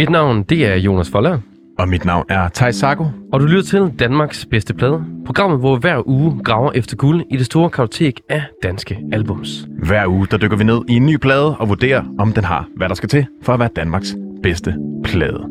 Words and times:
Mit 0.00 0.10
navn, 0.10 0.42
det 0.42 0.66
er 0.66 0.74
Jonas 0.74 1.10
Foller, 1.10 1.38
Og 1.78 1.88
mit 1.88 2.04
navn 2.04 2.24
er 2.28 2.48
Thijs 2.54 2.76
Sago. 2.76 3.04
og 3.32 3.40
du 3.40 3.46
lytter 3.46 3.62
til 3.62 3.98
Danmarks 3.98 4.46
bedste 4.50 4.74
plade. 4.74 5.04
Programmet, 5.26 5.58
hvor 5.58 5.76
hver 5.76 6.08
uge 6.08 6.40
graver 6.44 6.72
efter 6.74 6.96
guld 6.96 7.24
i 7.30 7.36
det 7.36 7.46
store 7.46 7.70
kartotek 7.70 8.20
af 8.28 8.42
danske 8.62 8.98
albums. 9.12 9.66
Hver 9.82 10.06
uge 10.06 10.26
der 10.30 10.36
dykker 10.36 10.56
vi 10.56 10.64
ned 10.64 10.80
i 10.88 10.92
en 10.92 11.06
ny 11.06 11.16
plade 11.16 11.56
og 11.56 11.68
vurderer, 11.68 12.04
om 12.18 12.32
den 12.32 12.44
har, 12.44 12.68
hvad 12.76 12.88
der 12.88 12.94
skal 12.94 13.08
til 13.08 13.26
for 13.42 13.52
at 13.52 13.60
være 13.60 13.68
Danmarks 13.76 14.16
bedste 14.42 14.74
plade. 15.04 15.46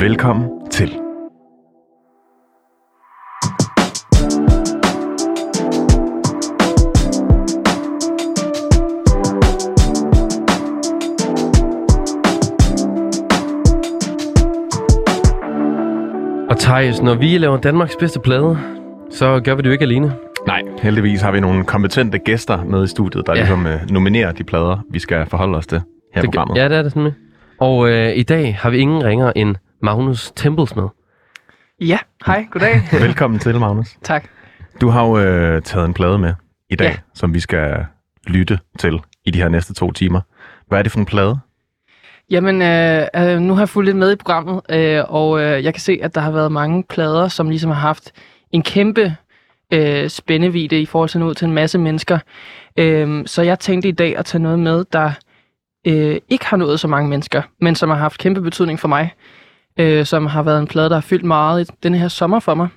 Velkommen 0.00 0.48
til. 0.70 1.09
Thijs, 16.60 17.00
når 17.02 17.14
vi 17.14 17.38
laver 17.38 17.56
Danmarks 17.56 17.96
bedste 18.00 18.20
plade, 18.20 18.58
så 19.10 19.40
gør 19.44 19.54
vi 19.54 19.62
det 19.62 19.66
jo 19.66 19.72
ikke 19.72 19.82
alene. 19.84 20.14
Nej, 20.46 20.62
heldigvis 20.82 21.20
har 21.20 21.30
vi 21.30 21.40
nogle 21.40 21.64
kompetente 21.64 22.18
gæster 22.18 22.64
med 22.64 22.84
i 22.84 22.86
studiet, 22.86 23.26
der 23.26 23.32
Ja. 23.32 23.38
ligesom 23.38 23.66
øh, 23.66 23.90
nominerer 23.90 24.32
de 24.32 24.44
plader, 24.44 24.84
vi 24.90 24.98
skal 24.98 25.26
forholde 25.26 25.58
os 25.58 25.66
til 25.66 25.78
her 26.14 26.22
i 26.22 26.26
Det, 26.26 26.30
programmet. 26.34 26.56
ja, 26.56 26.68
det 26.68 26.76
er 26.78 26.82
det 26.82 26.92
sådan. 26.92 27.12
Og 27.60 27.90
øh, 27.90 28.16
i 28.16 28.22
dag 28.22 28.56
har 28.60 28.70
vi 28.70 28.78
ingen 28.78 29.04
ringer 29.04 29.32
end 29.36 29.56
Magnus 29.82 30.32
Tempels 30.36 30.76
med. 30.76 30.88
Ja, 31.80 31.98
hej, 32.26 32.46
goddag. 32.50 32.82
Velkommen 33.06 33.40
til, 33.40 33.58
Magnus. 33.60 33.96
tak. 34.02 34.24
Du 34.80 34.88
har 34.88 35.06
jo 35.06 35.18
øh, 35.18 35.62
taget 35.62 35.86
en 35.86 35.94
plade 35.94 36.18
med 36.18 36.34
i 36.70 36.76
dag, 36.76 36.88
ja. 36.90 36.96
som 37.14 37.34
vi 37.34 37.40
skal 37.40 37.84
lytte 38.26 38.58
til 38.78 39.00
i 39.26 39.30
de 39.30 39.38
her 39.42 39.48
næste 39.48 39.74
to 39.74 39.92
timer. 39.92 40.20
Hvad 40.68 40.78
er 40.78 40.82
det 40.82 40.92
for 40.92 40.98
en 40.98 41.06
plade? 41.06 41.38
Jamen, 42.30 42.62
øh, 42.62 43.06
øh, 43.16 43.40
nu 43.40 43.54
har 43.54 43.60
jeg 43.60 43.68
fulgt 43.68 43.86
lidt 43.86 43.96
med 43.96 44.12
i 44.12 44.16
programmet, 44.16 44.60
øh, 44.70 45.04
og 45.08 45.40
øh, 45.40 45.64
jeg 45.64 45.74
kan 45.74 45.80
se, 45.80 45.98
at 46.02 46.14
der 46.14 46.20
har 46.20 46.30
været 46.30 46.52
mange 46.52 46.84
plader, 46.84 47.28
som 47.28 47.48
ligesom 47.48 47.70
har 47.70 47.80
haft 47.80 48.12
en 48.52 48.62
kæmpe 48.62 49.16
øh, 49.72 50.08
spændevide 50.08 50.80
i 50.80 50.86
forhold 50.86 51.08
til 51.08 51.22
ud 51.22 51.34
til 51.34 51.46
en 51.46 51.52
masse 51.52 51.78
mennesker. 51.78 52.18
Øh, 52.76 53.26
så 53.26 53.42
jeg 53.42 53.58
tænkte 53.58 53.88
i 53.88 53.92
dag 53.92 54.16
at 54.16 54.24
tage 54.24 54.42
noget 54.42 54.58
med, 54.58 54.84
der 54.92 55.12
øh, 55.86 56.16
ikke 56.28 56.46
har 56.46 56.56
nået 56.56 56.80
så 56.80 56.88
mange 56.88 57.10
mennesker, 57.10 57.42
men 57.60 57.74
som 57.74 57.88
har 57.88 57.96
haft 57.96 58.18
kæmpe 58.18 58.42
betydning 58.42 58.80
for 58.80 58.88
mig. 58.88 59.14
Øh, 59.78 60.06
som 60.06 60.26
har 60.26 60.42
været 60.42 60.60
en 60.60 60.66
plade, 60.66 60.88
der 60.88 60.96
har 60.96 61.00
fyldt 61.00 61.24
meget 61.24 61.68
i 61.68 61.72
denne 61.82 61.98
her 61.98 62.08
sommer 62.08 62.40
for 62.40 62.54
mig, 62.54 62.68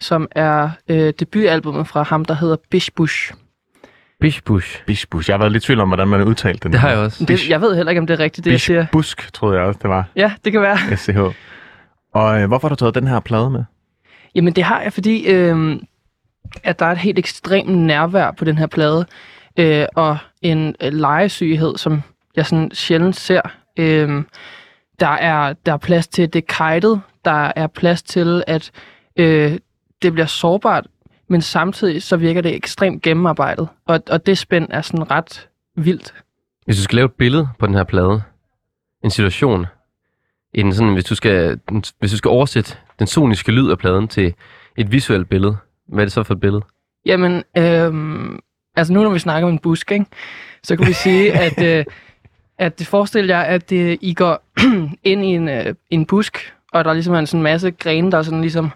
som 0.00 0.28
er 0.30 0.70
øh, 0.88 1.12
debutalbummet 1.20 1.88
fra 1.88 2.02
ham, 2.02 2.24
der 2.24 2.34
hedder 2.34 2.56
Bish 2.70 2.90
Bush. 2.96 3.34
Bish 4.20 4.42
Bush. 4.44 4.84
Bish 4.86 5.06
Bush. 5.10 5.30
Jeg 5.30 5.34
har 5.34 5.38
været 5.38 5.52
lidt 5.52 5.64
i 5.64 5.66
tvivl 5.66 5.80
om, 5.80 5.88
hvordan 5.88 6.08
man 6.08 6.22
udtalte 6.22 6.60
den. 6.62 6.72
Det 6.72 6.80
har 6.80 6.88
jeg 6.90 6.98
også. 6.98 7.24
Det, 7.24 7.48
jeg 7.48 7.60
ved 7.60 7.76
heller 7.76 7.90
ikke, 7.90 8.00
om 8.00 8.06
det 8.06 8.14
er 8.14 8.24
rigtigt, 8.24 8.44
det 8.44 8.50
jeg 8.50 8.56
Bish 8.56 8.66
siger. 8.66 8.86
Busk, 8.92 9.32
troede 9.32 9.56
jeg 9.58 9.66
også, 9.66 9.80
det 9.82 9.90
var. 9.90 10.04
Ja, 10.16 10.32
det 10.44 10.52
kan 10.52 10.60
være. 10.60 10.96
SCH. 10.96 11.18
Og 12.14 12.40
øh, 12.40 12.48
hvorfor 12.48 12.68
har 12.68 12.74
du 12.74 12.78
taget 12.78 12.94
den 12.94 13.06
her 13.06 13.20
plade 13.20 13.50
med? 13.50 13.64
Jamen 14.34 14.52
det 14.52 14.64
har 14.64 14.80
jeg, 14.80 14.92
fordi 14.92 15.26
øh, 15.26 15.76
at 16.62 16.78
der 16.78 16.86
er 16.86 16.92
et 16.92 16.98
helt 16.98 17.18
ekstremt 17.18 17.78
nærvær 17.78 18.30
på 18.30 18.44
den 18.44 18.58
her 18.58 18.66
plade, 18.66 19.06
øh, 19.58 19.86
og 19.94 20.18
en 20.42 20.74
øh, 20.82 20.92
lejesyghed, 20.92 21.76
som 21.76 22.02
jeg 22.36 22.46
sådan 22.46 22.70
sjældent 22.72 23.16
ser. 23.16 23.40
Øh, 23.76 24.22
der, 25.00 25.08
er, 25.08 25.52
der 25.66 25.72
er 25.72 25.76
plads 25.76 26.08
til 26.08 26.32
det 26.32 26.46
kajtet, 26.46 27.00
der 27.24 27.52
er 27.56 27.66
plads 27.66 28.02
til, 28.02 28.44
at 28.46 28.70
øh, 29.16 29.58
det 30.02 30.12
bliver 30.12 30.26
sårbart, 30.26 30.86
men 31.34 31.42
samtidig 31.42 32.02
så 32.02 32.16
virker 32.16 32.40
det 32.40 32.54
ekstremt 32.54 33.02
gennemarbejdet, 33.02 33.68
og, 33.86 34.02
og 34.10 34.26
det 34.26 34.38
spænd 34.38 34.68
er 34.70 34.80
sådan 34.80 35.10
ret 35.10 35.48
vildt. 35.76 36.14
Hvis 36.64 36.76
du 36.76 36.82
skal 36.82 36.96
lave 36.96 37.04
et 37.04 37.12
billede 37.12 37.48
på 37.58 37.66
den 37.66 37.74
her 37.74 37.84
plade, 37.84 38.22
en 39.04 39.10
situation, 39.10 39.66
en 40.52 40.72
sådan, 40.72 40.92
hvis, 40.92 41.04
du 41.04 41.14
skal, 41.14 41.60
hvis 41.98 42.10
du 42.10 42.16
skal 42.16 42.28
oversætte 42.28 42.76
den 42.98 43.06
soniske 43.06 43.52
lyd 43.52 43.70
af 43.70 43.78
pladen 43.78 44.08
til 44.08 44.34
et 44.76 44.92
visuelt 44.92 45.28
billede, 45.28 45.56
hvad 45.88 46.02
er 46.02 46.04
det 46.04 46.12
så 46.12 46.22
for 46.22 46.34
et 46.34 46.40
billede? 46.40 46.62
Jamen, 47.06 47.42
øh, 47.58 47.92
altså 48.76 48.92
nu 48.92 49.02
når 49.02 49.10
vi 49.10 49.18
snakker 49.18 49.46
om 49.48 49.52
en 49.52 49.58
busk, 49.58 49.92
ikke, 49.92 50.06
så 50.62 50.76
kan 50.76 50.86
vi 50.86 50.92
sige, 50.92 51.32
at, 51.46 51.62
øh, 51.62 51.84
at 52.58 52.78
det 52.78 52.86
forestiller 52.86 53.36
jer, 53.36 53.42
at 53.42 53.72
øh, 53.72 53.98
I 54.00 54.14
går 54.14 54.44
ind 55.10 55.24
i 55.24 55.28
en, 55.28 55.48
øh, 55.48 55.74
en 55.90 56.06
busk, 56.06 56.54
og 56.72 56.84
der 56.84 56.90
er 56.90 56.94
ligesom 56.94 57.14
en 57.14 57.26
sådan 57.26 57.42
masse 57.42 57.70
grene, 57.70 58.10
der 58.10 58.22
sådan 58.22 58.40
ligesom 58.40 58.70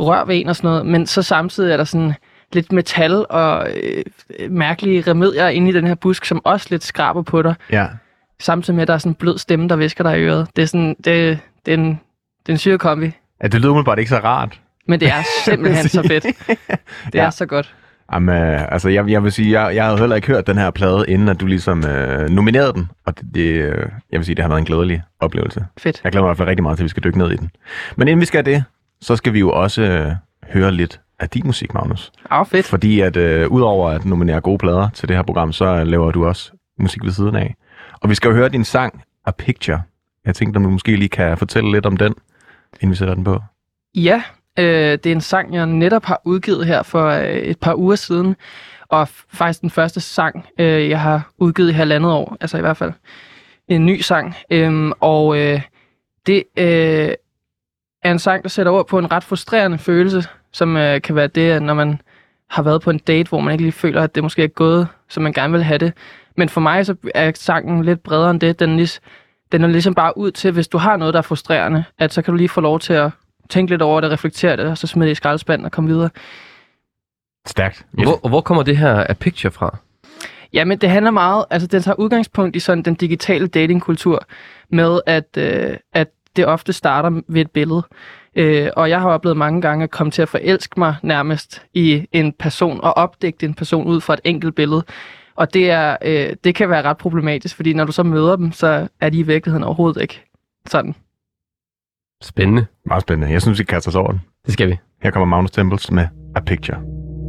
rør 0.00 0.24
ved 0.24 0.36
en 0.40 0.48
og 0.48 0.56
sådan 0.56 0.68
noget, 0.70 0.86
men 0.86 1.06
så 1.06 1.22
samtidig 1.22 1.72
er 1.72 1.76
der 1.76 1.84
sådan 1.84 2.14
lidt 2.52 2.72
metal 2.72 3.26
og 3.30 3.68
øh, 3.82 4.50
mærkelige 4.50 5.02
remedier 5.10 5.48
inde 5.48 5.68
i 5.68 5.72
den 5.72 5.86
her 5.86 5.94
busk, 5.94 6.24
som 6.24 6.40
også 6.44 6.66
lidt 6.70 6.84
skraber 6.84 7.22
på 7.22 7.42
dig, 7.42 7.54
Ja. 7.72 7.86
samtidig 8.40 8.74
med, 8.74 8.82
at 8.82 8.88
der 8.88 8.94
er 8.94 8.98
sådan 8.98 9.10
en 9.10 9.14
blød 9.14 9.38
stemme, 9.38 9.68
der 9.68 9.76
visker 9.76 10.04
dig 10.04 10.18
i 10.18 10.22
øret. 10.22 10.48
Det 10.56 10.62
er 10.62 10.66
sådan, 10.66 10.96
det, 11.04 11.38
det 11.66 11.74
er 11.74 11.78
en, 11.78 11.86
det 12.46 12.48
er 12.48 12.52
en 12.52 12.58
syre 12.58 12.78
kombi, 12.78 13.10
ja 13.42 13.48
det 13.48 13.60
lyder 13.60 13.70
umiddelbart 13.70 13.98
ikke 13.98 14.08
så 14.08 14.18
rart. 14.18 14.60
men 14.88 15.00
det 15.00 15.08
er 15.08 15.22
simpelthen 15.44 15.88
så 15.88 16.02
fedt. 16.02 16.24
Det 17.06 17.14
Ja. 17.14 17.24
er 17.24 17.30
så 17.30 17.46
godt. 17.46 17.74
Jamen, 18.12 18.36
øh, 18.42 18.72
altså, 18.72 18.88
jeg, 18.88 19.08
jeg 19.10 19.24
vil 19.24 19.32
sige, 19.32 19.60
jeg, 19.62 19.74
jeg 19.76 19.84
havde 19.84 19.98
heller 19.98 20.16
ikke 20.16 20.28
hørt 20.28 20.46
den 20.46 20.58
her 20.58 20.70
plade, 20.70 21.04
inden 21.08 21.28
at 21.28 21.40
du 21.40 21.46
ligesom 21.46 21.84
øh, 21.86 22.28
nominerede 22.28 22.72
den. 22.72 22.88
Og 23.06 23.18
det, 23.20 23.26
det, 23.34 23.40
øh, 23.50 23.86
jeg 24.12 24.18
vil 24.18 24.24
sige, 24.24 24.34
det 24.34 24.42
har 24.42 24.48
været 24.48 24.58
en 24.58 24.64
glædelig 24.64 25.02
oplevelse. 25.20 25.64
Fedt. 25.78 26.00
Jeg 26.04 26.12
glæder 26.12 26.22
mig 26.22 26.28
i 26.28 26.30
hvert 26.30 26.36
fald 26.36 26.48
rigtig 26.48 26.62
meget 26.62 26.78
til, 26.78 26.82
at 26.82 26.84
vi 26.84 26.88
skal 26.88 27.04
dykke 27.04 27.18
ned 27.18 27.30
i 27.30 27.36
den. 27.36 27.50
Men 27.96 28.08
inden 28.08 28.20
vi 28.20 28.26
skal 28.26 28.44
det, 28.46 28.64
så 29.00 29.16
skal 29.16 29.32
vi 29.32 29.38
jo 29.38 29.50
også 29.50 29.82
øh, 29.82 30.12
høre 30.52 30.72
lidt 30.72 31.00
af 31.18 31.28
din 31.28 31.46
musik, 31.46 31.74
Magnus. 31.74 32.12
Ah, 32.30 32.46
fedt. 32.46 32.66
Fordi 32.66 33.00
at 33.00 33.16
øh, 33.16 33.48
udover 33.48 33.90
at 33.90 34.04
nominere 34.04 34.40
gode 34.40 34.58
plader 34.58 34.88
til 34.94 35.08
det 35.08 35.16
her 35.16 35.22
program, 35.22 35.52
så 35.52 35.64
øh, 35.64 35.86
laver 35.86 36.10
du 36.10 36.26
også 36.26 36.52
musik 36.78 37.04
ved 37.04 37.12
siden 37.12 37.36
af. 37.36 37.54
Og 38.00 38.10
vi 38.10 38.14
skal 38.14 38.28
jo 38.28 38.34
høre 38.34 38.48
din 38.48 38.64
sang, 38.64 39.02
A 39.26 39.30
Picture. 39.30 39.82
Jeg 40.24 40.34
tænkte, 40.34 40.56
om 40.56 40.62
du 40.62 40.70
måske 40.70 40.96
lige 40.96 41.08
kan 41.08 41.38
fortælle 41.38 41.72
lidt 41.72 41.86
om 41.86 41.96
den, 41.96 42.14
inden 42.74 42.90
vi 42.90 42.96
sætter 42.96 43.14
den 43.14 43.24
på. 43.24 43.40
Ja, 43.94 44.22
øh, 44.58 44.64
det 44.64 45.06
er 45.06 45.12
en 45.12 45.20
sang, 45.20 45.54
jeg 45.54 45.66
netop 45.66 46.04
har 46.04 46.20
udgivet 46.24 46.66
her 46.66 46.82
for 46.82 47.06
øh, 47.06 47.24
et 47.26 47.58
par 47.58 47.74
uger 47.74 47.96
siden. 47.96 48.36
Og 48.88 49.08
faktisk 49.08 49.60
den 49.60 49.70
første 49.70 50.00
sang, 50.00 50.46
øh, 50.58 50.88
jeg 50.88 51.00
har 51.00 51.30
udgivet 51.38 51.68
i 51.68 51.72
halvandet 51.72 52.12
år. 52.12 52.36
Altså 52.40 52.58
i 52.58 52.60
hvert 52.60 52.76
fald 52.76 52.92
en 53.68 53.86
ny 53.86 54.00
sang. 54.00 54.34
Øhm, 54.50 54.92
og 55.00 55.38
øh, 55.38 55.60
det 56.26 56.44
øh, 56.58 57.10
er 58.02 58.10
en 58.10 58.18
sang, 58.18 58.42
der 58.42 58.48
sætter 58.48 58.72
ord 58.72 58.86
på 58.86 58.98
en 58.98 59.12
ret 59.12 59.24
frustrerende 59.24 59.78
følelse, 59.78 60.24
som 60.52 60.76
øh, 60.76 61.02
kan 61.02 61.14
være 61.14 61.26
det, 61.26 61.50
at 61.50 61.62
når 61.62 61.74
man 61.74 62.00
har 62.50 62.62
været 62.62 62.82
på 62.82 62.90
en 62.90 62.98
date, 62.98 63.28
hvor 63.28 63.40
man 63.40 63.52
ikke 63.52 63.64
lige 63.64 63.72
føler, 63.72 64.02
at 64.02 64.14
det 64.14 64.22
måske 64.22 64.44
er 64.44 64.48
gået, 64.48 64.88
som 65.08 65.22
man 65.22 65.32
gerne 65.32 65.52
vil 65.52 65.62
have 65.62 65.78
det. 65.78 65.92
Men 66.36 66.48
for 66.48 66.60
mig 66.60 66.86
så 66.86 66.94
er 67.14 67.32
sangen 67.34 67.84
lidt 67.84 68.02
bredere 68.02 68.30
end 68.30 68.40
det. 68.40 68.60
Den, 68.60 68.76
lig, 68.76 68.88
den 69.52 69.64
er 69.64 69.68
ligesom 69.68 69.94
bare 69.94 70.18
ud 70.18 70.30
til, 70.30 70.52
hvis 70.52 70.68
du 70.68 70.78
har 70.78 70.96
noget, 70.96 71.14
der 71.14 71.18
er 71.18 71.22
frustrerende, 71.22 71.84
at 71.98 72.12
så 72.12 72.22
kan 72.22 72.32
du 72.32 72.36
lige 72.36 72.48
få 72.48 72.60
lov 72.60 72.80
til 72.80 72.92
at 72.92 73.10
tænke 73.48 73.72
lidt 73.72 73.82
over 73.82 74.00
det, 74.00 74.10
reflektere 74.10 74.56
det, 74.56 74.64
og 74.64 74.78
så 74.78 74.86
smide 74.86 75.06
det 75.06 75.12
i 75.12 75.14
skraldespanden 75.14 75.64
og 75.64 75.72
komme 75.72 75.90
videre. 75.90 76.10
Stærkt. 77.46 77.86
Hvor, 77.90 78.20
og 78.22 78.28
hvor 78.28 78.40
kommer 78.40 78.62
det 78.62 78.76
her 78.76 78.94
af 78.94 79.18
picture 79.18 79.50
fra? 79.50 79.76
Jamen, 80.52 80.78
det 80.78 80.90
handler 80.90 81.10
meget, 81.10 81.44
altså 81.50 81.68
den 81.68 81.82
tager 81.82 81.94
udgangspunkt 81.94 82.56
i 82.56 82.60
sådan 82.60 82.82
den 82.82 82.94
digitale 82.94 83.46
datingkultur, 83.46 84.24
med 84.70 85.00
at, 85.06 85.36
øh, 85.36 85.76
at 85.92 86.08
det 86.40 86.48
ofte 86.48 86.72
starter 86.72 87.20
ved 87.28 87.40
et 87.40 87.50
billede. 87.50 87.82
Øh, 88.36 88.68
og 88.76 88.90
jeg 88.90 89.00
har 89.00 89.08
oplevet 89.08 89.36
mange 89.36 89.60
gange 89.60 89.84
at 89.84 89.90
komme 89.90 90.10
til 90.10 90.22
at 90.22 90.28
forelske 90.28 90.80
mig 90.80 90.96
nærmest 91.02 91.62
i 91.74 92.06
en 92.12 92.32
person, 92.32 92.80
og 92.80 92.96
opdægte 92.96 93.46
en 93.46 93.54
person 93.54 93.86
ud 93.86 94.00
fra 94.00 94.14
et 94.14 94.20
enkelt 94.24 94.54
billede. 94.54 94.82
Og 95.36 95.54
det, 95.54 95.70
er, 95.70 95.96
øh, 96.04 96.36
det 96.44 96.54
kan 96.54 96.70
være 96.70 96.82
ret 96.82 96.96
problematisk, 96.96 97.56
fordi 97.56 97.72
når 97.72 97.84
du 97.84 97.92
så 97.92 98.02
møder 98.02 98.36
dem, 98.36 98.52
så 98.52 98.88
er 99.00 99.10
de 99.10 99.18
i 99.18 99.22
virkeligheden 99.22 99.64
overhovedet 99.64 100.02
ikke 100.02 100.24
sådan. 100.68 100.94
Spændende. 102.22 102.66
Meget 102.86 103.02
spændende. 103.02 103.32
Jeg 103.32 103.42
synes, 103.42 103.58
vi 103.58 103.64
kaster 103.64 103.90
os 103.90 103.94
over 103.94 104.10
den. 104.10 104.20
Det 104.44 104.52
skal 104.52 104.68
vi. 104.68 104.76
Her 105.02 105.10
kommer 105.10 105.26
Magnus 105.26 105.50
Tempels 105.50 105.90
med 105.90 106.06
A 106.36 106.40
Picture. 106.40 106.78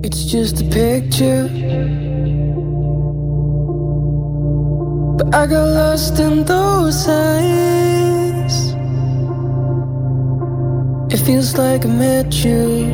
It's 0.05 0.37
just 0.37 0.61
a 0.61 0.65
picture. 0.65 1.49
But 5.17 5.27
I 5.35 5.45
got 5.53 5.67
lost 5.67 6.19
in 6.19 6.45
those 6.45 7.09
eyes. 7.09 7.90
It 11.13 11.17
feels 11.17 11.57
like 11.57 11.83
I 11.83 11.89
met 11.89 12.33
you. 12.45 12.85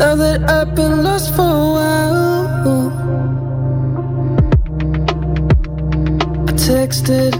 Now 0.00 0.16
that 0.16 0.40
I've 0.50 0.74
been 0.74 1.04
lost 1.04 1.32
for 1.36 1.42
a 1.42 1.68
while. 1.76 2.22
I 6.48 6.52
texted 6.54 7.32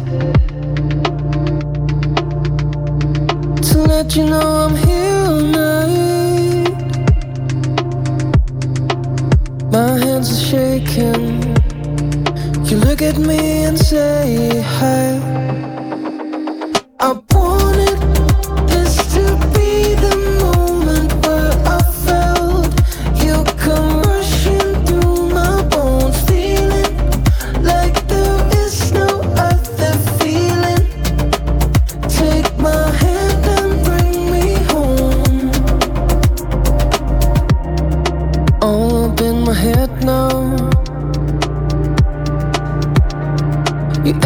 to 3.68 3.78
let 3.78 4.14
you 4.14 4.26
know 4.26 4.48
I'm 4.64 4.76
here 4.76 5.16
all 5.26 5.42
night. 5.42 6.72
My 9.72 9.98
hands 10.04 10.30
are 10.30 10.44
shaking. 10.52 11.42
You 12.68 12.76
look 12.76 13.02
at 13.02 13.18
me 13.18 13.64
and 13.64 13.76
say 13.76 14.62
hi. 14.78 15.18
I 17.00 17.20
wanted 17.32 17.71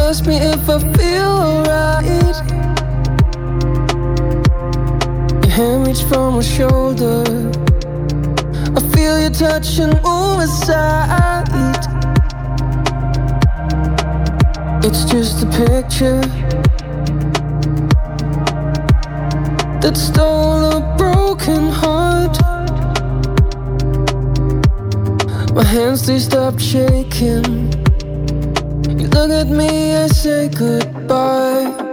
ask 0.08 0.24
me 0.24 0.36
if 0.36 0.68
I 0.68 0.78
feel 0.78 1.32
alright. 1.48 2.04
Your 5.42 5.52
hand 5.52 5.86
reached 5.88 6.04
for 6.04 6.30
my 6.30 6.42
shoulder. 6.42 7.24
I 8.76 8.80
feel 8.94 9.18
your 9.18 9.22
you 9.22 9.30
touching 9.30 9.98
overside. 10.04 11.48
It's 14.84 15.04
just 15.10 15.42
a 15.42 15.46
picture 15.46 16.20
that 19.80 19.96
stole 19.96 20.66
a 20.78 20.94
broken 20.96 21.68
heart. 21.80 22.38
My 25.52 25.64
hands 25.64 26.06
they 26.06 26.20
stopped 26.20 26.60
shaking. 26.60 27.85
Look 29.16 29.30
at 29.30 29.48
me, 29.48 29.96
I 29.96 30.08
say 30.08 30.50
goodbye. 30.50 31.85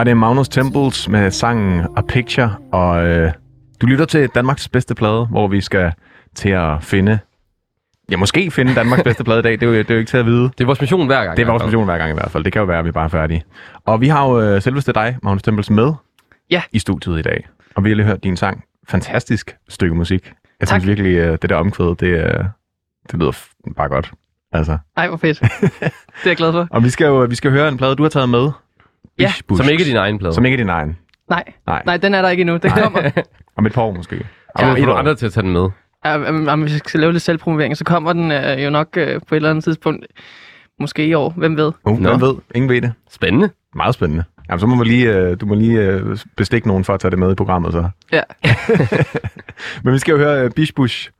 Var 0.00 0.04
det 0.04 0.16
Magnus 0.16 0.48
Temples 0.48 1.08
med 1.08 1.30
sangen 1.30 1.86
A 1.96 2.00
Picture, 2.08 2.56
og 2.72 3.06
øh, 3.06 3.32
du 3.80 3.86
lytter 3.86 4.04
til 4.04 4.28
Danmarks 4.34 4.68
bedste 4.68 4.94
plade, 4.94 5.26
hvor 5.26 5.48
vi 5.48 5.60
skal 5.60 5.92
til 6.34 6.48
at 6.48 6.84
finde, 6.84 7.18
ja 8.10 8.16
måske 8.16 8.50
finde 8.50 8.74
Danmarks 8.74 9.02
bedste 9.02 9.24
plade 9.24 9.38
i 9.38 9.42
dag, 9.42 9.52
det 9.52 9.62
er, 9.62 9.66
jo, 9.66 9.72
det 9.72 9.90
er 9.90 9.94
jo 9.94 9.98
ikke 9.98 10.08
til 10.10 10.16
at 10.16 10.26
vide. 10.26 10.42
Det 10.42 10.60
er 10.60 10.64
vores 10.64 10.80
mission 10.80 11.06
hver 11.06 11.24
gang. 11.24 11.36
Det 11.36 11.42
er 11.42 11.46
vores 11.50 11.64
mission 11.64 11.84
hver 11.84 11.98
gang 11.98 12.10
i 12.10 12.14
hvert 12.14 12.30
fald, 12.30 12.44
det 12.44 12.52
kan 12.52 12.60
jo 12.60 12.66
være, 12.66 12.78
at 12.78 12.84
vi 12.84 12.90
bare 12.90 13.04
er 13.04 13.08
færdige. 13.08 13.42
Og 13.84 14.00
vi 14.00 14.08
har 14.08 14.28
jo 14.28 14.40
øh, 14.40 14.62
selveste 14.62 14.92
dig, 14.92 15.16
Magnus 15.22 15.42
Temples, 15.42 15.70
med 15.70 15.92
Ja. 16.50 16.62
i 16.72 16.78
studiet 16.78 17.18
i 17.18 17.22
dag, 17.22 17.46
og 17.74 17.84
vi 17.84 17.90
har 17.90 17.96
lige 17.96 18.06
hørt 18.06 18.24
din 18.24 18.36
sang. 18.36 18.64
Fantastisk 18.88 19.56
stykke 19.68 19.94
musik. 19.94 20.32
Jeg 20.60 20.68
Tak. 20.68 20.80
synes 20.80 20.86
virkelig, 20.88 21.16
øh, 21.16 21.38
det 21.42 21.50
der 21.50 21.56
omkvæd, 21.56 21.96
det, 21.96 22.06
øh, 22.06 22.44
det 23.12 23.14
lyder 23.20 23.32
bare 23.76 23.88
godt. 23.88 24.12
Altså. 24.52 24.78
Ej, 24.96 25.08
hvor 25.08 25.16
fedt. 25.16 25.40
det 25.70 25.82
er 26.24 26.30
jeg 26.30 26.36
glad 26.36 26.52
for. 26.52 26.66
Og 26.70 26.84
vi 26.84 26.90
skal 26.90 27.06
jo 27.06 27.26
vi 27.30 27.34
skal 27.34 27.50
høre 27.50 27.68
en 27.68 27.76
plade, 27.76 27.96
du 27.96 28.02
har 28.02 28.10
taget 28.10 28.28
med. 28.28 28.50
Ja, 29.20 29.32
Bush. 29.48 29.62
Som 29.62 29.70
ikke 29.72 29.82
er 29.82 29.86
din 29.86 29.96
egen 29.96 30.18
plade. 30.18 30.34
Som 30.34 30.44
ikke 30.44 30.54
er 30.54 30.60
din 30.60 30.68
egen. 30.68 30.98
Nej, 31.30 31.44
Nej. 31.66 31.82
nej, 31.86 31.96
den 31.96 32.14
er 32.14 32.22
der 32.22 32.28
ikke 32.28 32.40
endnu. 32.40 32.56
Den 32.56 32.70
kommer. 32.70 33.10
Om 33.56 33.66
et 33.66 33.72
par 33.72 33.82
år 33.82 33.92
måske. 33.92 34.26
Ja, 34.58 34.72
et 34.72 34.84
får 34.84 34.92
år. 34.92 34.96
andre 34.96 35.14
til 35.14 35.26
at 35.26 35.32
tage 35.32 35.44
den 35.44 35.52
med. 35.52 35.68
Ja, 36.04 36.56
hvis 36.56 36.72
jeg 36.72 36.78
skal 36.78 37.00
lave 37.00 37.12
lidt 37.12 37.22
selvpromovering, 37.22 37.76
så 37.76 37.84
kommer 37.84 38.12
den 38.12 38.30
uh, 38.30 38.64
jo 38.64 38.70
nok 38.70 38.88
uh, 38.96 39.02
på 39.02 39.34
et 39.34 39.36
eller 39.36 39.50
andet 39.50 39.64
tidspunkt. 39.64 40.06
Måske 40.80 41.06
i 41.06 41.14
år, 41.14 41.30
hvem 41.36 41.56
ved. 41.56 41.72
Uh, 41.84 42.00
hvem 42.00 42.20
ved? 42.20 42.34
Ingen 42.54 42.68
ved 42.70 42.80
det. 42.82 42.92
Spændende. 43.10 43.50
Meget 43.74 43.94
spændende. 43.94 44.24
Jamen, 44.48 44.60
så 44.60 44.66
må 44.66 44.74
man 44.74 44.86
lige, 44.86 45.16
øh, 45.16 45.40
du 45.40 45.46
må 45.46 45.54
lige 45.54 45.80
øh, 45.80 46.18
bestikke 46.36 46.68
nogen 46.68 46.84
for 46.84 46.94
at 46.94 47.00
tage 47.00 47.10
det 47.10 47.18
med 47.18 47.32
i 47.32 47.34
programmet 47.34 47.72
så. 47.72 47.88
Ja. 48.12 48.22
Men 49.84 49.94
vi 49.94 49.98
skal 49.98 50.12
jo 50.12 50.18
høre 50.18 50.44
øh, 50.44 50.50
Bish 50.50 50.74
Bush 50.74 51.10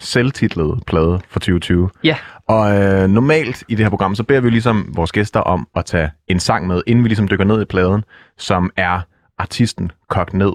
selvtitlede 0.00 0.76
plade 0.86 1.20
for 1.28 1.40
2020. 1.40 1.90
Ja. 2.04 2.16
Og 2.48 2.82
øh, 2.82 3.08
normalt 3.08 3.64
i 3.68 3.74
det 3.74 3.84
her 3.84 3.90
program, 3.90 4.14
så 4.14 4.22
beder 4.22 4.40
vi 4.40 4.50
ligesom 4.50 4.92
vores 4.96 5.12
gæster 5.12 5.40
om 5.40 5.68
at 5.76 5.84
tage 5.84 6.10
en 6.28 6.40
sang 6.40 6.66
med, 6.66 6.82
inden 6.86 7.04
vi 7.04 7.08
ligesom 7.08 7.28
dykker 7.28 7.44
ned 7.44 7.62
i 7.62 7.64
pladen, 7.64 8.04
som 8.38 8.70
er 8.76 9.00
artisten 9.38 9.92
kogt 10.08 10.34
ned. 10.34 10.52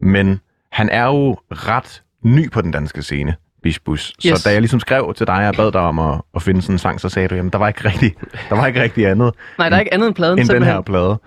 Men 0.00 0.40
han 0.72 0.88
er 0.88 1.04
jo 1.04 1.36
ret 1.50 2.02
ny 2.24 2.50
på 2.50 2.60
den 2.62 2.70
danske 2.70 3.02
scene, 3.02 3.34
Bish 3.62 3.80
Bush. 3.84 4.12
Yes. 4.26 4.40
Så 4.40 4.48
da 4.48 4.52
jeg 4.52 4.60
ligesom 4.60 4.80
skrev 4.80 5.14
til 5.16 5.26
dig 5.26 5.48
og 5.48 5.54
bad 5.54 5.72
dig 5.72 5.80
om 5.80 5.98
at, 5.98 6.20
at 6.34 6.42
finde 6.42 6.62
sådan 6.62 6.74
en 6.74 6.78
sang, 6.78 7.00
så 7.00 7.08
sagde 7.08 7.28
du, 7.28 7.34
jamen 7.34 7.50
der 7.52 7.58
var 7.58 7.68
ikke 7.68 7.84
rigtig, 7.88 8.14
der 8.48 8.56
var 8.56 8.66
ikke 8.66 8.82
rigtig 8.82 9.06
andet 9.06 9.34
Nej, 9.58 9.68
der 9.68 9.76
er 9.76 9.80
ikke 9.80 9.94
andet 9.94 10.06
end 10.06 10.14
pladen. 10.14 10.32
end 10.32 10.38
den 10.38 10.46
simpelthen. 10.46 10.74
her 10.74 10.80
plade. 10.80 11.18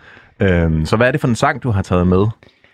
Øhm, 0.41 0.85
så 0.85 0.95
hvad 0.95 1.07
er 1.07 1.11
det 1.11 1.21
for 1.21 1.27
en 1.27 1.35
sang, 1.35 1.63
du 1.63 1.71
har 1.71 1.81
taget 1.81 2.07
med 2.07 2.25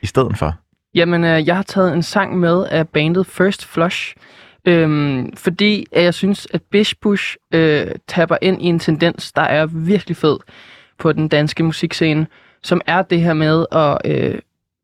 i 0.02 0.06
stedet 0.06 0.38
for? 0.38 0.54
Jamen, 0.96 1.24
øh, 1.24 1.48
jeg 1.48 1.56
har 1.56 1.64
taget 1.64 1.94
en 1.94 2.04
sang 2.04 2.40
med 2.40 2.66
af 2.66 2.88
bandet 2.90 3.28
First 3.28 3.66
Flush, 3.66 4.16
øhm, 4.66 5.36
fordi 5.36 5.86
at 5.92 6.04
jeg 6.04 6.14
synes, 6.14 6.48
at 6.54 6.62
Bishbush 6.62 7.36
øh, 7.54 7.88
tapper 8.08 8.38
ind 8.42 8.62
i 8.62 8.66
en 8.66 8.80
tendens, 8.80 9.32
der 9.32 9.42
er 9.42 9.66
virkelig 9.66 10.18
fed 10.18 10.38
på 10.98 11.12
den 11.12 11.28
danske 11.28 11.64
musikscene, 11.64 12.28
som 12.64 12.82
er 12.86 13.02
det 13.02 13.22
her 13.22 13.34
med 13.34 13.66
at 13.72 13.98
øh, 14.06 14.40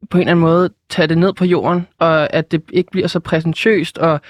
på 0.10 0.18
en 0.18 0.22
eller 0.22 0.32
anden 0.32 0.42
måde 0.42 0.70
tage 0.90 1.08
det 1.08 1.18
ned 1.18 1.34
på 1.34 1.46
jorden, 1.46 1.88
og 2.00 2.34
at 2.34 2.52
det 2.52 2.62
ikke 2.74 2.92
bliver 2.92 3.08
så 3.08 3.20
præsentøst, 3.20 3.98
og 3.98 4.22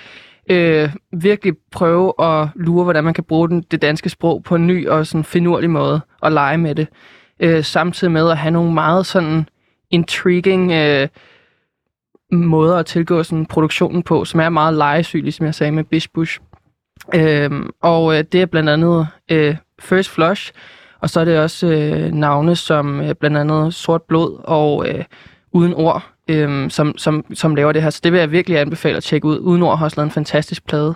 øh, 0.49 0.89
virkelig 1.13 1.53
prøve 1.71 2.13
at 2.19 2.47
lure, 2.55 2.83
hvordan 2.83 3.03
man 3.03 3.13
kan 3.13 3.23
bruge 3.23 3.49
den, 3.49 3.61
det 3.71 3.81
danske 3.81 4.09
sprog 4.09 4.43
på 4.43 4.55
en 4.55 4.67
ny 4.67 4.87
og 4.87 5.07
sådan 5.07 5.23
finurlig 5.23 5.69
måde, 5.69 6.01
og 6.21 6.31
lege 6.31 6.57
med 6.57 6.75
det. 6.75 6.87
Øh, 7.39 7.63
samtidig 7.63 8.11
med 8.11 8.29
at 8.29 8.37
have 8.37 8.51
nogle 8.51 8.73
meget 8.73 9.05
sådan 9.05 9.49
intriguing 9.91 10.71
øh, 10.71 11.07
måder 12.31 12.77
at 12.77 12.85
tilgå 12.85 13.23
sådan 13.23 13.45
produktionen 13.45 14.03
på, 14.03 14.25
som 14.25 14.39
er 14.39 14.49
meget 14.49 14.73
legesyg, 14.73 15.33
som 15.33 15.45
jeg 15.45 15.55
sagde 15.55 15.71
med 15.71 15.83
Bish 15.83 16.09
Bush. 16.13 16.39
Øhm, 17.15 17.69
og 17.81 18.17
øh, 18.17 18.23
det 18.31 18.41
er 18.41 18.45
blandt 18.45 18.69
andet 18.69 19.07
øh, 19.31 19.55
First 19.79 20.09
Flush, 20.09 20.51
og 20.99 21.09
så 21.09 21.19
er 21.19 21.25
det 21.25 21.39
også 21.39 21.67
øh, 21.67 22.11
navne 22.13 22.55
som 22.55 23.01
øh, 23.01 23.15
blandt 23.15 23.37
andet 23.37 23.73
Sort 23.73 24.01
Blod 24.01 24.41
og 24.43 24.89
øh, 24.89 25.03
Uden 25.53 25.73
Ord, 25.73 26.03
øh, 26.27 26.69
som, 26.69 26.97
som, 26.97 27.25
som 27.33 27.55
laver 27.55 27.71
det 27.71 27.83
her. 27.83 27.89
Så 27.89 28.01
det 28.03 28.11
vil 28.11 28.19
jeg 28.19 28.31
virkelig 28.31 28.59
anbefale 28.59 28.97
at 28.97 29.03
tjekke 29.03 29.27
ud. 29.27 29.39
Uden 29.39 29.63
Ord 29.63 29.77
har 29.77 29.85
også 29.85 29.97
lavet 29.97 30.07
en 30.07 30.11
fantastisk 30.11 30.67
plade. 30.67 30.93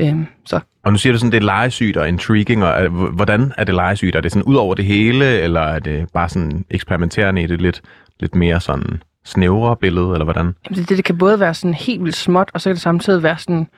Øh, 0.00 0.14
så 0.44 0.60
Og 0.84 0.92
nu 0.92 0.98
siger 0.98 1.12
du 1.12 1.18
sådan, 1.18 1.32
det 1.32 1.38
er 1.38 1.46
legesygt 1.46 1.96
og 1.96 2.08
intriguing, 2.08 2.64
og 2.64 2.84
øh, 2.84 2.92
hvordan 2.92 3.52
er 3.58 3.64
det 3.64 3.74
legesygt? 3.74 4.16
Er 4.16 4.20
det 4.20 4.32
sådan 4.32 4.44
ud 4.44 4.54
over 4.54 4.74
det 4.74 4.84
hele, 4.84 5.40
eller 5.40 5.60
er 5.60 5.78
det 5.78 6.06
bare 6.14 6.28
sådan 6.28 6.64
eksperimenterende 6.70 7.42
i 7.42 7.46
det 7.46 7.60
lidt, 7.60 7.82
lidt 8.20 8.34
mere 8.34 8.60
sådan 8.60 9.02
snævre 9.24 9.76
billede, 9.76 10.12
eller 10.12 10.24
hvordan? 10.24 10.54
Jamen, 10.64 10.84
det, 10.84 10.88
det 10.88 11.04
kan 11.04 11.18
både 11.18 11.40
være 11.40 11.54
sådan 11.54 11.74
helt 11.74 12.04
vildt 12.04 12.16
småt, 12.16 12.50
og 12.54 12.60
så 12.60 12.68
kan 12.68 12.74
det 12.74 12.82
samtidig 12.82 13.22
være 13.22 13.38
sådan 13.38 13.68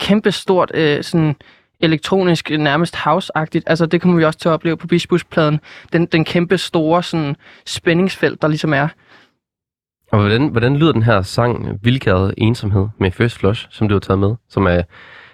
kæmpestort, 0.00 0.70
øh, 0.74 1.04
sådan 1.04 1.36
elektronisk, 1.80 2.50
øh, 2.50 2.58
nærmest 2.58 2.96
house-agtigt. 2.96 3.62
Altså, 3.66 3.86
det 3.86 4.00
kommer 4.00 4.16
vi 4.16 4.24
også 4.24 4.38
til 4.38 4.48
at 4.48 4.52
opleve 4.52 4.76
på 4.76 4.86
Bispus-pladen. 4.86 5.60
Den, 5.92 6.06
den 6.06 6.24
kæmpe 6.24 6.58
store 6.58 7.02
sådan, 7.02 7.36
spændingsfelt, 7.66 8.42
der 8.42 8.48
ligesom 8.48 8.72
er. 8.74 8.88
Og 10.12 10.20
hvordan, 10.20 10.48
hvordan 10.48 10.76
lyder 10.76 10.92
den 10.92 11.02
her 11.02 11.22
sang, 11.22 11.78
Vildgade 11.82 12.34
Ensomhed, 12.36 12.88
med 12.98 13.10
First 13.10 13.38
Flush, 13.38 13.66
som 13.70 13.88
du 13.88 13.94
har 13.94 14.00
taget 14.00 14.18
med, 14.18 14.34
som 14.48 14.66
er, 14.66 14.82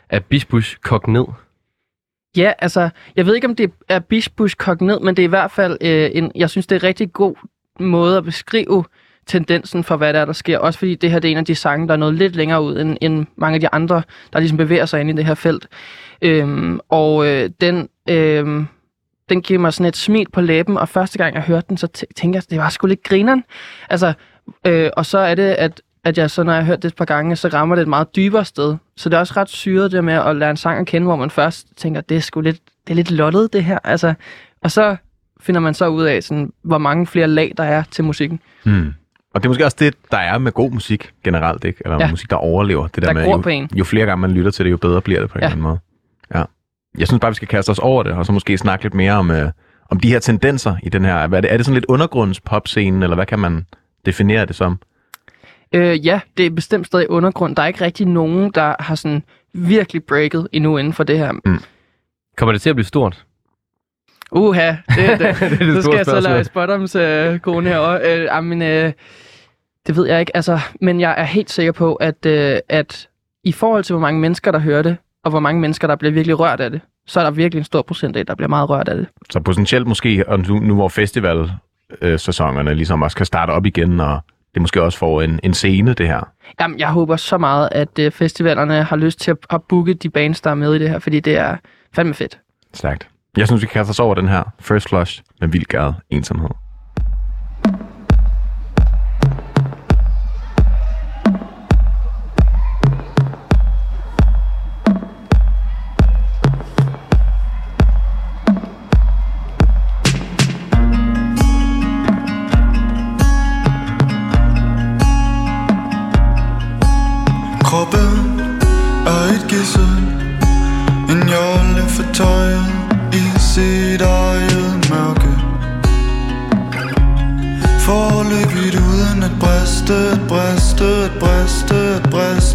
er 0.08 0.20
Bisbush 0.20 0.76
kogt 0.82 1.08
ned? 1.08 1.24
Ja, 2.36 2.52
altså, 2.58 2.90
jeg 3.16 3.26
ved 3.26 3.34
ikke, 3.34 3.46
om 3.46 3.56
det 3.56 3.72
er 3.88 3.98
Bispus 3.98 4.54
kogt 4.54 4.80
ned, 4.80 5.00
men 5.00 5.16
det 5.16 5.22
er 5.22 5.26
i 5.26 5.28
hvert 5.28 5.50
fald 5.50 5.78
øh, 5.80 6.10
en, 6.14 6.32
jeg 6.34 6.50
synes, 6.50 6.66
det 6.66 6.76
er 6.76 6.80
en 6.80 6.84
rigtig 6.84 7.12
god 7.12 7.34
måde 7.80 8.16
at 8.16 8.24
beskrive 8.24 8.84
tendensen 9.26 9.84
for, 9.84 9.96
hvad 9.96 10.12
der 10.12 10.20
er, 10.20 10.24
der 10.24 10.32
sker. 10.32 10.58
Også 10.58 10.78
fordi 10.78 10.94
det 10.94 11.10
her 11.10 11.18
det 11.18 11.28
er 11.28 11.32
en 11.32 11.38
af 11.38 11.44
de 11.44 11.54
sange, 11.54 11.86
der 11.86 11.92
er 11.92 11.98
noget 11.98 12.14
lidt 12.14 12.36
længere 12.36 12.62
ud, 12.62 12.78
end, 12.80 12.96
end 13.00 13.26
mange 13.36 13.54
af 13.54 13.60
de 13.60 13.68
andre, 13.72 14.02
der 14.32 14.38
ligesom 14.38 14.58
bevæger 14.58 14.86
sig 14.86 15.00
ind 15.00 15.10
i 15.10 15.12
det 15.12 15.24
her 15.24 15.34
felt. 15.34 15.68
Øhm, 16.22 16.80
og 16.88 17.26
øh, 17.26 17.50
den, 17.60 17.88
øh, 18.08 18.64
den 19.28 19.42
giver 19.42 19.60
mig 19.60 19.72
sådan 19.72 19.86
et 19.86 19.96
smil 19.96 20.26
på 20.32 20.40
læben, 20.40 20.76
og 20.78 20.88
første 20.88 21.18
gang 21.18 21.34
jeg 21.34 21.42
hørte 21.42 21.66
den, 21.68 21.76
så 21.76 21.88
tæ- 21.98 22.12
tænkte 22.16 22.36
jeg, 22.36 22.42
det 22.50 22.58
var 22.58 22.68
sgu 22.68 22.86
lidt 22.86 23.02
grineren. 23.02 23.44
Altså, 23.90 24.12
øh, 24.66 24.90
og 24.96 25.06
så 25.06 25.18
er 25.18 25.34
det, 25.34 25.42
at, 25.42 25.82
at 26.04 26.18
jeg 26.18 26.30
så, 26.30 26.42
når 26.42 26.52
jeg 26.52 26.62
har 26.62 26.66
hørt 26.66 26.82
det 26.82 26.88
et 26.88 26.96
par 26.96 27.04
gange, 27.04 27.36
så 27.36 27.48
rammer 27.48 27.74
det 27.74 27.82
et 27.82 27.88
meget 27.88 28.16
dybere 28.16 28.44
sted. 28.44 28.76
Så 28.96 29.08
det 29.08 29.16
er 29.16 29.20
også 29.20 29.34
ret 29.36 29.48
syret 29.48 29.92
det 29.92 30.04
med 30.04 30.14
at 30.14 30.36
lære 30.36 30.50
en 30.50 30.56
sang 30.56 30.80
at 30.80 30.86
kende, 30.86 31.06
hvor 31.06 31.16
man 31.16 31.30
først 31.30 31.66
tænker, 31.76 32.00
det 32.00 32.16
er 32.16 32.20
sgu 32.20 32.40
lidt, 32.40 32.58
det 32.86 32.90
er 32.92 32.94
lidt 32.94 33.10
lottet 33.10 33.52
det 33.52 33.64
her. 33.64 33.78
Altså, 33.84 34.14
og 34.62 34.70
så 34.70 34.96
finder 35.40 35.60
man 35.60 35.74
så 35.74 35.88
ud 35.88 36.04
af, 36.04 36.22
sådan, 36.22 36.52
hvor 36.62 36.78
mange 36.78 37.06
flere 37.06 37.26
lag 37.26 37.52
der 37.56 37.64
er 37.64 37.82
til 37.90 38.04
musikken. 38.04 38.40
Hmm. 38.64 38.94
Og 39.34 39.42
det 39.42 39.46
er 39.46 39.50
måske 39.50 39.64
også 39.64 39.76
det, 39.80 39.94
der 40.10 40.18
er 40.18 40.38
med 40.38 40.52
god 40.52 40.70
musik 40.70 41.12
generelt, 41.24 41.64
ikke? 41.64 41.82
Eller 41.84 41.96
ja. 42.00 42.10
Musik, 42.10 42.30
der 42.30 42.36
overlever. 42.36 42.86
Det 42.86 43.02
der, 43.02 43.08
Der 43.12 43.14
med, 43.14 43.24
jo, 43.24 43.36
på 43.36 43.48
en. 43.48 43.68
jo 43.76 43.84
flere 43.84 44.06
gange 44.06 44.20
man 44.20 44.30
lytter 44.30 44.50
til 44.50 44.64
det, 44.64 44.70
jo 44.70 44.76
bedre 44.76 45.00
bliver 45.00 45.20
det 45.20 45.30
på 45.30 45.38
en 45.38 45.40
Ja. 45.40 45.46
eller 45.46 45.52
anden 45.52 45.62
måde. 45.62 45.78
Ja. 46.34 46.44
Jeg 46.98 47.08
synes 47.08 47.20
bare, 47.20 47.30
vi 47.30 47.34
skal 47.34 47.48
kaste 47.48 47.70
os 47.70 47.78
over 47.78 48.02
det, 48.02 48.12
og 48.12 48.26
så 48.26 48.32
måske 48.32 48.58
snakke 48.58 48.84
lidt 48.84 48.94
mere 48.94 49.12
om, 49.12 49.30
øh, 49.30 49.50
om 49.90 50.00
de 50.00 50.08
her 50.08 50.18
tendenser 50.18 50.76
i 50.82 50.88
den 50.88 51.04
her. 51.04 51.26
Hvad 51.26 51.38
er, 51.38 51.40
det, 51.40 51.52
er 51.52 51.56
det 51.56 51.66
sådan 51.66 51.74
lidt 51.74 51.84
undergrundspop-scenen, 51.88 53.02
eller 53.02 53.14
hvad 53.16 53.26
kan 53.26 53.38
man 53.38 53.66
definere 54.06 54.46
det 54.46 54.56
som? 54.56 54.78
Øh, 55.74 56.06
ja, 56.06 56.20
det 56.36 56.46
er 56.46 56.50
bestemt 56.50 56.86
stadig 56.86 57.10
undergrund. 57.10 57.56
Der 57.56 57.62
er 57.62 57.66
ikke 57.66 57.84
rigtig 57.84 58.06
nogen, 58.06 58.50
der 58.54 58.74
har 58.80 58.94
sådan 58.94 59.22
virkelig 59.54 60.04
breaket 60.04 60.48
endnu 60.52 60.76
inden 60.76 60.92
for 60.92 61.04
det 61.04 61.18
her. 61.18 61.32
Kommer 62.36 62.52
det 62.52 62.62
til 62.62 62.70
at 62.70 62.76
blive 62.76 62.86
stort? 62.86 63.24
Uha, 64.34 64.68
det, 64.68 64.76
det, 64.96 65.18
det, 65.18 65.50
det 65.50 65.60
det 65.60 65.74
så 65.74 65.82
skal 65.82 65.96
jeg 65.96 66.04
så 66.04 66.20
lave 66.20 66.44
Spottoms 66.44 66.94
øh, 66.94 67.38
kone 67.38 67.68
herovre. 67.68 68.00
Øh, 68.04 68.28
ah, 68.30 68.44
men, 68.44 68.62
øh, 68.62 68.92
det 69.86 69.96
ved 69.96 70.06
jeg 70.06 70.20
ikke, 70.20 70.36
altså, 70.36 70.60
men 70.80 71.00
jeg 71.00 71.14
er 71.18 71.24
helt 71.24 71.50
sikker 71.50 71.72
på, 71.72 71.94
at, 71.94 72.26
øh, 72.26 72.58
at 72.68 73.08
i 73.44 73.52
forhold 73.52 73.84
til, 73.84 73.92
hvor 73.92 74.00
mange 74.00 74.20
mennesker, 74.20 74.50
der 74.50 74.58
hører 74.58 74.82
det, 74.82 74.96
og 75.24 75.30
hvor 75.30 75.40
mange 75.40 75.60
mennesker, 75.60 75.86
der 75.86 75.96
bliver 75.96 76.12
virkelig 76.12 76.40
rørt 76.40 76.60
af 76.60 76.70
det, 76.70 76.80
så 77.06 77.20
er 77.20 77.24
der 77.24 77.30
virkelig 77.30 77.58
en 77.58 77.64
stor 77.64 77.82
procent 77.82 78.16
af, 78.16 78.26
der 78.26 78.34
bliver 78.34 78.48
meget 78.48 78.70
rørt 78.70 78.88
af 78.88 78.96
det. 78.96 79.06
Så 79.30 79.40
potentielt 79.40 79.86
måske, 79.86 80.24
og 80.28 80.40
nu, 80.40 80.58
nu 80.58 80.74
hvor 80.74 80.88
festivalsæsonerne 80.88 82.74
ligesom 82.74 83.02
også 83.02 83.16
kan 83.16 83.26
starte 83.26 83.50
op 83.50 83.66
igen, 83.66 84.00
og 84.00 84.20
det 84.54 84.62
måske 84.62 84.82
også 84.82 84.98
får 84.98 85.22
en, 85.22 85.40
en 85.42 85.54
scene, 85.54 85.94
det 85.94 86.06
her. 86.06 86.28
Jamen, 86.60 86.78
jeg 86.78 86.88
håber 86.88 87.16
så 87.16 87.38
meget, 87.38 87.68
at 87.72 87.98
øh, 87.98 88.12
festivalerne 88.12 88.82
har 88.82 88.96
lyst 88.96 89.20
til 89.20 89.30
at, 89.30 89.36
at 89.50 89.62
booke 89.62 89.94
de 89.94 90.08
bands, 90.10 90.40
der 90.40 90.50
er 90.50 90.54
med 90.54 90.74
i 90.74 90.78
det 90.78 90.90
her, 90.90 90.98
fordi 90.98 91.20
det 91.20 91.36
er 91.36 91.56
fandme 91.94 92.14
fedt. 92.14 92.38
Stærkt. 92.74 93.08
Jeg 93.36 93.46
synes, 93.46 93.62
vi 93.62 93.66
kan 93.66 93.72
kaste 93.72 93.90
os 93.90 94.00
over 94.00 94.14
den 94.14 94.28
her 94.28 94.44
First 94.60 94.88
Flush 94.88 95.22
med 95.40 95.48
vildgæret 95.48 95.94
ensomhed. 96.10 96.50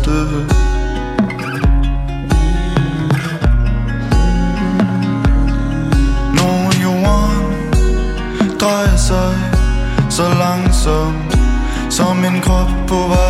Briste 0.09 0.55
Når 6.33 6.81
jorden 6.83 7.43
drejer 8.59 8.97
sig 8.97 9.35
så 10.09 10.23
langsomt 10.23 11.37
Som 11.89 12.23
en 12.25 12.41
krop 12.41 12.69
på 12.87 12.95
vej. 12.95 13.28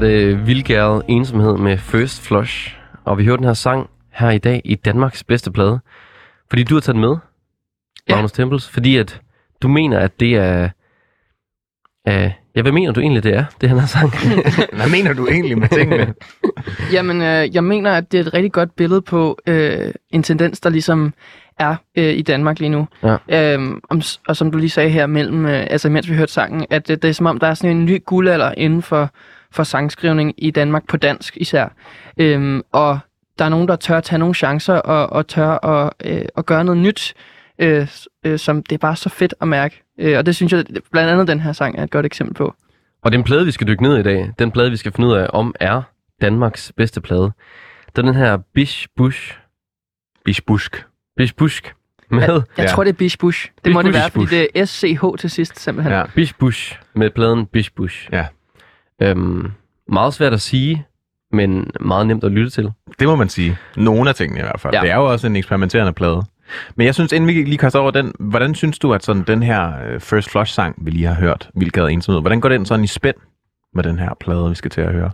Var 0.00 0.06
det 0.06 0.46
vildgæret 0.46 1.02
ensomhed 1.08 1.56
med 1.56 1.78
First 1.78 2.22
Flush. 2.22 2.76
Og 3.04 3.18
vi 3.18 3.24
hørte 3.24 3.36
den 3.36 3.44
her 3.44 3.54
sang 3.54 3.90
her 4.10 4.30
i 4.30 4.38
dag 4.38 4.62
i 4.64 4.74
Danmarks 4.74 5.24
bedste 5.24 5.52
plade. 5.52 5.80
Fordi 6.50 6.62
du 6.62 6.74
har 6.74 6.80
taget 6.80 6.94
den 6.94 7.00
med, 7.00 7.16
Ja. 8.08 8.14
Magnus 8.14 8.32
Tempels. 8.32 8.68
Fordi 8.68 8.96
at 8.96 9.20
du 9.62 9.68
mener, 9.68 9.98
at 9.98 10.20
det 10.20 10.34
er... 10.34 10.68
Uh, 12.08 12.30
ja, 12.56 12.62
hvad 12.62 12.72
mener 12.72 12.92
du 12.92 13.00
egentlig, 13.00 13.22
det 13.22 13.34
er, 13.34 13.44
det 13.60 13.70
her 13.70 13.86
sang? 13.86 14.10
Hvad 14.78 14.90
mener 14.90 15.12
du 15.12 15.26
egentlig 15.26 15.58
med 15.58 15.68
tingene? 15.68 16.14
Jamen, 16.94 17.22
øh, 17.22 17.54
jeg 17.54 17.64
mener, 17.64 17.92
at 17.92 18.12
det 18.12 18.20
er 18.20 18.24
et 18.24 18.34
rigtig 18.34 18.52
godt 18.52 18.76
billede 18.76 19.02
på 19.02 19.38
øh, 19.46 19.92
en 20.10 20.22
tendens, 20.22 20.60
der 20.60 20.70
ligesom 20.70 21.14
er 21.58 21.76
øh, 21.96 22.14
i 22.14 22.22
Danmark 22.22 22.58
lige 22.58 22.68
nu. 22.68 22.88
Ja. 23.02 23.52
Øhm, 23.54 23.80
om, 23.90 24.02
og 24.28 24.36
som 24.36 24.50
du 24.50 24.58
lige 24.58 24.70
sagde 24.70 24.90
her, 24.90 25.06
mellem, 25.06 25.46
øh, 25.46 25.66
altså 25.70 25.88
mens 25.90 26.10
vi 26.10 26.14
hørte 26.14 26.32
sangen, 26.32 26.66
at 26.70 26.88
det, 26.88 27.02
det 27.02 27.08
er 27.08 27.12
som 27.12 27.26
om, 27.26 27.38
der 27.38 27.46
er 27.46 27.54
sådan 27.54 27.76
en 27.76 27.84
ny 27.84 28.04
guldalder 28.04 28.54
inden 28.56 28.82
for, 28.82 29.10
for 29.52 29.62
sangskrivning 29.62 30.34
i 30.38 30.50
Danmark, 30.50 30.86
på 30.88 30.96
dansk 30.96 31.36
især. 31.36 31.68
Øhm, 32.18 32.62
og 32.72 32.98
der 33.38 33.44
er 33.44 33.48
nogen, 33.48 33.68
der 33.68 33.76
tør 33.76 34.00
tage 34.00 34.18
nogle 34.18 34.34
chancer 34.34 34.74
og, 34.74 35.06
og 35.12 35.26
tør 35.28 35.64
at, 35.66 35.92
øh, 36.04 36.22
at 36.36 36.46
gøre 36.46 36.64
noget 36.64 36.80
nyt, 36.80 37.14
øh, 37.58 37.88
øh, 38.26 38.38
som 38.38 38.62
det 38.62 38.74
er 38.74 38.78
bare 38.78 38.96
så 38.96 39.08
fedt 39.08 39.34
at 39.40 39.48
mærke. 39.48 39.82
Øh, 39.98 40.18
og 40.18 40.26
det 40.26 40.36
synes 40.36 40.52
jeg, 40.52 40.64
blandt 40.92 41.10
andet 41.10 41.28
den 41.28 41.40
her 41.40 41.52
sang 41.52 41.78
er 41.78 41.82
et 41.82 41.90
godt 41.90 42.06
eksempel 42.06 42.34
på. 42.34 42.54
Og 43.02 43.12
den 43.12 43.24
plade, 43.24 43.44
vi 43.44 43.50
skal 43.50 43.66
dykke 43.66 43.82
ned 43.82 43.98
i 43.98 44.02
dag, 44.02 44.32
den 44.38 44.50
plade, 44.50 44.70
vi 44.70 44.76
skal 44.76 44.92
finde 44.92 45.08
ud 45.08 45.14
af, 45.14 45.26
om 45.32 45.54
er 45.60 45.82
Danmarks 46.20 46.72
bedste 46.76 47.00
plade. 47.00 47.22
Det 47.86 47.98
er 47.98 48.02
den 48.02 48.14
her 48.14 48.36
Bish 48.54 48.86
Bush, 48.96 49.38
Bish 50.24 50.42
Busk. 50.46 50.86
Bish 51.16 51.34
Bush 51.34 51.62
med 52.10 52.20
Jeg, 52.22 52.30
jeg 52.30 52.42
Ja. 52.58 52.66
tror, 52.66 52.84
det 52.84 52.90
er 52.92 52.96
Bish 52.96 53.18
Bush. 53.18 53.46
Det 53.54 53.62
Bish 53.64 53.74
må 53.74 53.82
det 53.82 53.86
Bush. 53.88 54.00
være, 54.00 54.10
fordi 54.10 54.26
det 54.36 54.48
er 54.54 54.64
SCH 54.64 55.04
til 55.20 55.30
sidst, 55.30 55.60
simpelthen. 55.60 55.92
Ja. 55.92 56.04
Bish 56.14 56.34
Bush 56.38 56.78
med 56.94 57.10
pladen 57.10 57.46
Bish 57.46 57.70
Bush. 57.76 58.08
Ja. 58.12 58.26
Øhm, 59.02 59.50
meget 59.88 60.14
svært 60.14 60.32
at 60.32 60.40
sige, 60.40 60.86
men 61.32 61.70
meget 61.80 62.06
nemt 62.06 62.24
at 62.24 62.32
lytte 62.32 62.50
til. 62.50 62.72
Det 62.98 63.08
må 63.08 63.16
man 63.16 63.28
sige. 63.28 63.58
Nogle 63.76 64.08
af 64.08 64.14
tingene 64.14 64.40
i 64.40 64.42
hvert 64.42 64.60
fald. 64.60 64.74
Ja. 64.74 64.80
Det 64.80 64.90
er 64.90 64.96
jo 64.96 65.12
også 65.12 65.26
en 65.26 65.36
eksperimenterende 65.36 65.92
plade. 65.92 66.22
Men 66.76 66.86
jeg 66.86 66.94
synes, 66.94 67.12
inden 67.12 67.28
vi 67.28 67.32
lige 67.32 67.58
kaster 67.58 67.78
over 67.78 67.90
den, 67.90 68.12
hvordan 68.18 68.54
synes 68.54 68.78
du, 68.78 68.94
at 68.94 69.04
sådan 69.04 69.22
den 69.22 69.42
her 69.42 69.72
øh, 69.86 70.00
First 70.00 70.30
Flush-sang, 70.30 70.74
vi 70.78 70.90
lige 70.90 71.06
har 71.06 71.14
hørt, 71.14 71.50
Vildgade 71.54 71.92
Ensomhed, 71.92 72.20
hvordan 72.20 72.40
går 72.40 72.48
den 72.48 72.66
sådan 72.66 72.84
i 72.84 72.86
spænd 72.86 73.16
med 73.74 73.82
den 73.82 73.98
her 73.98 74.10
plade, 74.20 74.48
vi 74.48 74.54
skal 74.54 74.70
til 74.70 74.80
at 74.80 74.92
høre? 74.92 75.10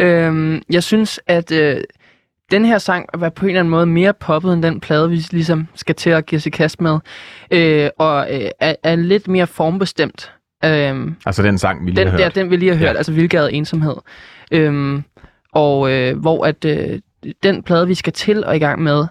Øhm, 0.00 0.62
jeg 0.70 0.82
synes, 0.82 1.20
at 1.26 1.52
øh, 1.52 1.76
den 2.50 2.64
her 2.64 2.78
sang 2.78 3.08
var 3.14 3.28
på 3.28 3.46
en 3.46 3.50
eller 3.50 3.60
anden 3.60 3.70
måde 3.70 3.86
mere 3.86 4.14
poppet 4.14 4.52
end 4.52 4.62
den 4.62 4.80
plade, 4.80 5.10
vi 5.10 5.16
ligesom 5.30 5.68
skal 5.74 5.94
til 5.94 6.10
at 6.10 6.26
give 6.26 6.40
i 6.46 6.50
kast 6.50 6.80
med. 6.80 6.98
Øh, 7.50 7.90
og 7.98 8.28
øh, 8.34 8.50
er, 8.60 8.74
er 8.82 8.96
lidt 8.96 9.28
mere 9.28 9.46
formbestemt. 9.46 10.32
Øhm, 10.64 11.16
Altså 11.26 11.42
den 11.42 11.58
sang, 11.58 11.86
vi 11.86 11.90
lige 11.90 12.00
den, 12.00 12.08
har 12.08 12.16
der, 12.16 12.24
hørt. 12.24 12.34
den 12.34 12.50
vi 12.50 12.56
lige 12.56 12.70
har 12.70 12.78
hørt, 12.78 12.92
Ja. 12.92 12.96
altså 12.96 13.12
Vildgade 13.12 13.52
Ensomhed. 13.52 13.94
Øhm, 14.50 15.02
og 15.52 15.92
øh, 15.92 16.18
hvor 16.18 16.46
at 16.46 16.64
øh, 16.64 16.98
den 17.42 17.62
plade, 17.62 17.86
vi 17.86 17.94
skal 17.94 18.12
til 18.12 18.44
og 18.44 18.56
i 18.56 18.58
gang 18.58 18.82
med, 18.82 19.06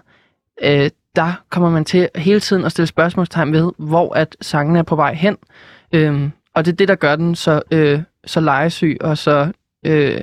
øh, 0.64 0.90
der 1.16 1.42
kommer 1.50 1.70
man 1.70 1.84
til 1.84 2.08
hele 2.16 2.40
tiden 2.40 2.64
at 2.64 2.72
stille 2.72 2.86
spørgsmålstegn 2.86 3.52
ved, 3.52 3.72
hvor 3.78 4.14
at 4.14 4.36
sangen 4.40 4.76
er 4.76 4.82
på 4.82 4.96
vej 4.96 5.14
hen. 5.14 5.36
Øhm, 5.92 6.30
og 6.54 6.64
det 6.64 6.72
er 6.72 6.76
det, 6.76 6.88
der 6.88 6.94
gør 6.94 7.16
den 7.16 7.34
så, 7.34 7.62
øh, 7.70 8.00
så 8.26 8.40
legesyg 8.40 8.96
og 9.00 9.18
så 9.18 9.52
øh, 9.86 10.20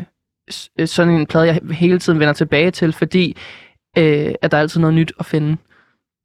øh, 0.80 0.88
sådan 0.88 1.14
en 1.14 1.26
plade, 1.26 1.46
jeg 1.46 1.60
hele 1.72 2.00
tiden 2.00 2.20
vender 2.20 2.34
tilbage 2.34 2.72
til, 2.72 2.94
fordi 2.94 3.38
øh, 3.98 4.34
at 4.42 4.52
der 4.52 4.58
er 4.58 4.62
altid 4.62 4.80
noget 4.82 4.94
nyt 4.94 5.12
at 5.20 5.26
finde. 5.26 5.58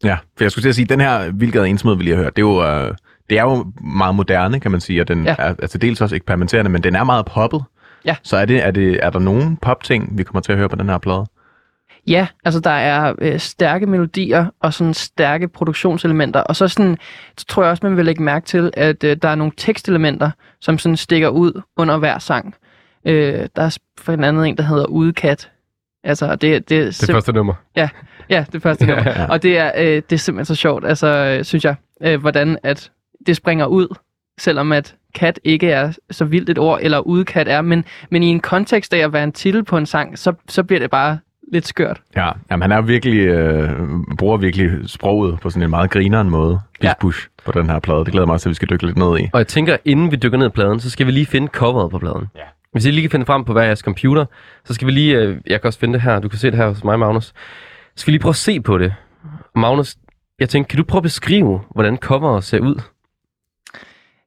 Ja, 0.05 0.17
for 0.37 0.45
jeg 0.45 0.50
skulle 0.50 0.62
til 0.62 0.69
at 0.69 0.75
sige, 0.75 0.85
at 0.85 0.88
den 0.90 1.00
her 1.00 1.31
Vildgade 1.33 1.69
Ensomhed, 1.69 1.97
vi 1.97 2.02
lige 2.02 2.17
har 2.17 2.23
hørt, 2.23 2.37
det 2.37 2.43
er 2.43 2.47
jo, 2.47 2.64
øh, 2.64 2.95
det 3.30 3.38
er 3.38 3.42
jo 3.42 3.73
meget 3.80 4.14
moderne, 4.14 4.61
kan 4.61 4.70
man 4.70 4.80
sige, 4.80 5.00
og 5.00 5.08
den 5.08 5.25
Ja. 5.25 5.35
ja. 5.38 5.49
er, 5.49 5.54
er 5.58 5.66
til 5.66 5.82
dels 5.82 6.00
også 6.00 6.16
eksperimenterende, 6.16 6.70
men 6.70 6.82
den 6.82 6.94
er 6.94 7.04
meget 7.04 7.26
poppet. 7.26 7.62
Ja. 8.04 8.16
Så 8.23 8.37
er, 8.37 8.44
det, 8.44 8.64
er, 8.66 8.70
det, 8.70 8.99
er 9.04 9.11
der 9.11 9.18
nogen 9.18 9.56
pop-ting, 9.56 10.18
vi 10.18 10.23
kommer 10.23 10.40
til 10.40 10.52
at 10.52 10.58
høre 10.58 10.68
på 10.68 10.76
den 10.76 10.88
her 10.88 10.99
plade? 10.99 11.26
Ja, 12.06 12.26
altså 12.44 12.61
der 12.61 12.70
er 12.70 13.14
øh, 13.18 13.38
stærke 13.40 13.87
melodier 13.87 14.47
og 14.61 14.75
sådan 14.75 14.94
stærke 14.94 15.49
produktionselementer, 15.49 16.40
og 16.40 16.56
så 16.56 16.68
sådan, 16.68 16.99
så 17.38 17.47
tror 17.47 17.62
jeg 17.62 17.70
også, 17.70 17.87
man 17.87 17.97
vil 17.97 18.04
lægge 18.04 18.23
mærke 18.23 18.47
til, 18.47 18.70
at 18.75 19.04
øh, 19.04 19.16
der 19.23 19.28
er 19.28 19.35
nogle 19.35 19.52
tekstelementer, 19.56 20.30
som 20.61 20.78
sådan 20.78 20.97
stikker 20.97 21.28
ud 21.28 21.62
under 21.76 21.97
hver 21.97 22.18
sang. 22.18 22.54
Øh, 23.04 23.47
der 23.56 23.62
er 23.62 23.76
for 24.00 24.12
en 24.12 24.25
anden 24.25 24.44
en, 24.44 24.56
der 24.56 24.62
hedder 24.62 24.87
Udekat. 24.87 25.50
Altså, 26.04 26.37
det, 26.37 26.68
det, 26.68 26.78
er 26.78 26.85
Det 26.85 27.02
simp- 27.02 27.12
første 27.12 27.32
nummer. 27.32 27.54
Ja, 27.76 28.44
det 28.52 28.62
første 28.62 28.87
nummer. 28.87 29.02
Ja. 29.16 29.26
Og 29.28 29.42
det 29.42 29.58
er, 29.58 29.73
øh, 29.76 29.87
det 29.87 30.12
er 30.12 30.16
simpelthen 30.16 30.54
så 30.54 30.61
sjovt, 30.61 30.87
altså, 30.87 31.06
øh, 31.38 31.44
synes 31.44 31.64
jeg, 31.64 31.75
øh, 32.02 32.20
hvordan 32.20 32.58
at 32.62 32.90
det 33.28 33.37
springer 33.37 33.66
ud, 33.66 33.94
selvom 34.38 34.73
at 34.73 34.94
kat 35.14 35.40
ikke 35.44 35.70
er 35.70 35.92
så 36.11 36.25
vildt 36.25 36.50
et 36.50 36.58
ord, 36.58 36.78
eller 36.82 36.99
udekat 36.99 37.49
er, 37.49 37.62
men, 37.62 37.85
men 38.11 38.23
i 38.23 38.26
en 38.26 38.40
kontekst 38.40 38.94
af 38.94 38.99
at 38.99 39.12
være 39.12 39.25
en 39.25 39.32
titel 39.32 39.64
på 39.64 39.76
en 39.76 39.87
sang, 39.87 40.18
så, 40.18 40.32
så 40.49 40.62
bliver 40.62 40.80
det 40.80 40.90
bare 40.90 41.18
lidt 41.52 41.66
skørt. 41.66 42.00
Ja, 42.16 42.30
jamen, 42.50 42.62
han 42.62 42.73
er 42.73 42.80
virkelig, 42.82 43.18
øh, 43.18 43.70
bruger 44.18 44.37
virkelig 44.37 44.70
sproget 44.90 45.40
på 45.40 45.50
sådan 45.50 45.62
en 45.62 45.70
meget 45.70 45.90
grineren 45.90 46.30
måde, 46.30 46.61
Ja. 46.82 46.92
Bush, 47.00 47.28
på 47.44 47.52
den 47.52 47.70
her 47.70 47.78
plade. 47.78 47.99
Det 47.99 48.12
glæder 48.12 48.26
mig 48.26 48.32
også 48.32 48.44
til, 48.44 48.49
at 48.49 48.50
vi 48.50 48.54
skal 48.54 48.68
dykke 48.70 48.87
lidt 48.87 48.99
ned 48.99 49.18
i. 49.18 49.28
Og 49.32 49.38
jeg 49.38 49.47
tænker, 49.47 49.76
inden 49.84 50.10
vi 50.10 50.17
dykker 50.17 50.38
ned 50.38 50.47
i 50.47 50.50
pladen, 50.50 50.80
så 50.80 50.91
skal 50.91 51.06
vi 51.06 51.12
lige 51.12 51.26
finde 51.26 51.47
coveret 51.47 51.91
på 51.91 51.99
pladen. 51.99 52.26
Ja. 52.36 52.41
Hvis 52.73 52.84
I 52.86 52.91
lige 52.91 53.02
kan 53.02 53.10
finde 53.10 53.26
frem 53.26 53.45
på 53.45 53.52
hver 53.52 53.62
jeres 53.62 53.78
computer, 53.78 54.25
så 54.64 54.75
skal 54.75 54.86
vi 54.86 54.93
lige, 54.93 55.17
øh, 55.17 55.36
jeg 55.47 55.60
kan 55.60 55.69
også 55.69 55.78
finde 55.78 55.95
det 55.95 56.02
her, 56.02 56.21
du 56.21 56.28
kan 56.28 56.38
se 56.38 56.50
det 56.50 56.56
her 56.56 56.69
hos 56.69 56.84
mig, 56.84 56.99
Magnus. 56.99 57.25
Så 57.25 57.32
skal 57.97 58.06
vi 58.06 58.12
lige 58.12 58.23
prøve 58.23 58.30
at 58.30 58.36
se 58.36 58.60
på 58.60 58.78
det. 58.78 58.95
Magnus, 59.56 59.97
jeg 60.41 60.49
tænker, 60.49 60.69
kan 60.69 60.76
du 60.76 60.84
prøve 60.84 60.99
at 60.99 61.02
beskrive, 61.02 61.60
hvordan 61.75 61.97
coveret 61.97 62.45
ser 62.45 62.60
ud? 62.60 62.80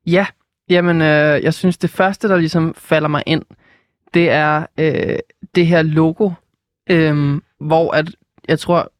Ja, 0.08 0.26
jamen, 0.70 1.02
øh, 1.02 1.44
jeg 1.44 1.54
synes, 1.54 1.78
det 1.78 1.90
første, 1.90 2.28
der 2.28 2.38
ligesom 2.38 2.74
falder 2.78 3.08
mig 3.08 3.24
ind, 3.26 3.44
det 4.14 4.30
er 4.30 4.66
øh, 4.78 5.20
det 5.56 5.68
her 5.68 5.82
logo, 5.82 6.30
øh, 6.90 7.42
hvor 7.60 7.92
at, 7.92 8.16
jeg 8.48 8.60
tror, 8.60 8.92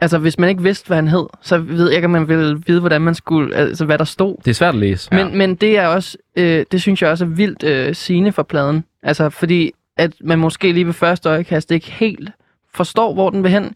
altså 0.00 0.18
hvis 0.18 0.38
man 0.38 0.48
ikke 0.48 0.62
vidste, 0.62 0.86
hvad 0.86 0.96
han 0.96 1.08
hed, 1.08 1.26
så 1.42 1.58
ved 1.58 1.88
jeg 1.88 1.96
ikke, 1.96 2.04
om 2.04 2.10
man 2.10 2.28
ville 2.28 2.62
vide, 2.66 2.80
hvordan 2.80 3.00
man 3.02 3.14
skulle, 3.14 3.56
altså 3.56 3.84
hvad 3.84 3.98
der 3.98 4.04
stod. 4.04 4.36
Det 4.44 4.50
er 4.50 4.54
svært 4.54 4.74
at 4.74 4.80
læse. 4.80 5.14
Men, 5.14 5.38
men 5.38 5.54
det 5.54 5.78
er 5.78 5.86
også, 5.86 6.18
øh, 6.36 6.64
det 6.72 6.82
synes 6.82 7.02
jeg 7.02 7.10
også 7.10 7.24
er 7.24 7.28
vildt 7.28 7.64
øh, 7.64 7.94
sigende 7.94 8.32
for 8.32 8.42
pladen. 8.42 8.84
Altså 9.02 9.30
fordi, 9.30 9.72
at 9.96 10.12
man 10.20 10.38
måske 10.38 10.72
lige 10.72 10.86
ved 10.86 10.92
første 10.92 11.28
øjekast 11.28 11.70
ikke 11.70 11.90
helt 11.90 12.30
forstår, 12.74 13.14
hvor 13.14 13.30
den 13.30 13.42
vil 13.42 13.50
hen, 13.50 13.74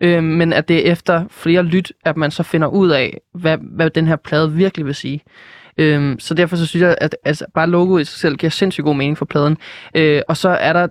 øh, 0.00 0.22
men 0.24 0.52
at 0.52 0.68
det 0.68 0.88
er 0.88 0.92
efter 0.92 1.24
flere 1.30 1.62
lyt, 1.62 1.92
at 2.04 2.16
man 2.16 2.30
så 2.30 2.42
finder 2.42 2.68
ud 2.68 2.90
af, 2.90 3.20
hvad, 3.34 3.58
hvad 3.62 3.90
den 3.90 4.06
her 4.06 4.16
plade 4.16 4.52
virkelig 4.52 4.86
vil 4.86 4.94
sige. 4.94 5.22
Øhm, 5.78 6.18
så 6.18 6.34
derfor 6.34 6.56
så 6.56 6.66
synes 6.66 6.82
jeg, 6.82 6.96
at 7.00 7.16
altså, 7.24 7.44
bare 7.54 7.70
logoet 7.70 8.00
i 8.00 8.04
sig 8.04 8.18
selv 8.18 8.36
giver 8.36 8.50
sindssygt 8.50 8.84
god 8.84 8.96
mening 8.96 9.18
for 9.18 9.24
pladen. 9.24 9.56
Øh, 9.94 10.22
og 10.28 10.36
så 10.36 10.48
er 10.48 10.72
der 10.72 10.86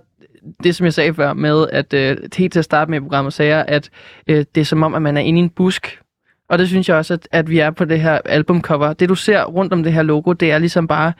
det, 0.64 0.76
som 0.76 0.84
jeg 0.84 0.94
sagde 0.94 1.14
før 1.14 1.32
med, 1.32 1.66
at 1.72 1.94
øh, 1.94 2.16
helt 2.36 2.52
til 2.52 2.58
at 2.58 2.64
starte 2.64 2.90
med 2.90 2.98
i 2.98 3.00
programmet 3.00 3.32
sagde 3.32 3.56
jeg, 3.56 3.64
at 3.68 3.90
øh, 4.26 4.44
det 4.54 4.60
er 4.60 4.64
som 4.64 4.82
om, 4.82 4.94
at 4.94 5.02
man 5.02 5.16
er 5.16 5.20
inde 5.20 5.40
i 5.40 5.42
en 5.42 5.50
busk, 5.50 6.00
og 6.48 6.58
det 6.58 6.68
synes 6.68 6.88
jeg 6.88 6.96
også, 6.96 7.14
at, 7.14 7.28
at 7.32 7.50
vi 7.50 7.58
er 7.58 7.70
på 7.70 7.84
det 7.84 8.00
her 8.00 8.20
albumcover. 8.24 8.92
Det 8.92 9.08
du 9.08 9.14
ser 9.14 9.44
rundt 9.44 9.72
om 9.72 9.82
det 9.82 9.92
her 9.92 10.02
logo, 10.02 10.32
det 10.32 10.50
er 10.50 10.58
ligesom 10.58 10.88
bare 10.88 11.12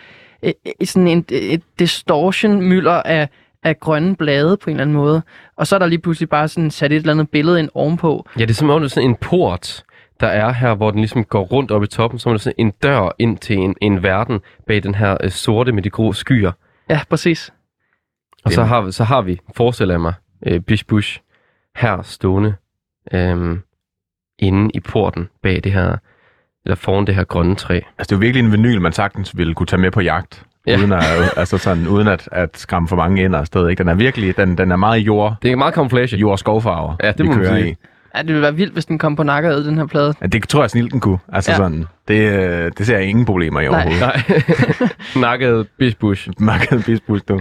øh, 0.42 0.52
øh, 0.80 0.86
sådan 0.86 1.08
en, 1.08 1.24
øh, 1.32 1.38
et 1.38 1.62
distortion-mylder 1.78 3.02
af, 3.02 3.28
af 3.62 3.80
grønne 3.80 4.16
blade 4.16 4.56
på 4.56 4.70
en 4.70 4.76
eller 4.76 4.82
anden 4.82 4.96
måde. 4.96 5.22
Og 5.56 5.66
så 5.66 5.74
er 5.74 5.78
der 5.78 5.86
lige 5.86 5.98
pludselig 5.98 6.28
bare 6.28 6.48
sådan 6.48 6.70
sat 6.70 6.92
et 6.92 6.96
eller 6.96 7.12
andet 7.12 7.30
billede 7.30 7.58
ind 7.58 7.68
ovenpå. 7.74 8.28
Ja, 8.38 8.42
det 8.42 8.50
er 8.50 8.54
som 8.54 8.70
om, 8.70 8.80
det 8.80 8.86
er 8.86 8.94
sådan 8.94 9.10
en 9.10 9.16
port, 9.16 9.84
der 10.20 10.26
er 10.26 10.52
her, 10.52 10.74
hvor 10.74 10.90
den 10.90 11.00
ligesom 11.00 11.24
går 11.24 11.42
rundt 11.42 11.70
op 11.70 11.82
i 11.82 11.86
toppen, 11.86 12.18
som 12.18 12.30
er 12.30 12.34
det 12.34 12.40
sådan 12.40 12.54
en 12.58 12.70
dør 12.82 13.14
ind 13.18 13.38
til 13.38 13.56
en, 13.58 13.74
en 13.80 14.02
verden 14.02 14.40
bag 14.66 14.82
den 14.82 14.94
her 14.94 15.16
øh, 15.24 15.30
sorte 15.30 15.72
med 15.72 15.82
de 15.82 15.90
grå 15.90 16.12
skyer. 16.12 16.52
Ja, 16.90 17.00
præcis. 17.10 17.52
Og 18.44 18.52
så 18.52 18.64
har, 18.64 18.80
vi- 18.80 18.92
så 18.92 19.04
har 19.04 19.22
vi, 19.22 19.40
forestiller 19.56 19.94
jeg 19.94 20.00
mig, 20.00 20.14
øh, 20.46 20.60
Bish 20.60 20.86
Bush 20.86 21.20
her 21.76 22.02
stående 22.02 22.54
øh, 23.12 23.58
inde 24.38 24.70
i 24.74 24.80
porten 24.80 25.28
bag 25.42 25.60
det 25.64 25.72
her, 25.72 25.96
eller 26.64 26.76
foran 26.76 27.06
det 27.06 27.14
her 27.14 27.24
grønne 27.24 27.54
træ. 27.54 27.74
Altså, 27.74 27.86
det 27.98 28.12
er 28.12 28.16
jo 28.16 28.20
virkelig 28.20 28.44
en 28.44 28.52
vinyl, 28.52 28.80
man 28.80 28.92
sagtens 28.92 29.36
ville 29.38 29.54
kunne 29.54 29.66
tage 29.66 29.80
med 29.80 29.90
på 29.90 30.00
jagt. 30.00 30.42
Ja. 30.66 30.78
Uden, 30.78 30.92
at, 30.92 31.02
altså 31.36 31.58
sådan, 31.58 31.88
uden 31.88 32.08
at, 32.08 32.28
at 32.32 32.58
skræmme 32.58 32.88
for 32.88 32.96
mange 32.96 33.22
ind 33.24 33.34
og 33.34 33.40
afsted. 33.40 33.68
Ikke? 33.68 33.80
Den 33.82 33.88
er 33.88 33.94
virkelig, 33.94 34.36
den, 34.36 34.58
den 34.58 34.72
er 34.72 34.76
meget 34.76 34.98
jord, 35.00 35.36
Det 35.42 35.52
er 35.52 35.56
meget 35.56 35.74
camouflage. 35.74 36.16
jord 36.16 36.32
og 36.32 36.38
skovfarver, 36.38 36.96
Ja, 37.02 37.12
det 37.12 37.18
vi 37.18 37.28
må 37.28 37.34
man 37.34 37.46
sige. 37.46 37.70
i. 37.70 37.76
Ja, 38.16 38.20
det 38.22 38.28
ville 38.28 38.42
være 38.42 38.54
vildt, 38.54 38.72
hvis 38.72 38.86
den 38.86 38.98
kom 38.98 39.16
på 39.16 39.22
nakket 39.22 39.64
den 39.64 39.78
her 39.78 39.86
plade. 39.86 40.14
Ja, 40.20 40.26
det 40.26 40.48
tror 40.48 40.62
jeg 40.62 40.70
snilt 40.70 40.92
den 40.92 41.00
kunne. 41.00 41.18
Altså 41.32 41.50
Ja. 41.50 41.56
sådan, 41.56 41.84
det, 42.08 42.32
øh, 42.32 42.72
det 42.78 42.86
ser 42.86 42.98
jeg 42.98 43.06
ingen 43.06 43.24
problemer 43.24 43.60
i 43.60 43.64
Nej. 43.68 43.74
overhovedet. 43.74 44.00
Nej. 44.00 44.88
Nakket 45.30 45.66
Bish 45.78 45.96
Bush. 45.98 46.28
Markedet 46.38 46.84
bisbus, 46.86 47.22
du. 47.22 47.40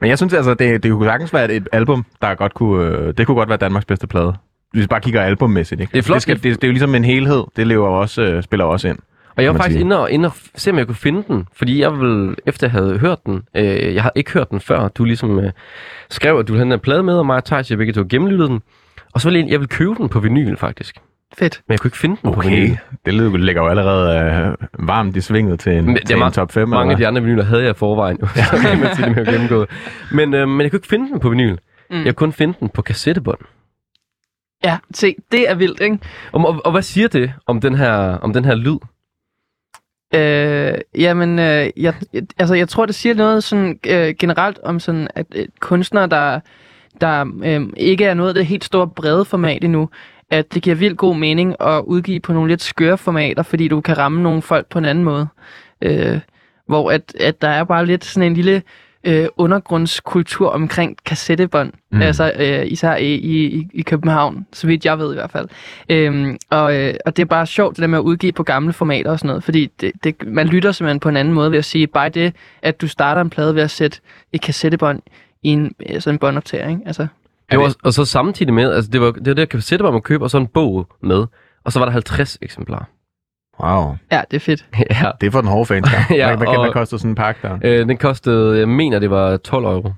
Men 0.00 0.10
jeg 0.10 0.18
synes 0.18 0.34
altså, 0.34 0.54
det, 0.54 0.82
det 0.82 0.92
kunne 0.92 1.06
sagtens 1.06 1.32
være 1.32 1.52
et 1.52 1.68
album, 1.72 2.04
der 2.22 2.34
godt 2.34 2.54
kunne, 2.54 2.84
øh, 2.86 3.14
det 3.18 3.26
kunne 3.26 3.34
godt 3.34 3.48
være 3.48 3.58
Danmarks 3.58 3.84
bedste 3.84 4.06
plade. 4.06 4.34
Hvis 4.72 4.82
vi 4.82 4.86
bare 4.86 5.00
kigger 5.00 5.22
albummæssigt, 5.22 5.80
ikke? 5.80 5.90
Det 5.92 5.98
er 5.98 6.02
flot. 6.02 6.14
Det, 6.14 6.22
skal, 6.22 6.34
det, 6.36 6.42
det, 6.44 6.64
er 6.64 6.68
jo 6.68 6.72
ligesom 6.72 6.94
en 6.94 7.04
helhed. 7.04 7.44
Det 7.56 7.66
lever 7.66 7.88
også, 7.88 8.22
øh, 8.22 8.42
spiller 8.42 8.64
også 8.64 8.88
ind. 8.88 8.98
Og 9.36 9.44
jeg 9.44 9.52
var 9.52 9.58
faktisk 9.58 9.80
inde 9.80 10.00
og, 10.00 10.10
inde 10.10 10.28
og 10.28 10.32
se, 10.54 10.70
om 10.70 10.78
jeg 10.78 10.86
kunne 10.86 10.96
finde 10.96 11.24
den. 11.28 11.46
Fordi 11.56 11.80
jeg 11.80 12.00
vil, 12.00 12.34
efter 12.46 12.66
jeg 12.66 12.72
havde 12.72 12.98
hørt 12.98 13.18
den, 13.26 13.42
øh, 13.56 13.94
jeg 13.94 14.02
har 14.02 14.12
ikke 14.14 14.32
hørt 14.32 14.50
den 14.50 14.60
før, 14.60 14.88
du 14.88 15.04
ligesom 15.04 15.38
øh, 15.38 15.50
skrev, 16.10 16.38
at 16.38 16.48
du 16.48 16.52
ville 16.52 16.58
have 16.58 16.64
den 16.64 16.72
her 16.72 16.78
plade 16.78 17.02
med, 17.02 17.14
og 17.14 17.26
mig 17.26 17.36
og 17.36 17.44
Thijs, 17.44 17.70
jeg 17.70 17.78
begge 17.78 17.92
to 17.92 18.04
gennemlyttede 18.10 18.48
den. 18.48 18.60
Og 19.14 19.20
så 19.20 19.28
ville 19.28 19.40
jeg, 19.44 19.50
jeg 19.50 19.60
ville 19.60 19.68
købe 19.68 19.94
den 19.94 20.08
på 20.08 20.20
vinyl, 20.20 20.56
faktisk. 20.56 20.96
Fedt. 21.38 21.62
Men 21.68 21.72
jeg 21.72 21.80
kunne 21.80 21.88
ikke 21.88 21.98
finde 21.98 22.16
den 22.22 22.32
på 22.34 22.40
vinyl. 22.40 22.62
Okay. 22.70 22.76
Det 23.06 23.14
lyder- 23.14 23.36
ligger 23.36 23.62
jo 23.62 23.68
allerede 23.68 24.18
øh, 24.80 24.86
varmt 24.86 25.16
i 25.16 25.20
svinget 25.20 25.60
til 25.60 25.72
en, 25.72 25.84
Men 25.84 25.98
til 26.06 26.16
en 26.16 26.32
top 26.32 26.52
5. 26.52 26.68
Mange 26.68 26.80
af 26.80 26.94
eller 26.96 26.96
de 26.96 27.08
andre 27.08 27.22
vinyler 27.22 27.44
havde 27.44 27.62
jeg 27.62 27.70
i 27.70 27.74
forvejen, 27.74 28.18
jo, 28.22 28.26
så 28.50 28.56
kan 28.62 28.80
man 28.80 28.96
sige, 28.96 29.24
gennemgået. 29.32 29.68
Men, 30.12 30.34
øh, 30.34 30.48
men 30.48 30.60
jeg 30.60 30.70
kunne 30.70 30.78
ikke 30.78 30.88
finde 30.88 31.08
den 31.12 31.20
på 31.20 31.28
vinyl. 31.28 31.56
Mm. 31.90 31.96
Jeg 31.96 32.04
kunne 32.04 32.14
kun 32.14 32.32
finde 32.32 32.54
den 32.60 32.68
på 32.68 32.82
kassettebånd. 32.82 33.38
Ja, 34.64 34.78
se, 34.94 35.14
det 35.32 35.50
er 35.50 35.54
vildt, 35.54 35.80
ikke? 35.80 35.98
Og, 36.32 36.46
og, 36.46 36.60
og 36.64 36.72
hvad 36.72 36.82
siger 36.82 37.08
det 37.08 37.32
om 37.46 37.60
den 37.60 37.74
her, 37.74 37.92
om 37.98 38.32
den 38.32 38.44
her 38.44 38.54
lyd? 38.54 38.78
Øh, 40.14 40.78
jamen, 41.02 41.38
øh, 41.38 41.70
jeg, 41.76 41.94
altså, 42.38 42.54
jeg 42.54 42.68
tror, 42.68 42.86
det 42.86 42.94
siger 42.94 43.14
noget 43.14 43.44
sådan, 43.44 43.78
øh, 43.86 44.14
generelt 44.18 44.58
om 44.62 44.80
sådan, 44.80 45.08
at 45.14 45.26
øh, 45.34 45.46
kunstnere, 45.60 46.06
der, 46.06 46.40
der 47.00 47.24
øh, 47.44 47.68
ikke 47.76 48.04
er 48.04 48.14
noget 48.14 48.28
af 48.28 48.34
det 48.34 48.46
helt 48.46 48.64
store 48.64 48.88
brede 48.88 49.24
format 49.24 49.64
endnu, 49.64 49.88
at 50.30 50.54
det 50.54 50.62
giver 50.62 50.76
vildt 50.76 50.98
god 50.98 51.16
mening 51.16 51.54
at 51.60 51.82
udgive 51.86 52.20
på 52.20 52.32
nogle 52.32 52.48
lidt 52.48 52.62
skøre 52.62 52.98
formater, 52.98 53.42
fordi 53.42 53.68
du 53.68 53.80
kan 53.80 53.98
ramme 53.98 54.22
nogle 54.22 54.42
folk 54.42 54.66
på 54.66 54.78
en 54.78 54.84
anden 54.84 55.04
måde. 55.04 55.28
Øh, 55.82 56.20
hvor 56.66 56.90
at, 56.90 57.14
at 57.20 57.42
der 57.42 57.48
er 57.48 57.64
bare 57.64 57.86
lidt 57.86 58.04
sådan 58.04 58.26
en 58.26 58.34
lille 58.34 58.62
øh, 59.04 59.26
undergrundskultur 59.36 60.50
omkring 60.50 60.96
kassettebånd, 61.06 61.72
mm. 61.92 62.02
Altså 62.02 62.32
øh, 62.38 62.66
især 62.66 62.96
i, 62.96 63.14
i, 63.14 63.66
i 63.72 63.82
København, 63.82 64.46
så 64.52 64.66
vidt 64.66 64.84
jeg 64.84 64.98
ved 64.98 65.12
i 65.12 65.14
hvert 65.14 65.30
fald. 65.30 65.48
Øhm, 65.88 66.36
og, 66.50 66.76
øh, 66.76 66.94
og 67.06 67.16
det 67.16 67.22
er 67.22 67.26
bare 67.26 67.46
sjovt 67.46 67.76
det 67.76 67.82
der 67.82 67.86
med 67.86 67.98
at 67.98 68.02
udgive 68.02 68.32
på 68.32 68.42
gamle 68.42 68.72
formater 68.72 69.10
og 69.10 69.18
sådan 69.18 69.28
noget, 69.28 69.44
fordi 69.44 69.70
det, 69.80 69.92
det, 70.04 70.14
man 70.26 70.46
lytter 70.46 70.72
simpelthen 70.72 71.00
på 71.00 71.08
en 71.08 71.16
anden 71.16 71.34
måde 71.34 71.50
ved 71.50 71.58
at 71.58 71.64
sige, 71.64 71.86
bare 71.86 72.08
det, 72.08 72.34
at 72.62 72.80
du 72.80 72.88
starter 72.88 73.20
en 73.20 73.30
plade 73.30 73.54
ved 73.54 73.62
at 73.62 73.70
sætte 73.70 74.00
et 74.32 74.40
kassettebånd 74.40 75.02
i 75.42 75.48
en, 75.48 75.74
øh, 75.90 76.00
sådan 76.00 76.14
en 76.14 76.18
båndoptager, 76.18 76.68
ikke? 76.68 76.82
Altså, 76.86 77.06
Det 77.50 77.58
var, 77.58 77.74
og 77.84 77.92
så 77.92 78.04
samtidig 78.04 78.54
med, 78.54 78.72
altså 78.72 78.90
det 78.90 79.00
var 79.00 79.10
det, 79.12 79.26
var 79.26 79.34
det 79.34 79.48
kassette, 79.48 79.82
hvor 79.82 79.92
man 79.92 80.00
købe, 80.02 80.24
og 80.24 80.30
så 80.30 80.38
en 80.38 80.46
bog 80.46 80.86
med. 81.02 81.26
Og 81.64 81.72
så 81.72 81.78
var 81.78 81.86
der 81.86 81.92
50 81.92 82.38
eksemplarer. 82.42 82.84
Wow. 83.60 83.96
Ja, 84.12 84.22
det 84.30 84.36
er 84.36 84.40
fedt. 84.40 84.66
ja. 85.02 85.10
Det 85.20 85.26
er 85.26 85.30
for 85.30 85.40
den 85.40 85.50
hårde 85.50 85.74
der. 85.80 85.88
Ja, 86.14 86.36
hvad, 86.36 86.46
og- 86.46 86.62
hvad 86.64 86.72
koster 86.72 86.96
sådan 86.96 87.10
en 87.10 87.14
pakke 87.14 87.40
der? 87.48 87.58
Øh, 87.64 87.88
den 87.88 87.96
kostede, 87.96 88.58
jeg 88.58 88.68
mener, 88.68 88.98
det 88.98 89.10
var 89.10 89.36
12 89.36 89.64
euro. 89.64 89.92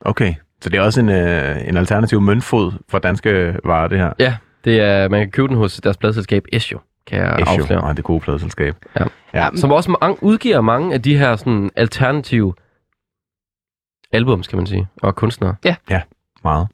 Okay. 0.00 0.34
Så 0.62 0.70
det 0.70 0.78
er 0.78 0.82
også 0.82 1.00
en, 1.00 1.08
øh, 1.08 1.68
en 1.68 1.76
alternativ 1.76 2.20
møntfod 2.20 2.72
for 2.88 2.98
danske 2.98 3.56
varer, 3.64 3.88
det 3.88 3.98
her. 3.98 4.12
Ja, 4.18 4.36
det 4.64 4.80
er, 4.80 5.08
man 5.08 5.20
kan 5.20 5.30
købe 5.30 5.48
den 5.48 5.56
hos 5.56 5.76
deres 5.76 5.96
pladselskab 5.96 6.44
Esio, 6.52 6.78
kan 7.06 7.18
jeg 7.18 7.38
Esho, 7.40 7.62
afsløre. 7.62 7.80
og 7.80 7.96
det 7.96 8.04
gode 8.04 8.20
pladeselskab. 8.20 8.74
Ja. 9.00 9.04
ja. 9.34 9.48
Som 9.54 9.72
også 9.72 9.96
mange, 10.00 10.22
udgiver 10.22 10.60
mange 10.60 10.94
af 10.94 11.02
de 11.02 11.16
her 11.18 11.36
sådan, 11.36 11.70
alternative 11.76 12.54
albums, 14.12 14.48
kan 14.48 14.56
man 14.56 14.66
sige, 14.66 14.86
og 15.02 15.16
kunstnere. 15.16 15.54
Meget. 16.44 16.68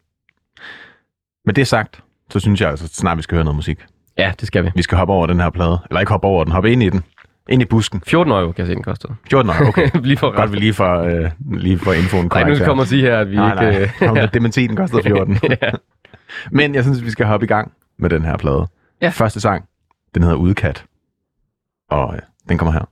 Med 1.44 1.54
det 1.54 1.66
sagt, 1.66 2.02
så 2.30 2.40
synes 2.40 2.60
jeg 2.60 2.70
altså 2.70 2.88
snart, 2.88 3.16
vi 3.16 3.22
skal 3.22 3.36
høre 3.36 3.44
noget 3.44 3.56
musik. 3.56 3.84
Ja, 4.18 4.32
det 4.40 4.46
skal 4.46 4.64
vi. 4.64 4.70
Vi 4.74 4.82
skal 4.82 4.98
hoppe 4.98 5.14
over 5.14 5.26
den 5.26 5.40
her 5.40 5.50
plade. 5.50 5.78
Eller 5.90 6.00
ikke 6.00 6.12
hoppe 6.12 6.26
over 6.26 6.44
den, 6.44 6.52
hoppe 6.52 6.72
ind 6.72 6.82
i 6.82 6.88
den. 6.88 7.04
Ind 7.48 7.62
i 7.62 7.64
busken. 7.64 8.02
14 8.06 8.32
euro, 8.32 8.52
kan 8.52 8.58
jeg 8.58 8.66
se, 8.66 8.74
den 8.74 8.82
kostede. 8.82 9.14
14 9.30 9.50
år, 9.50 9.68
okay. 9.68 9.90
lige 10.02 10.16
for 10.16 10.36
Godt, 10.36 10.52
vi 10.52 10.56
lige 10.56 10.74
får, 10.74 10.98
øh, 11.00 11.30
lige 11.52 11.78
får 11.78 11.92
infoen 11.92 12.22
Nej, 12.24 12.28
korrekt 12.28 12.48
nu 12.48 12.54
her. 12.54 12.64
kommer 12.64 12.82
at 12.82 12.88
sige 12.88 13.02
her, 13.02 13.18
at 13.18 13.30
vi 13.30 13.36
nej, 13.36 13.68
ikke... 13.70 13.80
nej. 13.80 14.08
Kom, 14.08 14.16
ja. 14.16 14.26
Dementien 14.26 14.76
kostede 14.76 15.02
14. 15.02 15.38
ja. 15.62 15.70
Men 16.50 16.74
jeg 16.74 16.84
synes, 16.84 17.04
vi 17.04 17.10
skal 17.10 17.26
hoppe 17.26 17.44
i 17.44 17.46
gang 17.46 17.72
med 17.98 18.10
den 18.10 18.24
her 18.24 18.36
plade. 18.36 18.66
Ja. 19.02 19.08
Første 19.08 19.40
sang, 19.40 19.64
den 20.14 20.22
hedder 20.22 20.36
Udkat. 20.36 20.84
Og 21.90 22.14
øh, 22.14 22.20
den 22.48 22.58
kommer 22.58 22.72
her. 22.72 22.84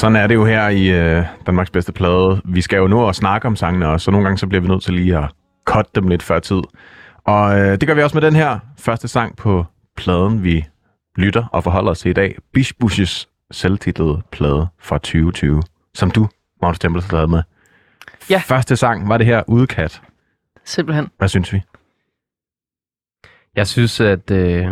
Sådan 0.00 0.16
er 0.16 0.26
det 0.26 0.34
jo 0.34 0.44
her 0.44 0.68
i 0.68 0.88
øh, 0.88 1.24
Danmarks 1.46 1.70
bedste 1.70 1.92
plade. 1.92 2.40
Vi 2.44 2.60
skal 2.60 2.76
jo 2.76 2.88
nå 2.88 3.08
at 3.08 3.16
snakke 3.16 3.46
om 3.48 3.56
sangene 3.56 3.88
også, 3.88 4.04
så 4.04 4.10
nogle 4.10 4.24
gange 4.24 4.38
så 4.38 4.46
bliver 4.46 4.62
vi 4.62 4.68
nødt 4.68 4.82
til 4.82 4.94
lige 4.94 5.18
at 5.18 5.30
cut 5.64 5.94
dem 5.94 6.08
lidt 6.08 6.22
før 6.22 6.38
tid. 6.38 6.60
Og 7.24 7.58
øh, 7.58 7.80
det 7.80 7.86
gør 7.86 7.94
vi 7.94 8.02
også 8.02 8.16
med 8.16 8.22
den 8.22 8.34
her 8.34 8.58
første 8.78 9.08
sang 9.08 9.36
på 9.36 9.64
pladen, 9.96 10.44
vi 10.44 10.64
lytter 11.16 11.44
og 11.52 11.64
forholder 11.64 11.90
os 11.90 11.98
til 11.98 12.08
i 12.08 12.12
dag. 12.12 12.36
Bish 12.52 12.72
Bushes 12.80 13.28
selvtitlede 13.50 14.22
plade 14.32 14.66
fra 14.78 14.98
2020, 14.98 15.62
som 15.94 16.10
du, 16.10 16.28
Magnus 16.62 16.78
Tempel, 16.78 17.02
har 17.02 17.08
taget 17.08 17.30
med. 17.30 17.42
Ja. 18.30 18.42
Første 18.46 18.76
sang 18.76 19.08
var 19.08 19.16
det 19.16 19.26
her 19.26 19.42
Udekat. 19.46 20.02
Simpelthen. 20.64 21.08
Hvad 21.18 21.28
synes 21.28 21.52
vi? 21.52 21.62
Jeg 23.56 23.66
synes, 23.66 24.00
at 24.00 24.30
øh, 24.30 24.66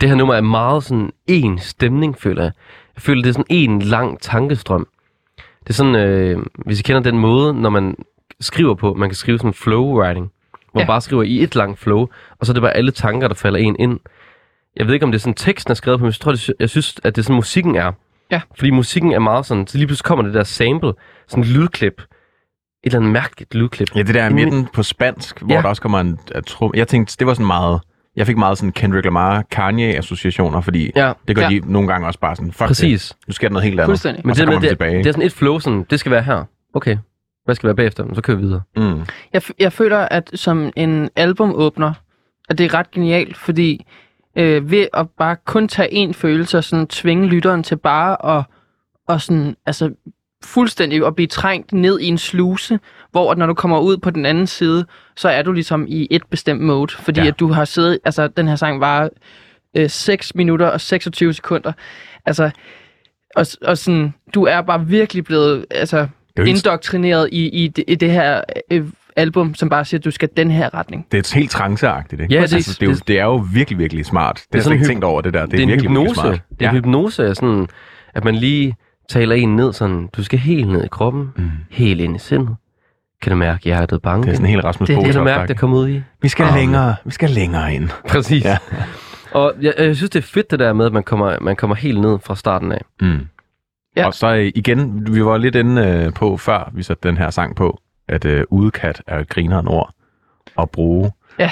det 0.00 0.08
her 0.08 0.16
nummer 0.16 0.34
er 0.34 0.40
meget 0.40 0.84
sådan 0.84 1.12
en 1.26 1.58
stemning, 1.58 2.18
føler 2.18 2.42
jeg. 2.42 2.52
Jeg 2.96 3.02
føler, 3.02 3.22
det 3.22 3.28
er 3.28 3.32
sådan 3.32 3.44
en 3.48 3.82
lang 3.82 4.20
tankestrøm. 4.20 4.86
Det 5.36 5.68
er 5.70 5.74
sådan, 5.74 5.94
øh, 5.94 6.38
hvis 6.56 6.80
I 6.80 6.82
kender 6.82 7.02
den 7.02 7.18
måde, 7.18 7.54
når 7.54 7.70
man 7.70 7.96
skriver 8.40 8.74
på, 8.74 8.94
man 8.94 9.08
kan 9.08 9.16
skrive 9.16 9.38
sådan 9.38 9.54
flow 9.54 9.84
writing, 10.00 10.30
hvor 10.72 10.80
Ja. 10.80 10.84
man 10.84 10.86
bare 10.86 11.00
skriver 11.00 11.22
i 11.22 11.42
et 11.42 11.54
langt 11.54 11.78
flow, 11.78 12.06
og 12.38 12.46
så 12.46 12.52
er 12.52 12.54
det 12.54 12.62
bare 12.62 12.76
alle 12.76 12.90
tanker, 12.90 13.28
der 13.28 13.34
falder 13.34 13.58
en 13.58 13.76
ind. 13.78 14.00
Jeg 14.76 14.86
ved 14.86 14.94
ikke, 14.94 15.04
om 15.04 15.12
det 15.12 15.18
er 15.18 15.20
sådan 15.20 15.34
teksten 15.34 15.70
er 15.70 15.74
skrevet 15.74 15.98
på, 16.00 16.04
men 16.04 16.08
jeg 16.10 16.14
tror, 16.20 16.32
det, 16.32 16.50
jeg 16.60 16.70
synes, 16.70 16.94
at 17.04 17.16
det 17.16 17.22
er 17.22 17.24
sådan, 17.24 17.36
musikken 17.36 17.76
er. 17.76 17.92
Ja. 18.30 18.40
Fordi 18.58 18.70
musikken 18.70 19.12
er 19.12 19.18
meget 19.18 19.46
sådan, 19.46 19.66
så 19.66 19.78
lige 19.78 19.86
pludselig 19.86 20.04
kommer 20.04 20.24
det 20.24 20.34
der 20.34 20.44
sample, 20.44 20.92
sådan 21.28 21.44
et 21.44 21.50
lydklip. 21.50 21.92
Et 22.00 22.06
eller 22.84 22.98
andet 22.98 23.12
mærkeligt 23.12 23.54
lydklip. 23.54 23.96
Ja, 23.96 24.02
det 24.02 24.14
der 24.14 24.26
i 24.30 24.32
midten 24.32 24.68
på 24.74 24.82
spansk, 24.82 25.40
hvor 25.40 25.54
Ja. 25.54 25.62
der 25.62 25.68
også 25.68 25.82
kommer 25.82 26.00
en 26.00 26.18
at 26.34 26.46
trum. 26.46 26.72
Jeg 26.74 26.88
tænkte, 26.88 27.16
det 27.18 27.26
var 27.26 27.34
sådan 27.34 27.46
meget... 27.46 27.80
Jeg 28.16 28.26
fik 28.26 28.36
meget 28.36 28.58
sådan 28.58 28.72
Kendrick 28.72 29.04
Lamar, 29.04 29.44
Kanye-associationer, 29.50 30.60
fordi 30.60 30.90
Ja, 30.96 31.12
det 31.28 31.36
gør 31.36 31.42
Ja. 31.42 31.48
de 31.48 31.72
nogle 31.72 31.88
gange 31.88 32.06
også 32.06 32.18
bare 32.20 32.36
sådan, 32.36 32.52
fuck 32.52 32.66
præcis. 32.68 33.08
det, 33.08 33.28
nu 33.28 33.32
sker 33.32 33.48
der 33.48 33.52
noget 33.52 33.64
helt 33.64 33.80
andet. 33.80 33.88
Fuldstændig. 33.88 34.26
Men 34.26 34.30
og 34.30 34.36
så 34.36 34.42
det, 34.42 34.46
kommer 34.46 34.60
det, 34.60 34.68
tilbage. 34.68 34.98
det 34.98 35.06
er 35.06 35.12
sådan 35.12 35.26
et 35.26 35.32
flow, 35.32 35.58
sådan, 35.58 35.86
det 35.90 36.00
skal 36.00 36.12
være 36.12 36.22
her. 36.22 36.44
Okay, 36.74 36.96
hvad 37.44 37.54
skal 37.54 37.66
være 37.66 37.76
bagefter? 37.76 38.14
Så 38.14 38.22
kører 38.22 38.36
vi 38.36 38.42
videre. 38.42 38.60
Mm. 38.76 39.00
Jeg, 39.32 39.42
f- 39.44 39.50
jeg 39.58 39.72
føler, 39.72 39.98
at 39.98 40.30
som 40.34 40.70
en 40.76 41.10
albumåbner, 41.16 41.92
at 42.48 42.58
det 42.58 42.64
er 42.64 42.74
ret 42.74 42.90
genialt, 42.90 43.36
fordi 43.36 43.86
øh, 44.38 44.70
ved 44.70 44.86
at 44.94 45.06
bare 45.18 45.36
kun 45.46 45.68
tage 45.68 45.92
en 45.92 46.14
følelse 46.14 46.58
og 46.58 46.64
sådan 46.64 46.86
tvinge 46.86 47.26
lytteren 47.26 47.62
til 47.62 47.76
bare 47.76 48.36
at 48.38 48.44
og 49.08 49.20
sådan, 49.20 49.56
altså, 49.66 49.90
fuldstændig 50.44 51.06
at 51.06 51.14
blive 51.14 51.26
trængt 51.26 51.72
ned 51.72 52.00
i 52.00 52.06
en 52.06 52.18
sluse, 52.18 52.78
hvor 53.10 53.32
at 53.32 53.38
når 53.38 53.46
du 53.46 53.54
kommer 53.54 53.78
ud 53.80 53.96
på 53.96 54.10
den 54.10 54.26
anden 54.26 54.46
side, 54.46 54.86
så 55.16 55.28
er 55.28 55.42
du 55.42 55.52
ligesom 55.52 55.84
i 55.88 56.06
et 56.10 56.22
bestemt 56.30 56.60
mode, 56.60 56.92
fordi 56.92 57.20
Ja. 57.20 57.24
ja. 57.24 57.28
at 57.30 57.40
du 57.40 57.48
har 57.52 57.64
siddet, 57.64 57.98
altså 58.04 58.28
den 58.28 58.48
her 58.48 58.56
sang 58.56 58.80
var 58.80 59.08
øh, 59.76 59.90
6 59.90 60.34
minutter 60.34 60.66
og 60.66 60.80
26 60.80 61.32
sekunder, 61.34 61.72
altså, 62.26 62.50
og, 63.36 63.46
og 63.62 63.78
sådan, 63.78 64.14
du 64.34 64.44
er 64.44 64.60
bare 64.60 64.86
virkelig 64.86 65.24
blevet, 65.24 65.66
altså, 65.70 66.06
Det 66.36 66.42
er 66.42 66.46
indoktrineret 66.46 67.28
i, 67.32 67.48
i, 67.64 67.68
det, 67.68 67.84
i 67.88 67.94
det 67.94 68.10
her 68.10 68.40
øh, 68.70 68.84
album, 69.16 69.54
som 69.54 69.68
bare 69.68 69.84
siger, 69.84 69.98
at 69.98 70.04
du 70.04 70.10
skal 70.10 70.28
den 70.36 70.50
her 70.50 70.74
retning. 70.74 71.06
det 71.12 71.18
er 71.32 71.34
helt 71.34 71.50
tranceagtigt, 71.50 72.20
ikke? 72.22 72.34
Ja, 72.34 72.40
altså, 72.40 72.56
præcis. 72.56 72.78
det, 72.78 72.86
er 72.86 72.90
jo, 72.90 72.94
Det- 72.96 73.08
det 73.08 73.18
er 73.18 73.24
jo 73.24 73.44
virkelig, 73.52 73.78
virkelig 73.78 74.06
smart. 74.06 74.36
Det, 74.36 74.52
det 74.52 74.58
er 74.58 74.62
sådan 74.62 74.72
jeg 74.78 74.78
slet 74.78 74.84
ikke 74.90 74.94
tænkt 74.94 75.04
over, 75.04 75.20
det 75.20 75.34
der. 75.34 75.40
Det, 75.42 75.50
Det 75.50 75.58
er, 75.58 75.62
en 75.62 75.68
virkelig, 75.68 75.90
hypnose. 75.90 76.06
virkelig 76.22 76.22
smart. 76.38 76.58
Det 76.60 76.66
er 76.66 76.70
en 76.70 76.76
hypnose, 76.76 77.34
sådan, 77.34 77.68
at 78.14 78.24
man 78.24 78.34
lige 78.34 78.76
taler 79.08 79.34
en 79.34 79.56
ned 79.56 79.72
sådan, 79.72 80.08
du 80.16 80.24
skal 80.24 80.38
helt 80.38 80.68
ned 80.68 80.84
i 80.84 80.88
kroppen, 80.88 81.32
Mm. 81.36 81.50
helt 81.70 82.00
ind 82.00 82.16
i 82.16 82.18
sindet. 82.18 82.56
Kan 83.22 83.30
du 83.30 83.36
mærke 83.36 83.64
hjertet 83.64 84.02
banke? 84.02 84.26
Det 84.26 84.30
er 84.32 84.36
sådan 84.36 84.50
helt 84.50 84.64
Rasmus 84.64 84.86
Det 84.88 84.96
det, 84.96 85.04
Kan 85.04 85.14
du 85.14 85.24
mærke, 85.24 85.48
der 85.48 85.54
kommer 85.54 85.76
ud 85.78 85.88
i? 85.88 86.02
Vi 86.22 86.28
skal 86.28 86.44
Armen. 86.44 86.58
længere, 86.60 86.94
vi 87.04 87.10
skal 87.10 87.30
længere 87.30 87.74
ind. 87.74 87.88
Præcis. 88.08 88.44
Ja. 88.44 88.58
Og 89.32 89.52
jeg, 89.60 89.74
jeg 89.78 89.96
synes, 89.96 90.10
det 90.10 90.18
er 90.18 90.22
fedt 90.26 90.50
det 90.50 90.58
der 90.58 90.72
med, 90.72 90.86
at 90.86 90.92
man 90.92 91.02
kommer, 91.02 91.36
man 91.40 91.56
kommer 91.56 91.76
helt 91.76 92.00
ned 92.00 92.18
fra 92.24 92.36
starten 92.36 92.72
af. 92.72 92.80
Mm. 93.00 93.26
Ja. 93.96 94.06
Og 94.06 94.14
så 94.14 94.34
øh, 94.34 94.52
igen, 94.54 95.06
vi 95.14 95.24
var 95.24 95.36
lidt 95.38 95.54
inde 95.54 95.82
øh, 95.86 96.12
på, 96.12 96.36
før 96.36 96.70
vi 96.74 96.82
satte 96.82 97.08
den 97.08 97.16
her 97.18 97.30
sang 97.30 97.56
på, 97.56 97.80
at 98.08 98.24
øh, 98.24 98.44
udekat 98.50 99.02
er 99.06 99.18
et 99.18 99.28
grineren 99.28 99.68
ord 99.68 99.90
at 100.58 100.70
bruge. 100.70 101.12
Ja. 101.38 101.50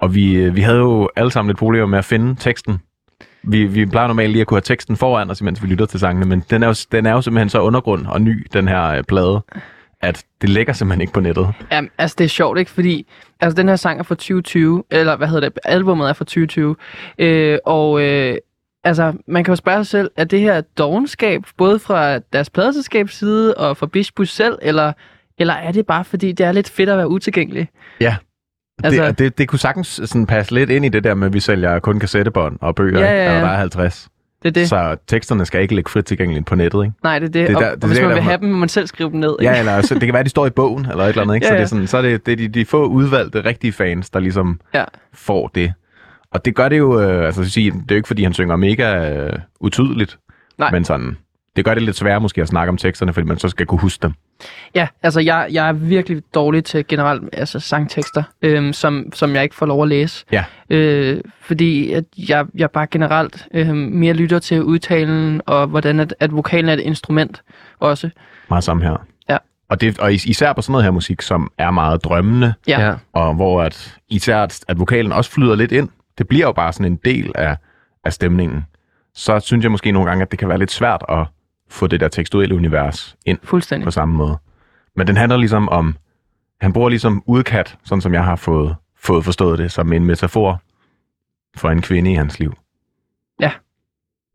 Og 0.00 0.14
vi, 0.14 0.34
øh, 0.34 0.56
vi 0.56 0.60
havde 0.60 0.78
jo 0.78 1.08
alle 1.16 1.30
sammen 1.30 1.48
lidt 1.48 1.58
problemer 1.58 1.86
med 1.86 1.98
at 1.98 2.04
finde 2.04 2.34
teksten. 2.34 2.78
Vi, 3.46 3.64
vi 3.64 3.86
plejer 3.86 4.06
normalt 4.06 4.30
lige 4.30 4.40
at 4.40 4.46
kunne 4.46 4.56
have 4.56 4.62
teksten 4.62 4.96
foran 4.96 5.30
os, 5.30 5.42
mens 5.42 5.62
vi 5.62 5.66
lytter 5.66 5.86
til 5.86 6.00
sangene, 6.00 6.26
men 6.26 6.44
den 6.50 6.62
er 6.62 6.66
jo, 6.66 6.74
den 6.92 7.06
er 7.06 7.12
jo 7.12 7.20
simpelthen 7.20 7.48
så 7.48 7.60
undergrund 7.60 8.06
og 8.06 8.20
ny, 8.20 8.46
den 8.52 8.68
her 8.68 8.84
øh, 8.84 9.04
plade, 9.08 9.42
at 10.00 10.24
det 10.40 10.48
ligger 10.48 10.72
simpelthen 10.72 11.00
ikke 11.00 11.12
på 11.12 11.20
nettet. 11.20 11.52
Ja, 11.70 11.82
altså 11.98 12.14
det 12.18 12.24
er 12.24 12.28
sjovt, 12.28 12.58
ikke? 12.58 12.70
Fordi 12.70 13.06
altså, 13.40 13.56
den 13.56 13.68
her 13.68 13.76
sang 13.76 13.98
er 13.98 14.02
fra 14.02 14.14
2020, 14.14 14.84
eller 14.90 15.16
hvad 15.16 15.28
hedder 15.28 15.48
det, 15.48 15.58
albumet 15.64 16.08
er 16.08 16.12
fra 16.12 16.24
2020. 16.24 16.76
Øh, 17.18 17.58
og 17.66 18.02
øh, 18.02 18.36
altså, 18.84 19.12
man 19.26 19.44
kan 19.44 19.52
jo 19.52 19.56
spørge 19.56 19.84
sig 19.84 19.86
selv, 19.86 20.10
er 20.16 20.24
det 20.24 20.40
her 20.40 20.60
dogenskab, 20.60 21.42
både 21.56 21.78
fra 21.78 22.18
deres 22.18 22.50
pladeselskabs 22.50 23.14
side 23.14 23.54
og 23.54 23.76
fra 23.76 23.86
Bishbus 23.86 24.32
selv, 24.32 24.58
eller, 24.62 24.92
eller 25.38 25.54
er 25.54 25.72
det 25.72 25.86
bare 25.86 26.04
fordi, 26.04 26.32
det 26.32 26.46
er 26.46 26.52
lidt 26.52 26.70
fedt 26.70 26.88
at 26.88 26.96
være 26.96 27.08
utilgængelig? 27.08 27.68
Ja. 28.00 28.16
Altså- 28.84 29.06
det, 29.06 29.18
det, 29.18 29.38
det 29.38 29.48
kunne 29.48 29.58
sagtens 29.58 30.00
sådan 30.04 30.26
passe 30.26 30.54
lidt 30.54 30.70
ind 30.70 30.84
i 30.84 30.88
det 30.88 31.04
der 31.04 31.14
med, 31.14 31.26
at 31.26 31.32
vi 31.32 31.40
sælger 31.40 31.78
kun 31.78 31.98
kassettebånd 32.00 32.58
og 32.60 32.74
bøger, 32.74 33.00
Ja, 33.00 33.12
ja, 33.12 33.30
ja. 33.30 33.36
og 33.36 33.42
der 33.42 33.48
er 33.48 33.56
50. 33.58 34.08
Det 34.42 34.48
er 34.48 34.52
det. 34.52 34.68
Så 34.68 34.96
teksterne 35.06 35.44
skal 35.46 35.62
ikke 35.62 35.74
ligge 35.74 35.90
frit 35.90 36.04
tilgængeligt 36.04 36.46
på 36.46 36.54
nettet, 36.54 36.84
ikke? 36.84 36.94
Nej, 37.02 37.18
det 37.18 37.26
er 37.28 37.30
det. 37.32 37.48
Det 37.48 37.54
er 37.56 37.58
der- 37.60 37.70
og, 37.70 37.74
det 37.76 37.84
og 37.84 37.88
hvis 37.88 38.00
man 38.00 38.10
vil 38.10 38.22
have 38.22 38.38
dem, 38.40 38.48
må 38.48 38.58
man 38.58 38.68
selv 38.68 38.86
skrive 38.86 39.10
dem 39.10 39.20
ned. 39.20 39.36
Ikke? 39.40 39.52
Ja, 39.52 39.58
eller 39.58 39.80
så, 39.82 39.94
det 39.94 40.02
kan 40.02 40.12
være, 40.12 40.20
at 40.20 40.24
de 40.26 40.30
står 40.30 40.46
i 40.46 40.50
bogen, 40.50 40.86
eller 40.90 41.04
et 41.04 41.08
eller 41.08 41.22
andet, 41.22 41.34
ikke? 41.34 41.46
Ja, 41.46 41.50
Så, 41.50 41.54
det 41.54 41.58
er 41.58 41.62
ja. 41.62 41.66
sådan, 41.66 41.86
så 41.86 41.96
er 41.98 42.02
det, 42.02 42.26
det 42.26 42.32
er 42.32 42.36
de, 42.36 42.48
de 42.48 42.64
få 42.64 42.86
udvalgte, 42.86 43.44
rigtige 43.44 43.72
fans, 43.72 44.10
der 44.10 44.20
ligesom 44.20 44.60
Ja. 44.74 44.84
får 45.14 45.48
det. 45.54 45.72
Og 46.32 46.44
det 46.44 46.54
gør 46.54 46.68
det 46.68 46.78
jo, 46.78 47.00
øh, 47.00 47.26
altså 47.26 47.44
sige, 47.50 47.70
det 47.70 47.78
er 47.80 47.84
jo 47.90 47.96
ikke, 47.96 48.06
fordi 48.06 48.22
han 48.22 48.32
synger 48.32 48.56
mega 48.56 49.10
øh, 49.16 49.32
utydeligt, 49.60 50.18
Nej. 50.58 50.70
men 50.70 50.84
sådan, 50.84 51.16
det 51.56 51.64
gør 51.64 51.74
det 51.74 51.82
lidt 51.82 51.96
sværere 51.96 52.20
måske 52.20 52.42
at 52.42 52.48
snakke 52.48 52.68
om 52.68 52.76
teksterne, 52.76 53.12
fordi 53.12 53.26
man 53.26 53.38
så 53.38 53.48
skal 53.48 53.66
kunne 53.66 53.80
huske 53.80 54.02
dem. 54.02 54.12
Ja, 54.74 54.88
altså 55.02 55.20
jeg, 55.20 55.48
jeg 55.52 55.68
er 55.68 55.72
virkelig 55.72 56.22
dårlig 56.34 56.64
til 56.64 56.86
generelt 56.88 57.22
altså 57.32 57.60
sangtekster, 57.60 58.22
øhm, 58.42 58.72
som, 58.72 59.04
som 59.12 59.34
jeg 59.34 59.42
ikke 59.42 59.54
får 59.54 59.66
lov 59.66 59.82
at 59.82 59.88
læse. 59.88 60.24
Ja. 60.32 60.44
Øh, 60.70 61.20
fordi 61.40 61.92
at 61.92 62.04
jeg, 62.28 62.46
jeg 62.54 62.70
bare 62.70 62.86
generelt 62.86 63.46
øhm, 63.54 63.76
mere 63.76 64.14
lytter 64.14 64.38
til 64.38 64.62
udtalen, 64.62 65.40
og 65.46 65.66
hvordan 65.66 66.00
at, 66.00 66.14
at 66.20 66.32
vokalen 66.32 66.68
er 66.68 66.72
et 66.72 66.80
instrument 66.80 67.42
også. 67.80 68.10
Meget 68.50 68.64
sammen 68.64 68.86
her. 68.86 69.06
Ja. 69.28 69.36
Og, 69.68 69.80
det, 69.80 69.98
og 69.98 70.12
is- 70.12 70.24
især 70.26 70.52
på 70.52 70.62
sådan 70.62 70.72
noget 70.72 70.84
her 70.84 70.90
musik, 70.90 71.22
som 71.22 71.50
er 71.58 71.70
meget 71.70 72.04
drømmende, 72.04 72.54
Ja, 72.68 72.86
ja. 72.86 72.94
og 73.12 73.34
hvor 73.34 73.62
at, 73.62 73.96
især 74.08 74.42
at, 74.42 74.60
at 74.68 74.78
vokalen 74.78 75.12
også 75.12 75.30
flyder 75.30 75.54
lidt 75.56 75.72
ind. 75.72 75.88
Det 76.18 76.28
bliver 76.28 76.46
jo 76.46 76.52
bare 76.52 76.72
sådan 76.72 76.92
en 76.92 76.98
del 77.04 77.32
af, 77.34 77.56
af 78.04 78.12
stemningen. 78.12 78.64
Så 79.14 79.40
synes 79.40 79.62
jeg 79.62 79.70
måske 79.70 79.92
nogle 79.92 80.08
gange, 80.08 80.22
at 80.22 80.30
det 80.30 80.38
kan 80.38 80.48
være 80.48 80.58
lidt 80.58 80.70
svært 80.72 81.04
at 81.08 81.26
få 81.74 81.86
det 81.86 82.00
der 82.00 82.08
tekstuelle 82.08 82.54
univers 82.54 83.16
ind 83.26 83.38
fuldstændig. 83.42 83.84
på 83.84 83.90
samme 83.90 84.14
måde. 84.14 84.38
Men 84.96 85.06
den 85.06 85.16
handler 85.16 85.36
ligesom 85.38 85.68
om, 85.68 85.96
han 86.60 86.72
bruger 86.72 86.88
ligesom 86.88 87.22
udkat, 87.26 87.78
sådan 87.84 88.00
som 88.02 88.14
jeg 88.14 88.24
har 88.24 88.36
fået, 88.36 88.76
fået 88.96 89.24
forstået 89.24 89.58
det, 89.58 89.72
som 89.72 89.92
en 89.92 90.04
metafor 90.04 90.62
for 91.56 91.70
en 91.70 91.82
kvinde 91.82 92.12
i 92.12 92.14
hans 92.14 92.38
liv. 92.38 92.54
Ja. 93.40 93.50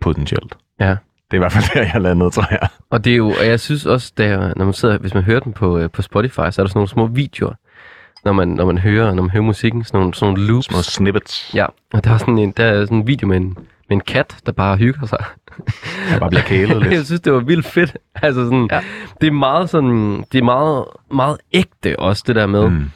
Potentielt. 0.02 0.58
Ja. 0.80 0.90
Det 1.32 1.32
er 1.32 1.36
i 1.36 1.38
hvert 1.38 1.52
fald 1.52 1.66
der, 1.74 1.90
jeg 1.94 2.02
landede, 2.02 2.30
tror 2.30 2.48
jeg. 2.52 2.68
Og 2.90 3.06
det 3.06 3.14
er 3.14 3.18
jo, 3.18 3.28
og 3.28 3.46
jeg 3.46 3.60
synes 3.60 3.86
også, 3.86 4.14
der, 4.18 4.54
når 4.56 4.66
man 4.66 4.74
sidder, 4.74 4.98
hvis 4.98 5.14
man 5.14 5.24
hører 5.24 5.40
den 5.40 5.54
på, 5.54 5.78
øh, 5.78 5.90
på 5.90 6.02
Spotify, 6.02 6.36
så 6.36 6.42
er 6.42 6.46
der 6.46 6.52
sådan 6.52 6.72
nogle 6.76 6.88
små 6.88 7.08
videoer, 7.08 7.54
når 8.26 8.32
man, 8.34 8.48
når 8.48 8.66
man 8.66 8.78
hører, 8.78 9.14
når 9.14 9.24
man 9.24 9.30
hører 9.30 9.44
musikken, 9.44 9.84
sådan 9.84 10.00
nogle, 10.00 10.14
sådan 10.14 10.34
nogle 10.34 10.48
loops. 10.48 10.66
Små 10.66 10.82
snippets, 10.82 11.52
Ja, 11.56 11.66
og 11.94 12.04
der 12.04 12.12
er 12.12 12.18
sådan 12.18 12.38
en, 12.38 12.52
der 12.52 12.66
er 12.66 12.86
sådan 12.86 12.98
en 12.98 13.08
video 13.08 13.28
med 13.28 13.38
en, 13.38 13.58
med 13.90 13.98
en 13.98 14.02
kat, 14.02 14.36
der 14.46 14.52
bare 14.52 14.78
hygger 14.78 15.06
sig. 15.08 15.24
der 16.12 16.20
bare 16.20 16.30
bliver 16.30 16.42
kælet 16.44 16.82
jeg 16.84 16.90
lidt. 16.90 17.06
synes, 17.06 17.22
det 17.22 17.34
var 17.34 17.40
vildt 17.40 17.66
fedt. 17.66 17.98
Altså 18.16 18.44
sådan, 18.44 18.68
Ja. 18.72 18.82
det 19.22 19.28
er 19.28 19.32
meget 19.32 19.70
sådan, 19.70 20.24
det 20.32 20.38
er 20.40 20.44
meget, 20.44 20.86
meget 21.12 21.38
ægte 21.54 22.00
også, 22.00 22.24
det 22.28 22.36
der 22.36 22.48
med. 22.48 22.70
Mm. 22.70 22.92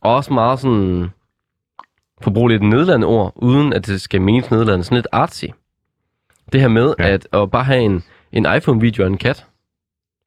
Og 0.00 0.14
også 0.14 0.32
meget 0.32 0.58
sådan, 0.60 1.10
for 2.22 2.30
at 2.30 2.34
bruge 2.34 2.50
lidt 2.50 2.62
nedladende 2.62 3.06
ord, 3.06 3.32
uden 3.36 3.72
at 3.72 3.86
det 3.86 4.00
skal 4.00 4.20
menes 4.22 4.50
nedladende, 4.50 4.84
sådan 4.84 4.96
lidt 4.96 5.08
artsy. 5.12 5.44
Det 6.52 6.60
her 6.60 6.68
med, 6.68 6.94
ja. 6.98 7.08
at, 7.08 7.28
at 7.32 7.50
bare 7.50 7.64
have 7.64 7.80
en, 7.82 8.02
en 8.32 8.46
iPhone-video 8.56 9.04
af 9.04 9.08
en 9.08 9.18
kat, 9.18 9.46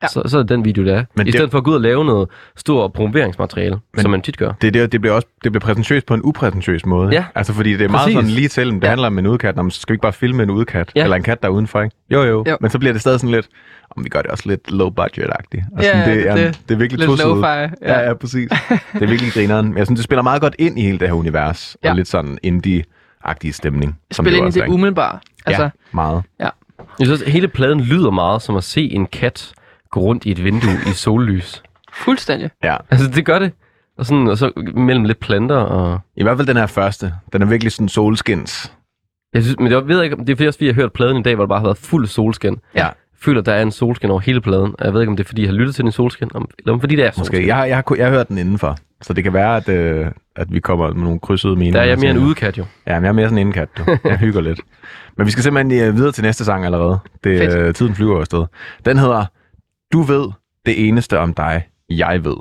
Ja. 0.03 0.07
så, 0.07 0.21
så 0.25 0.37
er 0.37 0.41
det 0.43 0.49
den 0.49 0.65
video, 0.65 0.85
der 0.85 0.95
er. 0.95 1.03
Men 1.15 1.27
I 1.27 1.31
det- 1.31 1.33
stedet 1.39 1.51
for 1.51 1.57
at 1.57 1.63
gå 1.63 1.71
ud 1.71 1.75
og 1.75 1.81
lave 1.81 2.05
noget 2.05 2.29
stort 2.57 2.93
promoveringsmateriale, 2.93 3.77
Men- 3.93 4.01
som 4.01 4.11
man 4.11 4.21
tit 4.21 4.37
gør. 4.37 4.51
Det, 4.61 4.73
det, 4.73 4.91
det 4.91 5.01
bliver 5.01 5.13
også 5.13 5.27
det 5.43 5.51
bliver 5.51 5.59
præsentøst 5.61 6.05
på 6.05 6.13
en 6.13 6.21
upræsentøs 6.23 6.85
måde. 6.85 7.09
Ja. 7.11 7.23
Altså 7.35 7.53
fordi 7.53 7.71
det 7.73 7.81
er 7.81 7.89
meget 7.89 8.03
Præcis. 8.03 8.15
sådan 8.15 8.29
lige 8.29 8.47
til, 8.47 8.67
det 8.71 8.83
Ja. 8.83 8.89
handler 8.89 9.07
om 9.07 9.19
en 9.19 9.27
udkat, 9.27 9.55
Nå, 9.55 9.61
men 9.61 9.71
så 9.71 9.81
skal 9.81 9.93
vi 9.93 9.95
ikke 9.95 10.01
bare 10.01 10.13
filme 10.13 10.43
en 10.43 10.49
udkat, 10.49 10.91
Ja. 10.95 11.03
eller 11.03 11.15
en 11.15 11.23
kat 11.23 11.41
der 11.43 11.47
er 11.49 11.51
udenfor, 11.53 11.81
ikke? 11.81 11.95
Jo, 12.09 12.23
jo, 12.23 12.43
Jo. 12.47 12.57
Men 12.61 12.71
så 12.71 12.79
bliver 12.79 12.91
det 12.93 13.01
stadig 13.01 13.19
sådan 13.19 13.35
lidt, 13.35 13.47
om 13.97 14.03
vi 14.03 14.09
gør 14.09 14.21
det 14.21 14.31
også 14.31 14.43
lidt 14.49 14.71
low 14.71 14.89
budget-agtigt. 14.89 15.63
Og 15.77 15.83
Ja, 15.83 16.11
det, 16.11 16.27
er, 16.29 16.35
det- 16.35 16.59
det 16.69 16.73
er 16.75 16.79
virkelig 16.79 16.99
Lidt 16.99 17.09
tosidet. 17.09 17.29
lo-fi. 17.37 17.73
Ja, 17.91 17.99
ja, 18.07 18.13
præcis. 18.13 18.49
det 18.93 19.01
er 19.01 19.07
virkelig 19.07 19.33
grineren. 19.33 19.67
Men 19.67 19.77
jeg 19.77 19.85
synes, 19.87 19.97
det 19.97 20.03
spiller 20.03 20.21
meget 20.23 20.41
godt 20.41 20.55
ind 20.59 20.79
i 20.79 20.81
hele 20.81 20.99
det 20.99 21.07
her 21.07 21.15
univers. 21.15 21.77
Ja. 21.83 21.89
Og 21.89 21.95
lidt 21.95 22.07
sådan 22.07 22.37
indie-agtig 22.43 23.51
stemning. 23.53 23.97
som 24.11 24.25
Spil 24.25 24.33
jo 24.37 24.45
ind 24.45 24.55
i 24.55 24.59
det 24.59 24.65
ikke? 24.65 24.73
umiddelbare. 24.73 25.19
Altså, 25.45 25.63
Ja, 25.63 25.69
meget. 25.91 26.23
Jeg 26.99 27.07
synes 27.07 27.21
hele 27.27 27.47
pladen 27.47 27.81
lyder 27.81 28.11
meget 28.11 28.41
som 28.41 28.55
at 28.55 28.63
se 28.63 28.81
en 28.91 29.05
kat 29.05 29.51
gå 29.91 29.99
rundt 29.99 30.25
i 30.25 30.31
et 30.31 30.43
vindue 30.43 30.71
i 30.91 30.93
sollys. 30.93 31.63
fuldstændig. 31.93 32.49
Ja. 32.63 32.77
Altså, 32.91 33.09
det 33.09 33.25
gør 33.25 33.39
det. 33.39 33.51
Og, 33.97 34.05
sådan, 34.05 34.27
og 34.27 34.37
så 34.37 34.51
mellem 34.75 35.03
lidt 35.05 35.19
planter 35.19 35.55
og... 35.55 35.99
I 36.15 36.23
hvert 36.23 36.37
fald 36.37 36.47
den 36.47 36.57
her 36.57 36.65
første. 36.67 37.13
Den 37.33 37.41
er 37.41 37.45
virkelig 37.45 37.71
sådan 37.71 37.89
solskins. 37.89 38.73
Jeg 39.33 39.43
synes, 39.43 39.59
men 39.59 39.71
jeg 39.71 39.87
ved 39.87 40.03
ikke, 40.03 40.15
om 40.15 40.25
det 40.25 40.31
er 40.33 40.35
fordi, 40.37 40.47
også, 40.47 40.57
fordi 40.57 40.67
jeg 40.67 40.75
har 40.75 40.81
hørt 40.81 40.93
pladen 40.93 41.17
i 41.17 41.21
dag, 41.23 41.35
hvor 41.35 41.43
det 41.43 41.49
bare 41.49 41.59
har 41.59 41.65
været 41.65 41.77
fuld 41.77 42.07
solskin. 42.07 42.57
Ja. 42.75 42.87
føler, 43.21 43.41
der 43.41 43.53
er 43.53 43.61
en 43.61 43.71
solskin 43.71 44.09
over 44.09 44.19
hele 44.19 44.41
pladen. 44.41 44.75
Og 44.79 44.85
Jeg 44.85 44.93
ved 44.93 45.01
ikke, 45.01 45.09
om 45.11 45.17
det 45.17 45.23
er, 45.23 45.27
fordi 45.27 45.41
jeg 45.41 45.49
har 45.49 45.55
lyttet 45.55 45.75
til 45.75 45.81
den 45.83 45.89
i 45.89 45.91
solskin, 45.91 46.29
om, 46.33 46.49
eller 46.59 46.73
om 46.73 46.79
fordi 46.79 46.95
det 46.95 47.05
er 47.05 47.11
solskin. 47.11 47.37
Måske. 47.39 47.47
Jeg, 47.47 47.55
har- 47.55 47.65
jeg, 47.65 47.75
har, 47.75 47.95
jeg 47.97 48.05
har 48.05 48.11
hørt 48.13 48.27
den 48.27 48.37
indenfor, 48.37 48.77
så 49.01 49.13
det 49.13 49.23
kan 49.23 49.33
være, 49.33 49.57
at, 49.57 49.69
øh, 49.69 50.07
at 50.35 50.47
vi 50.53 50.59
kommer 50.59 50.93
med 50.93 51.03
nogle 51.03 51.19
krydsede 51.19 51.55
meninger. 51.55 51.79
Der 51.79 51.83
er 51.85 51.89
jeg 51.89 51.97
mere 51.99 52.11
en 52.11 52.17
udekat 52.17 52.57
jo. 52.57 52.65
Ja, 52.87 52.95
men 52.95 53.03
jeg 53.03 53.09
er 53.09 53.13
mere 53.13 53.25
sådan 53.25 53.37
en 53.37 53.47
indkat, 53.47 53.69
du. 53.77 53.97
Jeg 54.03 54.17
hygger 54.17 54.41
lidt. 54.41 54.59
Men 55.17 55.25
vi 55.25 55.31
skal 55.31 55.43
simpelthen 55.43 55.87
øh, 55.89 55.95
videre 55.95 56.11
til 56.11 56.23
næste 56.23 56.45
sang 56.45 56.65
allerede. 56.65 56.99
Det, 57.23 57.39
Fedt. 57.39 57.55
øh, 57.57 57.73
tiden 57.73 57.95
flyver 57.95 58.19
afsted. 58.19 58.45
Den 58.85 58.97
hedder 58.97 59.25
du 59.93 60.01
ved 60.01 60.31
det 60.65 60.87
eneste 60.87 61.19
om 61.19 61.33
dig, 61.33 61.69
jeg 61.89 62.23
ved. 62.23 62.37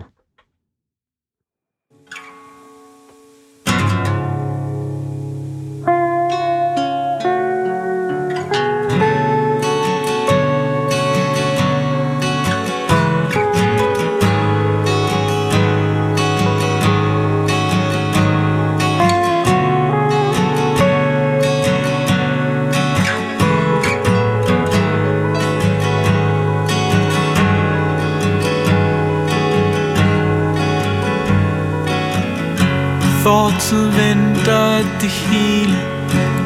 Fortid 33.28 33.86
venter, 33.86 34.78
at 34.78 34.86
det 35.00 35.10
hele 35.10 35.76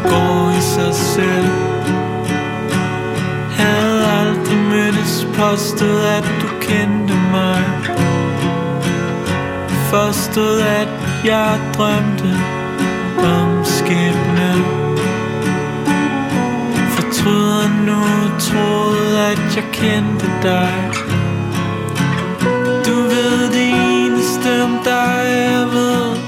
går 0.05 0.51
i 0.59 0.61
sig 0.61 0.95
selv. 0.95 1.53
Havde 3.51 4.07
aldrig 4.07 4.57
mødtes 4.57 5.27
påstået, 5.35 6.05
at 6.05 6.25
du 6.43 6.47
kendte 6.61 7.15
mig. 7.15 7.65
Forstod, 9.91 10.61
at 10.61 10.89
jeg 11.25 11.61
drømte 11.77 12.31
om 13.19 13.65
skæbne 13.65 14.53
Fortryder 16.95 17.69
nu, 17.87 18.03
troede, 18.39 19.21
at 19.21 19.57
jeg 19.57 19.65
kendte 19.73 20.27
dig. 20.43 20.91
Du 22.87 22.95
ved 22.95 23.53
det 23.53 23.69
eneste 23.71 24.65
om 24.65 24.79
dig, 24.85 25.25
jeg 25.51 25.67
ved 25.73 26.22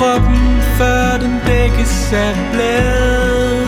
kroppen 0.00 0.46
før 0.78 1.18
den 1.24 1.34
dækkes 1.46 2.12
af 2.12 2.32
blad 2.52 3.66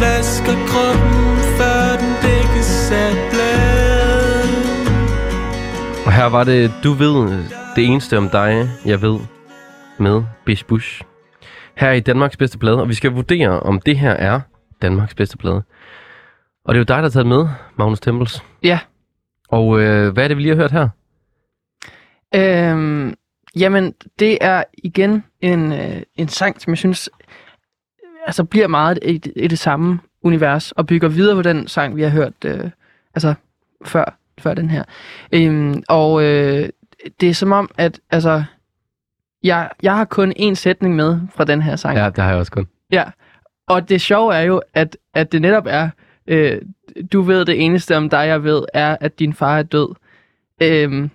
Vasker 0.00 0.58
kroppen 0.70 1.36
før 1.58 1.84
den 2.02 2.12
dækkes 2.26 2.90
af 2.92 3.12
blad 3.30 4.42
Og 6.06 6.12
her 6.12 6.26
var 6.26 6.44
det, 6.44 6.72
du 6.84 6.92
ved, 6.92 7.44
det 7.76 7.84
eneste 7.86 8.18
om 8.18 8.28
dig, 8.28 8.68
jeg 8.86 9.02
ved, 9.02 9.18
med 9.98 10.22
Bish 10.44 10.66
Bush. 10.66 11.02
Her 11.76 11.92
i 11.92 12.00
Danmarks 12.00 12.36
bedste 12.36 12.58
plade, 12.58 12.80
og 12.80 12.88
vi 12.88 12.94
skal 12.94 13.12
vurdere, 13.12 13.60
om 13.60 13.80
det 13.80 13.98
her 13.98 14.12
er 14.12 14.40
Danmarks 14.82 15.14
bedste 15.14 15.36
plade. 15.36 15.62
Og 16.64 16.74
det 16.74 16.76
er 16.76 16.78
jo 16.78 16.84
dig, 16.84 16.96
der 16.96 17.02
har 17.02 17.08
taget 17.08 17.26
med, 17.26 17.48
Magnus 17.78 18.00
Tempels. 18.00 18.44
Ja. 18.62 18.78
Og 19.48 19.80
øh, 19.80 20.12
hvad 20.12 20.24
er 20.24 20.28
det, 20.28 20.36
vi 20.36 20.42
lige 20.42 20.56
har 20.56 20.62
hørt 20.62 20.72
her? 20.72 20.88
Øhm, 22.34 23.14
jamen, 23.56 23.94
det 24.18 24.38
er 24.40 24.64
igen 24.78 25.24
en, 25.40 25.72
øh, 25.72 26.02
en 26.16 26.28
sang, 26.28 26.60
som 26.60 26.70
jeg 26.70 26.78
synes 26.78 27.10
altså 28.26 28.44
bliver 28.44 28.68
meget 28.68 28.98
i, 29.02 29.20
i 29.36 29.48
det 29.48 29.58
samme 29.58 30.00
univers, 30.22 30.72
og 30.72 30.86
bygger 30.86 31.08
videre 31.08 31.36
på 31.36 31.42
den 31.42 31.68
sang, 31.68 31.96
vi 31.96 32.02
har 32.02 32.10
hørt 32.10 32.32
øh, 32.44 32.70
altså 33.14 33.34
før, 33.84 34.18
før 34.38 34.54
den 34.54 34.70
her. 34.70 34.84
Øhm, 35.32 35.82
og 35.88 36.22
øh, 36.22 36.68
det 37.20 37.30
er 37.30 37.34
som 37.34 37.52
om, 37.52 37.70
at 37.78 38.00
altså, 38.10 38.44
jeg, 39.42 39.70
jeg 39.82 39.96
har 39.96 40.04
kun 40.04 40.32
én 40.38 40.54
sætning 40.54 40.96
med 40.96 41.20
fra 41.34 41.44
den 41.44 41.62
her 41.62 41.76
sang. 41.76 41.98
Ja, 41.98 42.06
det 42.06 42.18
har 42.18 42.30
jeg 42.30 42.38
også 42.38 42.52
kun. 42.52 42.68
Ja, 42.92 43.04
og 43.68 43.88
det 43.88 44.00
sjove 44.00 44.34
er 44.34 44.40
jo, 44.40 44.62
at, 44.74 44.96
at 45.14 45.32
det 45.32 45.42
netop 45.42 45.66
er, 45.66 45.90
øh, 46.26 46.60
du 47.12 47.22
ved 47.22 47.44
det 47.44 47.64
eneste 47.64 47.96
om 47.96 48.10
dig, 48.10 48.26
jeg 48.26 48.44
ved, 48.44 48.64
er, 48.74 48.96
at 49.00 49.18
din 49.18 49.34
far 49.34 49.58
er 49.58 49.62
død. 49.62 49.94
Øhm, 50.62 51.10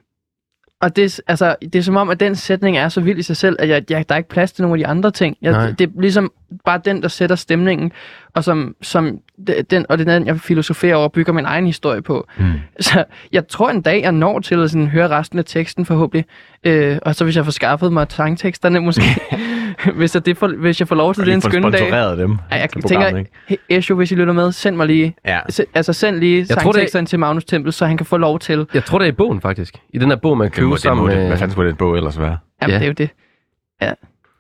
og 0.82 0.96
det, 0.96 1.20
altså, 1.28 1.56
det 1.62 1.76
er 1.76 1.82
som 1.82 1.96
om, 1.96 2.10
at 2.10 2.20
den 2.20 2.36
sætning 2.36 2.78
er 2.78 2.90
så 2.90 3.02
vild 3.02 3.18
i 3.20 3.22
sig 3.22 3.38
selv, 3.38 3.56
at 3.60 3.70
jeg, 3.70 3.84
jeg, 3.92 4.10
der 4.10 4.16
er 4.16 4.18
ikke 4.18 4.30
plads 4.30 4.52
til 4.52 4.62
nogle 4.62 4.76
af 4.76 4.78
de 4.78 4.88
andre 4.88 5.12
ting. 5.12 5.38
Nej. 5.42 5.52
Jeg, 5.54 5.80
det 5.80 5.88
er 5.90 6.02
ligesom 6.02 6.32
bare 6.66 6.82
den, 6.86 7.02
der 7.02 7.08
sætter 7.08 7.36
stemningen, 7.36 7.92
og 8.34 8.44
som, 8.44 8.76
som 8.82 9.20
de- 9.48 9.64
den, 9.70 9.86
og 9.90 9.98
det 9.98 10.08
er 10.10 10.14
den, 10.14 10.28
jeg 10.28 10.40
filosoferer 10.40 10.96
over 10.96 11.04
og 11.04 11.12
bygger 11.12 11.34
min 11.34 11.46
egen 11.46 11.66
historie 11.66 12.02
på. 12.02 12.28
Mm. 12.38 12.46
Så 12.80 13.04
jeg 13.32 13.48
tror 13.48 13.70
en 13.70 13.82
dag, 13.82 14.02
jeg 14.02 14.12
når 14.12 14.40
til 14.40 14.64
at 14.64 14.72
sådan, 14.72 14.88
høre 14.88 15.08
resten 15.10 15.40
af 15.40 15.46
teksten 15.46 15.86
forhåbentlig. 15.86 16.26
Øh, 16.64 16.98
og 17.02 17.16
så 17.16 17.24
hvis 17.24 17.36
jeg 17.36 17.46
får 17.46 17.52
skaffet 17.52 17.94
mig 17.94 18.08
sangteksterne 18.10 18.80
måske. 18.80 19.04
hvis, 19.98 20.16
jeg, 20.16 20.26
det 20.26 20.38
får, 20.38 20.48
hvis 20.48 20.80
jeg 20.80 20.88
får 20.88 20.96
lov 20.96 21.14
til 21.14 21.26
det 21.26 21.34
en 21.34 21.42
skønne 21.42 21.72
dag. 21.72 21.80
sponsoreret 21.80 22.18
dem 22.18 22.32
Ej, 22.52 22.58
jeg 22.60 22.70
tænker, 22.88 23.24
Esho, 23.70 23.96
hvis 23.96 24.12
I 24.12 24.16
lytter 24.16 24.34
med, 24.34 24.52
send 24.52 24.76
mig 24.76 24.88
lige, 24.88 25.16
Ja. 25.26 25.40
se, 25.50 25.66
altså 25.74 25.94
send 25.94 26.16
lige 26.16 26.38
Jeg 26.40 26.48
tror, 26.48 26.56
det- 26.56 26.64
sangteksterne 26.64 27.08
til 27.08 27.20
Magnus 27.20 27.46
Tempel, 27.46 27.74
så 27.74 27.86
han 27.86 27.98
kan 27.98 28.06
få 28.06 28.18
lov 28.18 28.40
til. 28.40 28.68
Jeg 28.74 28.86
tror, 28.86 28.98
det 29.00 29.06
er 29.06 29.10
i 29.10 29.16
bogen, 29.16 29.42
faktisk. 29.42 29.76
I 29.90 29.98
den 29.98 30.10
her 30.10 30.16
bog, 30.16 30.38
man 30.38 30.52
køber 30.52 30.76
sammen 30.76 31.08
med... 31.08 31.28
Hvad 31.28 31.38
fanden 31.38 31.52
skulle 31.52 31.68
det 31.68 31.74
en 31.74 31.78
bog 31.78 31.98
ellers 31.98 32.20
være? 32.20 32.38
Jamen, 32.62 32.72
Ja. 32.74 32.80
det 32.80 32.84
er 32.84 32.88
jo 32.88 32.94
det. 32.94 33.10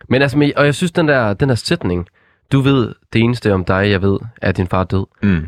Men 0.09 0.21
altså, 0.21 0.51
og 0.57 0.65
jeg 0.65 0.75
synes, 0.75 0.91
den 0.91 1.07
der, 1.07 1.33
den 1.33 1.49
der 1.49 1.55
sætning, 1.55 2.07
du 2.51 2.59
ved, 2.61 2.93
det 3.13 3.21
eneste 3.21 3.53
om 3.53 3.65
dig, 3.65 3.89
jeg 3.89 4.01
ved, 4.01 4.19
er 4.41 4.49
at 4.49 4.57
din 4.57 4.67
far 4.67 4.79
er 4.79 4.83
død. 4.83 5.05
Mm. 5.23 5.47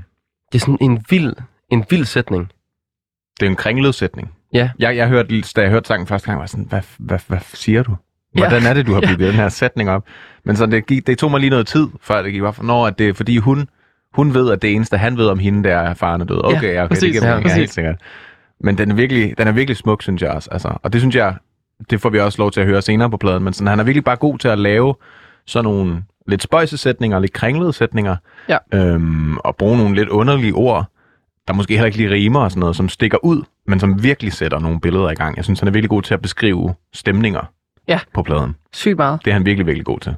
Det 0.52 0.56
er 0.56 0.60
sådan 0.60 0.78
en 0.82 1.04
vild, 1.10 1.34
en 1.72 1.86
vild 1.90 2.06
sætning. 2.06 2.52
Det 3.40 3.46
er 3.46 3.50
en 3.50 3.56
kringlet 3.56 3.96
sætning. 3.96 4.32
Ja. 4.54 4.70
Jeg, 4.80 4.96
jeg 4.96 5.08
hørte, 5.08 5.42
da 5.56 5.62
jeg 5.62 5.70
hørte 5.70 5.88
sangen 5.88 6.08
første 6.08 6.26
gang, 6.28 6.40
var 6.40 6.46
sådan, 6.46 6.66
hvad, 6.66 6.82
hvad, 7.00 7.20
hvad 7.28 7.40
siger 7.54 7.84
du? 7.84 7.96
Ja. 8.36 8.40
Hvordan 8.40 8.64
er 8.64 8.74
det, 8.74 8.88
du 8.88 8.94
har 8.94 9.02
bygget 9.10 9.20
den 9.20 9.36
her 9.36 9.50
sætning 9.50 9.90
op? 9.90 10.04
Men 10.46 10.56
så 10.56 10.66
det, 10.66 10.86
gik, 10.86 11.08
det 11.08 11.18
tog 11.18 11.32
mig 11.32 11.40
lige 11.40 11.50
noget 11.50 11.68
tid, 11.68 11.88
før 12.02 12.22
det 12.22 12.32
gik 12.34 12.42
op 12.42 12.56
for, 12.56 12.64
når 12.64 12.88
at 12.88 13.00
det 13.00 13.10
er 13.10 13.14
fordi 13.14 13.38
hun, 13.38 13.68
hun 14.14 14.34
ved, 14.34 14.52
at 14.52 14.62
det 14.62 14.74
eneste, 14.76 14.98
han 14.98 15.18
ved 15.18 15.28
om 15.28 15.40
hende, 15.40 15.64
det 15.64 15.72
er, 15.72 15.80
at 15.82 15.98
faren 15.98 16.22
er 16.22 16.26
død. 16.26 16.46
Okay, 16.46 16.74
ja, 16.74 16.84
okay 16.84 16.88
præcis. 16.88 17.02
det 17.04 17.12
giver 17.12 17.28
Ja, 17.28 17.40
ja, 17.48 17.56
helt 17.56 17.74
sikkert. 17.74 17.96
Men 18.62 18.78
den 18.78 18.92
er, 18.92 18.96
virkelig, 18.96 19.34
den 19.38 19.48
er 19.48 19.52
virkelig 19.52 19.78
smuk, 19.78 20.02
synes 20.04 20.22
jeg 20.22 20.32
også. 20.32 20.50
Altså, 20.52 20.78
og 20.84 20.94
det 20.94 21.02
synes 21.02 21.16
jeg, 21.16 21.36
det 21.90 22.02
får 22.02 22.10
vi 22.10 22.20
også 22.20 22.42
lov 22.42 22.52
til 22.52 22.62
at 22.62 22.68
høre 22.68 22.82
senere 22.82 23.10
på 23.10 23.18
pladen, 23.18 23.44
men 23.44 23.54
sådan, 23.54 23.68
han 23.68 23.80
er 23.80 23.84
virkelig 23.84 24.04
bare 24.04 24.16
god 24.16 24.38
til 24.38 24.48
at 24.48 24.60
lave 24.60 24.96
sådan 25.48 25.64
nogle 25.64 26.04
lidt 26.28 26.44
spøjse 26.44 26.78
sætninger, 26.78 27.20
lidt 27.20 27.34
kringlede 27.34 27.74
sætninger, 27.74 28.16
Ja. 28.50 28.58
øhm, 28.74 29.38
og 29.38 29.56
bruge 29.56 29.78
nogle 29.78 29.96
lidt 29.96 30.10
underlige 30.10 30.54
ord, 30.54 30.86
der 31.48 31.54
måske 31.54 31.74
heller 31.74 31.86
ikke 31.86 31.98
lige 31.98 32.10
rimer 32.12 32.40
og 32.40 32.52
sådan 32.52 32.60
noget, 32.60 32.76
som 32.76 32.90
stikker 32.90 33.18
ud, 33.26 33.44
men 33.68 33.80
som 33.80 34.04
virkelig 34.04 34.34
sætter 34.34 34.60
nogle 34.60 34.80
billeder 34.82 35.10
i 35.10 35.16
gang. 35.16 35.38
Jeg 35.38 35.44
synes, 35.44 35.60
han 35.60 35.68
er 35.68 35.72
virkelig 35.72 35.90
god 35.90 36.02
til 36.02 36.14
at 36.14 36.22
beskrive 36.22 36.74
stemninger 36.94 37.52
Ja. 37.90 38.00
på 38.14 38.24
pladen. 38.24 38.56
Sygt 38.74 38.98
meget. 38.98 39.20
Det 39.26 39.32
er 39.32 39.34
han 39.34 39.46
virkelig, 39.46 39.66
virkelig 39.66 39.86
god 39.86 40.00
til. 40.00 40.16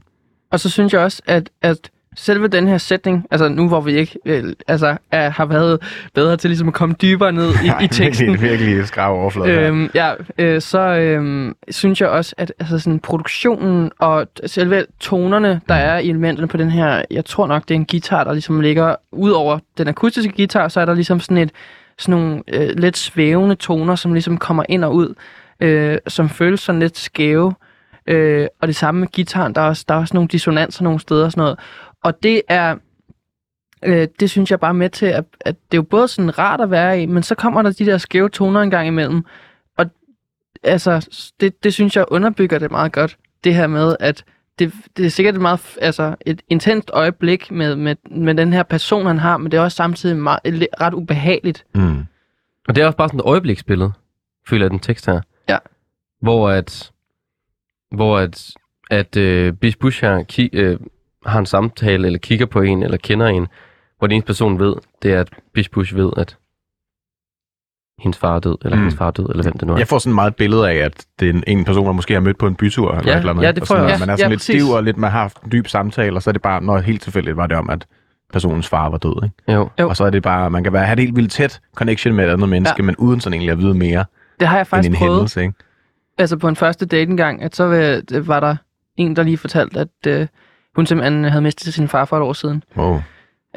Og 0.51 0.59
så 0.59 0.69
synes 0.69 0.93
jeg 0.93 1.01
også, 1.01 1.21
at, 1.25 1.49
at 1.61 1.89
selve 2.15 2.47
den 2.47 2.67
her 2.67 2.77
sætning, 2.77 3.25
altså 3.31 3.49
nu 3.49 3.67
hvor 3.67 3.81
vi 3.81 3.93
ikke 3.93 4.19
øh, 4.25 4.43
altså, 4.67 4.97
er, 5.11 5.29
har 5.29 5.45
været 5.45 5.79
bedre 6.13 6.37
til 6.37 6.49
ligesom 6.49 6.67
at 6.67 6.73
komme 6.73 6.95
dybere 7.01 7.31
ned 7.31 7.49
i, 7.49 7.71
i 7.85 7.87
teksten, 7.87 8.27
Virkelig, 8.27 8.49
virkelig 8.49 8.87
skrav 8.87 9.21
overflade 9.21 9.49
øhm, 9.49 9.89
ja, 9.95 10.13
øh, 10.37 10.61
så 10.61 10.79
øhm, 10.79 11.55
synes 11.69 12.01
jeg 12.01 12.09
også, 12.09 12.35
at 12.37 12.53
altså, 12.59 12.79
sådan, 12.79 12.99
produktionen 12.99 13.91
og 13.99 14.27
selve 14.45 14.85
tonerne, 14.99 15.61
der 15.69 15.75
er 15.75 15.99
i 15.99 16.09
elementerne 16.09 16.47
på 16.47 16.57
den 16.57 16.69
her, 16.69 17.01
jeg 17.11 17.25
tror 17.25 17.47
nok, 17.47 17.63
det 17.67 17.71
er 17.71 17.79
en 17.79 17.85
guitar, 17.85 18.23
der 18.23 18.31
ligesom 18.33 18.61
ligger 18.61 18.95
ud 19.11 19.31
over 19.31 19.59
den 19.77 19.87
akustiske 19.87 20.33
guitar, 20.35 20.67
så 20.67 20.79
er 20.81 20.85
der 20.85 20.93
ligesom 20.93 21.19
sådan 21.19 21.37
et 21.37 21.51
sådan 21.97 22.21
nogle 22.21 22.43
øh, 22.47 22.69
lidt 22.77 22.97
svævende 22.97 23.55
toner, 23.55 23.95
som 23.95 24.13
ligesom 24.13 24.37
kommer 24.37 24.63
ind 24.69 24.83
og 24.83 24.95
ud, 24.95 25.13
øh, 25.59 25.97
som 26.07 26.29
føles 26.29 26.59
sådan 26.59 26.79
lidt 26.79 26.97
skæve. 26.97 27.53
Øh, 28.07 28.47
og 28.61 28.67
det 28.67 28.75
samme 28.75 28.99
med 28.99 29.07
gitaren, 29.07 29.55
der 29.55 29.61
er, 29.61 29.67
også, 29.67 29.85
der 29.87 29.95
er 29.95 29.99
også 29.99 30.13
nogle 30.13 30.27
dissonanser 30.27 30.83
nogle 30.83 30.99
steder 30.99 31.25
og 31.25 31.31
sådan 31.31 31.41
noget. 31.41 31.59
Og 32.03 32.23
det 32.23 32.41
er, 32.47 32.75
øh, 33.83 34.07
det 34.19 34.29
synes 34.29 34.51
jeg 34.51 34.59
bare 34.59 34.73
med 34.73 34.89
til, 34.89 35.05
at, 35.05 35.25
at 35.39 35.55
det 35.71 35.77
er 35.77 35.81
jo 35.81 35.83
både 35.83 36.07
sådan 36.07 36.37
rart 36.37 36.61
at 36.61 36.71
være 36.71 37.01
i, 37.01 37.05
men 37.05 37.23
så 37.23 37.35
kommer 37.35 37.61
der 37.61 37.71
de 37.71 37.85
der 37.85 37.97
skæve 37.97 38.29
toner 38.29 38.61
en 38.61 38.69
gang 38.71 38.87
imellem. 38.87 39.25
Og 39.77 39.85
altså, 40.63 41.09
det, 41.39 41.63
det 41.63 41.73
synes 41.73 41.95
jeg 41.95 42.05
underbygger 42.07 42.59
det 42.59 42.71
meget 42.71 42.91
godt. 42.91 43.17
Det 43.43 43.55
her 43.55 43.67
med, 43.67 43.95
at 43.99 44.23
det, 44.59 44.73
det 44.97 45.05
er 45.05 45.09
sikkert 45.09 45.35
et 45.35 45.41
meget, 45.41 45.77
altså 45.81 46.15
et 46.25 46.41
intenst 46.49 46.89
øjeblik 46.93 47.51
med, 47.51 47.75
med, 47.75 47.95
med 48.11 48.35
den 48.35 48.53
her 48.53 48.63
person, 48.63 49.05
han 49.05 49.17
har, 49.17 49.37
men 49.37 49.51
det 49.51 49.57
er 49.57 49.61
også 49.61 49.75
samtidig 49.75 50.17
meget, 50.17 50.39
ret 50.81 50.93
ubehageligt. 50.93 51.65
Mm. 51.75 52.05
Og 52.67 52.75
det 52.75 52.81
er 52.81 52.85
også 52.85 52.97
bare 52.97 53.09
sådan 53.09 53.19
et 53.19 53.25
øjebliksbillede, 53.25 53.91
føler 54.47 54.65
jeg, 54.65 54.71
den 54.71 54.79
tekst 54.79 55.05
her. 55.05 55.21
Ja. 55.49 55.57
Hvor 56.21 56.49
at, 56.49 56.91
hvor 57.91 58.17
at, 58.17 58.49
at 58.91 59.17
øh, 59.17 59.53
Bis 59.53 59.75
Bush 59.75 60.01
her 60.05 60.23
ki, 60.23 60.49
øh, 60.53 60.79
har 61.25 61.39
en 61.39 61.45
samtale, 61.45 62.05
eller 62.05 62.19
kigger 62.19 62.45
på 62.45 62.61
en, 62.61 62.83
eller 62.83 62.97
kender 62.97 63.27
en, 63.27 63.47
hvor 63.97 64.07
den 64.07 64.15
eneste 64.15 64.27
person 64.27 64.59
ved, 64.59 64.75
det 65.01 65.13
er, 65.13 65.19
at 65.19 65.29
Bis 65.53 65.69
Bush 65.69 65.95
ved, 65.95 66.11
at 66.17 66.37
hendes 67.99 68.17
far 68.17 68.35
er 68.35 68.39
død, 68.39 68.57
eller 68.63 68.75
Mm. 68.75 68.81
hendes 68.81 68.97
far 68.97 69.07
er 69.07 69.11
død, 69.11 69.29
eller 69.29 69.43
hvem 69.43 69.53
det 69.57 69.67
nu 69.67 69.73
er. 69.73 69.77
Jeg 69.77 69.87
får 69.87 69.99
sådan 69.99 70.15
meget 70.15 70.35
billede 70.35 70.69
af, 70.69 70.75
at 70.75 71.05
det 71.19 71.29
er 71.29 71.33
en, 71.33 71.43
en 71.47 71.65
person, 71.65 71.85
man 71.85 71.95
måske 71.95 72.13
har 72.13 72.21
mødt 72.21 72.37
på 72.37 72.47
en 72.47 72.55
bytur. 72.55 72.91
Eller 72.91 73.11
Ja, 73.11 73.15
et 73.17 73.19
eller 73.19 73.31
andet. 73.31 73.43
ja, 73.43 73.51
det 73.51 73.61
Og 73.61 73.67
får 73.67 73.75
jeg 73.75 73.81
sådan, 73.81 73.91
også. 73.93 74.01
Man 74.05 74.09
er 74.09 74.15
sådan 74.15 74.29
ja, 74.29 74.33
lidt 74.33 74.39
præcis. 74.39 74.61
stiv 74.61 74.71
og 74.73 74.83
lidt, 74.83 74.97
man 74.97 75.11
har 75.11 75.19
haft 75.19 75.41
en 75.41 75.51
dyb 75.51 75.67
samtale, 75.67 76.15
og 76.15 76.23
så 76.23 76.29
er 76.29 76.31
det 76.31 76.41
bare, 76.41 76.63
når 76.63 76.77
helt 76.79 77.01
tilfældigt 77.01 77.37
var 77.37 77.47
det 77.47 77.57
om, 77.57 77.69
at 77.69 77.85
personens 78.33 78.67
far 78.67 78.89
var 78.89 78.97
død. 78.97 79.23
Ikke? 79.23 79.53
Jo. 79.53 79.69
Jo. 79.79 79.89
Og 79.89 79.97
så 79.97 80.03
er 80.03 80.09
det 80.09 80.23
bare, 80.23 80.49
man 80.49 80.63
kan 80.63 80.73
være, 80.73 80.85
have 80.85 80.93
et 80.93 80.99
helt 80.99 81.15
vildt 81.15 81.31
tæt 81.31 81.61
connection 81.75 82.15
med 82.15 82.25
et 82.27 82.29
andet 82.33 82.49
menneske, 82.49 82.75
Ja. 82.79 82.83
men 82.83 82.95
uden 82.95 83.19
sådan 83.19 83.33
egentlig 83.33 83.51
at 83.51 83.57
vide 83.59 83.73
mere 83.73 84.05
Det 84.39 84.47
har 84.47 84.55
jeg 84.55 84.61
end 84.61 84.67
faktisk 84.67 84.89
en 84.91 84.95
prøvet. 84.97 85.13
hændelse. 85.15 85.41
Ikke? 85.41 85.53
Altså 86.17 86.37
på 86.37 86.47
en 86.47 86.55
første 86.55 86.85
date 86.85 87.09
engang, 87.09 87.41
at 87.41 87.55
så 87.55 87.63
øh, 88.13 88.27
var 88.27 88.39
der 88.39 88.55
en, 88.97 89.15
der 89.15 89.23
lige 89.23 89.37
fortalte, 89.37 89.79
at 89.79 90.07
øh, 90.07 90.27
hun 90.75 90.85
simpelthen 90.85 91.23
havde 91.23 91.41
mistet 91.41 91.73
sin 91.73 91.87
far 91.87 92.05
for 92.05 92.17
et 92.17 92.23
år 92.23 92.33
siden. 92.33 92.63
Wow. 92.77 93.01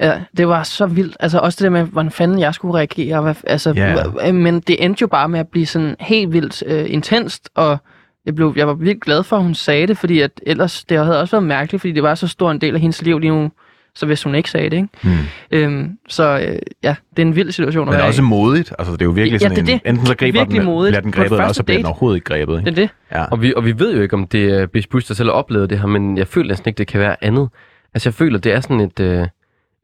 Ja, 0.00 0.20
det 0.36 0.48
var 0.48 0.62
så 0.62 0.86
vildt. 0.86 1.16
Altså 1.20 1.38
også 1.38 1.56
det 1.56 1.64
der 1.64 1.70
med, 1.70 1.82
hvordan 1.84 2.10
fanden 2.10 2.38
jeg 2.38 2.54
skulle 2.54 2.74
reagere. 2.74 3.20
Hvad, 3.20 3.34
altså, 3.46 3.74
yeah. 3.76 4.34
Men 4.34 4.60
det 4.60 4.84
endte 4.84 5.02
jo 5.02 5.06
bare 5.06 5.28
med 5.28 5.40
at 5.40 5.48
blive 5.48 5.66
sådan 5.66 5.96
helt 6.00 6.32
vildt 6.32 6.62
øh, 6.66 6.92
intenst, 6.92 7.50
og 7.54 7.78
jeg, 8.26 8.34
blev, 8.34 8.52
jeg 8.56 8.66
var 8.66 8.74
virkelig 8.74 9.00
glad 9.00 9.22
for, 9.22 9.36
at 9.36 9.42
hun 9.42 9.54
sagde 9.54 9.86
det, 9.86 9.98
fordi 9.98 10.20
at 10.20 10.30
ellers, 10.46 10.84
det 10.84 10.98
havde 10.98 11.20
også 11.20 11.36
været 11.36 11.48
mærkeligt, 11.48 11.80
fordi 11.80 11.92
det 11.92 12.02
var 12.02 12.14
så 12.14 12.28
stor 12.28 12.50
en 12.50 12.60
del 12.60 12.74
af 12.74 12.80
hendes 12.80 13.02
liv 13.02 13.18
lige 13.18 13.30
nu, 13.30 13.50
så 13.96 14.06
hvis 14.06 14.22
hun 14.22 14.34
ikke 14.34 14.50
sagde 14.50 14.70
det, 14.70 14.76
ikke? 14.76 14.88
Hmm. 15.02 15.12
Øhm, 15.50 15.98
så 16.08 16.38
øh, 16.48 16.58
ja, 16.82 16.94
det 17.16 17.22
er 17.22 17.26
en 17.26 17.36
vild 17.36 17.52
situation 17.52 17.82
at 17.82 17.86
Men 17.86 17.94
det 17.94 18.02
er 18.02 18.06
også 18.08 18.22
modigt. 18.22 18.72
Altså, 18.78 18.92
det 18.92 19.00
er 19.00 19.04
jo 19.04 19.10
virkelig 19.10 19.32
Ja, 19.32 19.38
sådan 19.48 19.64
det 19.66 19.68
er 19.68 19.74
en, 19.74 19.80
det. 19.84 19.90
enten 19.90 20.06
så 20.06 20.14
griber 20.16 20.38
Virkelig 20.40 20.58
den, 20.60 20.66
modigt. 20.66 20.90
bliver 20.92 21.00
den 21.00 21.12
grebet, 21.12 21.24
eller 21.32 21.44
første 21.44 21.54
så 21.54 21.62
bliver 21.62 21.78
den 21.78 21.86
overhovedet 21.86 22.16
ikke 22.16 22.24
grebet. 22.24 22.48
Det 22.64 22.68
Ikke? 22.68 22.82
er 22.82 22.86
det. 22.86 22.90
Ja. 23.12 23.24
Og 23.24 23.42
vi, 23.42 23.52
og 23.56 23.64
vi 23.64 23.78
ved 23.78 23.96
jo 23.96 24.02
ikke, 24.02 24.14
om 24.14 24.26
det 24.26 24.44
er 24.60 24.66
Bis 24.66 24.86
Bush, 24.86 25.08
der 25.08 25.14
selv 25.14 25.28
har 25.28 25.34
oplevet 25.34 25.70
det 25.70 25.78
her, 25.80 25.86
men 25.86 26.18
jeg 26.18 26.26
føler 26.28 26.48
næsten 26.48 26.68
ikke, 26.68 26.78
det 26.78 26.86
kan 26.86 27.00
være 27.00 27.16
andet. 27.24 27.48
Altså, 27.94 28.08
jeg 28.08 28.14
føler, 28.14 28.38
det 28.38 28.52
er 28.52 28.60
sådan 28.60 28.80
et, 28.80 29.00
øh, 29.00 29.26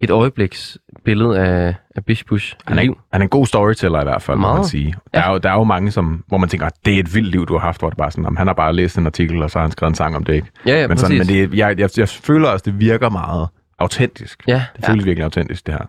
et 0.00 0.11
øjebliksbillede 0.11 1.38
af, 1.38 1.74
af 1.96 2.04
Bis 2.04 2.24
Bush 2.24 2.54
Han 2.66 2.78
er, 2.78 2.82
liv. 2.82 2.98
han 3.12 3.20
er 3.20 3.24
en 3.24 3.28
god 3.28 3.46
storyteller 3.46 4.00
i 4.00 4.04
hvert 4.04 4.22
fald, 4.22 4.36
må 4.38 4.46
man 4.48 4.56
Meget. 4.56 4.66
sige. 4.66 4.94
Der, 5.14 5.20
er 5.20 5.32
jo, 5.32 5.38
der 5.38 5.50
er 5.50 5.54
jo 5.54 5.64
mange, 5.64 5.90
som, 5.90 6.24
hvor 6.28 6.38
man 6.38 6.48
tænker, 6.48 6.66
at 6.66 6.72
det 6.84 6.94
er 6.94 6.98
et 7.00 7.14
vildt 7.14 7.30
liv, 7.30 7.46
du 7.46 7.52
har 7.52 7.61
haft, 7.61 7.80
hvor 7.80 7.88
det 7.88 7.98
bare 7.98 8.11
sådan, 8.11 8.26
om 8.26 8.36
han 8.36 8.46
har 8.46 8.54
bare 8.54 8.72
læst 8.72 8.98
en 8.98 9.06
artikel, 9.06 9.42
og 9.42 9.50
så 9.50 9.58
har 9.58 9.64
han 9.66 9.72
skrevet 9.72 9.90
en 9.90 9.94
sang 9.94 10.16
om 10.16 10.24
det, 10.24 10.34
ikke? 10.34 10.46
Ja, 10.66 10.80
ja, 10.80 10.88
men, 10.88 10.96
præcis. 10.96 11.02
sådan, 11.02 11.18
men 11.18 11.50
det, 11.50 11.58
jeg, 11.58 11.78
jeg, 11.78 11.90
jeg 11.98 12.08
føler 12.08 12.48
også, 12.48 12.62
det 12.66 12.80
virker 12.80 13.11
meget 13.11 13.48
autentisk. 13.80 14.42
Ja, 14.46 14.64
Det 14.76 14.84
føles 14.86 15.04
virkelig 15.04 15.24
autentisk, 15.24 15.66
det 15.66 15.74
her. 15.74 15.86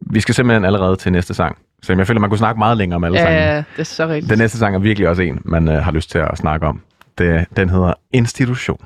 Vi 0.00 0.20
skal 0.20 0.34
simpelthen 0.34 0.64
allerede 0.64 0.96
til 0.96 1.12
næste 1.12 1.34
sang. 1.34 1.58
Så 1.82 1.92
jeg 1.92 2.06
føler, 2.06 2.20
man 2.20 2.30
kunne 2.30 2.38
snakke 2.38 2.58
meget 2.58 2.76
længere 2.76 2.96
om 2.96 3.04
alle 3.04 3.18
sangene. 3.18 3.40
Ja, 3.40 3.56
det 3.56 3.64
er 3.78 3.82
så 3.82 4.06
rigtigt. 4.06 4.30
Den 4.30 4.38
næste 4.38 4.58
sang 4.58 4.74
er 4.74 4.78
virkelig 4.78 5.08
også 5.08 5.22
en, 5.22 5.42
man 5.44 5.68
øh, 5.68 5.74
har 5.84 5.92
lyst 5.92 6.10
til 6.10 6.18
at 6.18 6.38
snakke 6.38 6.66
om. 6.66 6.80
Det, 7.18 7.46
den 7.56 7.68
hedder 7.70 7.94
Institution. 8.12 8.80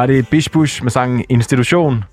Var 0.00 0.06
det 0.06 0.28
Bish 0.28 0.50
Bush 0.50 0.82
med 0.82 0.90
sangen 0.90 1.24
Institution. 1.28 2.04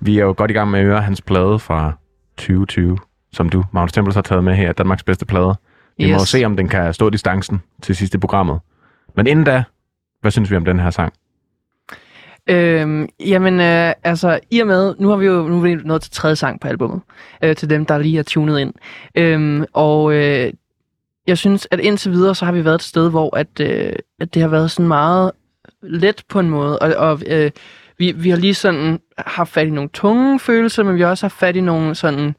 Vi 0.00 0.18
er 0.18 0.24
jo 0.24 0.34
godt 0.36 0.50
i 0.50 0.54
gang 0.54 0.70
med 0.70 0.80
at 0.80 0.86
høre 0.86 1.02
hans 1.02 1.22
plade 1.22 1.58
fra 1.58 1.92
2020, 2.36 2.98
som 3.32 3.48
du, 3.48 3.64
Magnus 3.72 3.92
Tempels, 3.92 4.14
har 4.14 4.22
taget 4.22 4.44
med 4.44 4.54
her. 4.54 4.72
Danmarks 4.72 5.02
bedste 5.02 5.26
plade. 5.26 5.54
Vi 5.98 6.04
yes. 6.04 6.12
må 6.12 6.24
se, 6.24 6.44
om 6.44 6.56
den 6.56 6.68
kan 6.68 6.94
stå 6.94 7.10
distancen 7.10 7.62
til 7.82 7.96
sidste 7.96 8.18
programmet. 8.18 8.60
Men 9.16 9.26
inden 9.26 9.44
da, 9.44 9.64
hvad 10.20 10.30
synes 10.30 10.50
vi 10.50 10.56
om 10.56 10.64
den 10.64 10.80
her 10.80 10.90
sang? 10.90 11.12
Øhm, 12.46 13.08
jamen, 13.20 13.60
øh, 13.60 13.92
altså, 14.04 14.40
i 14.50 14.60
og 14.60 14.66
med, 14.66 14.94
nu 14.98 15.08
har 15.08 15.16
vi 15.16 15.26
jo 15.26 15.48
nu 15.48 15.56
er 15.56 15.60
vi 15.60 15.74
nået 15.74 16.02
til 16.02 16.12
tredje 16.12 16.36
sang 16.36 16.60
på 16.60 16.68
albummet, 16.68 17.00
øh, 17.44 17.56
til 17.56 17.70
dem, 17.70 17.86
der 17.86 17.98
lige 17.98 18.18
er 18.18 18.22
tunet 18.22 18.60
ind. 18.60 18.74
Øhm, 19.14 19.64
og 19.72 20.14
øh, 20.14 20.52
jeg 21.26 21.38
synes, 21.38 21.68
at 21.70 21.80
indtil 21.80 22.12
videre, 22.12 22.34
så 22.34 22.44
har 22.44 22.52
vi 22.52 22.64
været 22.64 22.74
et 22.74 22.82
sted, 22.82 23.10
hvor 23.10 23.36
at, 23.36 23.60
øh, 23.60 23.92
at 24.20 24.34
det 24.34 24.42
har 24.42 24.48
været 24.48 24.70
sådan 24.70 24.88
meget 24.88 25.30
let 25.82 26.24
på 26.28 26.40
en 26.40 26.50
måde, 26.50 26.78
og, 26.78 26.94
og 26.94 27.22
øh, 27.26 27.50
vi, 27.98 28.12
vi 28.12 28.30
har 28.30 28.36
lige 28.36 28.54
sådan 28.54 29.00
haft 29.18 29.52
fat 29.52 29.66
i 29.66 29.70
nogle 29.70 29.90
tunge 29.92 30.40
følelser, 30.40 30.82
men 30.82 30.96
vi 30.96 31.00
har 31.00 31.08
også 31.08 31.24
haft 31.24 31.38
fat 31.38 31.56
i 31.56 31.60
nogle 31.60 31.94
sådan, 31.94 32.34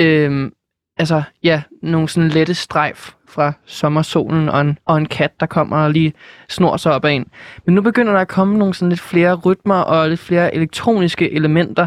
øh, 0.00 0.50
altså, 0.96 1.22
ja, 1.42 1.62
nogle 1.82 2.08
sådan 2.08 2.28
lette 2.28 2.54
strejf 2.54 3.10
fra 3.28 3.52
sommersolen 3.66 4.48
og 4.48 4.60
en, 4.60 4.78
og 4.84 4.96
en 4.96 5.06
kat, 5.06 5.40
der 5.40 5.46
kommer 5.46 5.76
og 5.76 5.90
lige 5.90 6.12
snor 6.48 6.76
sig 6.76 6.92
op 6.92 7.04
ad 7.04 7.10
en. 7.10 7.26
Men 7.66 7.74
nu 7.74 7.82
begynder 7.82 8.12
der 8.12 8.20
at 8.20 8.28
komme 8.28 8.58
nogle 8.58 8.74
sådan 8.74 8.88
lidt 8.88 9.00
flere 9.00 9.34
rytmer 9.34 9.80
og 9.80 10.08
lidt 10.08 10.20
flere 10.20 10.54
elektroniske 10.54 11.32
elementer, 11.32 11.86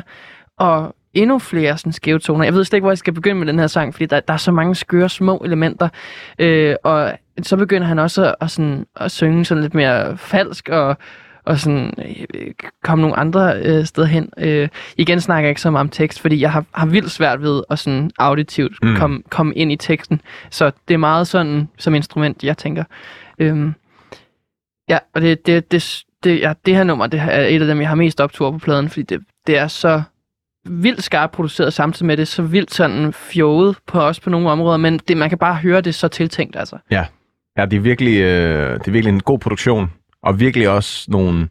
og 0.58 0.96
endnu 1.14 1.40
flere 1.40 1.78
sådan 1.78 1.94
skæve 1.94 2.20
toner. 2.20 2.44
Jeg 2.44 2.54
ved 2.54 2.64
slet 2.64 2.78
ikke, 2.78 2.84
hvor 2.84 2.92
jeg 2.92 2.98
skal 2.98 3.14
begynde 3.14 3.40
med 3.40 3.48
den 3.48 3.60
her 3.60 3.68
sang, 3.68 3.94
fordi 3.94 4.06
der, 4.06 4.20
der 4.20 4.34
er 4.34 4.38
så 4.38 4.52
mange 4.52 4.76
skøre 4.76 5.10
små 5.10 5.38
elementer. 5.46 5.90
Øh, 6.40 6.76
og 6.84 7.14
så 7.42 7.58
begynder 7.58 7.88
han 7.88 8.00
også 8.00 8.26
at, 8.26 8.36
at, 8.42 8.52
sådan, 8.52 8.86
at 8.96 9.12
synge 9.12 9.46
sådan 9.46 9.62
lidt 9.62 9.74
mere 9.74 10.18
falsk 10.18 10.70
og, 10.70 10.98
og 11.46 11.60
sådan 11.60 11.94
øh, 12.34 12.52
komme 12.84 13.02
nogle 13.02 13.18
andre 13.18 13.62
øh, 13.62 13.86
steder 13.86 14.08
hen. 14.08 14.30
Øh, 14.38 14.70
igen 14.98 15.22
snakker 15.22 15.48
jeg 15.48 15.52
ikke 15.52 15.62
så 15.62 15.72
meget 15.72 15.84
om 15.84 15.90
tekst, 15.90 16.20
fordi 16.20 16.42
jeg 16.42 16.52
har, 16.52 16.66
har 16.74 16.86
vildt 16.86 17.12
svært 17.12 17.42
ved 17.42 17.64
at 17.70 17.80
sådan 17.80 18.12
auditivt 18.20 18.74
Mm. 18.84 18.90
mm. 18.90 18.96
komme 18.96 19.22
komme 19.30 19.54
ind 19.56 19.72
i 19.72 19.76
teksten. 19.76 20.22
Så 20.50 20.72
det 20.88 20.94
er 20.94 20.98
meget 20.98 21.28
sådan 21.28 21.68
som 21.78 21.96
instrument, 21.96 22.44
jeg 22.44 22.58
tænker. 22.58 22.84
Øhm, 23.40 23.74
ja, 24.90 24.98
og 25.14 25.22
det, 25.22 25.46
det, 25.46 25.72
det, 25.72 26.04
det, 26.24 26.40
ja, 26.40 26.54
det 26.66 26.76
her 26.76 26.84
nummer, 26.84 27.08
det 27.08 27.20
er 27.20 27.42
et 27.42 27.62
af 27.62 27.68
dem, 27.68 27.82
jeg 27.82 27.90
har 27.90 27.96
mest 27.96 28.22
optur 28.22 28.52
på 28.52 28.58
pladen, 28.58 28.90
fordi 28.90 29.02
det, 29.04 29.22
det 29.48 29.58
er 29.58 29.68
så 29.68 30.02
vildt 30.66 31.04
skarpt 31.04 31.34
produceret, 31.34 31.74
samtidig 31.74 32.08
med 32.08 32.18
det 32.18 32.28
så 32.28 32.42
vildt 32.42 32.74
sådan 32.74 33.14
fjollet 33.14 33.78
på 33.88 34.02
os 34.02 34.20
på 34.20 34.30
nogle 34.30 34.50
områder, 34.50 34.78
men 34.78 35.00
det, 35.08 35.18
man 35.18 35.30
kan 35.30 35.38
bare 35.38 35.56
høre 35.56 35.82
det 35.82 35.96
så 35.96 36.08
tiltænkt, 36.08 36.56
altså. 36.56 36.78
Ja, 37.58 37.66
det 37.66 37.78
er 37.78 37.82
virkelig, 37.82 38.22
øh, 38.22 38.74
det 38.80 38.88
er 38.88 38.92
virkelig 38.92 39.14
en 39.14 39.20
god 39.20 39.40
produktion, 39.40 39.92
og 40.24 40.40
virkelig 40.40 40.70
også 40.70 41.06
nogle, 41.12 41.48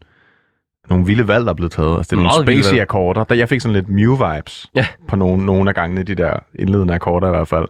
nogle 0.91 1.07
vilde 1.07 1.29
valg, 1.29 1.45
der 1.45 1.51
er 1.51 1.55
blevet 1.55 1.73
taget. 1.73 1.97
Altså, 1.97 2.11
det 2.11 2.13
er 2.13 2.17
nogle 2.17 2.29
Meget 2.29 2.47
vilde 2.47 2.63
spacey 2.65 2.81
akkorder. 2.81 3.25
Der, 3.25 3.35
jeg 3.35 3.49
fik 3.49 3.61
sådan 3.61 3.73
lidt 3.75 3.87
Mew-vibes 3.89 4.65
Ja. 4.75 4.87
på 5.09 5.17
nogle, 5.17 5.47
nogle 5.47 5.71
af 5.71 5.75
gangene, 5.75 6.03
de 6.03 6.15
der 6.15 6.33
indledende 6.59 6.95
akkorder 6.95 7.27
i 7.27 7.31
hvert 7.31 7.49
fald. 7.49 7.67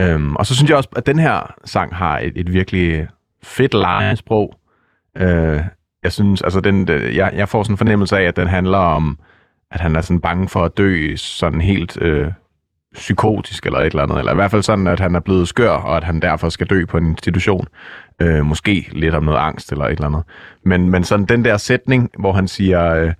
Øhm, 0.00 0.36
og 0.36 0.46
så 0.46 0.54
synes 0.54 0.68
jeg 0.70 0.76
også, 0.76 0.88
at 0.96 1.06
den 1.06 1.18
her 1.18 1.54
sang 1.64 1.94
har 1.96 2.18
et, 2.18 2.32
et 2.36 2.52
virkelig 2.52 3.08
fedt 3.42 3.74
lejesprog. 3.74 4.54
Øh, 5.16 5.60
jeg 6.02 6.12
synes, 6.12 6.42
altså 6.42 6.60
den, 6.60 6.86
den- 6.88 7.14
jeg, 7.16 7.32
jeg 7.34 7.48
får 7.48 7.62
sådan 7.62 7.74
en 7.74 7.78
fornemmelse 7.78 8.18
af, 8.18 8.22
at 8.22 8.36
den 8.36 8.48
handler 8.48 8.78
om, 8.78 9.18
at 9.74 9.80
han 9.80 9.96
er 9.96 10.00
sådan 10.00 10.20
bange 10.20 10.48
for 10.48 10.64
at 10.64 10.76
dø 10.78 11.16
sådan 11.16 11.60
helt 11.60 12.02
øh, 12.02 12.26
psykotisk 12.94 13.66
eller 13.66 13.78
et 13.78 13.86
eller 13.86 14.02
andet. 14.02 14.18
Eller 14.18 14.32
i 14.32 14.34
hvert 14.34 14.50
fald 14.50 14.62
sådan, 14.62 14.86
at 14.86 15.00
han 15.00 15.14
er 15.14 15.20
blevet 15.20 15.48
skør, 15.48 15.70
og 15.70 15.96
at 15.96 16.04
han 16.04 16.20
derfor 16.20 16.48
skal 16.48 16.66
dø 16.66 16.84
på 16.84 16.96
en 16.96 17.06
institution. 17.06 17.66
Øh, 18.22 18.46
måske 18.46 18.88
lidt 18.92 19.14
om 19.14 19.22
noget 19.22 19.38
angst 19.38 19.72
eller 19.72 19.84
et 19.84 19.90
eller 19.90 20.06
andet. 20.06 20.22
Men, 20.64 20.90
men 20.90 21.04
sådan 21.04 21.26
den 21.26 21.44
der 21.44 21.56
sætning, 21.56 22.10
hvor 22.18 22.32
han 22.32 22.48
siger, 22.48 22.94
øh, 22.94 23.12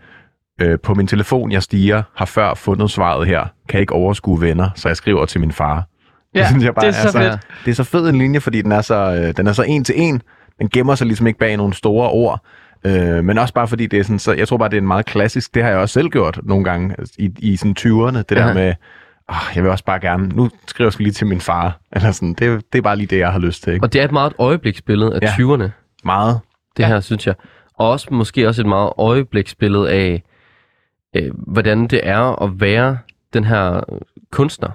øh, 0.61 0.79
på 0.83 0.95
min 0.95 1.07
telefon, 1.07 1.53
jeg 1.53 1.63
stiger, 1.63 2.03
har 2.17 2.27
før 2.27 2.55
fundet 2.55 2.91
svaret 2.91 3.27
her, 3.27 3.47
kan 3.69 3.81
ikke 3.81 3.93
overskue 3.93 4.41
venner, 4.41 4.71
så 4.75 4.89
jeg 4.89 4.97
skriver 4.97 5.27
til 5.27 5.41
min 5.41 5.53
far. 5.53 5.85
Ja, 6.35 6.47
synes 6.49 6.65
jeg 6.65 6.75
bare 6.75 6.87
det 6.87 6.97
er 6.97 7.11
så 7.11 7.19
fedt. 7.19 7.41
Det 7.65 7.71
er 7.71 7.75
så 7.75 7.85
fed 7.85 8.09
en 8.09 8.19
linje, 8.19 8.41
fordi 8.41 8.63
den 8.63 8.73
er 8.73 8.81
så, 8.81 8.95
øh, 8.95 9.37
den 9.37 9.47
er 9.47 9.53
så 9.53 9.63
en 9.63 9.85
til 9.85 9.95
en. 9.99 10.23
Den 10.59 10.69
gemmer 10.69 10.95
sig 10.95 11.07
ligesom 11.07 11.27
ikke 11.27 11.39
bag 11.39 11.57
nogle 11.57 11.75
store 11.75 12.11
ord. 12.11 12.45
Øh, 12.87 13.25
men 13.25 13.39
også 13.39 13.55
bare 13.55 13.69
fordi 13.69 13.87
det 13.87 13.99
er 13.99 14.03
sådan, 14.03 14.19
så 14.19 14.33
jeg 14.33 14.49
tror 14.49 14.57
bare, 14.57 14.69
det 14.69 14.77
er 14.77 14.81
en 14.81 14.87
meget 14.87 15.07
klassisk, 15.07 15.55
det 15.55 15.63
har 15.63 15.71
jeg 15.71 15.79
også 15.79 15.93
selv 15.93 16.09
gjort 16.09 16.41
nogle 16.43 16.65
gange 16.65 16.97
i, 17.19 17.31
i 17.39 17.57
sådan 17.57 17.77
20'erne, 17.79 18.17
det 18.19 18.29
der 18.31 18.47
Ja. 18.49 18.55
med, 18.55 18.75
oh, 19.29 19.37
jeg 19.55 19.63
vil 19.63 19.71
også 19.71 19.85
bare 19.85 20.01
gerne, 20.01 20.29
nu 20.29 20.51
skriver 20.67 20.87
jeg 20.87 20.93
sgu 20.93 21.03
lige 21.03 21.13
til 21.13 21.27
min 21.27 21.41
far, 21.41 21.81
eller 21.93 22.13
sådan, 22.13 22.35
det, 22.35 22.63
det 22.73 22.79
er 22.79 22.83
bare 22.83 22.97
lige 22.97 23.07
det, 23.07 23.19
jeg 23.19 23.33
har 23.33 23.39
lyst 23.39 23.63
til, 23.63 23.73
ikke? 23.73 23.85
Og 23.85 23.93
det 23.93 24.01
er 24.01 24.05
et 24.05 24.13
meget 24.13 24.31
et 24.31 24.37
øjebliksbillede 24.39 25.15
af 25.15 25.21
Ja. 25.23 25.27
20'erne, 25.29 25.69
Meget. 26.05 26.41
det 26.77 26.83
Ja. 26.83 26.89
her, 26.89 27.01
synes 27.01 27.27
jeg. 27.27 27.35
Og 27.79 27.91
også 27.91 28.09
måske 28.11 28.49
også 28.49 28.63
et 28.63 28.69
meget 28.69 28.93
øjebliksbillede 28.99 29.91
af, 29.91 30.23
øh, 31.17 31.31
hvordan 31.39 31.87
det 31.87 32.01
er 32.03 32.43
at 32.43 32.61
være 32.61 32.99
den 33.33 33.45
her 33.45 33.81
kunstner. 34.33 34.69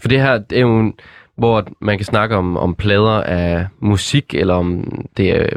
For 0.00 0.08
det 0.08 0.20
her 0.20 0.38
det 0.38 0.56
er 0.58 0.62
jo, 0.62 0.78
en, 0.80 0.94
hvor 1.36 1.66
man 1.80 1.98
kan 1.98 2.04
snakke 2.04 2.36
om, 2.36 2.56
om 2.56 2.74
plader 2.74 3.22
af 3.22 3.66
musik, 3.80 4.34
eller 4.34 4.54
om 4.54 4.84
det 5.16 5.30
er 5.30 5.48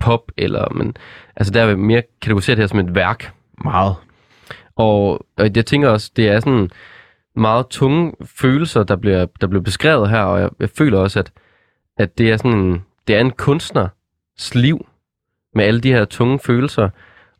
pop, 0.00 0.22
eller 0.36 0.68
men, 0.74 0.96
altså 1.38 1.52
der 1.52 1.62
er 1.62 1.76
mere 1.76 2.02
kategoriseret 2.22 2.56
det 2.56 2.62
her 2.62 2.68
som 2.68 2.78
et 2.78 2.94
værk. 2.94 3.32
Meget. 3.64 3.94
Og, 4.76 5.26
og 5.36 5.50
jeg 5.56 5.66
tænker 5.66 5.88
også, 5.88 6.10
det 6.16 6.28
er 6.28 6.40
sådan 6.40 6.70
meget 7.36 7.66
tunge 7.70 8.12
følelser, 8.24 8.82
der 8.82 8.96
bliver, 8.96 9.26
der 9.40 9.46
bliver 9.46 9.62
beskrevet 9.62 10.10
her, 10.10 10.20
og 10.20 10.40
jeg, 10.40 10.50
jeg 10.60 10.68
føler 10.78 10.98
også, 10.98 11.18
at, 11.18 11.30
at 11.98 12.18
det 12.18 12.30
er 12.30 12.36
sådan 12.36 12.58
en, 12.58 12.82
det 13.08 13.16
er 13.16 13.20
en 13.20 13.30
kunstners 13.30 14.54
liv 14.54 14.86
med 15.54 15.64
alle 15.64 15.80
de 15.80 15.92
her 15.92 16.04
tunge 16.04 16.38
følelser. 16.38 16.88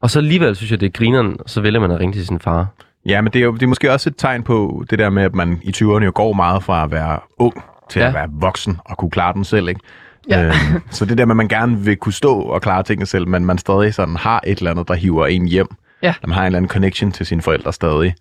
Og 0.01 0.11
så 0.11 0.19
alligevel 0.19 0.57
synes 0.57 0.71
jeg, 0.71 0.81
det 0.81 0.87
er 0.87 0.91
grineren, 0.91 1.37
og 1.41 1.51
så 1.51 1.61
vælger 1.61 1.81
man 1.81 1.91
at 1.91 2.01
ringe 2.01 2.13
til 2.13 2.27
sin 2.27 2.41
far. 2.41 2.67
Ja, 3.07 3.21
men 3.21 3.33
det 3.33 3.39
er 3.39 3.45
jo 3.45 3.53
det 3.53 3.63
er 3.63 3.67
måske 3.67 3.93
også 3.93 4.11
et 4.11 4.15
tegn 4.19 4.43
på 4.43 4.85
det 4.91 4.99
der 4.99 5.11
med, 5.11 5.23
at 5.23 5.35
man 5.35 5.61
i 5.63 5.71
20'erne 5.77 6.05
jo 6.05 6.13
går 6.15 6.33
meget 6.33 6.63
fra 6.63 6.85
at 6.85 6.91
være 6.91 7.21
ung 7.39 7.65
til. 7.91 8.01
Ja. 8.01 8.09
at 8.09 8.15
være 8.15 8.29
voksen 8.33 8.79
og 8.85 8.97
kunne 8.97 9.11
klare 9.11 9.33
den 9.33 9.45
selv, 9.45 9.69
ikke? 9.69 9.81
Ja. 10.29 10.45
Øhm, 10.45 10.55
så 10.91 11.05
det 11.05 11.19
der 11.19 11.25
med, 11.25 11.33
at 11.33 11.37
man 11.37 11.49
gerne 11.49 11.79
vil 11.79 11.97
kunne 11.97 12.13
stå 12.13 12.41
og 12.41 12.63
klare 12.63 12.83
tingene 12.83 13.07
selv, 13.07 13.29
men 13.29 13.45
man 13.45 13.59
stadig 13.59 13.95
sådan 13.95 14.17
har 14.17 14.41
et 14.47 14.59
eller 14.59 14.71
andet, 14.71 14.89
der 14.89 14.95
hiver 14.95 15.27
en 15.27 15.49
hjem. 15.49 15.69
Ja. 16.03 16.15
Man 16.27 16.35
har 16.35 16.41
en 16.41 16.47
eller 16.47 16.57
anden 16.57 16.69
connection 16.69 17.13
til 17.13 17.27
sine 17.27 17.43
forældre 17.43 17.73
stadig. 17.73 18.15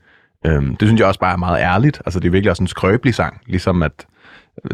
Øhm, 0.45 0.76
det 0.76 0.88
synes 0.88 0.99
jeg 0.99 1.08
også 1.08 1.20
bare 1.20 1.34
er 1.34 1.38
meget 1.38 1.62
ærligt. 1.62 2.01
Altså, 2.05 2.20
det 2.20 2.28
er 2.28 2.32
virkelig 2.32 2.51
også 2.51 2.64
en 2.64 2.68
skrøbelig 2.68 3.16
sang, 3.16 3.41
ligesom 3.45 3.84
at 3.84 4.05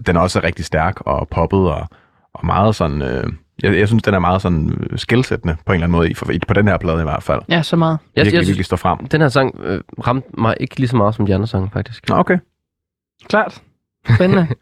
den 0.06 0.18
også 0.18 0.40
er 0.40 0.44
rigtig 0.44 0.66
stærk 0.66 1.02
og 1.02 1.28
poppet 1.28 1.60
og, 1.60 1.88
og 2.34 2.46
meget 2.46 2.76
sådan... 2.76 3.02
Øh, 3.02 3.24
jeg, 3.64 3.78
jeg 3.78 3.88
synes, 3.88 4.04
den 4.04 4.14
er 4.14 4.20
meget 4.20 4.42
sådan 4.42 4.78
øh, 4.90 5.00
skældsættende 5.00 5.56
på 5.66 5.72
en 5.72 5.76
eller 5.76 5.86
anden 5.86 5.98
måde, 5.98 6.10
i, 6.10 6.14
for, 6.14 6.26
på 6.48 6.54
den 6.54 6.68
her 6.68 6.78
plade 6.78 7.00
i 7.00 7.04
hvert 7.04 7.24
fald. 7.24 7.42
Ja, 7.50 7.62
så 7.62 7.76
meget. 7.76 7.98
Jeg, 8.16 8.26
virkelig, 8.26 8.40
jeg, 8.40 8.48
virkelig 8.48 8.66
står 8.66 8.78
frem. 8.78 9.08
den 9.08 9.22
her 9.22 9.30
sang 9.30 9.60
øh, 9.64 9.82
ramte 10.08 10.28
mig 10.38 10.56
ikke 10.60 10.80
lige 10.80 10.88
så 10.88 10.98
meget 10.98 11.16
som 11.16 11.26
de 11.26 11.36
andre 11.36 11.48
sange, 11.48 11.70
faktisk. 11.74 12.10
Nå, 12.10 12.16
okay. 12.16 12.38
Klart. 13.28 13.62
Spændende. 14.16 14.47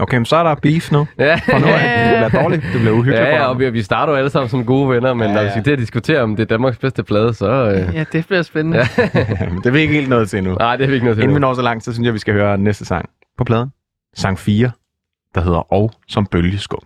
Okay, 0.00 0.16
men 0.16 0.24
så 0.24 0.36
er 0.36 0.42
der 0.42 0.54
beef 0.54 0.92
nu. 0.92 1.06
Ja, 1.18 1.34
For 1.34 1.58
nu 1.58 1.66
af. 1.66 2.08
Det 2.20 2.28
bliver 2.30 2.42
dårligt. 2.42 2.62
Det 2.62 2.80
bliver 2.80 2.92
uhyggeligt 2.92 3.20
ja, 3.22 3.36
ja 3.36 3.44
og 3.46 3.58
vi, 3.58 3.70
vi 3.70 3.82
starter 3.82 4.12
jo 4.12 4.16
alle 4.18 4.30
sammen 4.30 4.48
som 4.48 4.64
gode 4.64 4.88
venner, 4.88 5.14
men 5.14 5.22
Ja, 5.22 5.28
ja, 5.28 5.34
når 5.34 5.44
vi 5.44 5.50
skal 5.50 5.62
til 5.64 5.70
at 5.70 5.78
diskutere, 5.78 6.20
om 6.20 6.36
det 6.36 6.42
er 6.42 6.46
Danmarks 6.46 6.78
bedste 6.78 7.02
plade, 7.02 7.34
så... 7.34 7.50
Øh, 7.50 7.94
ja, 7.94 8.04
det 8.12 8.26
bliver 8.26 8.42
spændende. 8.42 8.78
Ja. 8.78 8.84
Det 9.62 9.66
er 9.66 9.70
vi 9.70 9.80
ikke 9.80 9.94
helt 9.94 10.08
nået 10.08 10.30
til 10.30 10.44
nu. 10.44 10.54
nej, 10.54 10.76
det 10.76 10.84
er 10.84 10.88
vi 10.88 10.94
ikke 10.94 11.04
noget 11.04 11.16
til. 11.16 11.22
Inden 11.22 11.34
vi 11.34 11.40
nu. 11.40 11.46
når 11.46 11.54
så 11.54 11.62
langt, 11.62 11.84
så 11.84 11.92
synes 11.92 12.06
jeg, 12.06 12.14
vi 12.14 12.18
skal 12.18 12.34
høre 12.34 12.58
næste 12.58 12.84
sang 12.84 13.08
på 13.38 13.44
pladen. 13.44 13.68
Sang 14.16 14.38
4, 14.38 14.70
der 15.34 15.40
hedder 15.40 15.72
Og 15.72 15.90
som 16.08 16.26
bølgeskum. 16.26 16.80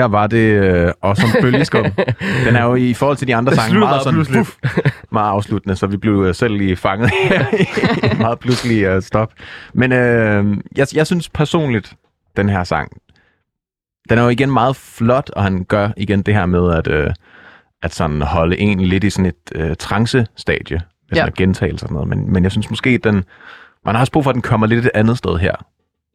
Her 0.00 0.08
var 0.08 0.26
det 0.26 0.36
øh, 0.38 0.92
også 1.00 1.22
som 1.22 1.42
bølgeskum. 1.42 1.84
Den 2.46 2.56
er 2.56 2.64
jo 2.64 2.74
i 2.74 2.94
forhold 2.94 3.16
til 3.16 3.28
de 3.28 3.36
andre 3.36 3.54
sange 3.54 3.78
meget, 3.78 4.02
sådan, 4.02 4.14
pludseligt. 4.14 4.46
puff, 4.62 4.78
meget 5.12 5.30
afsluttende, 5.30 5.76
så 5.76 5.86
vi 5.86 5.96
blev 5.96 6.24
øh, 6.28 6.34
selv 6.34 6.54
lige 6.56 6.76
fanget 6.76 7.10
her 7.22 7.46
i 7.54 7.66
meget 8.20 8.38
pludselig 8.38 8.96
uh, 8.96 9.02
stop. 9.02 9.32
Men 9.74 9.92
øh, 9.92 10.56
jeg, 10.76 10.86
jeg 10.94 11.06
synes 11.06 11.28
personligt, 11.28 11.94
den 12.36 12.48
her 12.48 12.64
sang, 12.64 12.92
den 14.10 14.18
er 14.18 14.22
jo 14.22 14.28
igen 14.28 14.50
meget 14.50 14.76
flot, 14.76 15.30
og 15.30 15.42
han 15.42 15.64
gør 15.64 15.88
igen 15.96 16.22
det 16.22 16.34
her 16.34 16.46
med 16.46 16.74
at, 16.74 16.88
øh, 16.88 17.10
at 17.82 17.94
sådan 17.94 18.22
holde 18.22 18.58
en 18.58 18.80
lidt 18.80 19.04
i 19.04 19.10
sådan 19.10 19.26
et 19.26 19.52
øh, 19.54 19.76
trance-stadie, 19.78 20.80
hvis 21.08 21.18
Ja. 21.18 21.24
ja. 21.24 21.30
gentagelse 21.36 21.84
og 21.84 21.88
sådan 21.88 21.94
noget. 21.94 22.08
Men, 22.08 22.32
men 22.32 22.42
jeg 22.42 22.50
synes 22.52 22.70
måske, 22.70 22.98
den, 22.98 23.24
man 23.84 23.94
har 23.94 24.00
også 24.00 24.12
brug 24.12 24.24
for, 24.24 24.30
at 24.30 24.34
den 24.34 24.42
kommer 24.42 24.66
lidt 24.66 24.84
et 24.84 24.90
andet 24.94 25.18
sted 25.18 25.38
her, 25.38 25.54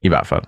i 0.02 0.08
hvert 0.08 0.28
fald. 0.28 0.42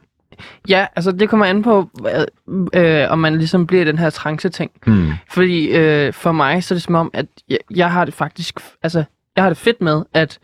Ja, 0.70 0.86
altså 0.96 1.12
det 1.12 1.30
kommer 1.30 1.46
an 1.46 1.64
på, 1.64 1.90
hvad, 2.02 2.26
øh, 2.74 3.12
om 3.12 3.20
man 3.20 3.38
ligesom 3.38 3.68
bliver 3.68 3.86
den 3.86 3.98
her 4.00 4.10
trance-ting. 4.10 4.72
Hmm. 4.86 5.12
Fordi 5.32 5.68
øh, 5.68 6.14
for 6.14 6.32
mig, 6.32 6.64
så 6.64 6.74
er 6.74 6.76
det 6.76 6.84
som 6.84 6.96
om, 6.96 7.12
at 7.14 7.26
jeg, 7.50 7.58
jeg 7.76 7.92
har 7.92 8.06
det 8.06 8.14
faktisk, 8.14 8.60
altså 8.84 9.04
jeg 9.36 9.44
har 9.44 9.50
det 9.50 9.58
fedt 9.58 9.82
med, 9.82 10.04
at 10.14 10.40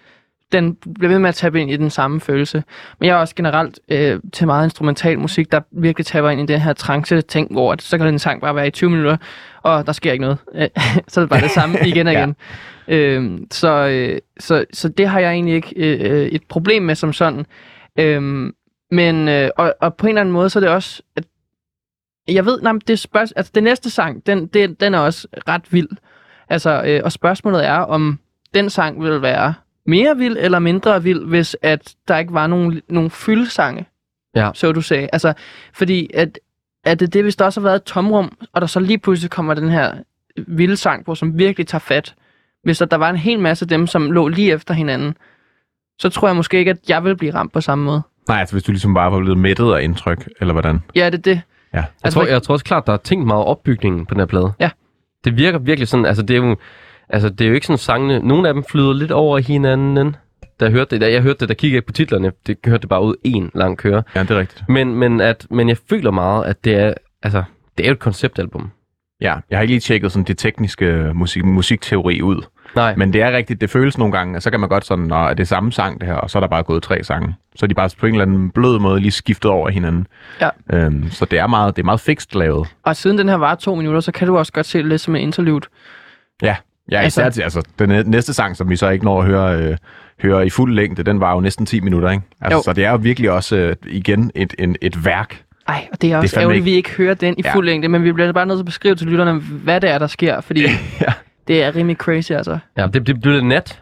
den 0.51 0.77
bliver 0.95 1.11
ved 1.11 1.19
med 1.19 1.29
at 1.29 1.36
tabe 1.36 1.61
ind 1.61 1.71
i 1.71 1.77
den 1.77 1.89
samme 1.89 2.21
følelse. 2.21 2.63
Men 2.99 3.07
jeg 3.07 3.13
er 3.13 3.19
også 3.19 3.36
generelt 3.36 3.79
øh, 3.89 4.19
til 4.34 4.47
meget 4.47 4.63
instrumental 4.65 5.19
musik, 5.19 5.51
der 5.51 5.61
virkelig 5.71 6.05
taber 6.05 6.29
ind 6.29 6.41
i 6.49 6.53
den 6.53 6.61
her 6.61 6.73
trance-ting, 6.73 7.51
hvor 7.51 7.71
at, 7.73 7.81
så 7.81 7.97
kan 7.97 8.07
den 8.07 8.19
sang 8.19 8.41
bare 8.41 8.55
være 8.55 8.67
i 8.67 8.71
20 8.71 8.89
minutter, 8.89 9.17
og 9.63 9.86
der 9.86 9.91
sker 9.91 10.11
ikke 10.11 10.21
noget. 10.21 10.38
Øh, 10.55 10.67
så 11.07 11.19
er 11.19 11.23
det 11.23 11.29
bare 11.29 11.41
det 11.41 11.51
samme 11.51 11.77
igen 11.86 12.07
og 12.07 12.13
Ja. 12.13 12.19
igen. 12.19 12.36
Øhm, 12.88 13.47
så, 13.51 13.88
øh, 13.88 14.19
så, 14.39 14.65
så 14.73 14.89
det 14.89 15.07
har 15.07 15.19
jeg 15.19 15.31
egentlig 15.31 15.55
ikke 15.55 15.73
øh, 15.75 16.27
et 16.27 16.43
problem 16.49 16.84
med 16.84 16.95
som 16.95 17.13
sådan. 17.13 17.45
Øhm, 17.99 18.53
men, 18.93 19.27
øh, 19.29 19.49
og, 19.57 19.75
og 19.81 19.95
på 19.95 20.05
en 20.05 20.09
eller 20.09 20.21
anden 20.21 20.33
måde, 20.33 20.49
så 20.49 20.59
er 20.59 20.61
det 20.61 20.69
også, 20.69 21.01
at 21.15 21.23
jeg 22.27 22.45
ved, 22.45 22.61
nej, 22.61 22.73
det, 22.87 22.99
spørg, 22.99 23.27
altså, 23.35 23.51
det 23.55 23.63
næste 23.63 23.89
sang, 23.89 24.25
den, 24.25 24.47
den, 24.47 24.73
den 24.73 24.93
er 24.93 24.99
også 24.99 25.27
ret 25.47 25.73
vild. 25.73 25.89
Altså, 26.49 26.83
øh, 26.85 27.01
og 27.03 27.11
spørgsmålet 27.11 27.65
er, 27.65 27.77
om 27.77 28.19
den 28.53 28.69
sang 28.69 29.03
vil 29.03 29.21
være 29.21 29.53
mere 29.85 30.17
vild 30.17 30.37
eller 30.39 30.59
mindre 30.59 31.03
vild, 31.03 31.25
hvis 31.25 31.57
at 31.61 31.95
der 32.07 32.17
ikke 32.17 32.33
var 32.33 32.47
nogen, 32.47 32.81
nogen 32.89 33.09
fyldsange, 33.09 33.85
Ja. 34.35 34.51
så 34.53 34.71
du 34.71 34.81
sagde. 34.81 35.09
Altså, 35.13 35.33
fordi 35.73 36.09
at, 36.13 36.39
at 36.83 36.99
det, 36.99 37.13
det, 37.13 37.23
hvis 37.23 37.35
der 37.35 37.45
også 37.45 37.59
har 37.61 37.63
været 37.63 37.75
et 37.75 37.83
tomrum, 37.83 38.37
og 38.53 38.61
der 38.61 38.67
så 38.67 38.79
lige 38.79 38.97
pludselig 38.97 39.31
kommer 39.31 39.53
den 39.53 39.69
her 39.69 39.95
vilde 40.47 40.77
sang 40.77 41.05
på, 41.05 41.15
som 41.15 41.37
virkelig 41.37 41.67
tager 41.67 41.79
fat. 41.79 42.15
Hvis 42.63 42.77
der, 42.77 42.85
der 42.85 42.97
var 42.97 43.09
en 43.09 43.17
hel 43.17 43.39
masse 43.39 43.63
af 43.65 43.69
dem, 43.69 43.87
som 43.87 44.11
lå 44.11 44.27
lige 44.27 44.51
efter 44.51 44.73
hinanden, 44.73 45.17
så 45.99 46.09
tror 46.09 46.27
jeg 46.27 46.35
måske 46.35 46.57
ikke, 46.57 46.71
at 46.71 46.89
jeg 46.89 47.03
vil 47.03 47.17
blive 47.17 47.33
ramt 47.33 47.51
på 47.53 47.61
samme 47.61 47.85
måde. 47.85 48.01
Nej, 48.28 48.39
altså 48.39 48.55
hvis 48.55 48.63
du 48.63 48.71
ligesom 48.71 48.93
bare 48.93 49.11
var 49.11 49.19
blevet 49.19 49.38
mættet 49.38 49.74
af 49.74 49.84
indtryk, 49.84 50.30
eller 50.41 50.53
hvordan? 50.53 50.80
Ja, 50.95 51.05
det 51.05 51.17
er 51.17 51.21
det. 51.21 51.41
Ja. 51.74 51.78
Jeg, 51.78 51.86
Altså, 52.03 52.19
tror, 52.19 52.28
jeg 52.28 52.43
tror 52.43 52.53
også 52.53 52.65
klart, 52.65 52.88
der 52.88 52.93
er 52.93 52.97
tænkt 52.97 53.28
meget 53.28 53.45
opbygningen 53.45 54.05
på 54.05 54.13
den 54.13 54.19
her 54.21 54.26
plade. 54.28 54.53
Ja. 54.59 54.69
Det 55.24 55.38
virker 55.38 55.59
virkelig 55.59 55.88
sådan, 55.88 56.05
altså 56.05 56.24
det 56.24 56.36
er 56.36 56.38
jo, 56.38 56.55
altså 57.09 57.30
det 57.30 57.41
er 57.41 57.47
jo 57.47 57.53
ikke 57.53 57.65
sådan 57.67 57.78
sangene, 57.78 58.19
nogle 58.19 58.47
af 58.47 58.53
dem 58.53 58.63
flyder 58.63 58.93
lidt 58.93 59.11
over 59.11 59.38
hinanden. 59.39 60.15
Da 60.59 60.65
jeg 60.65 60.71
hørte 60.71 60.89
det, 60.89 61.01
da 61.01 61.11
jeg 61.11 61.21
hørte 61.21 61.39
det, 61.39 61.49
der 61.49 61.55
kiggede 61.55 61.76
jeg 61.76 61.86
på 61.86 61.93
titlerne, 61.93 62.32
det 62.47 62.57
hørte 62.65 62.82
det 62.82 62.89
bare 62.89 63.03
ud 63.03 63.15
en 63.24 63.51
lang 63.55 63.78
køre. 63.78 64.03
Ja, 64.15 64.19
det 64.24 64.32
er 64.32 64.39
rigtigt. 64.39 64.63
Men, 64.69 64.95
men, 64.95 65.21
at, 65.21 65.47
men 65.49 65.69
jeg 65.69 65.78
føler 65.89 66.11
meget, 66.11 66.45
at 66.45 66.63
det 66.65 66.76
er, 66.76 66.93
altså, 67.24 67.43
det 67.78 67.84
er 67.84 67.88
jo 67.89 67.93
et 67.93 67.99
konceptalbum. 67.99 68.71
Ja, 69.24 69.36
jeg 69.49 69.57
har 69.57 69.61
ikke 69.61 69.71
lige 69.71 69.80
tjekket 69.80 70.11
sådan 70.11 70.24
det 70.24 70.38
tekniske 70.38 71.11
musik, 71.13 71.45
musikteori 71.45 72.21
ud. 72.21 72.41
Nej, 72.76 72.95
Men 72.95 73.13
det 73.13 73.21
er 73.21 73.32
rigtigt, 73.32 73.61
det 73.61 73.69
føles 73.69 73.97
nogle 73.97 74.11
gange, 74.17 74.36
at 74.38 74.43
så 74.43 74.51
kan 74.51 74.59
man 74.59 74.69
godt 74.69 74.86
sådan, 74.86 75.11
at 75.11 75.38
det 75.38 75.43
er 75.43 75.47
samme 75.47 75.71
sang 75.71 75.99
det 75.99 76.07
her, 76.07 76.15
og 76.15 76.30
så 76.30 76.38
er 76.38 76.39
der 76.39 76.47
bare 76.47 76.63
gået 76.63 76.84
tre 76.84 77.03
sange. 77.03 77.36
Så 77.55 77.65
er 77.65 77.67
de 77.67 77.74
bare 77.74 77.89
på 77.99 78.05
en 78.05 78.11
eller 78.13 78.26
anden 78.26 78.49
blød 78.49 78.80
måde 78.80 78.99
lige 78.99 79.11
skiftet 79.11 79.51
over 79.51 79.69
hinanden. 79.69 80.07
Ja. 80.41 80.49
Øhm, 80.74 81.09
så 81.11 81.26
det 81.26 81.39
er 81.39 81.47
meget, 81.47 81.76
det 81.76 81.82
er 81.82 81.86
meget 81.86 81.99
fikst 81.99 82.36
lavet. 82.36 82.67
Og 82.84 82.95
siden 82.95 83.17
den 83.17 83.30
her 83.30 83.36
var 83.36 83.55
to 83.55 83.76
minutter, 83.76 83.99
så 83.99 84.11
kan 84.11 84.28
du 84.28 84.38
også 84.38 84.51
godt 84.53 84.65
se 84.65 84.78
det 84.78 84.86
lidt 84.88 85.01
som 85.01 85.15
en 85.15 85.21
interlude. 85.21 85.65
Ja, 86.41 86.55
ja 86.91 86.97
Altså- 86.99 87.21
især 87.21 87.30
til, 87.30 87.41
altså, 87.41 87.61
den 87.80 87.89
næ- 87.89 88.03
næste 88.03 88.34
sang, 88.34 88.55
som 88.57 88.69
vi 88.69 88.76
så 88.76 88.89
ikke 88.89 89.05
når 89.05 89.19
at 89.21 89.26
høre, 89.28 89.57
øh, 89.61 89.78
høre 90.21 90.45
i 90.45 90.49
fuld 90.49 90.74
længde, 90.74 91.03
den 91.03 91.19
var 91.19 91.34
jo 91.34 91.39
næsten 91.39 91.65
10 91.65 91.80
minutter, 91.80 92.09
ikke? 92.11 92.24
Altså, 92.41 92.57
Jo. 92.57 92.61
så 92.63 92.74
det 92.74 92.86
er 92.86 92.91
jo 92.91 92.97
virkelig 92.97 93.32
også 93.32 93.55
øh, 93.55 93.76
igen 93.88 94.32
et, 94.36 94.53
en, 94.59 94.76
et 94.82 95.05
værk. 95.05 95.41
Ej, 95.68 95.88
og 95.91 96.01
det 96.01 96.11
er 96.11 96.18
også 96.18 96.36
fandme 96.36 96.41
ærgerligt, 96.41 96.55
at 96.64 96.68
ikke- 96.68 96.72
vi 96.72 96.76
ikke 96.76 96.91
hører 96.91 97.14
den 97.14 97.36
i 97.38 97.41
Ja. 97.45 97.53
fuld 97.53 97.66
længde, 97.66 97.88
men 97.88 98.03
vi 98.03 98.11
bliver 98.11 98.32
bare 98.32 98.45
nødt 98.45 98.57
til 98.57 98.61
at 98.61 98.66
beskrive 98.66 98.95
til 98.95 99.07
lytterne, 99.07 99.34
hvad 99.39 99.82
det 99.82 99.89
er, 99.89 99.97
der 99.97 100.07
sker, 100.07 100.41
fordi 100.41 100.61
Ja. 101.01 101.14
det 101.47 101.64
er 101.64 101.76
rimelig 101.76 101.97
crazy, 101.97 102.32
altså. 102.32 102.57
ja, 102.78 102.88
det, 102.88 103.07
det 103.07 103.22
blev 103.22 103.34
lidt 103.34 103.45
nat. 103.45 103.80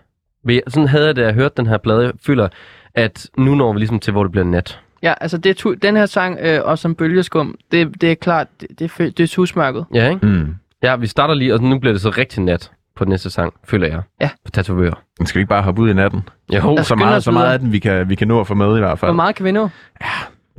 Sådan 0.68 0.88
havde 0.88 1.06
jeg, 1.06 1.16
da 1.16 1.22
jeg 1.22 1.34
hørte 1.34 1.54
den 1.58 1.68
her 1.68 1.78
plade, 1.78 2.02
jeg 2.04 2.12
føler, 2.26 2.48
at 2.96 3.28
nu 3.38 3.56
når 3.56 3.74
vi 3.74 3.80
ligesom 3.80 4.00
til, 4.00 4.12
hvor 4.12 4.24
det 4.24 4.32
bliver 4.32 4.46
nat. 4.46 4.80
Ja, 5.04 5.14
altså 5.22 5.38
det 5.38 5.66
er 5.66 5.76
den 5.82 5.96
her 5.96 6.06
sang, 6.06 6.38
øh, 6.42 6.60
og 6.64 6.80
som 6.80 6.96
bølgeskum, 6.96 7.56
det, 7.72 8.02
det 8.02 8.12
er 8.12 8.16
klart, 8.16 8.48
det, 8.62 8.80
det, 8.80 8.92
er 9.00 9.04
det 9.10 9.20
er 9.20 9.28
tusmørket. 9.28 9.86
Ja, 9.94 10.10
ikke? 10.10 10.26
Mm. 10.26 10.56
Ja, 10.84 10.96
vi 10.96 11.08
starter 11.08 11.34
lige, 11.34 11.54
og 11.54 11.62
nu 11.64 11.80
bliver 11.80 11.94
det 11.94 12.02
så 12.02 12.10
rigtig 12.10 12.44
nat 12.44 12.72
på 12.96 13.04
den 13.06 13.10
næste 13.12 13.30
sang, 13.30 13.54
føler 13.64 13.88
jeg. 13.88 14.02
Ja. 14.22 14.30
På 14.46 14.52
tatovør. 14.52 15.04
Men 15.20 15.26
skal 15.28 15.40
vi 15.40 15.42
ikke 15.42 15.50
bare 15.50 15.62
hoppe 15.62 15.82
ud 15.82 15.90
i 15.90 15.94
natten? 15.94 16.22
Jo, 16.54 16.76
os 16.76 16.88
Så 16.88 16.96
meget, 16.96 17.24
så 17.24 17.32
meget 17.32 17.54
af 17.54 17.60
den, 17.60 17.72
vi 17.72 17.80
kan, 17.80 18.10
vi 18.10 18.16
kan 18.16 18.28
nå 18.28 18.40
at 18.40 18.48
få 18.48 18.54
med 18.54 18.76
i 18.78 18.80
hvert 18.80 19.00
fald. 19.00 19.10
Hvor 19.10 19.16
meget 19.16 19.36
kan 19.36 19.46
vi 19.46 19.52
nå? 19.52 19.70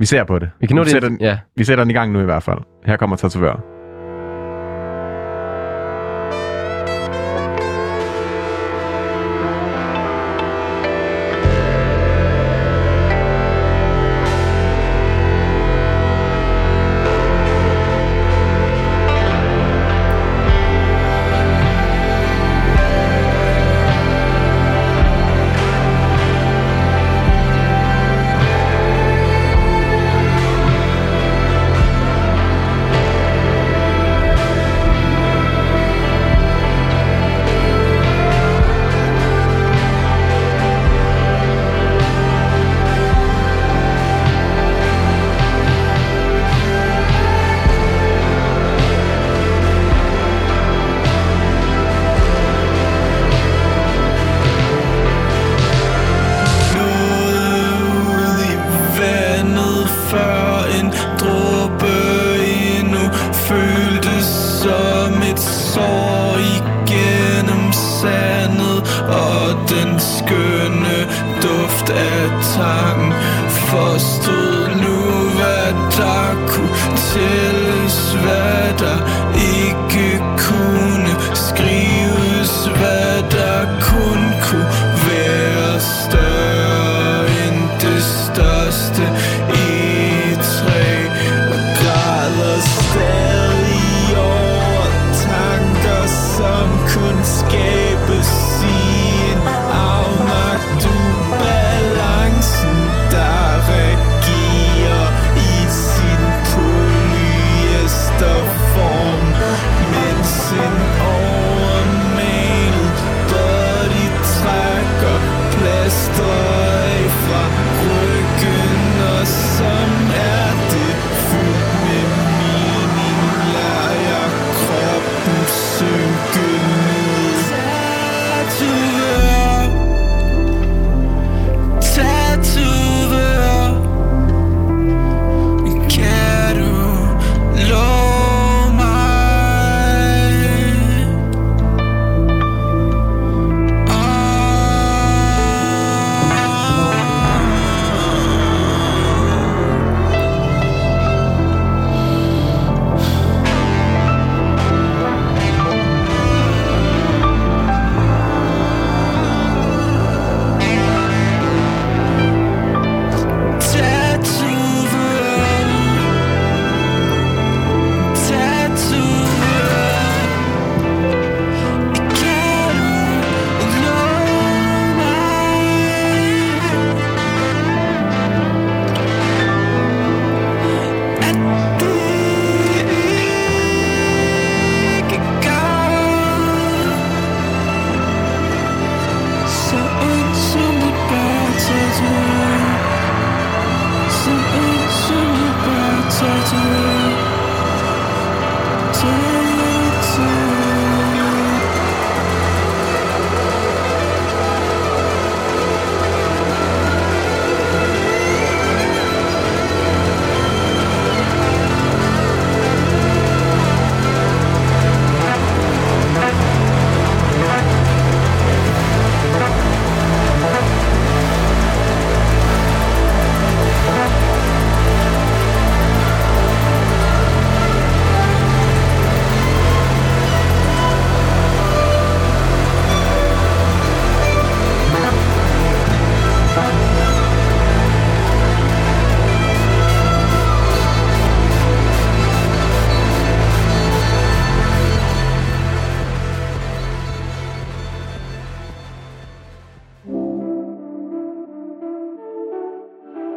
Vi 0.03 0.07
ser 0.07 0.23
på 0.23 0.39
det. 0.39 0.49
vi 0.59 0.67
kan 0.67 0.75
nå 0.75 0.81
vi, 0.81 0.85
det. 0.85 0.91
sætter 0.91 1.09
den, 1.09 1.17
Ja. 1.21 1.37
vi 1.55 1.63
sætter 1.63 1.83
den 1.83 1.91
i 1.91 1.93
gang 1.93 2.11
nu 2.11 2.19
i 2.21 2.25
hvert 2.25 2.43
fald. 2.43 2.59
Her 2.85 2.97
kommer 2.97 3.15
tatovør. 3.15 3.55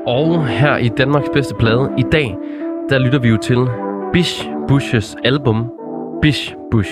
Og 0.07 0.49
her 0.49 0.77
i 0.77 0.89
Danmarks 0.89 1.29
bedste 1.33 1.55
plade 1.55 1.91
i 1.99 2.03
dag, 2.13 2.37
der 2.89 2.99
lytter 2.99 3.19
vi 3.19 3.29
jo 3.29 3.37
til 3.37 3.57
Bish 4.13 4.49
Bushes 4.69 5.17
album 5.25 5.71
Bish 6.23 6.55
Bush 6.71 6.91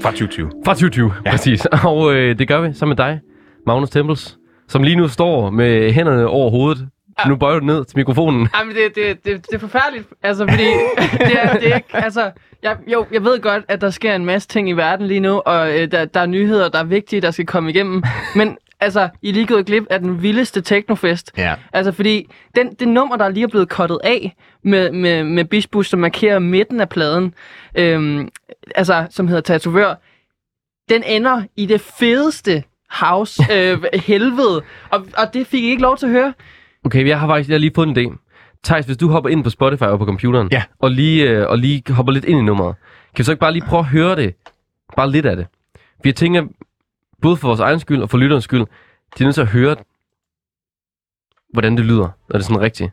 Fra 0.00 0.10
2020. 0.10 0.50
fra 0.64 0.72
2020, 0.74 1.12
ja. 1.24 1.30
Præcis. 1.30 1.66
Og 1.90 2.14
øh, 2.14 2.38
det 2.38 2.48
gør 2.48 2.60
vi 2.60 2.72
sammen 2.72 2.96
med 2.98 3.06
dig, 3.06 3.20
Magnus 3.66 3.90
Tempels, 3.90 4.38
som 4.68 4.82
lige 4.82 4.96
nu 4.96 5.08
står 5.08 5.50
med 5.50 5.92
hænderne 5.92 6.26
over 6.26 6.50
hovedet. 6.50 6.88
Ja. 7.18 7.28
Nu 7.28 7.36
bøjer 7.36 7.58
du 7.58 7.66
ned 7.66 7.84
til 7.84 7.98
mikrofonen. 7.98 8.48
Jamen, 8.58 8.74
det, 8.76 8.94
det, 8.94 9.24
det, 9.24 9.46
det 9.46 9.54
er 9.54 9.58
forfærdeligt, 9.58 10.08
altså, 10.22 10.46
fordi 10.48 10.64
det 11.28 11.42
er, 11.42 11.58
det 11.58 11.70
er 11.70 11.76
ikke, 11.76 11.96
altså, 11.96 12.30
jeg, 12.62 12.76
jo, 12.92 13.06
jeg 13.12 13.24
ved 13.24 13.40
godt, 13.40 13.64
at 13.68 13.80
der 13.80 13.90
sker 13.90 14.14
en 14.14 14.24
masse 14.24 14.48
ting 14.48 14.68
i 14.68 14.72
verden 14.72 15.06
lige 15.06 15.20
nu, 15.20 15.38
og 15.38 15.80
øh, 15.80 15.90
der, 15.90 16.04
der 16.04 16.20
er 16.20 16.26
nyheder, 16.26 16.68
der 16.68 16.78
er 16.78 16.84
vigtige, 16.84 17.20
der 17.20 17.30
skal 17.30 17.46
komme 17.46 17.70
igennem, 17.70 18.02
men 18.36 18.56
altså, 18.80 19.08
I 19.22 19.32
lige 19.32 19.46
gået 19.46 19.66
glip 19.66 19.86
af 19.90 20.00
den 20.00 20.22
vildeste 20.22 20.60
teknofest. 20.60 21.32
Ja. 21.36 21.54
Altså, 21.72 21.92
fordi 21.92 22.28
den, 22.56 22.74
det 22.74 22.88
nummer, 22.88 23.16
der 23.16 23.28
lige 23.28 23.44
er 23.44 23.48
blevet 23.48 23.68
kottet 23.68 23.98
af 24.04 24.36
med, 24.62 24.90
med, 24.92 25.24
med 25.24 25.44
Bishbush, 25.44 25.90
som 25.90 26.00
markerer 26.00 26.38
midten 26.38 26.80
af 26.80 26.88
pladen, 26.88 27.34
øhm, 27.74 28.28
altså, 28.74 29.06
som 29.10 29.28
hedder 29.28 29.42
Tatovør, 29.42 29.94
den 30.88 31.02
ender 31.02 31.42
i 31.56 31.66
det 31.66 31.80
fedeste 31.80 32.62
house 32.90 33.42
øh, 33.54 33.78
helvede, 33.94 34.62
og, 34.90 35.06
og 35.18 35.34
det 35.34 35.46
fik 35.46 35.64
I 35.64 35.68
ikke 35.70 35.82
lov 35.82 35.96
til 35.96 36.06
at 36.06 36.12
høre. 36.12 36.32
Okay, 36.84 37.06
jeg 37.06 37.20
har 37.20 37.26
faktisk 37.28 37.48
jeg 37.48 37.54
har 37.54 37.58
lige 37.58 37.72
fået 37.74 37.88
en 37.88 37.96
idé. 37.98 38.16
Thijs, 38.64 38.86
hvis 38.86 38.96
du 38.96 39.08
hopper 39.08 39.30
ind 39.30 39.44
på 39.44 39.50
Spotify 39.50 39.82
og 39.82 39.98
på 39.98 40.04
computeren, 40.04 40.48
Ja. 40.52 40.62
og, 40.78 40.90
lige, 40.90 41.30
øh, 41.30 41.46
og 41.48 41.58
lige 41.58 41.82
hopper 41.92 42.12
lidt 42.12 42.24
ind 42.24 42.38
i 42.38 42.42
nummeret, 42.42 42.74
kan 43.14 43.18
vi 43.18 43.24
så 43.24 43.32
ikke 43.32 43.40
bare 43.40 43.52
lige 43.52 43.64
prøve 43.68 43.80
at 43.80 43.86
høre 43.86 44.16
det? 44.16 44.34
Bare 44.96 45.10
lidt 45.10 45.26
af 45.26 45.36
det. 45.36 45.46
For 45.74 46.00
jeg 46.04 46.14
tænker, 46.14 46.42
både 47.22 47.36
for 47.36 47.48
vores 47.48 47.60
egen 47.60 47.80
skyld 47.80 48.02
og 48.02 48.10
for 48.10 48.18
lytterens 48.18 48.44
skyld, 48.44 48.60
de 49.18 49.20
er 49.20 49.24
nødt 49.24 49.34
til 49.34 49.42
at 49.42 49.48
høre, 49.48 49.76
hvordan 51.52 51.76
det 51.76 51.84
lyder, 51.84 52.08
når 52.28 52.32
det 52.32 52.40
er 52.40 52.42
sådan 52.42 52.60
rigtigt. 52.60 52.92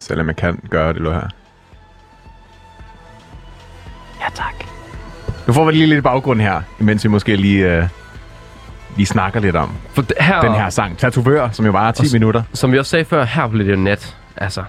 Selvom 0.00 0.26
jeg 0.26 0.36
kan 0.36 0.60
gøre 0.70 0.92
det, 0.92 1.02
her. 1.02 1.28
Ja, 4.20 4.26
tak. 4.34 4.54
Nu 5.46 5.52
får 5.52 5.64
vi 5.64 5.72
lige 5.72 5.86
lidt 5.86 6.02
baggrund 6.04 6.40
her, 6.40 6.62
imens 6.80 7.04
vi 7.04 7.08
måske 7.08 7.36
lige, 7.36 7.76
øh, 7.76 7.88
lige 8.96 9.06
snakker 9.06 9.40
lidt 9.40 9.56
om 9.56 9.72
For 9.90 10.02
det, 10.02 10.16
her, 10.20 10.40
den 10.40 10.52
her 10.54 10.70
sang. 10.70 10.98
Tatovør, 10.98 11.50
som 11.50 11.64
jo 11.66 11.72
varer 11.72 11.92
10 11.92 12.00
Og 12.00 12.06
s- 12.06 12.12
minutter. 12.12 12.42
som 12.52 12.72
vi 12.72 12.78
også 12.78 12.90
sagde 12.90 13.04
før, 13.04 13.24
her 13.24 13.48
blev 13.48 13.66
det 13.66 13.72
jo 13.72 13.76
nat. 13.76 14.16
Altså, 14.36 14.64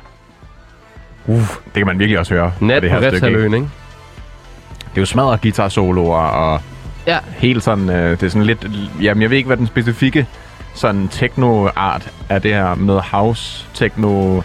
Uh, 1.27 1.35
det 1.65 1.73
kan 1.73 1.85
man 1.85 1.99
virkelig 1.99 2.19
også 2.19 2.33
høre. 2.33 2.53
nat 2.61 2.81
det 2.83 2.91
på 2.91 2.93
her 2.97 3.01
stykke, 3.01 3.15
ikke? 3.15 3.25
Retshaløen, 3.27 3.53
ikke? 3.53 3.69
Det 4.89 4.97
er 4.97 5.01
jo 5.01 5.05
smadret 5.05 5.41
guitar 5.41 5.69
soloer 5.69 6.17
og 6.19 6.61
Ja, 7.07 7.17
helt 7.37 7.63
sådan, 7.63 7.89
øh, 7.89 8.11
det 8.11 8.23
er 8.23 8.29
sådan 8.29 8.45
lidt, 8.45 8.67
jamen 9.01 9.21
jeg 9.21 9.29
ved 9.29 9.37
ikke, 9.37 9.47
hvad 9.47 9.57
den 9.57 9.67
specifikke 9.67 10.27
sådan 10.73 11.07
techno-art 11.07 12.11
er 12.29 12.39
det 12.39 12.53
her 12.53 12.75
med 12.75 12.99
house, 12.99 13.65
techno, 13.73 14.41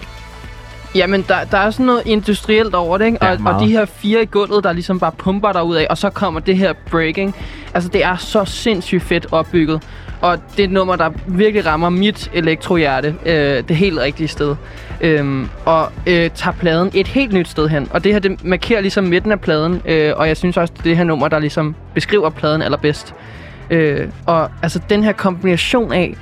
Jamen, 0.95 1.25
der, 1.29 1.45
der 1.45 1.59
er 1.59 1.71
sådan 1.71 1.87
noget 1.87 2.03
industrielt 2.07 2.75
over 2.75 2.99
det, 2.99 3.07
ikke? 3.07 3.19
Ja, 3.23 3.31
og, 3.31 3.37
og 3.37 3.43
meget. 3.43 3.61
de 3.61 3.69
her 3.69 3.85
fire 3.85 4.23
i 4.23 4.27
gulvet, 4.27 4.65
der 4.65 4.73
ligesom 4.73 5.01
bare 5.01 5.13
pumper 5.13 5.53
der 5.53 5.63
ud 5.63 5.77
af, 5.77 5.87
og 5.91 5.99
så 5.99 6.11
kommer 6.11 6.41
det 6.41 6.57
her 6.57 6.73
breaking. 6.91 7.35
Altså, 7.75 7.91
det 7.91 8.05
er 8.05 8.17
så 8.17 8.45
sindssygt 8.45 9.03
fedt 9.03 9.27
opbygget. 9.33 9.83
Og 10.21 10.39
det 10.57 10.61
er 10.61 10.65
et 10.65 10.71
nummer, 10.71 10.97
der 10.97 11.11
virkelig 11.27 11.67
rammer 11.67 11.89
mit 11.89 12.31
elektrohjerte 12.35 13.15
øh, 13.27 13.65
det 13.69 13.77
helt 13.77 13.99
rigtige 13.99 14.29
sted. 14.29 14.57
Øhm, 15.01 15.49
og 15.65 15.93
øh, 16.07 16.31
tager 16.35 16.53
pladen 16.53 16.91
et 16.95 17.07
helt 17.07 17.33
nyt 17.33 17.49
sted 17.49 17.69
hen. 17.69 17.89
Og 17.91 18.05
det 18.05 18.13
her, 18.13 18.19
det 18.19 18.45
markerer 18.45 18.81
ligesom 18.81 19.05
midten 19.05 19.33
af 19.33 19.41
pladen. 19.41 19.83
Øh, 19.87 20.13
og 20.17 20.29
jeg 20.29 20.37
synes 20.37 20.57
også, 20.57 20.73
det 20.73 20.81
er 20.81 20.85
det 20.85 20.97
her 20.97 21.05
nummer, 21.05 21.29
der 21.29 21.39
ligesom 21.39 21.75
beskriver 21.95 22.31
pladen 22.31 22.63
allerbedst. 22.63 23.15
Øh, 23.71 24.09
og 24.27 24.51
altså, 24.63 24.81
den 24.91 25.05
her 25.05 25.13
kombination 25.13 25.93
af 25.93 26.17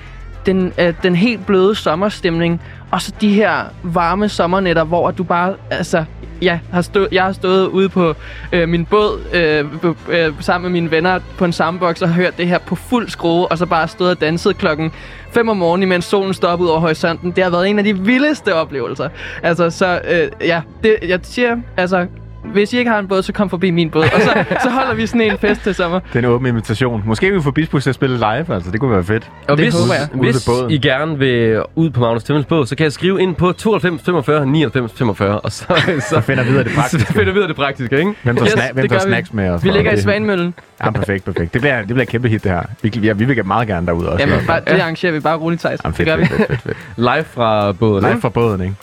den, 0.47 0.73
øh, 0.79 0.95
den 1.03 1.17
helt 1.17 1.47
bløde 1.47 1.75
sommerstemning, 1.75 2.63
og 2.91 3.03
så 3.03 3.13
de 3.21 3.33
her 3.33 3.65
varme 3.83 4.29
sommernætter, 4.29 4.85
hvor 4.85 5.11
du 5.11 5.25
bare, 5.25 5.55
altså, 5.71 6.05
ja, 6.43 6.59
har 6.73 6.83
stå, 6.83 7.07
jeg 7.13 7.25
har 7.25 7.33
stået 7.33 7.67
ude 7.67 7.89
på 7.89 8.15
øh, 8.53 8.69
min 8.69 8.85
båd 8.85 9.21
øh, 9.35 9.65
øh, 10.09 10.33
sammen 10.41 10.73
med 10.73 10.81
mine 10.81 10.91
venner 10.91 11.19
på 11.39 11.45
en 11.45 11.53
sandbox 11.53 12.03
og 12.03 12.09
hørt 12.09 12.39
det 12.39 12.49
her 12.49 12.59
på 12.59 12.75
fuld 12.75 13.09
skrue, 13.09 13.49
og 13.49 13.59
så 13.59 13.67
bare 13.67 13.89
stået 13.89 14.11
og 14.11 14.21
danset 14.21 14.59
klokken 14.59 14.93
5 15.31 15.49
om 15.49 15.57
morgenen, 15.57 15.89
imens 15.89 16.05
solen 16.05 16.35
stopper 16.35 16.67
ud 16.67 16.71
over 16.71 16.81
horisonten. 16.81 17.31
Det 17.31 17.45
har 17.45 17.51
været 17.51 17.69
en 17.69 17.79
af 17.79 17.85
de 17.85 17.99
vildeste 17.99 18.55
oplevelser. 18.55 19.09
Altså, 19.43 19.71
så 19.71 20.01
øh, 20.09 20.47
ja, 20.49 20.63
det, 20.83 20.97
jeg 21.03 21.21
siger, 21.23 21.57
altså, 21.77 22.07
hvis 22.53 22.73
I 22.73 22.79
ikke 22.79 22.91
har 22.91 22.99
en 22.99 23.09
båd, 23.09 23.23
så 23.23 23.33
kom 23.33 23.51
forbi 23.51 23.71
min 23.71 23.91
båd, 23.91 24.03
og 24.03 24.21
så, 24.21 24.45
så 24.63 24.71
holder 24.71 24.95
vi 24.95 25.07
sådan 25.07 25.21
en 25.21 25.39
fest 25.39 25.61
til 25.63 25.75
sommer. 25.75 26.01
den 26.13 26.25
åbne 26.25 26.49
invitation. 26.49 27.03
Måske 27.07 27.33
vi 27.33 27.43
får 27.43 27.51
Bisbus 27.51 27.83
til 27.83 27.91
at 27.91 27.95
spille 27.95 28.17
live, 28.17 28.55
altså 28.55 28.71
det 28.73 28.81
kunne 28.81 28.91
være 28.91 29.05
fedt. 29.05 29.31
Og 29.49 29.57
Det 29.57 29.65
hvis, 29.67 29.75
håber 29.75 29.95
jeg. 29.95 30.09
Hvis. 30.15 30.49
I 30.71 30.79
gerne 30.79 31.19
vil 31.19 31.63
ud 31.75 31.91
på 31.91 32.01
Magnus 32.01 32.25
Temmels 32.25 32.47
båd, 32.47 32.67
så 32.67 32.77
kan 32.77 32.85
jeg 32.85 32.93
skrive 32.93 33.23
ind 33.23 33.35
på 33.35 33.53
92 33.53 34.03
45 34.03 34.47
99 34.47 34.93
45, 34.93 35.41
og 35.41 35.53
så, 35.53 35.65
så, 36.11 36.21
finder 36.21 36.45
vi 36.45 36.51
ud 36.51 36.57
af 36.57 36.65
det 36.65 36.75
praktiske. 36.75 37.07
Så 37.07 37.13
finder 37.13 37.33
vi 37.33 37.41
af 37.41 37.47
det 37.49 37.57
praktiske, 37.57 37.99
ikke? 37.99 38.13
Hvem 38.23 38.37
tager, 38.37 38.47
Yes, 38.47 38.53
sna- 38.55 38.73
hvem 38.73 38.83
det 38.83 38.91
tager 38.91 39.01
gør 39.01 39.07
vi. 39.07 39.13
snacks 39.13 39.33
med 39.33 39.51
os? 39.51 39.65
Vi 39.65 39.71
ligger 39.71 39.93
i 39.93 39.95
det? 39.95 40.03
Svanemøllen. 40.03 40.55
Ja, 40.85 40.91
perfekt, 40.91 41.25
perfekt. 41.25 41.53
Det 41.55 41.61
bliver, 41.61 41.79
det 41.79 41.87
bliver 41.87 42.03
et 42.03 42.09
kæmpe 42.09 42.29
hit, 42.29 42.45
det 42.45 42.53
her. 42.53 42.63
Vi, 42.83 42.93
ja, 43.03 43.13
vi 43.13 43.25
vil 43.25 43.47
meget 43.47 43.69
gerne 43.69 43.87
derud 43.87 44.05
også. 44.05 44.25
Jamen, 44.27 44.47
bare, 44.47 44.61
det 44.61 44.81
arrangerer 44.81 45.13
vi 45.13 45.21
bare 45.21 45.37
roligt, 45.37 45.61
Thijs. 45.61 45.81
Jamen, 45.85 45.91
Det 45.93 45.97
fedt, 45.97 46.09
gør 46.09 46.17
vi. 46.17 46.25
fedt, 46.27 46.37
fedt, 46.49 46.49
fedt, 46.49 46.61
fedt. 46.63 46.77
Live 46.97 47.25
fra 47.25 47.73
båden, 47.73 48.05
Live 48.11 48.21
fra 48.21 48.29
båden, 48.29 48.61
ikke? 48.61 48.75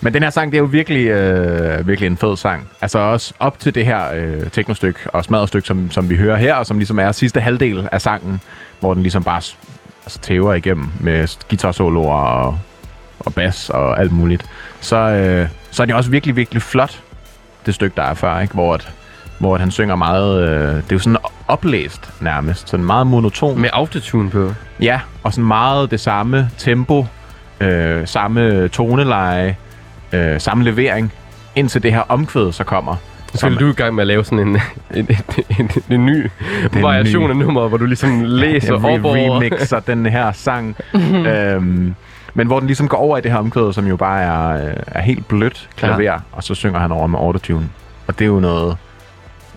Men 0.00 0.14
den 0.14 0.22
her 0.22 0.30
sang, 0.30 0.52
det 0.52 0.58
er 0.58 0.62
jo 0.62 0.68
virkelig, 0.70 1.06
øh, 1.06 1.88
virkelig 1.88 2.06
en 2.06 2.16
fed 2.16 2.36
sang. 2.36 2.68
Altså 2.80 2.98
også 2.98 3.34
op 3.38 3.58
til 3.58 3.74
det 3.74 3.86
her 3.86 4.14
øh, 4.14 4.50
teknostykke 4.50 5.00
og 5.06 5.24
smadrestykke, 5.24 5.66
som, 5.66 5.90
som 5.90 6.10
vi 6.10 6.16
hører 6.16 6.36
her, 6.36 6.54
og 6.54 6.66
som 6.66 6.78
ligesom 6.78 6.98
er 6.98 7.12
sidste 7.12 7.40
halvdel 7.40 7.88
af 7.92 8.02
sangen, 8.02 8.40
hvor 8.80 8.94
den 8.94 9.02
ligesom 9.02 9.24
bare 9.24 9.40
altså, 10.04 10.18
tæver 10.22 10.54
igennem 10.54 10.88
med 11.00 11.48
guitar-soloer 11.48 12.22
og, 12.22 12.58
og 13.18 13.34
bas 13.34 13.70
og 13.70 14.00
alt 14.00 14.12
muligt. 14.12 14.44
Så, 14.80 14.96
øh, 14.96 15.48
så 15.70 15.82
er 15.82 15.86
det 15.86 15.94
også 15.94 16.10
virkelig, 16.10 16.36
virkelig 16.36 16.62
flot, 16.62 17.02
det 17.66 17.74
stykke, 17.74 17.96
der 17.96 18.02
er 18.02 18.14
før, 18.14 18.40
ikke? 18.40 18.54
Hvor, 18.54 18.74
at, 18.74 18.92
hvor 19.38 19.54
at 19.54 19.60
han 19.60 19.70
synger 19.70 19.96
meget... 19.96 20.42
Øh, 20.42 20.74
det 20.76 20.76
er 20.76 20.82
jo 20.92 20.98
sådan 20.98 21.18
oplæst 21.48 22.10
nærmest, 22.20 22.68
sådan 22.68 22.86
meget 22.86 23.06
monoton. 23.06 23.60
Med 23.60 23.70
autotune 23.72 24.30
på. 24.30 24.54
Ja, 24.80 25.00
og 25.22 25.32
sådan 25.32 25.44
meget 25.44 25.90
det 25.90 26.00
samme 26.00 26.50
tempo, 26.58 27.06
øh, 27.60 28.06
samme 28.06 28.68
toneleje, 28.68 29.56
øh, 30.14 30.40
samme 30.40 30.64
levering, 30.64 31.12
indtil 31.54 31.82
det 31.82 31.92
her 31.92 32.00
omkvæd 32.08 32.52
så 32.52 32.64
kommer. 32.64 32.96
Så 33.34 33.48
vil 33.48 33.58
du 33.60 33.68
i 33.68 33.72
gang 33.72 33.94
med 33.94 34.02
at 34.02 34.06
lave 34.06 34.24
sådan 34.24 34.38
en, 34.48 34.48
en, 34.94 35.08
en, 35.08 35.16
en, 35.60 35.70
en 35.90 36.06
ny 36.06 36.30
en 36.74 36.82
variation 36.82 37.26
ny- 37.26 37.30
af 37.30 37.36
nummeret, 37.36 37.68
hvor 37.68 37.78
du 37.78 37.86
ligesom 37.86 38.24
læser 38.24 38.74
jeg 38.74 38.84
op 38.84 39.04
over... 39.04 39.36
remixer 39.36 39.80
den 39.80 40.06
her 40.06 40.32
sang. 40.32 40.76
øhm, 41.26 41.94
men 42.34 42.46
hvor 42.46 42.58
den 42.58 42.66
ligesom 42.66 42.88
går 42.88 42.96
over 42.96 43.18
i 43.18 43.20
det 43.20 43.30
her 43.30 43.38
omkvæd, 43.38 43.72
som 43.72 43.86
jo 43.86 43.96
bare 43.96 44.22
er, 44.22 44.66
øh, 44.68 44.74
er 44.86 45.00
helt 45.02 45.28
blødt 45.28 45.68
klaver, 45.76 46.00
ja. 46.00 46.16
og 46.32 46.44
så 46.44 46.54
synger 46.54 46.78
han 46.78 46.92
over 46.92 47.06
med 47.06 47.18
autotune. 47.18 47.68
Og 48.06 48.18
det 48.18 48.24
er 48.24 48.28
jo 48.28 48.40
noget, 48.40 48.76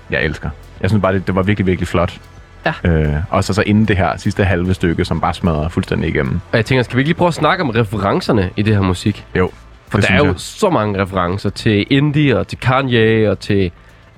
jeg 0.10 0.24
elsker. 0.24 0.50
Jeg 0.82 0.90
synes 0.90 1.02
bare, 1.02 1.14
det, 1.14 1.28
det 1.28 1.36
var 1.36 1.44
virkelig, 1.44 1.68
virkelig 1.68 1.88
flot. 1.88 2.20
Ja. 2.66 2.90
Øh, 2.92 3.14
og 3.30 3.44
så 3.44 3.54
så 3.54 3.62
inden 3.66 3.86
det 3.86 3.98
her 3.98 4.18
sidste 4.18 4.44
halve 4.44 4.74
stykke, 4.74 5.06
som 5.06 5.22
bare 5.22 5.34
smadrer 5.34 5.70
fuldstændig 5.70 6.10
igennem. 6.10 6.40
Og 6.52 6.58
jeg 6.58 6.66
tænker, 6.66 6.84
skal 6.84 6.96
vi 6.98 7.02
ikke 7.02 7.10
lige 7.10 7.18
prøve 7.18 7.28
at 7.28 7.34
snakke 7.34 7.64
om 7.64 7.70
referencerne 7.70 8.50
i 8.58 8.62
det 8.62 8.74
her 8.76 8.82
musik? 8.82 9.26
Jo, 9.36 9.50
For 9.88 9.98
det 9.98 10.08
der 10.08 10.14
er 10.14 10.18
jo 10.18 10.26
jeg. 10.26 10.34
så 10.38 10.70
mange 10.70 11.02
referencer 11.02 11.50
til 11.50 11.86
indie 11.90 12.38
og 12.40 12.48
til 12.48 12.58
Kanye 12.60 13.32
og 13.32 13.40
til 13.40 13.72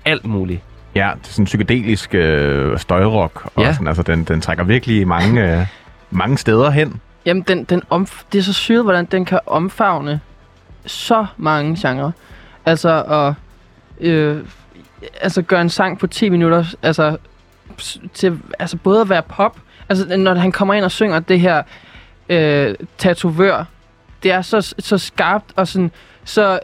alt 0.06 0.26
muligt. 0.26 0.62
Ja, 0.96 1.12
det 1.22 1.28
er 1.30 1.32
sådan 1.32 1.46
psykedelisk 1.46 2.16
øh, 2.16 2.80
støjrock. 2.80 3.46
Og 3.56 3.64
Ja. 3.64 3.74
sådan, 3.74 3.88
altså, 3.88 4.04
den, 4.04 4.24
den 4.24 4.42
trækker 4.42 4.64
virkelig 4.64 5.08
mange, 5.08 5.42
øh, 5.60 5.66
mange 6.12 6.38
steder 6.38 6.70
hen. 6.70 7.02
Jamen, 7.26 7.44
den, 7.48 7.64
den 7.64 7.82
omf- 7.94 8.24
det 8.34 8.40
er 8.40 8.44
så 8.44 8.54
syret, 8.54 8.84
hvordan 8.84 9.06
den 9.06 9.26
kan 9.26 9.40
omfavne 9.46 10.20
så 10.86 11.26
mange 11.38 11.78
genrer. 11.88 12.12
Altså, 12.66 13.04
at 13.04 13.34
øh, 14.08 14.38
altså 15.22 15.42
gøre 15.42 15.62
en 15.62 15.70
sang 15.70 16.00
på 16.00 16.08
10 16.08 16.30
minutter, 16.30 16.66
altså, 16.82 17.18
til, 18.14 18.40
altså 18.60 18.78
både 18.78 19.02
at 19.02 19.10
være 19.10 19.22
pop, 19.22 19.58
altså 19.90 20.18
når 20.18 20.34
han 20.36 20.52
kommer 20.52 20.74
ind 20.74 20.86
og 20.86 20.92
synger 20.92 21.20
det 21.20 21.40
her 21.40 21.64
øh, 22.30 22.76
tatovør, 22.98 23.66
det 24.24 24.32
er 24.32 24.42
så, 24.42 24.76
så 24.80 24.98
skarpt 24.98 25.46
og 25.56 25.68
sådan, 25.68 25.92
så 26.24 26.60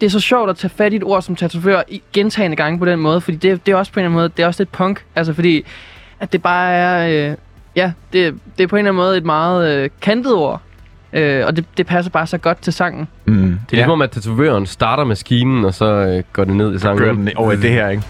det 0.00 0.06
er 0.06 0.10
så 0.10 0.20
sjovt 0.20 0.50
at 0.50 0.56
tage 0.56 0.70
fat 0.76 0.92
i 0.92 0.96
et 0.96 1.04
ord 1.04 1.22
som 1.22 1.36
tatovør 1.36 1.82
i 1.88 2.02
gentagende 2.12 2.56
gange 2.56 2.78
på 2.78 2.84
den 2.84 2.98
måde, 2.98 3.20
fordi 3.20 3.36
det, 3.36 3.66
det 3.66 3.72
er 3.72 3.76
også 3.76 3.92
på 3.92 4.00
en 4.00 4.04
eller 4.04 4.08
anden 4.08 4.20
måde, 4.20 4.28
det 4.36 4.42
er 4.42 4.46
også 4.46 4.60
lidt 4.60 4.72
punk, 4.72 5.04
altså 5.16 5.32
fordi, 5.32 5.64
at 6.20 6.32
det 6.32 6.42
bare 6.42 6.72
er, 6.72 7.30
øh, 7.30 7.36
ja, 7.76 7.92
det, 8.12 8.34
det 8.58 8.64
er 8.64 8.68
på 8.68 8.76
en 8.76 8.78
eller 8.78 8.90
anden 8.90 9.04
måde 9.04 9.16
et 9.16 9.24
meget 9.24 9.76
øh, 9.76 9.90
kantet 10.00 10.34
ord, 10.34 10.60
øh, 11.12 11.46
og 11.46 11.56
det, 11.56 11.64
det 11.76 11.86
passer 11.86 12.10
bare 12.10 12.26
så 12.26 12.38
godt 12.38 12.62
til 12.62 12.72
sangen. 12.72 13.08
Mm. 13.24 13.34
Det 13.34 13.48
er 13.48 13.58
ligesom 13.70 13.90
om, 13.90 14.02
at 14.02 14.10
tatovøren 14.10 14.66
starter 14.66 15.04
maskinen, 15.04 15.64
og 15.64 15.74
så 15.74 15.86
øh, 15.86 16.22
går 16.32 16.44
det 16.44 16.56
ned 16.56 16.74
i 16.74 16.78
sangen. 16.78 17.16
den 17.16 17.36
over 17.36 17.52
i 17.52 17.56
det 17.56 17.70
her, 17.70 17.88
ikke? 17.88 18.02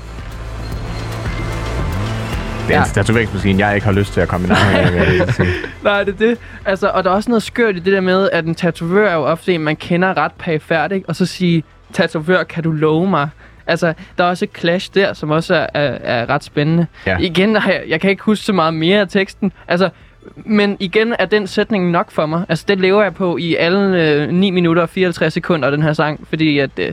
Det 2.69 2.75
er 2.75 2.79
Ja. 2.79 2.85
en 2.85 2.91
tatoveringsmaskine, 2.91 3.67
jeg 3.67 3.75
ikke 3.75 3.85
har 3.85 3.93
lyst 3.93 4.12
til 4.12 4.21
at 4.21 4.29
komme 4.29 4.47
i 4.47 4.51
nærheden 4.51 4.99
af. 4.99 5.47
Nej, 5.85 6.05
det 6.05 6.14
er 6.14 6.19
det. 6.19 6.39
Altså, 6.64 6.89
og 6.89 7.05
der 7.05 7.11
er 7.11 7.14
også 7.14 7.31
noget 7.31 7.43
skørt 7.43 7.77
i 7.77 7.79
det 7.79 7.93
der 7.93 8.01
med, 8.01 8.31
at 8.33 8.45
en 8.45 8.55
tatovør 8.55 9.09
er 9.11 9.14
jo 9.14 9.23
ofte 9.25 9.55
en, 9.55 9.61
man 9.61 9.77
kender 9.77 10.14
ret 10.17 10.93
ikke? 10.93 11.09
Og 11.09 11.17
så 11.17 11.27
sige, 11.27 11.64
tatovør, 11.93 12.43
kan 12.43 12.62
du 12.62 12.71
love 12.73 13.11
mig? 13.11 13.29
Altså, 13.67 13.93
der 14.19 14.25
er 14.25 14.29
også 14.29 14.45
et 14.45 14.51
clash 14.59 14.91
der, 14.95 15.12
som 15.12 15.31
også 15.31 15.55
er, 15.55 15.67
er, 15.75 15.99
er 16.21 16.31
ret 16.31 16.45
spændende. 16.45 16.87
Ja. 17.07 17.17
Igen, 17.21 17.53
jeg, 17.55 17.83
jeg 17.89 18.01
kan 18.01 18.11
ikke 18.11 18.23
huske 18.23 18.45
så 18.45 18.53
meget 18.53 18.75
mere 18.75 19.01
af 19.01 19.09
teksten. 19.09 19.53
Altså, 19.69 19.89
men 20.37 20.77
igen 20.81 21.14
er 21.19 21.27
den 21.27 21.47
sætning 21.47 21.91
nok 21.91 22.11
for 22.11 22.27
mig. 22.27 22.45
Altså, 22.49 22.64
det 22.69 22.81
lever 22.81 23.03
jeg 23.03 23.14
på 23.14 23.37
i 23.37 23.55
alle 23.55 24.03
øh, 24.11 24.29
9 24.29 24.51
minutter 24.51 24.83
og 24.83 24.89
54 24.89 25.33
sekunder, 25.33 25.71
den 25.71 25.83
her 25.83 25.93
sang. 25.93 26.27
Fordi 26.29 26.59
at 26.59 26.71
øh, 26.79 26.93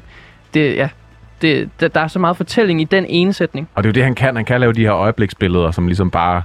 det, 0.53 0.76
ja, 0.76 0.89
det, 1.43 1.69
der, 1.79 1.87
der 1.87 2.01
er 2.01 2.07
så 2.07 2.19
meget 2.19 2.37
fortælling 2.37 2.81
i 2.81 2.83
den 2.83 3.05
ene 3.05 3.33
sætning. 3.33 3.69
Og 3.75 3.83
det 3.83 3.87
er 3.89 3.91
jo 3.91 3.93
det, 3.93 4.03
han 4.03 4.15
kan. 4.15 4.35
Han 4.35 4.45
kan 4.45 4.59
lave 4.59 4.73
de 4.73 4.81
her 4.81 4.93
øjebliksbilleder, 4.93 5.71
som 5.71 5.87
ligesom 5.87 6.11
bare 6.11 6.41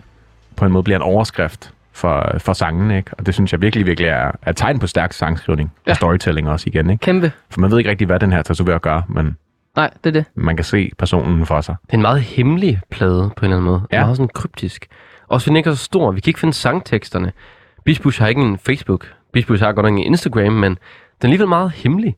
på 0.57 0.65
en 0.65 0.73
måde 0.73 0.83
bliver 0.85 0.97
en 0.97 1.03
overskrift 1.03 1.73
for, 1.93 2.35
for 2.39 2.53
sangen, 2.53 2.91
ikke? 2.91 3.11
Og 3.19 3.27
det 3.27 3.35
synes 3.35 3.53
jeg 3.53 3.61
virkelig, 3.63 3.87
virkelig 3.87 4.09
er, 4.09 4.31
er 4.43 4.53
tegn 4.53 4.79
på 4.79 4.87
stærk 4.87 5.13
sangskrivning 5.13 5.73
ja. 5.87 5.91
Og 5.91 5.97
storytelling 5.97 6.49
også 6.49 6.65
igen, 6.69 6.91
ikke? 6.91 7.01
Kæmpe. 7.01 7.33
For 7.51 7.61
man 7.61 7.71
ved 7.71 7.79
ikke 7.79 7.91
rigtig, 7.91 8.07
hvad 8.07 8.21
den 8.21 8.33
her 8.33 8.43
tatovør 8.43 8.79
gør, 8.79 9.03
men 9.09 9.37
Nej, 9.77 9.91
det 10.05 10.11
er 10.11 10.13
det. 10.21 10.25
man 10.35 10.57
kan 10.57 10.65
se 10.65 10.91
personen 10.99 11.47
for 11.47 11.61
sig. 11.61 11.77
Det 11.87 11.93
er 11.93 11.97
en 11.97 12.03
meget 12.03 12.21
hemmelig 12.21 12.81
plade 12.91 13.31
på 13.37 13.45
en 13.45 13.45
eller 13.45 13.57
anden 13.57 13.71
måde. 13.71 13.83
Ja. 13.93 14.01
Meget 14.01 14.17
sådan 14.17 14.31
kryptisk. 14.35 14.87
Også 15.29 15.45
fordi 15.45 15.49
den 15.51 15.57
ikke 15.57 15.71
er 15.71 15.75
så 15.75 15.85
stor. 15.85 16.11
Vi 16.13 16.21
kan 16.21 16.31
ikke 16.31 16.41
finde 16.41 16.55
sangteksterne. 16.55 17.33
Bisbush 17.85 18.21
har 18.21 18.29
ikke 18.29 18.41
en 18.41 18.59
Facebook. 18.59 19.07
Bisbush 19.33 19.63
har 19.65 19.73
godt 19.73 19.85
nok 19.87 19.93
en 19.93 19.99
Instagram, 19.99 20.53
men 20.53 20.71
den 20.73 20.79
er 21.21 21.25
alligevel 21.25 21.49
meget 21.49 21.73
hemmelig. 21.73 22.17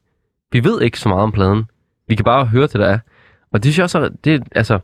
Vi 0.52 0.64
ved 0.64 0.82
ikke 0.82 0.98
så 0.98 1.08
meget 1.08 1.22
om 1.22 1.32
pladen. 1.32 1.64
Vi 2.10 2.14
kan 2.14 2.24
bare 2.24 2.46
høre 2.46 2.62
det, 2.62 2.72
der 2.74 2.86
er. 2.86 2.98
Og 3.52 3.62
det 3.64 3.74
synes 3.74 3.78
jeg 3.78 3.84
også, 3.84 4.10
det, 4.24 4.42
altså, 4.54 4.74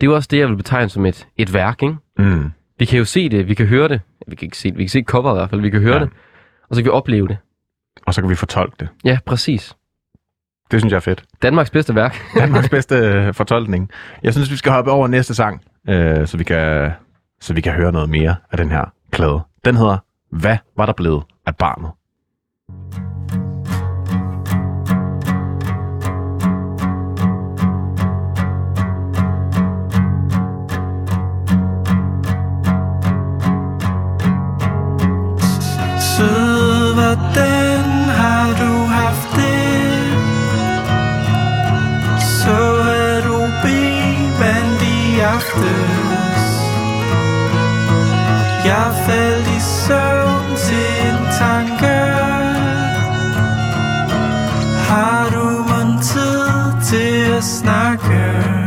det 0.00 0.06
er 0.06 0.10
jo 0.10 0.14
også 0.14 0.28
det, 0.30 0.38
jeg 0.38 0.48
vil 0.48 0.56
betegne 0.56 0.88
som 0.88 1.06
et, 1.06 1.26
et 1.36 1.54
værk, 1.54 1.82
ikke? 1.82 1.96
Mm. 2.18 2.50
Vi 2.78 2.84
kan 2.84 2.98
jo 2.98 3.04
se 3.04 3.28
det, 3.28 3.48
vi 3.48 3.54
kan 3.54 3.66
høre 3.66 3.88
det. 3.88 4.00
Vi 4.28 4.36
kan 4.36 4.46
ikke 4.46 4.58
se 4.58 4.70
det, 4.70 4.78
vi 4.78 4.82
kan 4.84 4.88
se 4.88 5.02
coveret 5.02 5.34
i 5.34 5.38
hvert 5.38 5.50
fald, 5.50 5.60
vi 5.60 5.70
kan 5.70 5.80
høre 5.80 5.94
Ja. 5.94 5.98
ja. 5.98 6.04
det. 6.04 6.12
Og 6.68 6.76
så 6.76 6.82
kan 6.82 6.84
vi 6.84 6.90
opleve 6.90 7.28
det. 7.28 7.36
Og 8.06 8.14
så 8.14 8.20
kan 8.20 8.30
vi 8.30 8.34
fortolke 8.34 8.76
det. 8.80 8.88
Ja, 9.04 9.18
præcis. 9.26 9.76
Det 10.70 10.80
synes 10.80 10.90
jeg 10.90 10.96
er 10.96 11.00
fedt. 11.00 11.24
Danmarks 11.42 11.70
bedste 11.70 11.94
værk. 11.94 12.22
Danmarks 12.38 12.68
bedste 12.68 12.94
øh, 12.96 13.34
fortolkning. 13.34 13.90
Jeg 14.22 14.32
synes, 14.32 14.50
vi 14.50 14.56
skal 14.56 14.72
hoppe 14.72 14.90
over 14.90 15.08
næste 15.08 15.34
sang, 15.34 15.62
øh, 15.88 16.26
så, 16.26 16.36
vi 16.36 16.44
kan, 16.44 16.90
så 17.40 17.54
vi 17.54 17.60
kan 17.60 17.72
høre 17.72 17.92
noget 17.92 18.08
mere 18.10 18.36
af 18.50 18.56
den 18.56 18.70
her 18.70 18.84
plade. 19.12 19.40
Den 19.64 19.76
hedder 19.76 19.98
Hvad 20.30 20.56
var 20.76 20.86
der 20.86 20.92
blevet 20.92 21.22
af 21.46 21.56
barnet? 21.56 21.90
Til 57.36 57.68
at 57.68 58.65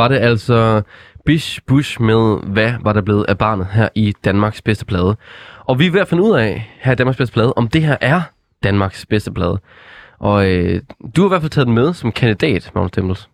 var 0.00 0.08
det 0.08 0.16
altså 0.18 0.82
Bish 1.26 1.60
Bush 1.66 2.02
med, 2.02 2.52
hvad 2.52 2.72
var 2.80 2.92
der 2.92 3.00
blevet 3.00 3.24
af 3.28 3.38
barnet 3.38 3.66
her 3.66 3.88
i 3.94 4.14
Danmarks 4.24 4.62
bedste 4.62 4.84
plade. 4.84 5.16
Og 5.64 5.78
vi 5.78 5.86
er 5.86 5.90
ved 5.90 6.00
at 6.00 6.08
finde 6.08 6.22
ud 6.22 6.36
af, 6.36 6.70
her 6.80 6.92
i 6.92 6.94
Danmarks 6.94 7.16
bedste 7.16 7.32
plade, 7.32 7.52
om 7.52 7.68
det 7.68 7.82
her 7.82 7.96
er 8.00 8.22
Danmarks 8.62 9.06
bedste 9.06 9.32
plade. 9.32 9.58
Og 10.18 10.50
øh, 10.50 10.82
du 11.16 11.20
har 11.20 11.28
i 11.28 11.30
hvert 11.30 11.42
fald 11.42 11.50
taget 11.50 11.66
den 11.66 11.74
med 11.74 11.92
som 11.92 12.12
kandidat, 12.12 12.70
Magnus 12.74 12.90
Dembels. 12.90 13.28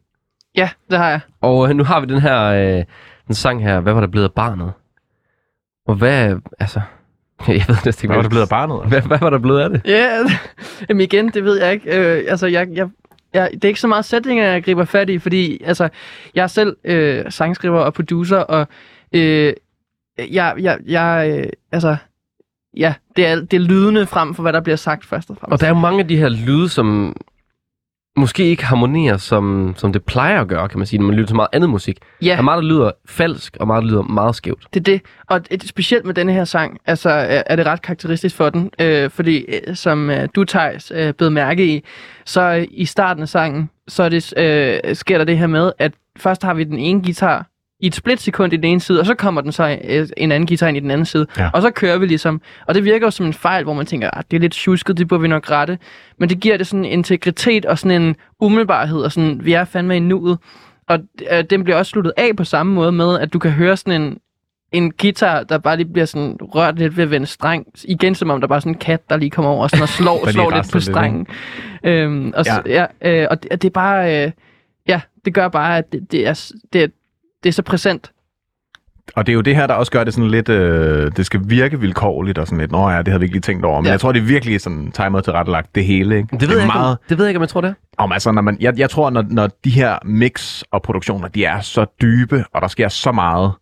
Ja, 0.56 0.70
det 0.90 0.98
har 0.98 1.10
jeg. 1.10 1.20
Og 1.40 1.68
øh, 1.68 1.76
nu 1.76 1.84
har 1.84 2.00
vi 2.00 2.06
den 2.06 2.20
her 2.20 2.42
øh, 2.42 2.84
den 3.26 3.34
sang 3.34 3.62
her, 3.62 3.80
hvad 3.80 3.92
var 3.92 4.00
der 4.00 4.08
blevet 4.08 4.24
af 4.24 4.32
barnet? 4.32 4.72
Og 5.86 5.94
hvad, 5.94 6.36
altså, 6.58 6.80
jeg 7.48 7.64
ved 7.68 7.76
næsten 7.84 8.04
ikke, 8.04 8.06
Hvad 8.06 8.16
var 8.16 8.22
der 8.22 8.28
blevet 8.28 8.42
af 8.42 8.48
barnet? 8.48 8.86
Hvad, 8.88 9.02
hvad 9.02 9.18
var 9.18 9.30
der 9.30 9.38
blevet 9.38 9.60
af 9.60 9.70
det? 9.70 9.82
Ja, 9.84 10.08
jamen 10.88 11.00
igen, 11.00 11.28
det 11.28 11.44
ved 11.44 11.62
jeg 11.62 11.72
ikke. 11.72 11.98
Øh, 11.98 12.24
altså, 12.28 12.46
jeg, 12.46 12.68
jeg, 12.72 12.88
jeg, 13.34 13.50
det 13.52 13.64
er 13.64 13.68
ikke 13.68 13.80
så 13.80 13.88
meget 13.88 14.04
sætninger, 14.04 14.44
jeg 14.44 14.64
griber 14.64 14.84
fat 14.84 15.10
i, 15.10 15.18
fordi 15.18 15.62
altså, 15.64 15.88
jeg 16.34 16.42
er 16.42 16.46
selv 16.46 16.76
øh, 16.84 17.24
sangskriver 17.32 17.80
og 17.80 17.94
producer, 17.94 18.38
og 18.38 18.66
øh, 19.12 19.52
jeg, 20.18 20.54
jeg, 20.58 20.78
jeg 20.86 21.34
øh, 21.38 21.48
altså, 21.72 21.96
ja, 22.76 22.94
det 23.16 23.26
er, 23.26 23.34
det 23.34 23.52
er 23.52 23.60
lydende 23.60 24.06
frem 24.06 24.34
for, 24.34 24.42
hvad 24.42 24.52
der 24.52 24.60
bliver 24.60 24.76
sagt 24.76 25.04
først 25.04 25.30
og 25.30 25.36
fremmest. 25.36 25.52
Og 25.52 25.60
der 25.60 25.66
er 25.66 25.70
jo 25.70 25.80
mange 25.80 26.00
af 26.00 26.08
de 26.08 26.16
her 26.16 26.28
lyde, 26.28 26.68
som 26.68 27.16
måske 28.16 28.44
ikke 28.44 28.64
harmonerer, 28.64 29.16
som, 29.16 29.74
som 29.76 29.92
det 29.92 30.04
plejer 30.04 30.40
at 30.40 30.48
gøre, 30.48 30.68
kan 30.68 30.78
man 30.78 30.86
sige, 30.86 30.98
når 30.98 31.06
man 31.06 31.14
lytter 31.14 31.26
til 31.26 31.36
meget 31.36 31.48
andet 31.52 31.70
musik. 31.70 31.98
Der 32.00 32.26
ja, 32.26 32.36
er 32.36 32.42
meget, 32.42 32.62
der 32.62 32.68
lyder 32.68 32.90
falsk, 33.06 33.56
og 33.60 33.66
meget, 33.66 33.82
der 33.82 33.88
lyder 33.88 34.02
meget 34.02 34.34
skævt. 34.34 34.66
det 34.74 34.80
er 34.80 34.84
det. 34.84 35.00
Og 35.26 35.40
et, 35.50 35.68
specielt 35.68 36.04
med 36.04 36.14
denne 36.14 36.32
her 36.32 36.44
sang, 36.44 36.78
altså, 36.86 37.10
er, 37.10 37.42
er 37.46 37.56
det 37.56 37.66
ret 37.66 37.82
karakteristisk 37.82 38.36
for 38.36 38.50
den, 38.50 38.70
øh, 38.80 39.10
fordi 39.10 39.38
øh, 39.38 39.76
som 39.76 40.10
øh, 40.10 40.28
du, 40.34 40.44
Thijs, 40.44 40.92
øh, 40.94 41.14
blev 41.14 41.30
mærke 41.30 41.66
i, 41.66 41.84
så 42.24 42.40
øh, 42.40 42.66
i 42.70 42.84
starten 42.84 43.22
af 43.22 43.28
sangen, 43.28 43.70
så 43.88 44.02
er 44.02 44.08
det, 44.08 44.38
øh, 44.38 44.96
sker 44.96 45.18
der 45.18 45.24
det 45.24 45.38
her 45.38 45.46
med, 45.46 45.72
at 45.78 45.92
først 46.16 46.42
har 46.42 46.54
vi 46.54 46.64
den 46.64 46.78
ene 46.78 47.02
guitar 47.02 47.46
i 47.80 47.86
et 47.86 47.94
splitsekund 47.94 48.52
i 48.52 48.56
den 48.56 48.64
ene 48.64 48.80
side, 48.80 49.00
og 49.00 49.06
så 49.06 49.14
kommer 49.14 49.40
den 49.40 49.52
så 49.52 49.78
øh, 49.84 50.08
en 50.16 50.32
anden 50.32 50.46
guitar 50.46 50.68
ind 50.68 50.76
i 50.76 50.80
den 50.80 50.90
anden 50.90 51.04
side. 51.04 51.26
Ja. 51.38 51.50
Og 51.52 51.62
så 51.62 51.70
kører 51.70 51.98
vi 51.98 52.06
ligesom. 52.06 52.40
Og 52.66 52.74
det 52.74 52.84
virker 52.84 53.06
jo 53.06 53.10
som 53.10 53.26
en 53.26 53.32
fejl, 53.32 53.64
hvor 53.64 53.74
man 53.74 53.86
tænker, 53.86 54.10
at 54.10 54.30
det 54.30 54.36
er 54.36 54.40
lidt 54.40 54.52
tjusket, 54.52 54.98
det 54.98 55.08
burde 55.08 55.22
vi 55.22 55.28
nok 55.28 55.50
rette. 55.50 55.78
Men 56.18 56.28
det 56.28 56.40
giver 56.40 56.56
det 56.56 56.66
sådan 56.66 56.84
en 56.84 56.92
integritet 56.92 57.64
og 57.64 57.78
sådan 57.78 58.02
en 58.02 58.16
umiddelbarhed, 58.40 58.98
og 58.98 59.12
sådan, 59.12 59.40
vi 59.44 59.52
er 59.52 59.64
fandme 59.64 59.96
i 59.96 60.00
nuet. 60.00 60.38
Og 60.88 60.98
øh, 61.32 61.44
den 61.50 61.64
bliver 61.64 61.76
også 61.76 61.90
sluttet 61.90 62.12
af 62.16 62.36
på 62.36 62.44
samme 62.44 62.74
måde 62.74 62.92
med, 62.92 63.20
at 63.20 63.32
du 63.32 63.38
kan 63.38 63.50
høre 63.50 63.76
sådan 63.76 64.02
en, 64.02 64.18
en 64.72 64.92
guitar, 64.92 65.42
der 65.42 65.58
bare 65.58 65.76
lige 65.76 65.92
bliver 65.92 66.06
sådan 66.06 66.36
rørt 66.40 66.78
lidt 66.78 66.96
ved 66.96 67.04
at 67.04 67.10
vende 67.10 67.26
streng. 67.26 67.66
Igen 67.84 68.14
som 68.14 68.30
om 68.30 68.40
der 68.40 68.48
bare 68.48 68.56
er 68.56 68.60
sådan 68.60 68.72
en 68.72 68.78
kat, 68.78 69.10
der 69.10 69.16
lige 69.16 69.30
kommer 69.30 69.50
over 69.50 69.62
og, 69.62 69.70
sådan 69.70 69.82
og 69.82 69.88
slår, 69.88 70.30
slår 70.30 70.50
lidt 70.50 70.72
på 70.72 70.80
strengen. 70.80 71.26
Øhm, 71.84 72.32
og, 72.36 72.44
ja. 72.66 72.86
Ja, 73.02 73.20
øh, 73.22 73.26
og, 73.30 73.42
det, 73.42 73.52
og 73.52 73.62
det 73.62 73.68
er 73.68 73.72
bare... 73.72 74.24
Øh, 74.24 74.32
ja, 74.88 75.00
det 75.24 75.34
gør 75.34 75.48
bare, 75.48 75.78
at 75.78 75.92
det, 75.92 76.12
det, 76.12 76.26
er, 76.26 76.52
det, 76.72 76.82
er, 76.82 76.86
det 77.42 77.48
er 77.48 77.52
så 77.52 77.62
præsent. 77.62 78.12
Og 79.16 79.26
det 79.26 79.32
er 79.32 79.34
jo 79.34 79.40
det 79.40 79.56
her, 79.56 79.66
der 79.66 79.74
også 79.74 79.92
gør 79.92 80.04
det 80.04 80.14
sådan 80.14 80.30
lidt, 80.30 80.48
øh, 80.48 81.12
det 81.16 81.26
skal 81.26 81.40
virke 81.44 81.80
vilkårligt 81.80 82.38
og 82.38 82.46
sådan 82.46 82.58
lidt, 82.58 82.72
nå 82.72 82.90
ja, 82.90 82.98
det 82.98 83.08
havde 83.08 83.20
vi 83.20 83.24
ikke 83.24 83.34
lige 83.34 83.40
tænkt 83.42 83.64
over. 83.64 83.80
Men 83.80 83.86
Ja. 83.86 83.90
jeg 83.92 84.00
tror, 84.00 84.12
det 84.12 84.20
er 84.20 84.24
virkelig 84.26 84.60
sådan 84.60 84.92
timet 84.92 85.24
til 85.24 85.32
rettelagt 85.32 85.74
det 85.74 85.84
hele, 85.84 86.16
ikke? 86.16 86.28
Det 86.32 86.40
ved, 86.42 86.48
er 86.48 86.52
jeg 86.52 86.62
ikke, 86.62 86.74
meget, 86.74 86.90
om, 86.90 86.96
det 87.08 87.18
ved 87.18 87.24
jeg 87.24 87.30
ikke, 87.30 87.38
om 87.38 87.42
jeg 87.42 87.48
tror 87.48 87.60
det 87.60 87.70
er. 87.70 87.74
om, 87.98 88.12
altså, 88.12 88.32
når 88.32 88.42
man, 88.42 88.56
jeg, 88.60 88.78
jeg 88.78 88.90
tror, 88.90 89.10
når, 89.10 89.24
når 89.30 89.48
de 89.64 89.70
her 89.70 89.98
mix 90.04 90.62
og 90.70 90.82
produktioner, 90.82 91.28
de 91.28 91.44
er 91.44 91.60
så 91.60 91.86
dybe, 92.02 92.44
og 92.54 92.62
der 92.62 92.68
sker 92.68 92.88
så 92.88 93.12
meget, 93.12 93.52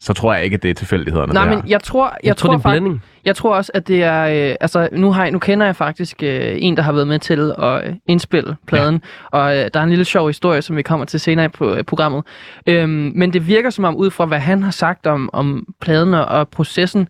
så 0.00 0.12
tror 0.12 0.34
jeg 0.34 0.44
ikke, 0.44 0.54
at 0.54 0.62
det 0.62 0.70
er 0.70 0.74
tilfældighederne. 0.74 1.32
Nej, 1.32 1.48
det 1.48 1.56
men 1.58 1.68
jeg 1.70 1.82
tror, 1.82 2.06
jeg, 2.08 2.18
Jeg 2.24 2.36
tror, 2.36 2.50
det 2.50 2.58
er 2.58 2.62
fakt- 2.62 2.72
blanding. 2.72 3.02
Jeg 3.24 3.36
tror 3.36 3.54
også, 3.56 3.72
at 3.74 3.88
det 3.88 4.02
er... 4.02 4.50
Øh, 4.50 4.56
altså, 4.60 4.88
nu, 4.92 5.12
har 5.12 5.22
jeg, 5.22 5.32
nu 5.32 5.38
kender 5.38 5.66
jeg 5.66 5.76
faktisk 5.76 6.22
øh, 6.22 6.56
en, 6.58 6.76
der 6.76 6.82
har 6.82 6.92
været 6.92 7.08
med 7.08 7.18
til 7.18 7.52
at 7.58 7.88
øh, 7.88 7.94
indspille 8.08 8.56
pladen. 8.66 9.02
Ja. 9.32 9.38
Og 9.38 9.56
øh, 9.58 9.70
der 9.74 9.80
er 9.80 9.84
en 9.84 9.88
lille 9.90 10.04
sjov 10.04 10.26
historie, 10.26 10.62
som 10.62 10.76
vi 10.76 10.82
kommer 10.82 11.06
til 11.06 11.20
senere 11.20 11.48
på 11.48 11.74
øh, 11.74 11.84
programmet. 11.84 12.24
Øhm, 12.66 13.12
men 13.14 13.32
det 13.32 13.46
virker 13.46 13.70
som 13.70 13.84
om, 13.84 13.96
ud 13.96 14.10
fra 14.10 14.24
hvad 14.26 14.38
han 14.38 14.62
har 14.62 14.70
sagt 14.70 15.06
om, 15.06 15.30
om 15.32 15.74
pladen 15.80 16.14
og, 16.14 16.24
og 16.24 16.48
processen, 16.48 17.08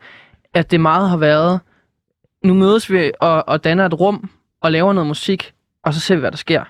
at 0.55 0.71
det 0.71 0.81
meget 0.81 1.11
har 1.11 1.17
været... 1.17 1.61
Nu 2.45 2.55
mødes 2.55 2.93
vi 2.93 3.11
og, 3.21 3.49
og 3.49 3.65
danner 3.65 3.87
et 3.87 4.01
rum 4.01 4.31
og 4.63 4.73
laver 4.73 4.93
noget 4.93 5.07
musik, 5.07 5.53
og 5.85 5.95
så 5.95 6.01
ser 6.01 6.15
vi, 6.15 6.21
hvad 6.21 6.31
der 6.31 6.37
sker. 6.37 6.63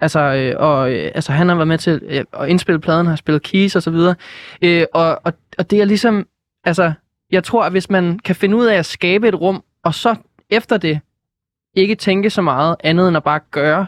Altså, 0.00 0.20
øh, 0.20 0.54
og, 0.58 0.92
øh, 0.92 1.10
altså 1.14 1.32
han 1.32 1.48
har 1.48 1.54
været 1.54 1.68
med 1.68 1.78
til 1.78 2.00
øh, 2.02 2.24
at 2.32 2.48
indspille 2.48 2.80
pladen, 2.80 3.06
har 3.06 3.16
spillet 3.16 3.42
keys 3.42 3.76
og 3.76 3.82
så 3.82 3.90
videre. 3.90 4.14
Øh, 4.62 4.84
og, 4.94 5.20
og, 5.24 5.32
og 5.58 5.70
det 5.70 5.80
er 5.80 5.84
ligesom... 5.84 6.26
Altså, 6.64 6.92
jeg 7.30 7.44
tror, 7.44 7.64
at 7.64 7.72
hvis 7.72 7.90
man 7.90 8.18
kan 8.18 8.36
finde 8.36 8.56
ud 8.56 8.66
af 8.66 8.76
at 8.76 8.86
skabe 8.86 9.28
et 9.28 9.34
rum, 9.34 9.62
og 9.82 9.94
så 9.94 10.14
efter 10.50 10.76
det 10.76 11.00
ikke 11.74 11.94
tænke 11.94 12.30
så 12.30 12.42
meget 12.42 12.76
andet 12.84 13.08
end 13.08 13.16
at 13.16 13.24
bare 13.24 13.40
gøre, 13.50 13.86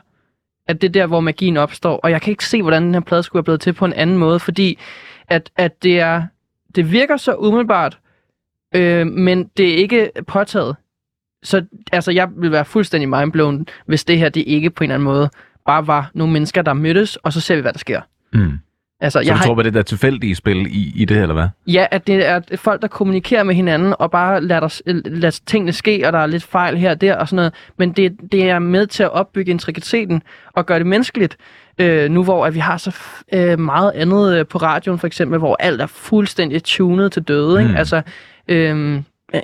at 0.67 0.81
det 0.81 0.89
er 0.89 0.93
der, 0.93 1.07
hvor 1.07 1.21
magien 1.21 1.57
opstår. 1.57 1.97
Og 1.97 2.11
jeg 2.11 2.23
kan 2.23 2.31
ikke 2.31 2.45
se, 2.45 2.63
hvordan 2.63 2.83
den 2.83 2.95
her 2.95 3.01
plade 3.01 3.23
skulle 3.23 3.41
have 3.41 3.45
blevet 3.45 3.61
til 3.61 3.73
på 3.73 3.85
en 3.85 3.93
anden 3.93 4.19
måde, 4.19 4.39
fordi 4.39 4.79
at, 5.29 5.51
at 5.57 5.83
det 5.83 6.01
er 6.01 6.23
det 6.75 6.93
virker 6.93 7.17
så 7.17 7.35
umiddelbart, 7.35 7.99
øh, 8.75 9.07
men 9.07 9.45
det 9.57 9.71
er 9.71 9.77
ikke 9.77 10.11
påtaget. 10.27 10.77
Så 11.43 11.65
altså, 11.93 12.13
jeg 12.13 12.29
vil 12.37 12.53
være 12.53 12.65
fuldstændig 12.65 13.09
mindblown, 13.09 13.67
hvis 13.87 14.05
det 14.05 14.19
her 14.19 14.29
det 14.29 14.45
ikke 14.47 14.71
på 14.71 14.85
en 14.85 14.91
eller 14.91 14.95
anden 14.95 15.05
måde 15.05 15.31
bare 15.67 15.87
var 15.87 16.11
nogle 16.15 16.33
mennesker, 16.33 16.63
der 16.63 16.73
mødtes, 16.73 17.17
og 17.17 17.33
så 17.33 17.41
ser 17.41 17.55
vi, 17.55 17.61
hvad 17.61 17.73
der 17.73 17.79
sker. 17.79 18.01
Mm. 18.33 18.59
Altså, 19.03 19.19
Så 19.19 19.21
jeg 19.27 19.33
du 19.33 19.39
har, 19.39 19.45
tror 19.47 19.55
på 19.55 19.63
det 19.63 19.75
der 19.75 19.83
tilfældige 19.83 20.35
spil 20.35 20.67
i, 20.67 20.93
i 20.97 21.05
det, 21.05 21.17
eller 21.17 21.35
hvad? 21.35 21.49
Ja, 21.67 21.87
at 21.91 22.07
det 22.07 22.29
er 22.29 22.41
folk, 22.57 22.83
der 22.83 22.89
kommunikerer 22.89 23.43
med 23.43 23.55
hinanden, 23.55 23.95
og 23.99 24.11
bare 24.11 24.41
lader, 24.41 24.61
der, 24.61 25.01
lader 25.05 25.41
tingene 25.47 25.73
ske, 25.73 26.03
og 26.07 26.13
der 26.13 26.19
er 26.19 26.27
lidt 26.27 26.43
fejl 26.43 26.77
her 26.77 26.91
og 26.91 27.01
der 27.01 27.17
og 27.17 27.29
sådan 27.29 27.37
noget. 27.37 27.53
Men 27.77 27.93
det, 27.93 28.17
det 28.33 28.51
er 28.51 28.59
med 28.59 28.87
til 28.87 29.03
at 29.03 29.13
opbygge 29.13 29.51
intrikateten 29.51 30.23
og 30.53 30.67
gøre 30.67 30.79
det 30.79 30.87
menneskeligt. 30.87 31.37
Øh, 31.79 32.11
nu 32.11 32.25
hvor 32.25 32.47
at 32.47 32.55
vi 32.55 32.59
har 32.59 32.77
så 32.77 32.97
øh, 33.33 33.59
meget 33.59 33.93
andet 33.95 34.39
øh, 34.39 34.47
på 34.47 34.59
radioen 34.59 34.99
for 34.99 35.07
eksempel, 35.07 35.39
hvor 35.39 35.57
alt 35.61 35.81
er 35.81 35.87
fuldstændig 35.87 36.63
tunet 36.63 37.13
til 37.13 37.23
døde. 37.23 37.61
Ikke? 37.61 37.71
Mm. 37.71 37.77
Altså, 37.77 38.03
øh, 38.49 39.03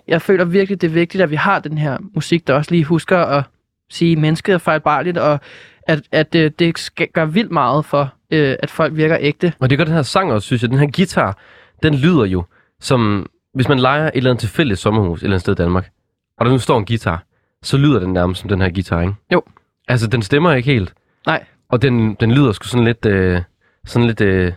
jeg 0.08 0.22
føler 0.22 0.44
virkelig, 0.44 0.80
det 0.80 0.86
er 0.86 0.92
vigtigt, 0.92 1.22
at 1.22 1.30
vi 1.30 1.36
har 1.36 1.58
den 1.58 1.78
her 1.78 1.98
musik, 2.14 2.46
der 2.46 2.54
også 2.54 2.70
lige 2.70 2.84
husker 2.84 3.18
at 3.18 3.44
sige, 3.90 4.12
at 4.12 4.18
mennesket 4.18 4.52
er 4.54 4.58
fejlbarligt, 4.58 5.18
og 5.18 5.40
at, 5.86 6.02
at 6.12 6.34
øh, 6.34 6.50
det 6.58 6.78
skal 6.78 7.08
gøre 7.08 7.32
vildt 7.32 7.50
meget 7.50 7.84
for, 7.84 8.12
øh, 8.30 8.56
at 8.62 8.70
folk 8.70 8.96
virker 8.96 9.16
ægte. 9.20 9.52
Og 9.60 9.70
det 9.70 9.78
gør 9.78 9.84
den 9.84 9.94
her 9.94 10.02
sang 10.02 10.32
også, 10.32 10.46
synes 10.46 10.62
jeg. 10.62 10.70
Den 10.70 10.78
her 10.78 10.90
guitar, 10.96 11.38
den 11.82 11.94
lyder 11.94 12.24
jo 12.24 12.44
som... 12.80 13.26
Hvis 13.54 13.68
man 13.68 13.78
leger 13.78 14.04
et 14.06 14.10
eller 14.14 14.30
andet 14.30 14.40
tilfældigt 14.40 14.80
sommerhus 14.80 15.18
et 15.18 15.22
eller 15.24 15.34
andet 15.34 15.40
sted 15.40 15.52
i 15.52 15.56
Danmark, 15.56 15.90
og 16.38 16.44
der 16.46 16.52
nu 16.52 16.58
står 16.58 16.78
en 16.78 16.86
guitar, 16.86 17.24
så 17.62 17.76
lyder 17.76 18.00
den 18.00 18.12
nærmest 18.12 18.40
som 18.40 18.48
den 18.48 18.60
her 18.60 18.70
guitar, 18.70 19.00
ikke? 19.00 19.14
Jo. 19.32 19.42
Altså, 19.88 20.06
den 20.06 20.22
stemmer 20.22 20.52
ikke 20.52 20.72
helt. 20.72 20.94
Nej. 21.26 21.44
Og 21.68 21.82
den, 21.82 22.14
den 22.14 22.32
lyder 22.32 22.52
sgu 22.52 22.66
sådan 22.66 22.84
lidt... 22.84 23.06
Øh, 23.06 23.40
sådan 23.86 24.06
lidt... 24.06 24.20
Øh, 24.20 24.52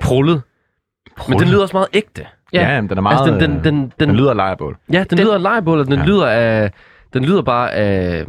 prullet. 0.00 0.42
Men 1.28 1.38
den 1.38 1.48
lyder 1.48 1.62
også 1.62 1.76
meget 1.76 1.88
ægte. 1.92 2.26
Ja, 2.52 2.58
Ja. 2.60 2.68
ja 2.68 2.74
jamen, 2.74 2.90
den 2.90 2.98
er 2.98 3.02
meget... 3.02 3.18
Altså, 3.18 3.34
den, 3.34 3.40
den, 3.40 3.64
den, 3.64 3.64
den, 3.64 3.92
den, 4.00 4.08
den 4.08 4.16
lyder 4.16 4.34
lejrebål. 4.34 4.76
Ja, 4.92 4.98
den, 4.98 5.06
den 5.10 5.18
lyder 5.18 5.34
af 5.34 5.42
lejebål, 5.42 5.78
og 5.80 5.86
den 5.86 5.98
Ja. 5.98 6.04
lyder 6.04 6.26
af... 6.26 6.70
Den 7.16 7.24
lyder 7.24 7.42
bare 7.42 7.72
af, 7.72 8.24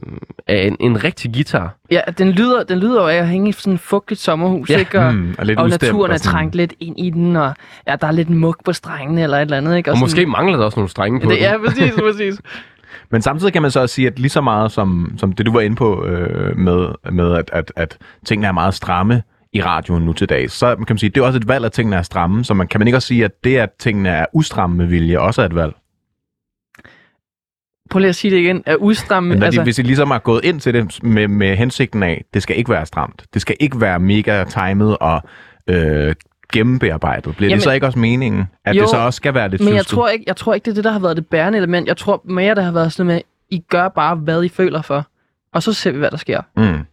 af 0.48 0.68
en, 0.68 0.78
en 0.80 1.04
rigtig 1.04 1.34
guitar. 1.34 1.76
Ja, 1.92 2.00
den 2.18 2.32
lyder, 2.32 2.64
den 2.64 2.80
lyder 2.80 3.02
jo 3.02 3.08
af 3.08 3.16
at 3.16 3.28
hænge 3.28 3.50
i 3.50 3.52
sådan 3.52 3.74
et 3.74 3.80
fugtigt 3.80 4.20
sommerhus, 4.20 4.70
Ja, 4.70 4.78
ikke? 4.80 5.00
Og, 5.00 5.14
Mm, 5.16 5.36
og 5.38 5.46
lidt 5.46 5.60
og 5.60 5.70
naturen 5.70 6.12
er 6.12 6.18
trængt 6.18 6.56
lidt 6.56 6.74
ind 6.80 7.00
i 7.00 7.10
den, 7.10 7.36
og 7.36 7.54
ja, 7.88 7.96
der 8.02 8.08
er 8.08 8.12
lidt 8.12 8.30
mug 8.30 8.56
på 8.66 8.74
strengene 8.74 9.24
eller 9.24 9.38
et 9.38 9.42
eller 9.42 9.58
andet, 9.58 9.78
ikke? 9.78 9.90
Og, 9.92 9.94
og 9.94 10.00
måske 10.00 10.16
sådan, 10.16 10.32
mangler 10.32 10.58
der 10.58 10.66
også 10.66 10.80
nogle 10.80 10.90
strenge 10.90 11.20
på 11.20 11.30
det, 11.30 11.36
den. 11.36 11.44
Ja, 11.44 11.58
præcis, 11.66 11.94
præcis. 11.94 12.36
Men 13.12 13.22
samtidig 13.22 13.54
kan 13.54 13.62
man 13.62 13.72
så 13.72 13.80
også 13.80 13.96
sige, 13.96 14.08
at 14.08 14.20
lige 14.20 14.30
så 14.30 14.42
meget 14.42 14.72
som, 14.72 15.14
som 15.18 15.32
det, 15.32 15.46
du 15.46 15.52
var 15.54 15.62
inde 15.62 15.76
på 15.76 16.06
øh, 16.06 16.58
med, 16.58 16.88
med 17.12 17.34
at, 17.34 17.50
at, 17.54 17.72
at 17.76 17.98
tingene 18.26 18.48
er 18.48 18.52
meget 18.52 18.74
stramme 18.74 19.24
i 19.54 19.62
radioen 19.62 20.04
nu 20.06 20.14
til 20.14 20.30
dags, 20.30 20.54
så 20.54 20.76
kan 20.76 20.86
man 20.90 20.98
sige, 20.98 21.10
det 21.10 21.22
er 21.22 21.26
også 21.26 21.38
et 21.38 21.48
valg, 21.48 21.66
at 21.66 21.72
tingene 21.72 21.96
er 21.96 22.02
stramme. 22.02 22.44
Så 22.44 22.54
man 22.54 22.68
kan 22.68 22.80
man 22.80 22.88
ikke 22.88 22.98
også 22.98 23.08
sige, 23.08 23.26
at 23.26 23.32
det, 23.44 23.58
at 23.58 23.70
tingene 23.80 24.10
er 24.10 24.26
ustramme 24.34 24.76
med 24.78 24.86
vilje, 24.86 25.20
også 25.20 25.42
er 25.42 25.46
et 25.46 25.56
valg. 25.56 25.74
Prøv 27.90 28.00
lige 28.00 28.10
at 28.10 28.16
sige 28.16 28.32
det 28.32 28.38
igen. 28.38 28.64
Er 28.66 28.76
udstramme, 28.76 29.30
Men 29.30 29.44
altså, 29.44 29.62
de, 29.62 29.64
hvis 29.64 29.80
I 29.80 29.82
ligesom 29.82 30.12
har 30.12 30.20
gået 30.20 30.46
ind 30.46 30.60
til 30.60 30.74
det 30.74 31.04
med, 31.04 31.28
med 31.28 31.56
hensigten 31.56 32.04
af, 32.04 32.26
det 32.34 32.44
skal 32.44 32.58
ikke 32.58 32.72
være 32.72 32.86
stramt. 32.86 33.26
Det 33.34 33.42
skal 33.42 33.56
ikke 33.60 33.82
være 33.82 34.00
mega 34.00 34.44
timet 34.44 34.98
og 34.98 35.22
øh, 35.68 36.16
gennembearbejdet. 36.54 37.36
Bliver 37.36 37.50
Jamen, 37.50 37.58
det 37.58 37.64
så 37.64 37.72
ikke 37.72 37.86
også 37.86 38.00
meningen, 38.00 38.46
at 38.66 38.76
Jo, 38.76 38.82
det 38.82 38.90
så 38.90 38.98
også 38.98 39.18
skal 39.18 39.34
være 39.34 39.50
lidt 39.50 39.64
men 39.64 39.76
jeg 39.76 39.86
tror, 39.86 40.08
ikke, 40.08 40.24
jeg 40.28 40.36
tror 40.36 40.54
ikke, 40.54 40.66
det 40.66 40.72
er 40.72 40.76
det, 40.76 40.84
der 40.84 40.92
har 40.92 41.00
været 41.00 41.18
det 41.18 41.28
bærende 41.28 41.58
element. 41.58 41.88
Jeg 41.88 41.98
tror 41.98 42.22
mere, 42.24 42.56
der 42.56 42.62
har 42.62 42.72
været 42.72 42.94
sådan 42.94 43.08
med, 43.08 43.22
I 43.50 43.60
gør 43.70 43.88
bare, 43.88 44.16
hvad 44.16 44.44
I 44.44 44.50
føler 44.50 44.82
for. 44.82 45.08
Og 45.54 45.64
så 45.64 45.74
ser 45.74 45.92
vi, 45.92 45.98
hvad 45.98 46.12
der 46.12 46.18
sker. 46.18 46.42
Mm. 46.58 46.86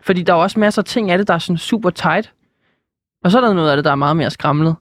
Fordi 0.00 0.22
der 0.22 0.32
er 0.32 0.36
også 0.36 0.60
masser 0.60 0.82
af 0.82 0.86
ting 0.86 1.10
af 1.10 1.18
det, 1.18 1.28
der 1.28 1.34
er 1.34 1.38
sådan 1.38 1.58
super 1.58 1.90
tight. 1.90 2.32
Og 3.24 3.30
så 3.30 3.38
er 3.38 3.44
der 3.44 3.54
noget 3.54 3.70
af 3.70 3.76
det, 3.76 3.84
der 3.84 3.90
er 3.90 3.94
meget 3.94 4.16
mere 4.16 4.30
skramlet. 4.30 4.76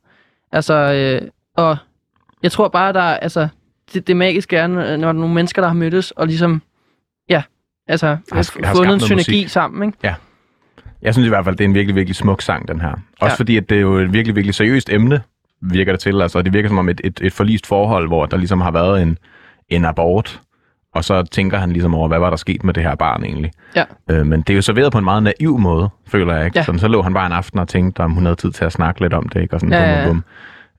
Altså, 0.52 0.74
øh, 0.74 1.30
og 1.58 1.78
jeg 2.44 2.52
tror 2.52 2.68
bare, 2.68 2.94
der 2.94 3.02
er, 3.02 3.18
altså, 3.18 3.48
det, 3.94 4.08
det 4.08 4.18
magiske 4.18 4.58
er, 4.58 4.68
når 4.68 4.82
der 4.82 5.08
er 5.08 5.12
nogle 5.12 5.34
mennesker, 5.34 5.62
der 5.62 5.68
har 5.70 5.76
mødtes, 5.76 6.12
og 6.12 6.28
ligesom, 6.28 6.62
ja, 7.30 7.44
altså, 7.88 8.08
Har- 8.08 8.66
har, 8.66 8.76
fundet 8.76 8.94
en 8.94 9.00
synergi 9.00 9.32
musik. 9.32 9.50
sammen, 9.50 9.88
ikke? 9.88 10.16
Jeg 11.02 11.14
synes 11.14 11.26
i 11.26 11.30
hvert 11.30 11.46
fald, 11.46 11.56
det 11.56 11.64
er 11.64 11.68
en 11.68 11.74
virkelig, 11.74 11.96
virkelig 11.96 12.16
smuk 12.16 12.42
sang, 12.42 12.68
den 12.68 12.82
her. 12.82 12.92
Også 12.92 13.00
ja. 13.22 13.28
Ja. 13.28 13.34
fordi, 13.34 13.58
at 13.58 13.70
det 13.70 13.78
er 13.78 13.82
jo 13.82 13.96
et 13.96 14.14
virkelig, 14.14 14.36
virkelig 14.36 14.56
seriøst 14.56 14.90
emne, 14.90 15.22
virker 15.62 15.92
det 15.94 16.00
til. 16.00 16.22
Altså, 16.22 16.42
det 16.42 16.54
virker 16.54 16.70
som 16.70 16.78
om 16.78 16.90
et, 16.90 17.02
et, 17.04 17.20
et 17.24 17.34
forlist 17.34 17.68
forhold, 17.68 18.08
hvor 18.08 18.26
der 18.26 18.38
ligesom 18.38 18.62
har 18.62 18.72
været 18.72 19.02
en, 19.02 19.18
en 19.70 19.86
abort, 19.86 20.42
og 20.94 21.04
så 21.04 21.24
tænker 21.24 21.58
han 21.58 21.72
ligesom 21.72 21.96
over, 21.96 22.08
hvad 22.08 22.20
var 22.20 22.30
der 22.30 22.38
sket 22.38 22.64
med 22.64 22.74
det 22.74 22.84
her 22.84 22.96
barn 22.96 23.24
egentlig. 23.24 23.52
Ja. 23.76 23.84
Øh, 24.10 24.26
men 24.26 24.42
det 24.42 24.50
er 24.50 24.56
jo 24.56 24.62
serveret 24.62 24.92
på 24.92 24.98
en 24.98 25.04
meget 25.04 25.24
naiv 25.24 25.58
måde, 25.60 25.90
føler 26.08 26.36
jeg. 26.36 26.46
Ikke? 26.46 26.60
Ja. 26.60 26.64
Sådan, 26.64 26.80
så 26.80 26.88
lå 26.88 27.02
han 27.02 27.14
bare 27.14 27.26
en 27.26 27.32
aften 27.32 27.60
og 27.60 27.68
tænkte, 27.68 28.00
om 28.00 28.12
hun 28.12 28.26
havde 28.26 28.36
tid 28.36 28.52
til 28.52 28.66
at 28.66 28.72
snakke 28.72 29.02
lidt 29.02 29.14
om 29.14 29.30
det. 29.30 29.42
Ikke? 29.42 29.54
Og 29.54 29.60
sådan, 29.60 29.74
Ja, 29.74 29.80
bum, 29.80 29.90
ja, 29.90 30.00
ja. 30.02 30.08
bum, 30.08 30.16
bum. 30.16 30.24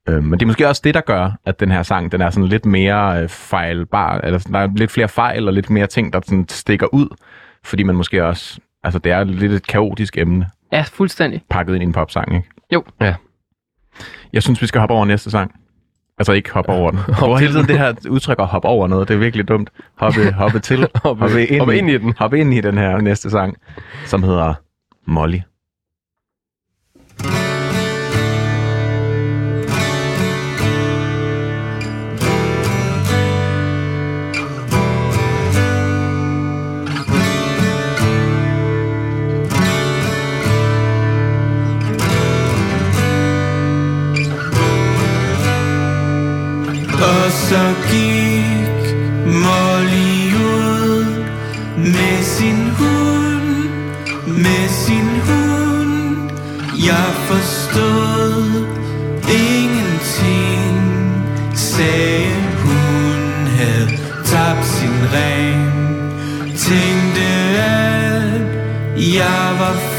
Øh, 0.08 0.22
men 0.24 0.32
det 0.32 0.42
er 0.42 0.46
måske 0.46 0.68
også 0.68 0.80
det, 0.84 0.94
der 0.94 1.00
gør, 1.00 1.30
at 1.46 1.60
den 1.60 1.70
her 1.70 1.82
sang, 1.82 2.12
den 2.12 2.20
er 2.20 2.30
sådan 2.30 2.48
lidt 2.48 2.66
mere 2.66 3.22
øh, 3.22 3.28
fejlbar, 3.28 4.18
eller 4.18 4.38
sådan, 4.38 4.54
der 4.54 4.60
er 4.60 4.68
lidt 4.76 4.90
flere 4.90 5.08
fejl, 5.08 5.48
og 5.48 5.54
lidt 5.54 5.70
mere 5.70 5.86
ting, 5.86 6.12
der 6.12 6.20
sådan 6.24 6.46
stikker 6.48 6.86
ud, 6.94 7.08
fordi 7.64 7.82
man 7.82 7.94
måske 7.96 8.24
også, 8.24 8.60
altså 8.84 8.98
det 8.98 9.12
er 9.12 9.24
lidt 9.24 9.52
et 9.52 9.66
kaotisk 9.66 10.18
emne, 10.18 10.46
Ja, 10.72 10.84
fuldstændig. 10.92 11.42
pakket 11.50 11.74
ind 11.74 11.82
i 11.82 11.86
en 11.86 11.92
popsang, 11.92 12.34
ikke? 12.34 12.48
Jo. 12.72 12.84
Ja. 13.00 13.14
Jeg 14.32 14.42
synes, 14.42 14.62
vi 14.62 14.66
skal 14.66 14.78
hoppe 14.80 14.94
over 14.94 15.04
næste 15.04 15.30
sang. 15.30 15.60
Altså 16.18 16.32
ikke 16.32 16.50
hoppe 16.52 16.72
over 16.72 16.90
den. 16.90 17.00
Hvor 17.18 17.36
til 17.36 17.40
hele 17.46 17.52
tiden 17.52 17.66
den. 17.68 17.76
det 17.76 17.78
her 17.78 17.94
udtryk 18.10 18.38
at 18.38 18.46
hoppe 18.46 18.68
over 18.68 18.86
noget, 18.88 19.08
det 19.08 19.14
er 19.14 19.18
virkelig 19.18 19.48
dumt. 19.48 19.70
Hoppe, 19.98 20.32
hoppe 20.32 20.58
til, 20.58 20.78
Hoppe- 21.04 21.20
hoppe, 21.20 21.46
ind, 21.46 21.58
hoppe 21.60 21.78
ind 21.78 21.90
i 21.90 21.98
den. 21.98 22.14
Hoppe 22.18 22.38
ind 22.40 22.54
i 22.54 22.60
den 22.60 22.78
her 22.78 23.00
næste 23.00 23.30
sang, 23.30 23.56
som 24.06 24.22
hedder 24.22 24.54
Molly. 25.06 25.38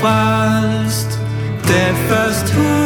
Jeg 0.05 0.13
var 0.13 0.65
frelst, 0.85 1.19
da 1.67 2.84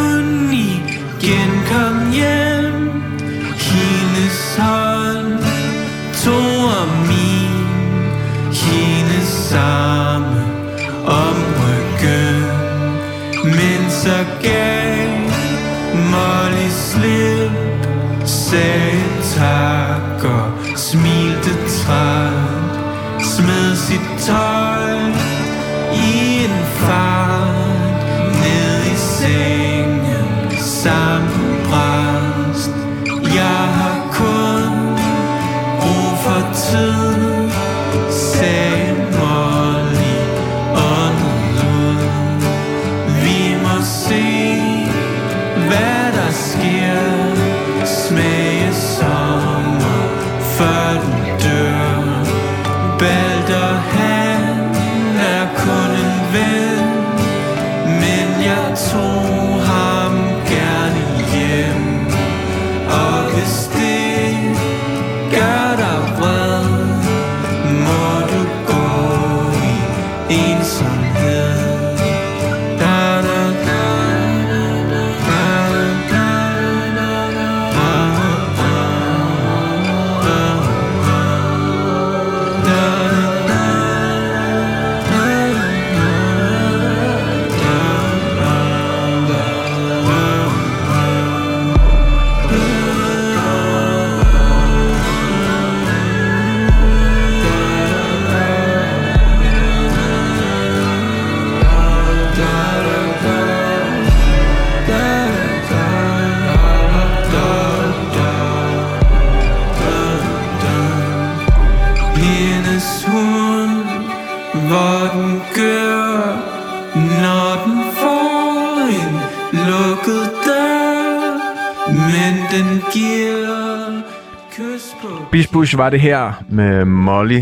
Bush 125.60 125.78
var 125.78 125.90
det 125.90 126.00
her 126.02 126.44
med 126.50 126.86
Molly. 126.86 127.42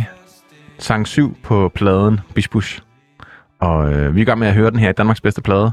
Sang 0.80 1.08
7 1.08 1.38
på 1.44 1.72
pladen 1.76 2.20
Bish 2.36 2.50
Bush. 2.50 2.82
Og 3.60 3.94
øh, 3.94 4.16
vi 4.16 4.20
er 4.20 4.22
i 4.22 4.26
gang 4.26 4.40
med 4.40 4.48
at 4.48 4.54
høre 4.54 4.72
den 4.72 4.80
her 4.80 4.90
i 4.90 4.94
Danmarks 4.94 5.22
bedste 5.22 5.42
plade. 5.42 5.72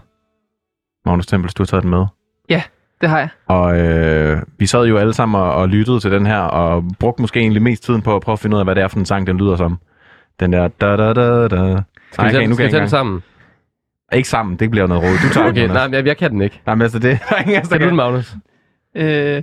Magnus 1.07 1.27
Tempels, 1.27 1.55
du 1.55 1.63
har 1.63 1.67
taget 1.67 1.83
den 1.83 1.91
med. 1.91 2.07
Det 3.01 3.09
har 3.09 3.19
jeg. 3.19 3.29
Og 3.47 3.79
øh, 3.79 4.43
vi 4.59 4.67
sad 4.67 4.87
jo 4.87 4.97
alle 4.97 5.15
sammen 5.15 5.41
og, 5.41 5.55
og 5.55 5.69
lyttede 5.69 6.01
til 6.01 6.11
den 6.11 6.27
her, 6.27 6.39
og 6.39 6.85
brugte 6.99 7.23
måske 7.23 7.41
egentlig 7.41 7.63
mest 7.63 7.85
tiden 7.85 8.03
på 8.03 8.17
at 8.17 8.23
prøve 8.23 8.33
at 8.33 8.39
finde 8.39 8.57
ud 8.57 8.61
af, 8.61 8.67
hvad 8.67 8.75
det 8.75 8.83
er 8.83 8.89
for 8.89 8.99
en 8.99 9.05
sang, 9.07 9.27
den 9.27 9.37
lyder 9.39 9.57
som. 9.57 9.79
Den 10.41 10.53
der 10.53 10.69
da 10.69 10.97
da 10.97 11.13
da 11.13 11.49
da. 11.49 11.83
Skal 12.13 12.25
vi 12.25 12.31
tage, 12.31 12.37
okay, 12.39 12.47
nu 12.49 12.55
skal 12.55 12.57
kan 12.57 12.59
vi 12.59 12.65
ikke 12.65 12.79
den 12.79 12.89
sammen? 12.89 13.23
Ikke 14.13 14.29
sammen, 14.29 14.57
det 14.57 14.71
bliver 14.71 14.87
noget 14.87 15.03
råd. 15.03 15.29
Du 15.29 15.35
tager 15.35 15.49
Okay, 15.49 15.63
den. 15.63 15.71
nej, 15.71 15.89
jeg, 15.93 16.07
jeg 16.07 16.17
kan 16.17 16.31
den 16.31 16.43
ikke. 16.43 16.61
nej, 16.67 16.75
men 16.75 16.83
altså 16.83 16.99
det 16.99 17.19
der 17.31 17.37
er 17.37 17.41
ingen 17.43 17.63
Kan 17.63 17.81
du 17.81 17.87
den. 17.87 17.97
Magnus? 17.97 18.35
Øh, 18.97 19.43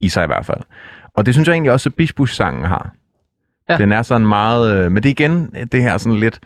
i 0.00 0.08
sig 0.08 0.24
i 0.24 0.26
hvert 0.26 0.46
fald. 0.46 0.60
Og 1.14 1.26
det 1.26 1.34
synes 1.34 1.48
jeg 1.48 1.52
egentlig 1.54 1.72
også, 1.72 1.88
at 1.88 1.94
Bish 1.94 2.14
Bush-sangen 2.14 2.64
har. 2.64 2.90
Ja. 3.68 3.76
Den 3.76 3.92
er 3.92 4.02
sådan 4.02 4.26
meget... 4.26 4.76
Øh, 4.84 4.92
men 4.92 5.02
det 5.02 5.08
er 5.08 5.10
igen 5.10 5.54
det 5.72 5.82
her 5.82 5.98
sådan 5.98 6.18
lidt, 6.18 6.40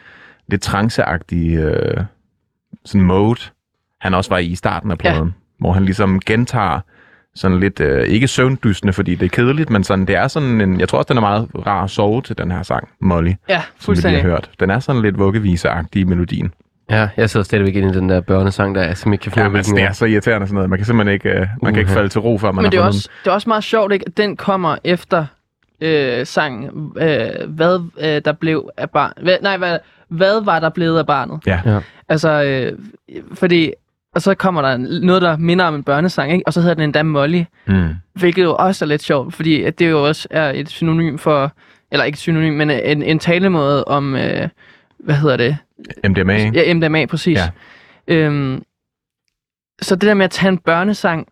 lidt 0.48 0.62
tranceagtige 0.62 1.58
øh, 1.60 2.04
sådan 2.84 3.00
mode, 3.06 3.40
han 4.00 4.14
også 4.14 4.30
var 4.30 4.38
i 4.38 4.46
i 4.46 4.54
starten 4.54 4.90
af 4.90 4.98
pladen. 4.98 5.24
Ja. 5.28 5.32
Hvor 5.58 5.72
han 5.72 5.84
ligesom 5.84 6.20
gentager 6.20 6.80
sådan 7.34 7.60
lidt, 7.60 7.80
øh, 7.80 8.06
ikke 8.08 8.28
søvndysende, 8.28 8.92
fordi 8.92 9.14
det 9.14 9.24
er 9.26 9.30
kedeligt, 9.30 9.70
men 9.70 9.84
sådan, 9.84 10.06
det 10.06 10.16
er 10.16 10.28
sådan 10.28 10.60
en, 10.60 10.80
jeg 10.80 10.88
tror 10.88 10.98
også, 10.98 11.08
den 11.08 11.16
er 11.16 11.20
meget 11.20 11.48
rar 11.66 11.84
at 11.84 11.90
sove 11.90 12.22
til 12.22 12.38
den 12.38 12.50
her 12.50 12.62
sang, 12.62 12.88
Molly, 13.00 13.26
Ja, 13.28 13.32
som 13.34 13.42
vi 13.48 13.48
lige 13.48 13.58
har 13.58 13.68
fuldstændig. 13.80 14.22
hørt. 14.22 14.50
Den 14.60 14.70
er 14.70 14.78
sådan 14.78 15.02
lidt 15.02 15.18
vuggeviseagtig 15.18 16.00
i 16.00 16.04
melodien. 16.04 16.52
Ja, 16.92 17.08
jeg 17.16 17.30
sidder 17.30 17.44
stadigvæk 17.44 17.76
inde 17.76 17.88
i 17.88 17.92
den 17.92 18.08
der 18.08 18.20
børnesang, 18.20 18.74
der 18.74 18.82
jeg 18.82 18.96
simpelthen 18.96 19.12
ikke 19.12 19.22
kan 19.22 19.32
finde 19.32 19.50
Ja, 19.50 19.56
altså, 19.56 19.74
det 19.74 19.82
er 19.82 19.92
så 19.92 20.04
irriterende 20.04 20.46
sådan 20.46 20.54
noget. 20.54 20.70
Man 20.70 20.78
kan 20.78 20.86
simpelthen 20.86 21.14
ikke, 21.14 21.40
uh, 21.40 21.46
man 21.62 21.74
kan 21.74 21.80
ikke 21.80 21.92
falde 21.92 22.08
til 22.08 22.20
ro, 22.20 22.38
før 22.38 22.52
man 22.52 22.54
Men 22.54 22.64
har 22.64 22.70
det 22.70 22.78
er, 22.78 22.84
også, 22.84 23.08
det 23.24 23.30
er 23.30 23.34
også 23.34 23.48
meget 23.48 23.64
sjovt, 23.64 23.92
ikke? 23.92 24.04
at 24.06 24.16
den 24.16 24.36
kommer 24.36 24.76
efter 24.84 25.26
øh, 25.80 26.26
sangen, 26.26 26.92
øh, 26.96 27.28
hvad 27.48 27.80
øh, 28.00 28.22
der 28.24 28.32
blev 28.32 28.68
af 28.76 28.90
barn. 28.90 29.12
Hvad, 29.22 29.36
nej, 29.42 29.56
hvad, 29.56 29.78
hvad 30.08 30.44
var 30.44 30.60
der 30.60 30.68
blevet 30.68 30.98
af 30.98 31.06
barnet? 31.06 31.40
Ja. 31.46 31.60
Ja. 31.66 31.78
Altså, 32.08 32.42
øh, 32.42 32.78
fordi, 33.34 33.72
og 34.14 34.22
så 34.22 34.34
kommer 34.34 34.62
der 34.62 34.76
noget, 35.02 35.22
der 35.22 35.36
minder 35.36 35.64
om 35.64 35.74
en 35.74 35.82
børnesang, 35.82 36.32
ikke? 36.32 36.46
og 36.46 36.52
så 36.52 36.60
hedder 36.60 36.74
den 36.74 36.84
endda 36.84 37.02
Molly, 37.02 37.42
Mm. 37.66 37.88
hvilket 38.14 38.42
jo 38.42 38.54
også 38.54 38.84
er 38.84 38.86
lidt 38.86 39.02
sjovt, 39.02 39.34
fordi 39.34 39.62
at 39.62 39.78
det 39.78 39.90
jo 39.90 40.06
også 40.06 40.28
er 40.30 40.52
et 40.54 40.68
synonym 40.68 41.18
for, 41.18 41.52
eller 41.92 42.04
ikke 42.04 42.18
synonym, 42.18 42.52
men 42.52 42.70
en, 42.70 43.02
en 43.02 43.18
talemåde 43.18 43.84
om, 43.84 44.16
øh, 44.16 44.48
hvad 45.02 45.14
hedder 45.14 45.36
det? 45.36 45.56
MDMA, 46.08 46.36
ikke? 46.36 46.64
Ja, 46.66 46.74
MDMA, 46.74 47.06
præcis. 47.06 47.38
Ja. 47.38 47.48
Øhm, 48.14 48.62
så 49.82 49.94
det 49.96 50.02
der 50.02 50.14
med 50.14 50.24
at 50.24 50.30
tage 50.30 50.48
en 50.48 50.58
børnesang, 50.58 51.28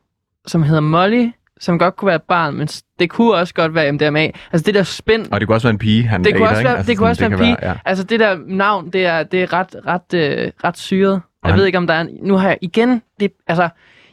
som 0.47 0.63
hedder 0.63 0.81
Molly, 0.81 1.29
som 1.61 1.79
godt 1.79 1.97
kunne 1.97 2.07
være 2.07 2.17
et 2.17 2.23
barn, 2.23 2.55
men 2.55 2.69
det 2.99 3.11
kunne 3.11 3.35
også 3.35 3.55
godt 3.55 3.75
være 3.75 3.93
MDMA. 3.93 4.21
Altså 4.53 4.65
det 4.67 4.75
der 4.75 4.83
spænd, 4.83 5.27
Og 5.33 5.41
det 5.41 5.49
kunne 5.49 5.57
også 5.57 5.67
være 5.67 5.73
en 5.73 5.79
pige, 5.79 6.03
han 6.07 6.25
det 6.25 6.37
kunne 6.37 6.49
også 6.49 6.63
være, 6.63 6.83
det 6.83 6.99
kunne 6.99 7.09
også 7.09 7.21
sådan, 7.21 7.39
være 7.39 7.49
en 7.51 7.57
pige. 7.57 7.69
ja. 7.69 7.75
Altså 7.85 8.05
det 8.05 8.21
der 8.21 8.39
navn, 8.47 8.91
det 8.91 9.07
er, 9.07 9.23
det 9.23 9.43
er 9.43 9.53
ret, 9.53 9.77
ret, 9.87 10.15
øh, 10.15 10.53
ret 10.65 10.79
syret. 10.79 11.21
Jeg 11.45 11.51
han- 11.53 11.59
ved 11.59 11.67
ikke, 11.67 11.79
om 11.79 11.87
der 11.87 11.95
er... 11.95 12.01
en- 12.01 12.19
Nu 12.23 12.37
har 12.37 12.49
jeg 12.49 12.59
igen... 12.63 13.03
Det, 13.21 13.33
altså, 13.47 13.69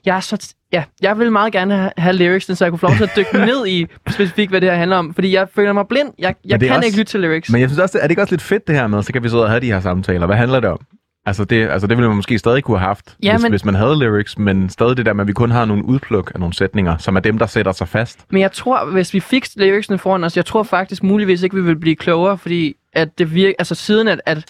jeg 0.06 0.16
er 0.16 0.20
så... 0.20 0.54
Ja, 0.74 0.84
jeg 1.02 1.20
vil 1.20 1.32
meget 1.32 1.54
gerne 1.54 1.92
have, 1.98 2.16
lyricsene, 2.16 2.56
så 2.56 2.66
jeg 2.66 2.72
kunne 2.72 2.80
få 2.80 2.88
lov 2.88 2.96
til 2.98 3.04
at 3.04 3.12
dykke 3.18 3.46
ned 3.52 3.68
i 3.68 3.86
specifikt, 4.10 4.50
hvad 4.52 4.62
det 4.62 4.70
her 4.70 4.78
handler 4.78 4.98
om. 4.98 5.14
Fordi 5.14 5.36
jeg 5.36 5.48
føler 5.56 5.74
mig 5.74 5.88
blind. 5.88 6.10
Jeg, 6.20 6.36
jeg 6.46 6.60
kan 6.60 6.72
også- 6.72 6.86
ikke 6.86 6.98
lytte 6.98 7.12
til 7.12 7.20
lyrics. 7.20 7.50
Men 7.52 7.62
jeg 7.62 7.70
synes 7.70 7.80
også, 7.80 7.98
er 7.98 8.02
det 8.02 8.10
ikke 8.12 8.22
også 8.22 8.34
lidt 8.34 8.42
fedt 8.42 8.68
det 8.68 8.76
her 8.76 8.88
med, 8.88 9.04
så 9.04 9.14
kan 9.14 9.24
vi 9.24 9.30
sidde 9.30 9.44
og 9.44 9.50
have 9.50 9.60
de 9.62 9.72
her 9.72 9.80
samtaler. 9.80 10.26
Hvad 10.26 10.36
handler 10.36 10.60
det 10.60 10.70
om? 10.70 10.80
Altså 11.26 11.44
det, 11.46 11.70
altså 11.70 11.88
det 11.88 11.98
ville 11.98 12.08
man 12.08 12.16
måske 12.16 12.40
stadig 12.40 12.64
kunne 12.64 12.80
have 12.80 12.88
haft, 12.88 13.16
Ja, 13.24 13.32
hvis, 13.34 13.44
men- 13.44 13.52
hvis 13.52 13.66
man 13.66 13.76
havde 13.76 14.00
lyrics, 14.00 14.38
men 14.38 14.70
stadig 14.70 14.98
det 14.98 15.06
der 15.06 15.14
med, 15.14 15.22
at 15.24 15.28
vi 15.28 15.34
kun 15.34 15.52
har 15.52 15.66
nogle 15.66 15.86
udpluk 15.86 16.32
af 16.36 16.40
nogle 16.40 16.54
sætninger, 16.54 16.98
som 16.98 17.16
er 17.16 17.20
dem, 17.20 17.38
der 17.38 17.46
sætter 17.46 17.72
sig 17.72 17.88
fast. 17.88 18.20
Men 18.32 18.42
jeg 18.42 18.52
tror, 18.52 18.86
hvis 18.92 19.14
vi 19.14 19.20
fik 19.20 19.46
lyricsene 19.58 19.98
foran 19.98 20.24
os, 20.24 20.38
jeg 20.38 20.46
tror 20.46 20.64
faktisk 20.64 21.04
muligvis 21.04 21.44
ikke, 21.44 21.56
vi 21.56 21.62
vil 21.62 21.80
blive 21.80 21.96
klogere, 21.96 22.38
fordi 22.38 22.76
at 22.94 23.18
det 23.18 23.34
virker, 23.34 23.54
altså 23.60 23.76
siden 23.76 24.08
at, 24.08 24.22
at, 24.26 24.46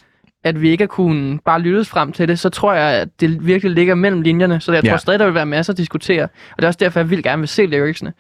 at 0.48 0.62
vi 0.62 0.70
ikke 0.70 0.82
har 0.82 0.88
kunnet 0.88 1.40
bare 1.46 1.60
lyttes 1.62 1.90
frem 1.90 2.12
til 2.12 2.28
det, 2.28 2.40
så 2.40 2.50
tror 2.50 2.74
jeg, 2.74 3.02
at 3.02 3.10
det 3.20 3.46
virkelig 3.48 3.72
ligger 3.72 3.96
mellem 3.96 4.22
linjerne, 4.22 4.60
så 4.60 4.74
jeg 4.74 4.84
Ja. 4.84 4.90
tror 4.90 4.98
stadig, 4.98 5.20
der 5.20 5.26
vil 5.26 5.34
være 5.36 5.46
masser 5.46 5.74
at 5.74 5.78
diskutere. 5.78 6.24
Og 6.24 6.56
det 6.58 6.64
er 6.64 6.68
også 6.68 6.78
derfor, 6.82 7.00
jeg 7.00 7.10
vil 7.10 7.24
gerne 7.24 7.40
vil 7.40 7.48
se 7.48 7.66
lyricsene. 7.66 8.14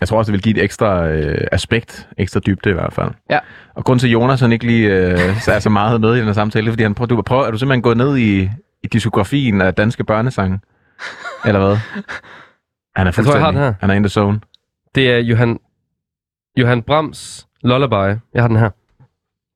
Jeg 0.00 0.08
tror 0.08 0.18
også, 0.18 0.32
det 0.32 0.36
vil 0.36 0.42
give 0.42 0.56
et 0.58 0.64
ekstra 0.64 1.08
øh, 1.08 1.46
aspekt, 1.52 2.08
ekstra 2.18 2.40
dybde 2.40 2.70
i 2.70 2.72
hvert 2.72 2.92
fald. 2.92 3.10
Ja. 3.30 3.38
Og 3.74 3.84
grund 3.84 4.00
til, 4.00 4.06
at 4.06 4.12
Jonas 4.12 4.40
han 4.40 4.52
ikke 4.52 4.66
lige 4.66 4.88
øh, 5.12 5.40
så 5.40 5.52
er 5.52 5.58
så 5.58 5.70
meget 5.70 6.00
med 6.00 6.14
i 6.14 6.18
den 6.18 6.26
her 6.26 6.32
samtale, 6.32 6.66
er, 6.66 6.72
fordi 6.72 6.82
han 6.82 6.94
prøver, 6.94 7.06
du 7.06 7.22
prøver, 7.22 7.44
er 7.44 7.50
du 7.50 7.58
simpelthen 7.58 7.82
gået 7.82 7.96
ned 7.96 8.16
i, 8.18 8.42
i 8.82 8.86
diskografien 8.92 9.60
af 9.60 9.74
danske 9.74 10.04
børnesange? 10.04 10.60
Eller 11.46 11.66
hvad? 11.66 11.76
Han 12.96 13.06
er 13.06 13.10
tror, 13.10 13.22
jeg 13.32 13.40
har 13.40 13.50
den 13.50 13.54
fuldstændig, 13.54 13.60
her. 13.62 13.74
han 13.80 13.90
er 13.90 13.94
in 13.94 14.02
the 14.02 14.08
zone. 14.10 14.40
Det 14.94 15.10
er 15.12 15.18
Johan, 15.18 15.58
Johan 16.56 16.82
Brams 16.82 17.46
Lullaby. 17.62 18.18
Jeg 18.34 18.42
har 18.42 18.48
den 18.48 18.56
her. 18.56 18.70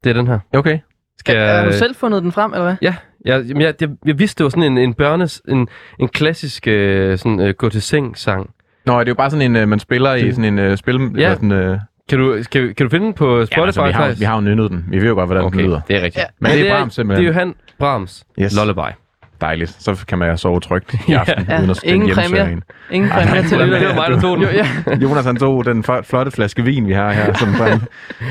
Det 0.05 0.11
er 0.11 0.15
den 0.15 0.27
her. 0.27 0.39
Okay. 0.53 0.79
Skal 1.19 1.37
jeg... 1.37 1.59
har 1.59 1.65
du 1.67 1.73
selv 1.73 1.95
fundet 1.97 2.23
den 2.23 2.33
frem, 2.33 2.53
eller 2.53 2.65
hvad? 2.65 2.77
Ja, 2.83 2.95
jeg, 3.25 3.45
jeg, 3.49 3.75
jeg, 3.81 3.89
jeg 4.07 4.19
vidste, 4.19 4.39
det 4.39 4.45
var 4.45 4.51
sådan 4.51 4.63
en, 4.73 4.79
en 4.79 4.95
børnes, 4.95 5.43
en, 5.49 5.69
en 6.01 6.09
klassisk 6.09 6.67
øh, 6.69 7.19
sådan, 7.19 7.41
øh, 7.41 7.55
gå 7.55 7.69
til 7.69 7.83
seng 7.83 8.19
sang. 8.19 8.51
Nå, 8.87 9.01
det 9.01 9.07
er 9.07 9.11
jo 9.11 9.15
bare 9.15 9.31
sådan 9.31 9.51
en, 9.51 9.57
øh, 9.57 9.69
man 9.69 9.79
spiller 9.79 10.15
i 10.15 10.23
Det- 10.23 10.35
sådan 10.35 10.59
en 10.59 10.71
uh, 10.73 10.77
spil... 10.77 11.11
Ja. 11.19 11.35
Sådan, 11.35 11.71
uh, 11.73 11.79
Kan 12.09 12.19
du, 12.19 12.37
kan, 12.53 12.75
kan 12.75 12.87
du 12.87 12.91
finde 12.91 13.07
den 13.07 13.15
på 13.15 13.47
Spotify? 13.47 13.59
ja, 13.59 13.67
altså, 13.67 13.85
vi, 13.87 13.93
har, 13.93 14.01
faktisk? 14.03 14.21
vi 14.21 14.25
har 14.25 14.35
jo 14.35 14.41
nynnet 14.41 14.71
den. 14.71 14.85
Vi 14.91 14.99
ved 15.01 15.09
jo 15.09 15.15
godt, 15.15 15.29
hvordan 15.29 15.45
okay, 15.45 15.59
den 15.59 15.67
lyder. 15.67 15.81
det 15.89 15.97
er 15.97 16.03
rigtigt. 16.03 16.17
Ja. 16.23 16.25
Men 16.41 16.51
det 16.51 16.59
er 16.59 16.63
det 16.63 16.71
er, 16.71 16.75
Brahms, 16.77 16.95
simpelthen. 16.95 17.27
Det 17.27 17.31
er 17.31 17.35
Johan 17.35 17.55
Brahms 17.79 18.25
yes. 18.41 18.57
Lullaby. 18.57 18.93
Dejligt. 19.41 19.77
Så 19.83 20.05
kan 20.09 20.19
man 20.19 20.39
sove 20.39 20.61
trygt 20.61 20.95
i 21.09 21.13
aften, 21.13 21.47
Ja, 21.49 21.59
uden 21.59 21.71
at 21.71 21.77
spænde 21.77 21.95
ingen 21.95 22.15
præmier. 22.15 22.61
Ingen 22.91 23.11
præmier 23.11 23.43
til 23.43 23.59
det. 23.59 23.81
Det 23.81 23.89
var 23.89 23.95
mig, 23.95 24.11
der 24.11 24.21
tog 24.21 24.37
den. 24.37 24.45
Jo, 24.45 24.51
ja. 24.51 24.67
Jonas 25.03 25.25
han 25.25 25.37
tog 25.37 25.65
den 25.65 25.85
fl- 25.89 26.03
flotte 26.03 26.31
flaske 26.33 26.65
vin, 26.65 26.87
vi 26.87 26.93
har 26.93 27.13
her. 27.13 27.35
Som 27.35 27.55
brand. 27.59 27.81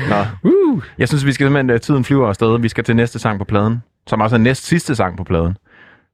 Nå. 0.08 0.50
Uh. 0.50 0.82
Jeg 0.98 1.08
synes, 1.08 1.26
vi 1.26 1.32
skal 1.32 1.44
simpelthen, 1.46 1.70
øh, 1.70 1.80
tiden 1.80 2.04
flyver 2.04 2.28
afsted. 2.28 2.58
Vi 2.60 2.68
skal 2.68 2.84
til 2.84 2.96
næste 2.96 3.18
sang 3.18 3.38
på 3.38 3.44
pladen, 3.44 3.82
som 4.06 4.20
også 4.20 4.36
er 4.36 4.40
næst 4.40 4.66
sidste 4.66 4.94
sang 4.94 5.16
på 5.16 5.24
pladen, 5.24 5.56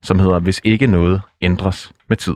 som 0.03 0.19
hedder 0.19 0.39
Hvis 0.39 0.61
ikke 0.65 0.87
noget 0.87 1.21
ændres 1.43 1.93
med 2.09 2.17
tid. 2.17 2.35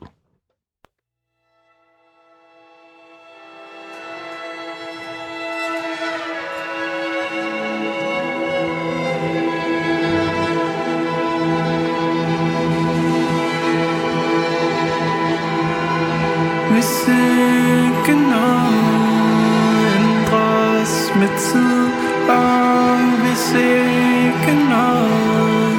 Tid 21.38 21.90
Og 22.28 22.98
hvis 23.22 23.52
ikke 23.52 24.54
noget 24.68 25.76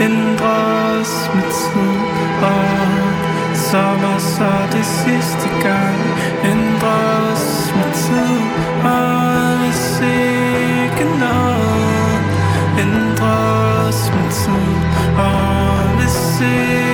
ændres 0.00 1.30
med 1.34 1.48
tid 1.58 1.98
Og 2.42 2.78
så 3.54 3.82
var 4.02 4.18
så 4.18 4.52
det 4.72 4.84
sidste 4.84 5.48
gang 5.62 5.98
ændres 6.44 7.74
med 7.76 7.90
tid 7.94 8.38
Og 8.84 9.58
hvis 9.58 10.00
ikke 10.00 11.04
noget 11.20 12.20
ændres 12.84 14.12
med 14.14 14.30
tid 14.30 14.76
Og 15.18 15.78
hvis 15.98 16.40
ikke 16.40 16.87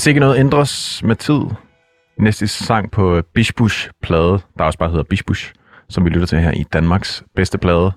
Hvis 0.00 0.06
ikke 0.06 0.20
noget 0.20 0.38
ændres 0.38 1.02
med 1.04 1.16
tid, 1.16 1.40
næste 2.18 2.48
sang 2.48 2.90
på 2.90 3.22
Bishbush 3.34 3.90
plade, 4.02 4.40
der 4.58 4.64
også 4.64 4.78
bare 4.78 4.90
hedder 4.90 5.02
Bishbush, 5.02 5.52
som 5.88 6.04
vi 6.04 6.10
lytter 6.10 6.26
til 6.26 6.38
her 6.38 6.50
i 6.50 6.62
Danmarks 6.72 7.24
bedste 7.34 7.58
plade. 7.58 7.92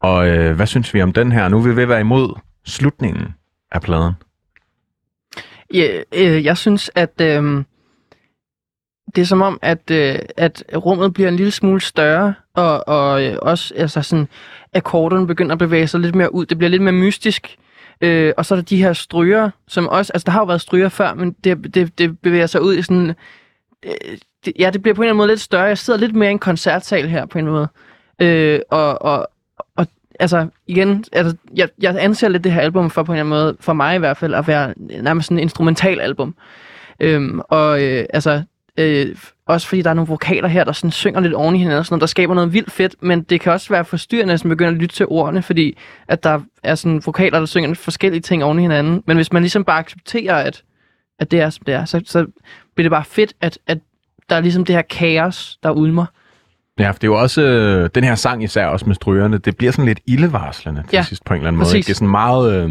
Og 0.00 0.28
øh, 0.28 0.56
hvad 0.56 0.66
synes 0.66 0.94
vi 0.94 1.02
om 1.02 1.12
den 1.12 1.32
her? 1.32 1.48
Nu 1.48 1.58
er 1.58 1.62
vi 1.62 1.76
ved 1.76 1.82
at 1.82 1.88
være 1.88 2.00
imod 2.00 2.38
slutningen 2.66 3.34
af 3.72 3.82
pladen. 3.82 4.12
Ja, 5.74 6.02
øh, 6.14 6.44
jeg 6.44 6.56
synes, 6.56 6.90
at 6.94 7.20
øh, 7.20 7.64
det 9.14 9.22
er 9.22 9.26
som 9.26 9.42
om, 9.42 9.58
at, 9.62 9.90
øh, 9.90 10.18
at 10.36 10.64
rummet 10.76 11.14
bliver 11.14 11.28
en 11.28 11.36
lille 11.36 11.52
smule 11.52 11.80
større, 11.80 12.34
og, 12.54 12.88
og 12.88 13.24
øh, 13.24 13.36
også 13.42 13.74
altså 13.76 14.02
sådan, 14.02 14.28
akkorderne 14.72 15.26
begynder 15.26 15.52
at 15.52 15.58
bevæge 15.58 15.86
sig 15.86 16.00
lidt 16.00 16.14
mere 16.14 16.34
ud. 16.34 16.46
Det 16.46 16.58
bliver 16.58 16.70
lidt 16.70 16.82
mere 16.82 16.92
mystisk. 16.92 17.56
Øh, 18.02 18.32
og 18.36 18.46
så 18.46 18.54
er 18.54 18.56
der 18.56 18.62
de 18.62 18.82
her 18.82 18.92
stryger, 18.92 19.50
som 19.68 19.88
også... 19.88 20.12
Altså, 20.12 20.24
der 20.26 20.32
har 20.32 20.40
jo 20.40 20.44
været 20.44 20.60
stryger 20.60 20.88
før, 20.88 21.14
men 21.14 21.32
det, 21.44 21.74
det, 21.74 21.98
det 21.98 22.18
bevæger 22.18 22.46
sig 22.46 22.62
ud 22.62 22.74
i 22.76 22.82
sådan... 22.82 23.14
Øh, 23.82 24.18
det, 24.44 24.52
ja, 24.58 24.70
det 24.70 24.82
bliver 24.82 24.94
på 24.94 25.02
en 25.02 25.04
eller 25.04 25.12
anden 25.12 25.16
måde 25.16 25.28
lidt 25.28 25.40
større. 25.40 25.64
Jeg 25.64 25.78
sidder 25.78 26.00
lidt 26.00 26.14
mere 26.14 26.28
i 26.28 26.32
en 26.32 26.38
koncertsal 26.38 27.08
her 27.08 27.26
på 27.26 27.38
en 27.38 27.46
måde. 27.46 27.68
Øh, 28.18 28.60
og, 28.70 29.02
og, 29.02 29.28
og 29.76 29.86
altså, 30.20 30.48
igen, 30.66 31.04
altså, 31.12 31.36
jeg, 31.56 31.68
jeg 31.80 31.96
anser 32.00 32.28
lidt 32.28 32.44
det 32.44 32.52
her 32.52 32.60
album 32.60 32.90
for 32.90 33.02
på 33.02 33.12
en 33.12 33.18
eller 33.18 33.34
anden 33.36 33.44
måde, 33.44 33.56
for 33.60 33.72
mig 33.72 33.94
i 33.96 33.98
hvert 33.98 34.16
fald, 34.16 34.34
at 34.34 34.46
være 34.46 34.74
nærmest 34.76 35.26
sådan 35.26 35.38
en 35.38 35.42
instrumental 35.42 36.00
album. 36.00 36.34
Øhm, 37.00 37.40
og 37.48 37.82
øh, 37.82 38.04
altså, 38.10 38.42
øh, 38.76 39.16
også 39.52 39.68
fordi 39.68 39.82
der 39.82 39.90
er 39.90 39.94
nogle 39.94 40.08
vokaler 40.08 40.48
her, 40.48 40.64
der 40.64 40.72
sådan 40.72 40.90
synger 40.90 41.20
lidt 41.20 41.34
oven 41.34 41.54
i 41.54 41.58
hinanden, 41.58 41.78
og 41.78 41.86
sådan 41.86 41.94
noget, 41.94 42.00
der 42.00 42.06
skaber 42.06 42.34
noget 42.34 42.52
vildt 42.52 42.72
fedt, 42.72 42.94
men 43.02 43.22
det 43.22 43.40
kan 43.40 43.52
også 43.52 43.68
være 43.68 43.84
forstyrrende, 43.84 44.34
at 44.34 44.44
man 44.44 44.48
begynder 44.50 44.72
at 44.72 44.78
lytte 44.78 44.96
til 44.96 45.06
ordene, 45.06 45.42
fordi 45.42 45.78
at 46.08 46.22
der 46.24 46.40
er 46.62 46.74
sådan 46.74 47.02
vokaler, 47.06 47.38
der 47.38 47.46
synger 47.46 47.74
forskellige 47.74 48.20
ting 48.20 48.44
oven 48.44 48.58
i 48.58 48.62
hinanden. 48.62 49.02
Men 49.06 49.16
hvis 49.16 49.32
man 49.32 49.42
ligesom 49.42 49.64
bare 49.64 49.78
accepterer, 49.78 50.34
at, 50.36 50.62
at 51.18 51.30
det 51.30 51.40
er, 51.40 51.50
som 51.50 51.64
det 51.64 51.74
er, 51.74 51.84
så, 51.84 52.02
så 52.06 52.26
bliver 52.74 52.84
det 52.84 52.90
bare 52.90 53.04
fedt, 53.04 53.32
at, 53.40 53.58
at 53.66 53.78
der 54.30 54.36
er 54.36 54.40
ligesom 54.40 54.64
det 54.64 54.74
her 54.74 54.82
kaos, 54.82 55.58
der 55.62 55.70
ulmer. 55.70 56.06
Ja, 56.78 56.90
for 56.90 56.92
det 56.98 57.04
er 57.04 57.08
jo 57.08 57.20
også, 57.20 57.42
øh, 57.42 57.90
den 57.94 58.04
her 58.04 58.14
sang 58.14 58.44
især 58.44 58.66
også 58.66 58.86
med 58.86 58.94
strygerne, 58.94 59.38
det 59.38 59.56
bliver 59.56 59.72
sådan 59.72 59.84
lidt 59.84 60.00
ildevarslende 60.06 60.82
til 60.82 60.90
Ja, 60.92 61.02
sidst 61.02 61.24
på 61.24 61.34
en 61.34 61.40
eller 61.40 61.48
anden 61.48 61.58
måde. 61.58 61.64
præcis. 61.64 61.74
Ikke? 61.76 61.86
Det 61.86 61.92
er 61.92 61.94
sådan 61.94 62.08
meget, 62.08 62.52
øh, 62.64 62.70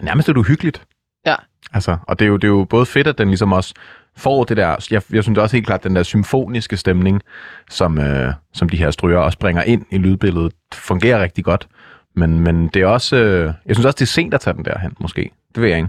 nærmest 0.00 0.28
lidt 0.28 0.38
uhyggeligt. 0.38 0.82
Ja. 1.26 1.34
Altså, 1.72 1.96
og 2.02 2.18
det 2.18 2.24
er, 2.24 2.28
jo, 2.28 2.36
det 2.36 2.44
er 2.44 2.52
jo 2.52 2.64
både 2.64 2.86
fedt, 2.86 3.06
at 3.06 3.18
den 3.18 3.28
ligesom 3.28 3.52
også 3.52 3.74
får 4.16 4.44
det 4.44 4.56
der, 4.56 4.86
jeg, 4.90 5.02
jeg 5.12 5.22
synes 5.22 5.38
også 5.38 5.56
helt 5.56 5.66
klart, 5.66 5.84
den 5.84 5.96
der 5.96 6.02
symfoniske 6.02 6.76
stemning, 6.76 7.20
som, 7.70 7.98
øh, 8.00 8.32
som 8.52 8.68
de 8.68 8.76
her 8.76 8.90
stryger 8.90 9.18
også 9.18 9.38
bringer 9.38 9.62
ind 9.62 9.86
i 9.90 9.98
lydbilledet, 9.98 10.52
fungerer 10.74 11.22
rigtig 11.22 11.44
godt. 11.44 11.68
Men, 12.16 12.40
men 12.40 12.68
det 12.68 12.82
er 12.82 12.86
også, 12.86 13.16
øh, 13.16 13.52
jeg 13.66 13.76
synes 13.76 13.86
også, 13.86 13.96
det 13.96 14.02
er 14.02 14.06
sent 14.06 14.34
at 14.34 14.40
tage 14.40 14.54
den 14.56 14.64
der 14.64 14.78
hen, 14.78 14.92
måske. 15.00 15.30
Det 15.54 15.62
ved 15.62 15.68
jeg 15.68 15.78
ikke. 15.78 15.88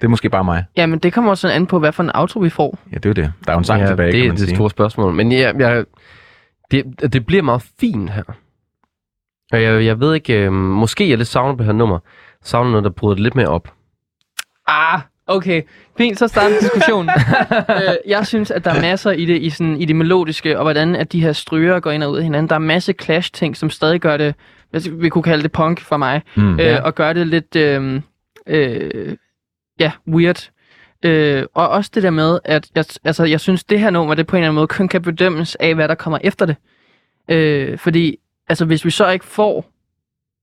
Det 0.00 0.04
er 0.04 0.08
måske 0.08 0.30
bare 0.30 0.44
mig. 0.44 0.64
Ja, 0.76 0.86
men 0.86 0.98
det 0.98 1.12
kommer 1.12 1.30
også 1.30 1.40
sådan 1.40 1.56
an 1.56 1.66
på, 1.66 1.78
hvad 1.78 1.92
for 1.92 2.02
en 2.02 2.10
auto 2.10 2.38
vi 2.40 2.50
får. 2.50 2.78
Ja, 2.92 2.96
det 2.96 3.06
er 3.06 3.10
jo 3.10 3.12
det. 3.14 3.32
Der 3.44 3.50
er 3.50 3.54
jo 3.54 3.58
en 3.58 3.64
sang 3.64 3.82
ja, 3.82 3.86
tilbage, 3.86 4.06
det 4.06 4.14
kan 4.14 4.22
er 4.24 4.28
man 4.28 4.36
det 4.36 4.46
sige. 4.46 4.56
store 4.56 4.70
spørgsmål. 4.70 5.14
Men 5.14 5.32
jeg, 5.32 5.54
jeg, 5.58 5.84
det, 6.70 7.12
det 7.12 7.26
bliver 7.26 7.42
meget 7.42 7.62
fint 7.80 8.10
her. 8.10 8.22
Og 9.52 9.62
jeg, 9.62 9.84
jeg 9.84 10.00
ved 10.00 10.14
ikke, 10.14 10.44
øh, 10.44 10.52
måske 10.52 11.08
jeg 11.08 11.18
lidt 11.18 11.28
savner 11.28 11.54
på 11.54 11.58
det 11.58 11.66
her 11.66 11.72
nummer. 11.72 11.98
Savner 12.42 12.70
noget, 12.70 12.84
der 12.84 12.90
bryder 12.90 13.14
det 13.14 13.22
lidt 13.22 13.34
mere 13.34 13.48
op. 13.48 13.72
Ah, 14.66 15.00
okay. 15.28 15.62
Fint, 15.98 16.18
så 16.18 16.28
starter 16.28 16.56
en 16.56 16.60
diskussion. 16.62 17.08
øh, 17.76 17.94
jeg 18.06 18.26
synes, 18.26 18.50
at 18.50 18.64
der 18.64 18.70
er 18.74 18.80
masser 18.80 19.10
i 19.10 19.24
det, 19.24 19.42
i, 19.42 19.50
sådan, 19.50 19.80
i 19.80 19.84
det 19.84 19.96
melodiske, 19.96 20.58
og 20.58 20.64
hvordan 20.64 20.96
at 20.96 21.12
de 21.12 21.20
her 21.22 21.32
stryger 21.32 21.80
går 21.80 21.90
ind 21.90 22.02
og 22.02 22.10
ud 22.10 22.16
af 22.16 22.22
hinanden. 22.22 22.48
Der 22.48 22.54
er 22.54 22.58
masse 22.58 22.94
clash-ting, 23.02 23.56
som 23.56 23.70
stadig 23.70 24.00
gør 24.00 24.16
det, 24.16 24.34
vi 24.92 25.08
kunne 25.08 25.22
kalde 25.22 25.42
det 25.42 25.52
punk 25.52 25.80
for 25.80 25.96
mig, 25.96 26.22
Mm. 26.34 26.60
øh, 26.60 26.78
og 26.84 26.94
gør 26.94 27.12
det 27.12 27.26
lidt, 27.26 27.56
øh, 27.56 28.00
øh, 28.46 29.16
ja, 29.80 29.92
weird. 30.08 30.50
Øh, 31.04 31.44
og 31.54 31.68
også 31.68 31.90
det 31.94 32.02
der 32.02 32.10
med, 32.10 32.38
at 32.44 32.68
jeg, 32.74 32.84
altså, 33.04 33.24
jeg 33.24 33.40
synes, 33.40 33.64
det 33.64 33.80
her 33.80 33.90
nummer, 33.90 34.14
det 34.14 34.26
på 34.26 34.36
en 34.36 34.40
eller 34.42 34.48
anden 34.48 34.54
måde 34.54 34.66
kun 34.66 34.88
kan 34.88 35.02
bedømmes 35.02 35.54
af, 35.60 35.74
hvad 35.74 35.88
der 35.88 35.94
kommer 35.94 36.18
efter 36.24 36.46
det. 36.46 36.56
Øh, 37.30 37.78
fordi, 37.78 38.16
altså, 38.48 38.64
hvis 38.64 38.84
vi 38.84 38.90
så 38.90 39.10
ikke 39.10 39.24
får 39.24 39.70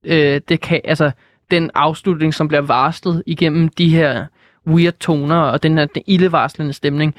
øh, 0.05 0.41
det 0.49 0.61
kan, 0.61 0.81
altså, 0.83 1.11
den 1.51 1.71
afslutning, 1.73 2.33
som 2.33 2.47
bliver 2.47 2.61
varslet 2.61 3.23
igennem 3.25 3.69
de 3.69 3.89
her 3.89 4.25
weird 4.67 4.93
toner 4.93 5.39
og 5.41 5.63
den 5.63 5.77
her 5.77 5.85
den 5.85 6.03
ildevarslende 6.07 6.73
stemning, 6.73 7.15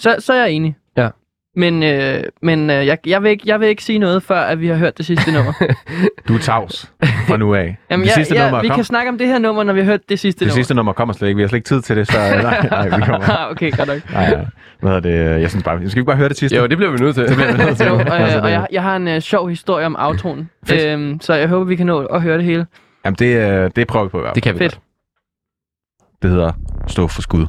så, 0.00 0.16
så 0.18 0.32
er 0.32 0.36
jeg 0.44 0.50
enig. 0.50 0.76
Ja. 0.96 1.08
Men, 1.56 1.82
øh, 1.82 2.22
men 2.42 2.70
øh, 2.70 2.86
jeg, 2.86 2.98
jeg, 3.06 3.22
vil 3.22 3.30
ikke, 3.30 3.42
jeg 3.46 3.60
vil 3.60 3.68
ikke 3.68 3.84
sige 3.84 3.98
noget, 3.98 4.22
før 4.22 4.40
at 4.40 4.60
vi 4.60 4.66
har 4.68 4.74
hørt 4.74 4.98
det 4.98 5.06
sidste 5.06 5.32
nummer. 5.32 5.52
Du 6.28 6.34
er 6.34 6.38
tavs 6.38 6.92
fra 7.28 7.36
nu 7.36 7.54
af. 7.54 7.76
Jamen, 7.90 8.04
det 8.04 8.06
jeg, 8.06 8.14
sidste 8.14 8.34
jeg, 8.34 8.44
nummer 8.44 8.62
vi 8.62 8.68
kom. 8.68 8.74
kan 8.74 8.84
snakke 8.84 9.08
om 9.08 9.18
det 9.18 9.26
her 9.26 9.38
nummer, 9.38 9.62
når 9.62 9.72
vi 9.72 9.80
har 9.80 9.84
hørt 9.86 10.08
det 10.08 10.18
sidste 10.18 10.38
Det 10.40 10.46
nummer. 10.46 10.54
sidste 10.54 10.74
nummer 10.74 10.92
kommer 10.92 11.14
slet 11.14 11.28
ikke. 11.28 11.36
Vi 11.36 11.42
har 11.42 11.48
slet 11.48 11.56
ikke 11.56 11.66
tid 11.68 11.82
til 11.82 11.96
det, 11.96 12.06
så 12.06 12.18
nej, 12.42 12.68
nej, 12.70 12.84
vi 12.98 13.04
kommer. 13.04 13.30
Ah, 13.38 13.50
okay, 13.50 13.76
godt 13.76 13.88
nok. 13.88 14.12
Nej, 14.12 14.22
ja. 14.22 14.40
Hvad 14.80 14.92
hedder 14.92 15.00
det? 15.34 15.40
Jeg 15.40 15.50
synes 15.50 15.64
bare, 15.64 15.76
skal 15.76 15.84
vi 15.94 16.00
ikke 16.00 16.04
bare 16.04 16.16
høre 16.16 16.28
det 16.28 16.36
sidste? 16.36 16.56
Jo, 16.56 16.66
det 16.66 16.76
bliver 16.76 16.92
vi 16.92 16.98
nødt 16.98 17.14
til. 17.14 17.24
Det 17.28 17.36
bliver 17.36 17.52
vi 17.52 17.58
nødt 17.64 17.80
Jo, 17.88 17.94
og, 17.94 18.00
øh, 18.00 18.42
og 18.42 18.50
jeg, 18.50 18.66
jeg 18.72 18.82
har 18.82 18.96
en 18.96 19.08
øh, 19.08 19.20
sjov 19.20 19.48
historie 19.48 19.86
om 19.86 20.18
Fedt. 20.66 20.86
øhm, 20.86 21.20
så 21.20 21.34
jeg 21.34 21.48
håber, 21.48 21.64
vi 21.64 21.76
kan 21.76 21.86
nå 21.86 22.04
at 22.04 22.22
høre 22.22 22.36
det 22.36 22.44
hele. 22.44 22.66
Jamen, 23.04 23.16
det, 23.18 23.36
øh, 23.64 23.70
det 23.76 23.86
prøver 23.86 24.04
vi 24.04 24.08
på 24.10 24.18
i 24.18 24.20
hvert 24.20 24.28
fald. 24.28 24.34
Det 24.34 24.42
kan 24.42 24.54
vi 24.54 24.58
Fedt. 24.58 24.72
godt. 24.72 24.80
Det 26.24 26.32
hedder 26.32 26.52
Stå 26.88 27.08
for 27.08 27.22
skud. 27.22 27.46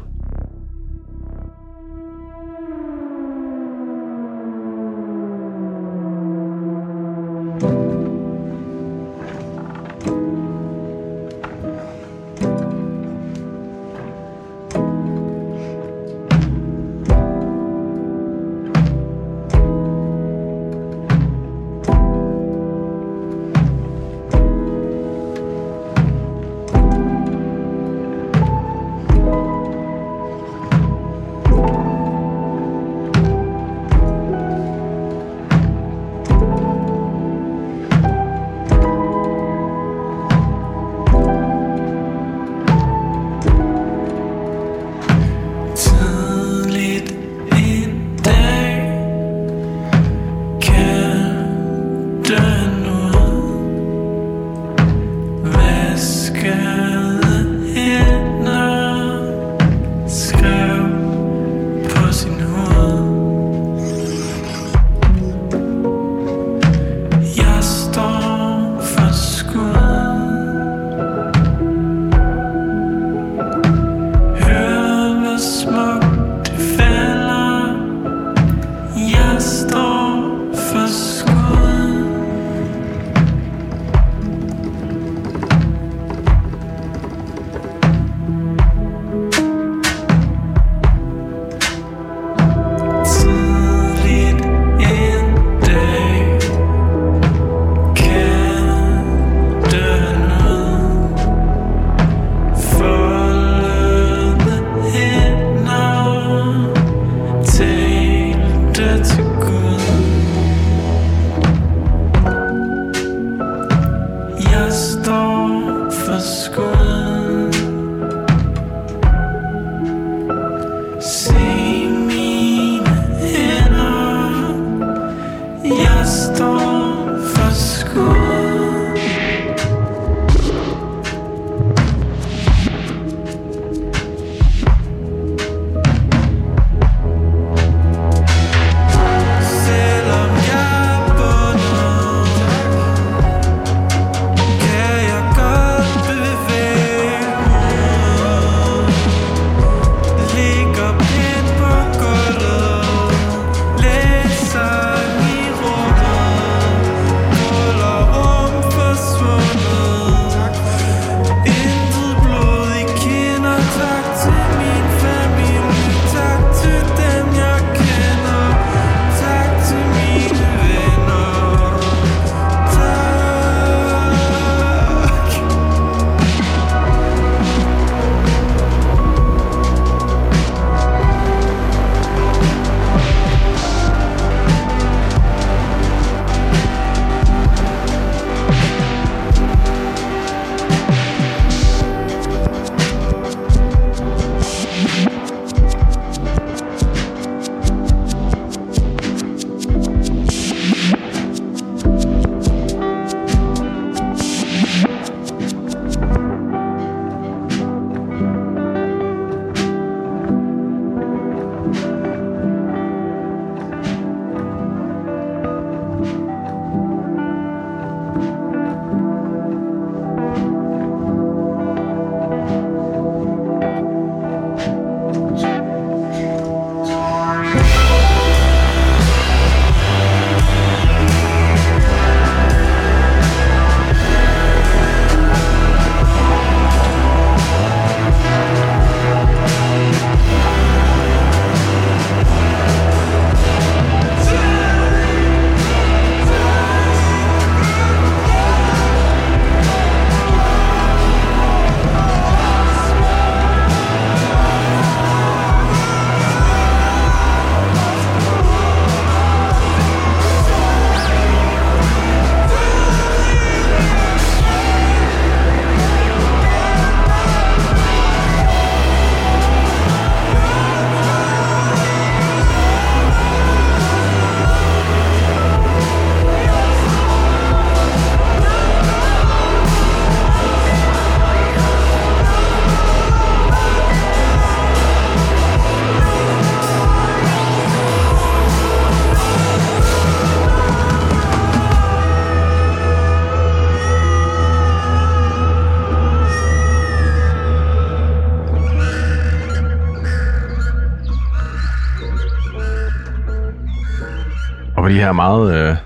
Her 305.06 305.12
meget 305.14 305.70
øh, 305.70 305.78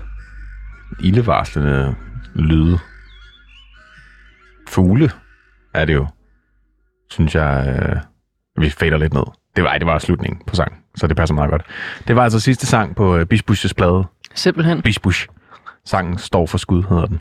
ildevarslende 1.00 1.94
lyde. 2.34 2.78
Fugle 4.68 5.10
er 5.74 5.84
det 5.84 5.94
jo, 5.94 6.06
synes 7.10 7.34
jeg, 7.34 7.78
øh, 7.82 7.96
vi 8.64 8.70
fader 8.70 8.96
lidt 8.98 9.14
ned. 9.14 9.22
Det 9.56 9.64
var, 9.64 9.70
ej, 9.70 9.78
det 9.78 9.86
var 9.86 9.98
slutningen 9.98 10.42
på 10.46 10.54
sangen, 10.56 10.78
så 10.96 11.06
det 11.06 11.16
passer 11.16 11.34
meget 11.34 11.50
godt. 11.50 11.62
Det 12.08 12.16
var 12.16 12.22
altså 12.24 12.40
sidste 12.40 12.66
sang 12.66 12.96
på 12.96 13.16
øh, 13.16 13.26
Bish 13.26 13.44
Bushes 13.44 13.74
plade. 13.74 14.04
Simpelthen. 14.34 14.82
Bish 14.82 15.00
Bush. 15.00 15.28
Sangen 15.84 16.18
står 16.18 16.46
for 16.46 16.58
skud, 16.58 16.82
hedder 16.88 17.06
den. 17.06 17.20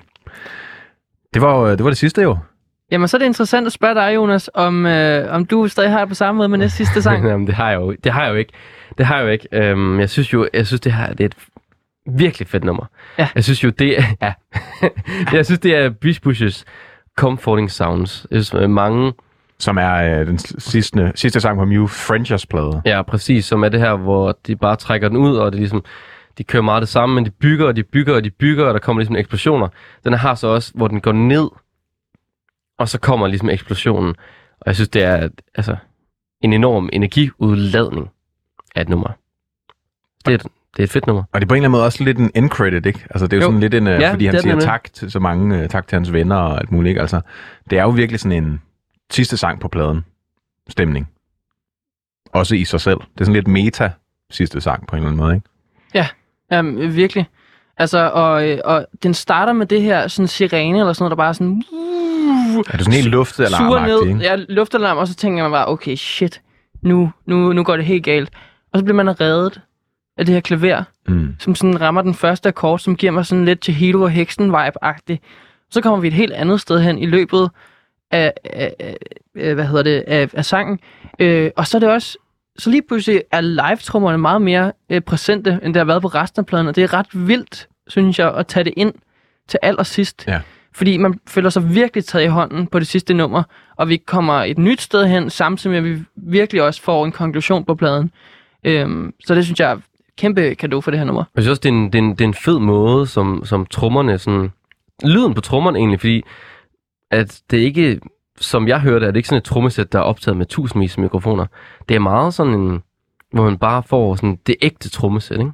Det 1.33 1.41
var, 1.41 1.55
jo- 1.55 1.71
det 1.71 1.83
var 1.83 1.89
det 1.89 1.97
sidste 1.97 2.21
jo. 2.21 2.37
Jamen, 2.91 3.07
så 3.07 3.17
er 3.17 3.19
det 3.19 3.25
interessant 3.25 3.65
at 3.67 3.71
spørge 3.73 3.95
dig, 3.95 4.15
Jonas, 4.15 4.49
om, 4.53 4.85
øh, 4.85 5.33
om 5.33 5.45
du 5.45 5.67
stadig 5.67 5.91
har 5.91 5.99
det 5.99 6.07
på 6.09 6.15
samme 6.15 6.37
måde 6.37 6.49
med 6.49 6.57
næste 6.57 6.77
sidste 6.77 7.01
sang. 7.01 7.25
Jamen, 7.29 7.47
det 7.47 7.55
har 7.55 7.69
jeg 7.69 7.79
jo, 7.79 7.95
det 8.03 8.11
har 8.11 8.23
jeg 8.23 8.31
jo 8.31 8.35
ikke. 8.35 8.53
Det 8.97 9.05
har 9.05 9.15
jeg 9.17 9.23
jo 9.25 9.29
ikke. 9.29 9.47
Øhm, 9.51 9.99
jeg 9.99 10.09
synes 10.09 10.33
jo, 10.33 10.47
jeg 10.53 10.67
synes, 10.67 10.81
det 10.81 10.93
her 10.93 11.13
det 11.13 11.21
er 11.21 11.25
et 11.25 11.35
virkelig 12.17 12.47
fedt 12.47 12.63
nummer. 12.63 12.85
Ja. 13.17 13.29
Jeg 13.35 13.43
synes 13.43 13.63
jo, 13.63 13.69
det 13.69 13.99
er... 13.99 14.03
Ja. 14.21 14.33
jeg 15.37 15.45
synes, 15.45 15.59
det 15.59 15.75
er 15.75 15.89
Beach 15.89 16.21
Bushes 16.21 16.65
Comforting 17.17 17.71
Sounds. 17.71 18.27
Jeg 18.31 18.45
synes, 18.45 18.63
øh, 18.63 18.69
mange... 18.69 19.13
Som 19.61 19.77
er 19.77 20.19
øh, 20.19 20.27
den 20.27 20.37
sidste, 20.37 21.11
sidste 21.15 21.39
sang 21.39 21.57
på 21.57 21.65
Mew 21.65 21.87
Frenchers 21.87 22.45
plade. 22.45 22.81
Ja, 22.85 23.01
præcis. 23.01 23.45
Som 23.45 23.63
er 23.63 23.69
det 23.69 23.79
her, 23.79 23.95
hvor 23.95 24.37
de 24.47 24.55
bare 24.55 24.75
trækker 24.75 25.07
den 25.07 25.17
ud, 25.17 25.35
og 25.35 25.51
det 25.51 25.57
er 25.57 25.59
ligesom... 25.59 25.83
De 26.37 26.43
kører 26.43 26.63
meget 26.63 26.81
det 26.81 26.89
samme, 26.89 27.15
men 27.15 27.25
de 27.25 27.31
bygger, 27.31 27.67
og 27.67 27.75
de 27.75 27.83
bygger, 27.83 28.15
og 28.15 28.23
de 28.23 28.29
bygger, 28.29 28.65
og 28.65 28.73
der 28.73 28.79
kommer 28.79 28.99
ligesom 28.99 29.15
eksplosioner. 29.15 29.67
Den 30.03 30.13
har 30.13 30.35
så 30.35 30.47
også, 30.47 30.71
hvor 30.75 30.87
den 30.87 31.01
går 31.01 31.11
ned, 31.11 31.49
og 32.77 32.89
så 32.89 32.99
kommer 32.99 33.27
ligesom 33.27 33.49
eksplosionen. 33.49 34.15
Og 34.59 34.63
jeg 34.65 34.75
synes, 34.75 34.89
det 34.89 35.03
er 35.03 35.29
altså, 35.55 35.75
en 36.41 36.53
enorm 36.53 36.89
energiudladning 36.93 38.09
af 38.75 38.81
et 38.81 38.89
nummer. 38.89 39.09
Det 40.25 40.33
er, 40.33 40.49
det 40.77 40.79
er 40.79 40.83
et 40.83 40.89
fedt 40.89 41.07
nummer. 41.07 41.23
Og 41.33 41.41
det 41.41 41.45
er 41.45 41.47
på 41.47 41.53
en 41.53 41.57
eller 41.57 41.63
anden 41.67 41.71
måde 41.71 41.85
også 41.85 42.03
lidt 42.03 42.17
en 42.17 42.31
end 42.35 42.49
credit, 42.49 42.85
ikke? 42.85 42.99
Altså 43.09 43.27
det 43.27 43.33
er 43.33 43.37
jo, 43.37 43.41
Jo. 43.41 43.47
sådan 43.47 43.59
lidt 43.59 43.73
en, 43.73 43.87
øh, 43.87 44.01
Ja, 44.01 44.11
fordi 44.11 44.25
han 44.25 44.35
er 44.35 44.41
siger 44.41 44.55
det 44.55 44.63
tak 44.63 44.93
til 44.93 45.11
så 45.11 45.19
mange, 45.19 45.57
øh, 45.57 45.69
tak 45.69 45.87
til 45.87 45.95
hans 45.95 46.13
venner 46.13 46.35
og 46.35 46.59
alt 46.59 46.71
muligt, 46.71 46.89
ikke? 46.89 47.01
Altså, 47.01 47.21
det 47.69 47.77
er 47.77 47.83
jo 47.83 47.89
virkelig 47.89 48.19
sådan 48.19 48.43
en 48.43 48.61
sidste 49.11 49.37
sang 49.37 49.59
på 49.59 49.67
pladen 49.67 50.05
stemning. 50.69 51.09
Også 52.33 52.55
i 52.55 52.63
sig 52.63 52.81
selv. 52.81 52.97
Det 52.99 53.21
er 53.21 53.25
sådan 53.25 53.33
lidt 53.33 53.47
meta 53.47 53.91
sidste 54.31 54.61
sang 54.61 54.87
på 54.87 54.95
en 54.95 54.97
eller 54.97 55.09
anden 55.09 55.21
måde, 55.25 55.35
ikke? 55.35 55.49
Jamen, 56.51 56.77
øh, 56.77 56.95
virkelig. 56.95 57.25
Altså, 57.77 58.09
og, 58.13 58.49
øh, 58.49 58.59
og 58.65 58.85
den 59.03 59.13
starter 59.13 59.53
med 59.53 59.65
det 59.65 59.81
her 59.81 60.07
sådan 60.07 60.27
sirene 60.27 60.79
eller 60.79 60.93
sådan 60.93 61.03
noget, 61.03 61.09
der 61.11 61.15
bare 61.15 61.29
er 61.29 61.33
sådan... 61.33 61.63
Er 62.67 62.71
det 62.71 62.79
sådan 62.79 62.93
helt 62.93 63.07
luftet 63.07 63.45
eller 63.45 63.57
suger 63.57 63.85
ned. 63.85 64.07
ikke? 64.07 64.19
Ja, 64.19 64.35
luftalarm, 64.35 64.97
og 64.97 65.07
så 65.07 65.15
tænker 65.15 65.43
man 65.43 65.51
bare, 65.51 65.67
okay, 65.67 65.95
shit, 65.95 66.41
nu, 66.81 67.11
nu, 67.25 67.53
nu 67.53 67.63
går 67.63 67.75
det 67.75 67.85
helt 67.85 68.03
galt. 68.03 68.29
Og 68.73 68.79
så 68.79 68.85
bliver 68.85 69.03
man 69.03 69.21
reddet 69.21 69.61
af 70.19 70.25
det 70.25 70.33
her 70.33 70.41
klaver, 70.41 70.83
Mm. 71.07 71.35
som 71.39 71.55
sådan 71.55 71.81
rammer 71.81 72.01
den 72.01 72.13
første 72.13 72.49
akkord, 72.49 72.79
som 72.79 72.95
giver 72.95 73.11
mig 73.11 73.25
sådan 73.25 73.45
lidt 73.45 73.59
til 73.59 73.73
Hilo 73.73 74.01
og 74.01 74.11
Heksen-vibe-agtigt. 74.11 75.21
Så 75.71 75.81
kommer 75.81 75.99
vi 75.99 76.07
et 76.07 76.13
helt 76.13 76.33
andet 76.33 76.61
sted 76.61 76.81
hen 76.81 76.97
i 76.99 77.05
løbet 77.05 77.49
af, 78.11 78.33
af, 78.43 78.73
af, 79.35 79.53
hvad 79.55 79.65
hedder 79.65 79.83
det, 79.83 80.03
af, 80.07 80.29
af 80.33 80.45
sangen. 80.45 80.79
Øh, 81.19 81.51
og 81.55 81.67
så 81.67 81.77
er 81.77 81.79
det 81.79 81.89
også, 81.89 82.17
så 82.57 82.69
lige 82.69 82.81
pludselig 82.87 83.21
er 83.31 83.41
live-trommerne 83.41 84.17
meget 84.17 84.41
mere 84.41 84.71
øh, 84.89 85.01
præsente, 85.01 85.59
end 85.63 85.73
det 85.73 85.79
har 85.79 85.85
været 85.85 86.01
på 86.01 86.07
resten 86.07 86.39
af 86.39 86.45
pladen, 86.45 86.67
og 86.67 86.75
det 86.75 86.83
er 86.83 86.93
ret 86.93 87.07
vildt, 87.27 87.67
synes 87.87 88.19
jeg, 88.19 88.33
at 88.35 88.47
tage 88.47 88.63
det 88.63 88.73
ind 88.77 88.93
til 89.47 89.59
allersidst. 89.61 90.27
Ja. 90.27 90.41
Fordi 90.73 90.97
man 90.97 91.19
føler 91.27 91.49
sig 91.49 91.75
virkelig 91.75 92.05
taget 92.05 92.25
i 92.25 92.27
hånden 92.27 92.67
på 92.67 92.79
det 92.79 92.87
sidste 92.87 93.13
nummer, 93.13 93.43
og 93.75 93.89
vi 93.89 93.97
kommer 93.97 94.33
et 94.33 94.57
nyt 94.57 94.81
sted 94.81 95.05
hen, 95.05 95.29
samtidig 95.29 95.81
med, 95.83 95.91
at 95.91 95.97
vi 95.97 96.03
virkelig 96.15 96.61
også 96.63 96.81
får 96.81 97.05
en 97.05 97.11
konklusion 97.11 97.65
på 97.65 97.75
pladen. 97.75 98.11
Øhm, 98.63 99.13
så 99.25 99.35
det 99.35 99.45
synes 99.45 99.59
jeg 99.59 99.77
kæmpe 100.19 100.55
kado 100.55 100.81
for 100.81 100.91
det 100.91 100.99
her 100.99 101.05
nummer. 101.05 101.23
Jeg 101.35 101.43
synes 101.43 101.49
også, 101.49 101.61
det 101.61 101.69
er 101.69 101.73
en, 101.73 101.85
det 101.85 101.95
er 101.95 102.03
en, 102.03 102.11
det 102.11 102.21
er 102.21 102.27
en 102.27 102.33
fed 102.33 102.59
måde, 102.59 103.07
som, 103.07 103.45
som 103.45 103.65
trommerne 103.65 104.17
sådan... 104.17 104.51
Lyden 105.03 105.33
på 105.33 105.41
trommerne 105.41 105.79
egentlig, 105.79 105.99
fordi 105.99 106.23
at 107.11 107.41
det 107.51 107.57
ikke, 107.57 107.99
som 108.39 108.67
jeg 108.67 108.79
hørte, 108.79 109.05
er 109.05 109.11
det 109.11 109.17
ikke 109.17 109.29
sådan 109.29 109.37
et 109.37 109.43
trommesæt, 109.43 109.93
der 109.93 109.99
er 109.99 110.03
optaget 110.03 110.37
med 110.37 110.45
tusindvis 110.45 110.97
af 110.97 111.01
mikrofoner. 111.01 111.45
Det 111.89 111.95
er 111.95 111.99
meget 111.99 112.33
sådan 112.33 112.53
en, 112.53 112.83
hvor 113.31 113.43
man 113.43 113.57
bare 113.57 113.83
får 113.83 114.15
sådan 114.15 114.39
det 114.47 114.55
ægte 114.61 114.89
trommesæt, 114.89 115.39
ikke? 115.39 115.51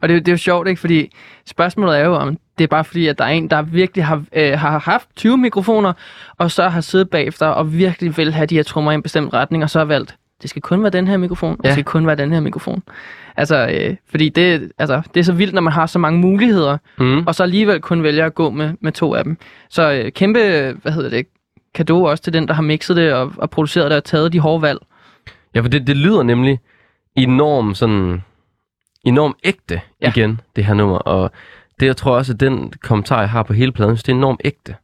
Og 0.00 0.08
det, 0.08 0.26
det 0.26 0.28
er 0.28 0.32
jo 0.32 0.38
sjovt, 0.38 0.68
ikke? 0.68 0.80
Fordi 0.80 1.10
spørgsmålet 1.46 1.98
er 1.98 2.04
jo, 2.04 2.14
om 2.14 2.36
det 2.58 2.64
er 2.64 2.68
bare 2.68 2.84
fordi, 2.84 3.06
at 3.06 3.18
der 3.18 3.24
er 3.24 3.28
en, 3.28 3.50
der 3.50 3.62
virkelig 3.62 4.04
har, 4.04 4.24
øh, 4.32 4.58
har 4.58 4.78
haft 4.78 5.08
20 5.16 5.38
mikrofoner, 5.38 5.92
og 6.38 6.50
så 6.50 6.68
har 6.68 6.80
siddet 6.80 7.10
bagefter 7.10 7.46
og 7.46 7.72
virkelig 7.72 8.16
vil 8.16 8.32
have 8.32 8.46
de 8.46 8.54
her 8.54 8.62
trommer 8.62 8.92
i 8.92 8.94
en 8.94 9.02
bestemt 9.02 9.34
retning, 9.34 9.62
og 9.62 9.70
så 9.70 9.78
har 9.78 9.84
valgt, 9.84 10.16
det 10.42 10.50
skal 10.50 10.62
kun 10.62 10.82
være 10.82 10.90
den 10.90 11.08
her 11.08 11.16
mikrofon, 11.16 11.50
og 11.52 11.58
Ja. 11.64 11.68
det 11.68 11.74
skal 11.74 11.84
kun 11.84 12.06
være 12.06 12.16
den 12.16 12.32
her 12.32 12.40
mikrofon. 12.40 12.82
Altså, 13.36 13.68
øh, 13.74 13.96
fordi 14.10 14.28
det, 14.28 14.72
altså, 14.78 15.02
det 15.14 15.20
er 15.20 15.24
så 15.24 15.32
vildt, 15.32 15.54
når 15.54 15.60
man 15.60 15.72
har 15.72 15.86
så 15.86 15.98
mange 15.98 16.20
muligheder, 16.20 16.78
Mm. 16.98 17.26
og 17.26 17.34
så 17.34 17.42
alligevel 17.42 17.80
kun 17.80 18.02
vælger 18.02 18.26
at 18.26 18.34
gå 18.34 18.50
med, 18.50 18.74
med 18.80 18.92
to 18.92 19.14
af 19.14 19.24
dem. 19.24 19.36
Så 19.70 19.92
øh, 19.92 20.12
kæmpe, 20.12 20.38
hvad 20.82 20.92
hedder 20.92 21.10
det, 21.10 21.26
kado 21.74 22.02
også 22.04 22.24
til 22.24 22.32
den, 22.32 22.48
der 22.48 22.54
har 22.54 22.62
mixet 22.62 22.96
det 22.96 23.12
og, 23.14 23.32
og 23.36 23.50
produceret 23.50 23.90
det 23.90 23.96
og 23.96 24.04
taget 24.04 24.32
de 24.32 24.40
hårde 24.40 24.62
valg. 24.62 24.78
Ja, 25.54 25.60
for 25.60 25.68
det, 25.68 25.86
det 25.86 25.96
lyder 25.96 26.22
nemlig 26.22 26.58
enormt 27.16 27.76
sådan, 27.76 28.22
enormt 29.04 29.36
ægte 29.44 29.74
Ja. 29.74 29.80
ja. 30.06 30.10
igen, 30.16 30.40
det 30.56 30.64
her 30.64 30.74
nummer. 30.74 30.98
Og 30.98 31.30
det, 31.80 31.86
jeg 31.86 31.96
tror 31.96 32.16
også, 32.16 32.32
at 32.32 32.40
den 32.40 32.72
kommentar, 32.82 33.20
jeg 33.20 33.30
har 33.30 33.42
på 33.42 33.52
hele 33.52 33.72
pladen, 33.72 33.96
synes, 33.96 34.02
det 34.02 34.12
er 34.12 34.16
enormt 34.16 34.40
ægte. 34.44 34.74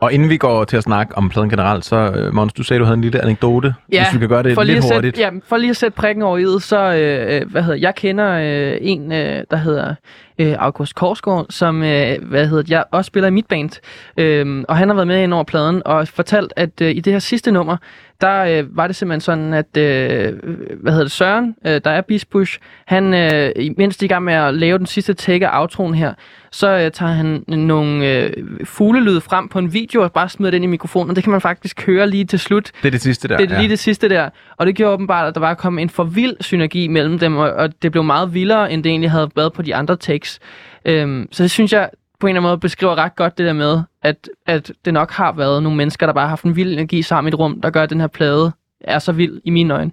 Og 0.00 0.12
inden 0.12 0.28
vi 0.30 0.36
går 0.36 0.64
til 0.64 0.76
at 0.76 0.82
snakke 0.82 1.16
om 1.16 1.28
pladen 1.28 1.50
generelt, 1.50 1.84
så 1.84 1.96
øh, 1.96 2.34
Måns, 2.34 2.52
du 2.52 2.62
sagde, 2.62 2.80
du 2.80 2.84
havde 2.84 2.94
en 2.96 3.00
lille 3.00 3.22
anekdote. 3.22 3.74
Ja, 3.92 4.04
Hvis 4.04 4.14
vi 4.14 4.18
kan 4.18 4.28
gøre 4.28 4.42
det 4.42 4.54
for 4.54 4.62
lige 4.62 4.74
lidt 4.74 4.84
at 4.84 4.94
hurtigt. 4.94 5.16
Sætte, 5.16 5.34
ja, 5.34 5.40
for 5.48 5.56
lige 5.56 5.70
at 5.70 5.76
sætte 5.76 5.96
prikken 5.96 6.22
over 6.22 6.38
i 6.38 6.60
så 6.60 6.94
øh, 6.94 7.36
øh, 7.36 7.50
hvad 7.50 7.62
hedder, 7.62 7.78
jeg 7.78 7.94
kender 7.94 8.30
øh, 8.30 8.78
en, 8.80 9.12
øh, 9.12 9.44
der 9.50 9.56
hedder 9.56 9.94
øh, 10.38 10.56
August 10.58 10.94
Korsgaard, 10.94 11.46
som 11.50 11.82
øh, 11.82 12.16
hvad 12.22 12.46
hedder, 12.46 12.64
jeg 12.68 12.84
også 12.90 13.08
spiller 13.08 13.28
i 13.28 13.30
mit 13.30 13.46
band. 13.46 13.70
Øh, 14.16 14.64
og 14.68 14.76
han 14.76 14.88
har 14.88 14.94
været 14.94 15.06
med 15.06 15.22
ind 15.22 15.34
over 15.34 15.44
pladen 15.44 15.82
og 15.84 16.08
fortalt, 16.08 16.52
at 16.56 16.80
øh, 16.82 16.90
i 16.90 17.00
det 17.00 17.12
her 17.12 17.20
sidste 17.20 17.50
nummer, 17.50 17.76
der 18.20 18.44
øh, 18.44 18.76
var 18.76 18.86
det 18.86 18.96
simpelthen 18.96 19.20
sådan, 19.20 19.54
at 19.54 19.76
øh, 19.76 20.38
hvad 20.80 20.92
hedder 20.92 21.04
det, 21.04 21.12
Søren, 21.12 21.54
øh, 21.66 21.80
der 21.84 21.90
er 21.90 22.00
Beast 22.00 22.30
Bush, 22.30 22.58
han, 22.86 23.14
øh, 23.14 23.52
mens 23.76 23.96
de 23.96 24.04
er 24.04 24.06
i 24.06 24.08
gang 24.08 24.24
med 24.24 24.34
at 24.34 24.54
lave 24.54 24.78
den 24.78 24.86
sidste 24.86 25.14
take 25.14 25.48
af 25.48 25.60
outroen 25.60 25.94
her, 25.94 26.14
så 26.50 26.68
øh, 26.68 26.90
tager 26.90 27.12
han 27.12 27.44
nogle 27.48 28.06
øh, 28.06 28.32
fuglelyde 28.64 29.20
frem 29.20 29.48
på 29.48 29.58
en 29.58 29.72
video 29.72 30.02
og 30.02 30.12
bare 30.12 30.28
smider 30.28 30.50
den 30.50 30.62
i 30.62 30.66
mikrofonen, 30.66 31.10
og 31.10 31.16
det 31.16 31.24
kan 31.24 31.30
man 31.30 31.40
faktisk 31.40 31.86
høre 31.86 32.10
lige 32.10 32.24
til 32.24 32.38
slut. 32.38 32.70
Det 32.82 32.88
er 32.88 32.90
det 32.90 33.00
sidste 33.00 33.28
der. 33.28 33.36
Det 33.36 33.52
er 33.52 33.58
lige 33.58 33.68
det 33.68 33.78
sidste 33.78 34.08
der. 34.08 34.30
Og 34.56 34.66
det 34.66 34.74
gjorde 34.74 34.92
åbenbart, 34.92 35.28
at 35.28 35.34
der 35.34 35.40
var 35.40 35.54
kommet 35.54 35.82
en 35.82 35.90
for 35.90 36.04
vild 36.04 36.36
synergi 36.40 36.88
mellem 36.88 37.18
dem, 37.18 37.36
og, 37.36 37.50
og 37.50 37.82
det 37.82 37.92
blev 37.92 38.04
meget 38.04 38.34
vildere, 38.34 38.72
end 38.72 38.84
det 38.84 38.90
egentlig 38.90 39.10
havde 39.10 39.30
været 39.36 39.52
på 39.52 39.62
de 39.62 39.74
andre 39.74 39.96
takes. 39.96 40.40
Øhm, 40.84 41.28
så 41.32 41.42
det 41.42 41.50
synes 41.50 41.72
jeg 41.72 41.90
på 42.20 42.26
en 42.26 42.30
eller 42.30 42.40
anden 42.40 42.48
måde 42.50 42.58
beskriver 42.58 42.94
ret 42.98 43.16
godt 43.16 43.38
det 43.38 43.46
der 43.46 43.52
med, 43.52 43.82
at, 44.02 44.28
at 44.46 44.72
det 44.84 44.94
nok 44.94 45.10
har 45.10 45.32
været 45.32 45.62
nogle 45.62 45.76
mennesker, 45.76 46.06
der 46.06 46.12
bare 46.12 46.22
har 46.24 46.28
haft 46.28 46.44
en 46.44 46.56
vild 46.56 46.72
energi 46.72 47.02
sammen 47.02 47.28
i 47.28 47.34
et 47.34 47.38
rum, 47.38 47.60
der 47.60 47.70
gør, 47.70 47.82
at 47.82 47.90
den 47.90 48.00
her 48.00 48.06
plade 48.06 48.52
er 48.80 48.98
så 48.98 49.12
vild 49.12 49.40
i 49.44 49.50
mine 49.50 49.74
øjne. 49.74 49.92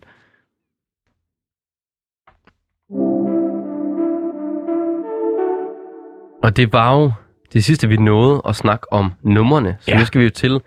Og 6.43 6.57
det 6.57 6.73
var 6.73 6.95
jo 6.95 7.11
det 7.53 7.63
sidste, 7.63 7.87
vi 7.87 7.97
nåede 7.97 8.41
at 8.47 8.55
snakke 8.55 8.93
om 8.93 9.11
numrene. 9.21 9.77
Så 9.79 9.91
Ja. 9.91 9.99
nu 9.99 10.05
skal 10.05 10.19
vi 10.19 10.25
jo 10.25 10.31
til 10.31 10.61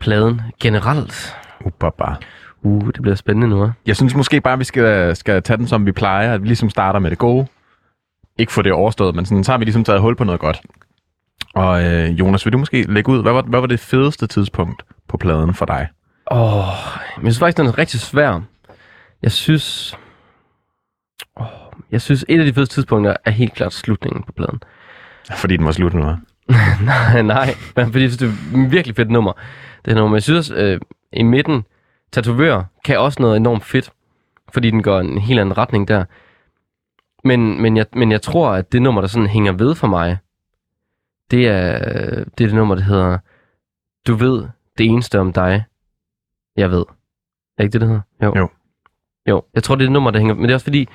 pladen 0.00 0.40
generelt. 0.60 1.36
Baba. 1.78 2.14
Uh, 2.62 2.86
det 2.86 3.02
bliver 3.02 3.14
spændende 3.14 3.48
nu, 3.48 3.66
hva'? 3.66 3.70
Jeg 3.86 3.96
synes 3.96 4.14
måske 4.14 4.40
bare, 4.40 4.58
vi 4.58 4.64
skal, 4.64 5.16
skal 5.16 5.42
tage 5.42 5.56
den, 5.56 5.66
som 5.68 5.86
vi 5.86 5.92
plejer. 5.92 6.34
At 6.34 6.42
vi 6.42 6.46
ligesom 6.46 6.70
starter 6.70 6.98
med 6.98 7.10
det 7.10 7.18
gode. 7.18 7.46
Ikke 8.38 8.52
få 8.52 8.62
det 8.62 8.72
overstået, 8.72 9.14
men 9.14 9.24
sådan, 9.26 9.44
så 9.44 9.52
har 9.52 9.58
vi 9.58 9.64
ligesom 9.64 9.84
taget 9.84 10.00
hul 10.00 10.16
på 10.16 10.24
noget 10.24 10.40
godt. 10.40 10.60
Og 11.54 11.84
øh, 11.84 12.10
Jonas, 12.10 12.46
vil 12.46 12.52
du 12.52 12.58
måske 12.58 12.82
lægge 12.92 13.12
ud, 13.12 13.22
hvad 13.22 13.32
var, 13.32 13.42
hvad 13.42 13.60
var 13.60 13.66
det 13.66 13.80
fedeste 13.80 14.26
tidspunkt 14.26 14.82
på 15.08 15.16
pladen 15.16 15.54
for 15.54 15.66
dig? 15.66 15.88
Åh, 16.30 16.58
oh, 16.58 16.74
men 17.16 17.26
jeg 17.26 17.32
synes 17.32 17.38
faktisk, 17.38 17.56
den 17.56 17.66
er 17.66 17.78
rigtig 17.78 18.00
svær. 18.00 18.40
Jeg 19.22 19.32
synes... 19.32 19.96
Oh, 21.36 21.46
jeg 21.90 22.00
synes, 22.00 22.24
et 22.28 22.40
af 22.40 22.46
de 22.46 22.54
fedeste 22.54 22.74
tidspunkter 22.74 23.16
er 23.24 23.30
helt 23.30 23.54
klart 23.54 23.72
slutningen 23.72 24.22
på 24.22 24.32
pladen. 24.32 24.62
Fordi 25.36 25.56
den 25.56 25.66
var 25.66 25.72
slut 25.72 25.94
nu, 25.94 26.16
nej, 26.84 27.22
nej, 27.22 27.54
men 27.76 27.86
fordi 27.86 28.02
jeg 28.02 28.10
synes, 28.10 28.18
det 28.18 28.28
er 28.28 28.64
et 28.64 28.72
virkelig 28.72 28.96
fedt 28.96 29.10
nummer. 29.10 29.32
Det 29.84 29.90
er 29.90 29.94
nummer, 29.94 30.16
jeg 30.16 30.22
synes 30.22 30.38
også, 30.38 30.54
øh, 30.54 30.80
i 31.12 31.22
midten, 31.22 31.64
Tatovør 32.12 32.62
kan 32.84 32.98
også 32.98 33.22
noget 33.22 33.36
enormt 33.36 33.64
fedt, 33.64 33.90
fordi 34.52 34.70
den 34.70 34.82
går 34.82 35.00
en 35.00 35.18
helt 35.18 35.40
anden 35.40 35.58
retning 35.58 35.88
der. 35.88 36.04
Men, 37.24 37.62
men, 37.62 37.76
jeg, 37.76 37.86
men 37.92 38.12
jeg 38.12 38.22
tror, 38.22 38.50
at 38.50 38.72
det 38.72 38.82
nummer, 38.82 39.00
der 39.00 39.08
sådan 39.08 39.28
hænger 39.28 39.52
ved 39.52 39.74
for 39.74 39.86
mig, 39.86 40.18
det 41.32 41.48
er 41.48 41.78
det, 42.24 42.44
er 42.44 42.48
det 42.48 42.54
nummer, 42.54 42.74
der 42.74 42.82
hedder 42.82 43.18
Du 44.06 44.14
ved 44.14 44.48
det 44.78 44.86
eneste 44.86 45.20
om 45.20 45.32
dig, 45.32 45.64
jeg 46.56 46.70
ved. 46.70 46.84
Er 47.58 47.62
ikke 47.62 47.72
det, 47.72 47.80
det 47.80 47.88
hedder? 47.88 48.02
Jo. 48.22 48.32
Jo. 48.36 48.48
Jo, 49.28 49.42
jeg 49.54 49.62
tror, 49.62 49.74
det 49.74 49.82
er 49.82 49.86
det 49.86 49.92
nummer, 49.92 50.10
der 50.10 50.18
hænger 50.18 50.34
Men 50.34 50.42
det 50.42 50.50
er 50.50 50.54
også 50.54 50.64
fordi, 50.64 50.88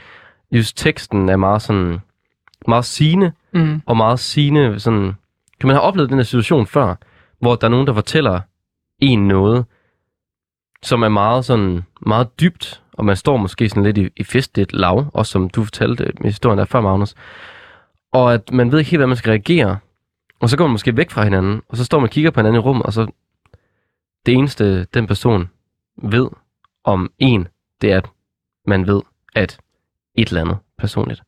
just 0.52 0.78
teksten 0.78 1.30
er 1.30 1.36
meget 1.38 1.62
sådan, 1.62 2.00
meget 2.68 2.86
sigende, 2.86 3.32
Mm. 3.52 3.82
og 3.86 3.98
meget 3.98 4.20
sigende 4.20 4.80
sådan... 4.80 5.14
Kan 5.60 5.68
man 5.68 5.76
have 5.76 5.82
oplevet 5.82 6.10
den 6.10 6.18
her 6.18 6.24
situation 6.24 6.68
før, 6.68 6.96
hvor 7.40 7.56
der 7.56 7.68
er 7.68 7.72
nogen, 7.72 7.88
der 7.88 7.94
fortæller 7.94 8.42
en 9.00 9.28
noget, 9.28 9.66
som 10.84 11.02
er 11.04 11.10
meget 11.10 11.46
sådan 11.46 11.84
meget 12.06 12.40
dybt 12.40 12.84
og 12.98 13.06
man 13.06 13.16
står 13.16 13.38
måske 13.38 13.70
sådan 13.70 13.84
lidt 13.84 13.98
i, 13.98 14.10
i 14.18 14.24
festligt 14.24 14.74
lav, 14.74 15.06
også 15.14 15.32
som 15.32 15.50
du 15.50 15.64
fortalte 15.64 16.04
med 16.22 16.30
historien 16.30 16.58
der 16.60 16.66
før, 16.66 16.82
Magnus, 16.82 17.16
og 18.12 18.34
at 18.34 18.52
man 18.52 18.72
ved 18.72 18.80
ikke 18.80 18.92
helt, 18.92 19.00
hvad 19.00 19.08
man 19.08 19.18
skal 19.18 19.30
reagere, 19.30 19.78
og 20.40 20.50
så 20.50 20.58
går 20.58 20.64
man 20.64 20.72
måske 20.72 20.98
væk 20.98 21.12
fra 21.12 21.24
hinanden, 21.24 21.62
og 21.70 21.78
så 21.78 21.86
står 21.86 22.00
man 22.00 22.04
og 22.04 22.10
kigger 22.10 22.32
på 22.32 22.40
hinanden 22.40 22.60
i 22.62 22.64
rummet, 22.64 22.86
og 22.86 22.94
så 22.94 23.08
det 24.26 24.34
eneste, 24.34 24.84
den 24.84 25.08
person 25.08 25.50
ved 26.04 26.30
om 26.84 27.12
en, 27.20 27.48
det 27.82 27.92
er, 27.92 27.98
at 27.98 28.10
man 28.68 28.88
ved, 28.88 29.02
at 29.36 29.60
et 30.16 30.28
eller 30.28 30.42
andet 30.42 30.58
personligt. 30.78 31.24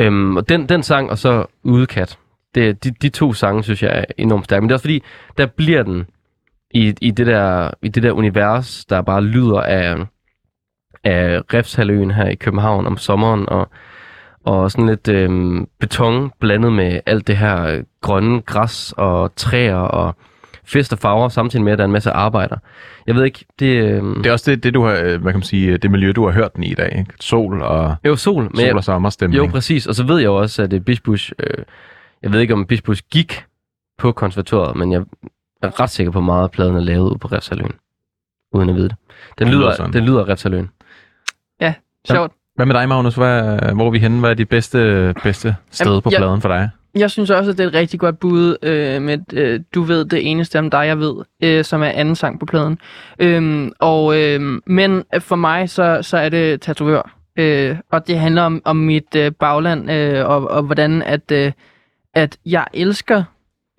Øhm, 0.00 0.36
og 0.36 0.48
den, 0.48 0.68
den 0.68 0.82
sang, 0.82 1.10
og 1.10 1.18
så 1.18 1.46
Udekat, 1.62 2.18
det, 2.54 2.84
de, 2.84 2.90
de 2.90 3.08
to 3.08 3.32
sange, 3.32 3.62
synes 3.62 3.82
jeg 3.82 3.98
er 3.98 4.04
enormt 4.18 4.44
stærke. 4.44 4.60
Men 4.60 4.68
det 4.68 4.72
er 4.72 4.76
også 4.76 4.82
fordi, 4.82 5.02
der 5.38 5.46
bliver 5.46 5.82
den 5.82 6.06
i, 6.70 6.94
i, 7.00 7.10
det, 7.10 7.26
der, 7.26 7.70
i 7.82 7.88
det 7.88 8.02
der 8.02 8.12
univers, 8.12 8.84
der 8.84 9.02
bare 9.02 9.24
lyder 9.24 9.60
af, 9.60 10.06
af 11.04 11.40
Refshaløen 11.54 12.10
her 12.10 12.28
i 12.28 12.34
København 12.34 12.86
om 12.86 12.96
sommeren, 12.96 13.48
og, 13.48 13.68
og 14.48 14.70
sådan 14.70 14.86
lidt 14.86 15.08
øhm, 15.08 15.68
beton 15.80 16.32
blandet 16.40 16.72
med 16.72 17.00
alt 17.06 17.26
det 17.26 17.36
her 17.36 17.66
øh, 17.66 17.84
grønne 18.00 18.40
græs 18.40 18.94
og 18.96 19.36
træer 19.36 19.76
og 19.76 20.16
fest 20.64 20.92
og 20.92 20.98
farver, 20.98 21.28
samtidig 21.28 21.64
med, 21.64 21.72
at 21.72 21.78
der 21.78 21.84
er 21.84 21.86
en 21.86 21.92
masse 21.92 22.10
arbejder. 22.10 22.56
Jeg 23.06 23.14
ved 23.14 23.24
ikke, 23.24 23.44
det... 23.58 23.66
Øhm, 23.66 24.14
Det 24.14 24.26
er 24.26 24.32
også 24.32 24.50
det, 24.50 24.62
det, 24.62 24.74
du 24.74 24.84
har, 24.84 24.92
øh, 24.92 25.22
hvad 25.22 25.32
kan 25.32 25.38
man 25.38 25.42
sige, 25.42 25.78
det 25.78 25.90
miljø, 25.90 26.12
du 26.12 26.24
har 26.26 26.32
hørt 26.32 26.54
den 26.56 26.62
i 26.62 26.70
i 26.70 26.74
dag. 26.74 26.98
Ikke? 26.98 27.12
Sol 27.20 27.62
og, 27.62 27.96
jo, 28.04 28.16
sol, 28.16 28.42
men 28.42 28.56
sol 28.56 28.64
jeg, 28.64 28.76
og 28.76 28.84
sommerstemning. 28.84 29.36
Jo, 29.38 29.50
præcis. 29.50 29.86
Og 29.86 29.94
så 29.94 30.04
ved 30.04 30.16
jeg 30.16 30.26
jo 30.26 30.36
også, 30.36 30.62
at 30.62 30.84
Bisbush... 30.84 31.32
Øh, 31.38 31.64
jeg 32.22 32.32
ved 32.32 32.40
ikke, 32.40 32.54
om 32.54 32.66
Bisbush 32.66 33.02
gik 33.10 33.44
på 33.98 34.12
konservatoriet, 34.12 34.76
men 34.76 34.92
jeg 34.92 35.02
er 35.62 35.80
ret 35.80 35.90
sikker 35.90 36.10
på, 36.12 36.18
at 36.18 36.24
meget 36.24 36.42
af 36.42 36.50
pladen 36.50 36.76
er 36.76 36.80
lavet 36.80 37.10
ude 37.10 37.18
på 37.18 37.28
Refsaløen. 37.28 37.72
Uden 38.52 38.68
at 38.68 38.74
vide 38.74 38.88
det. 38.88 38.96
Den 39.38 39.46
Det 39.46 39.56
lyder 39.56 39.86
den 39.86 40.04
lyder 40.04 40.28
Refsaløen. 40.28 40.70
Sjovt. 42.10 42.32
Hvad 42.58 42.66
med 42.66 42.74
dig, 42.74 42.88
Magnus? 42.88 43.14
Hvad, 43.14 43.42
hvor 43.74 43.86
er 43.86 43.90
vi 43.90 43.98
henne? 43.98 44.20
Hvad 44.20 44.30
er 44.30 44.34
dit 44.34 44.48
bedste, 44.48 45.14
bedste 45.22 45.56
sted 45.70 45.86
Jamen, 45.86 46.02
på 46.02 46.10
jeg- 46.10 46.18
pladen 46.18 46.40
for 46.40 46.48
dig? 46.48 46.70
Jeg 46.94 47.10
synes 47.10 47.30
også, 47.30 47.50
at 47.50 47.58
det 47.58 47.64
er 47.64 47.68
et 47.68 47.74
rigtig 47.74 48.00
godt 48.00 48.18
bud 48.20 48.56
øh, 48.62 49.02
med 49.02 49.18
øh, 49.32 49.60
Du 49.74 49.82
ved 49.82 50.04
det 50.04 50.30
eneste 50.30 50.58
om 50.58 50.70
dig, 50.70 50.86
jeg 50.86 50.98
ved, 50.98 51.14
øh, 51.42 51.64
som 51.64 51.82
er 51.82 51.86
anden 51.86 52.14
sang 52.16 52.40
på 52.40 52.46
pladen. 52.46 52.78
Øhm, 53.18 53.72
og, 53.78 54.18
øh, 54.22 54.40
men 54.66 55.04
for 55.18 55.36
mig, 55.36 55.70
så, 55.70 55.98
så 56.02 56.16
er 56.16 56.28
det 56.28 56.60
tatovør. 56.60 57.16
Øh, 57.38 57.76
og 57.92 58.06
det 58.06 58.18
handler 58.18 58.42
om, 58.42 58.62
om 58.64 58.76
mit 58.76 59.14
øh, 59.16 59.32
bagland, 59.32 59.90
øh, 59.90 60.26
og, 60.28 60.50
og 60.50 60.62
hvordan 60.62 61.02
at, 61.02 61.30
øh, 61.32 61.52
at 62.14 62.36
jeg 62.46 62.66
elsker 62.74 63.22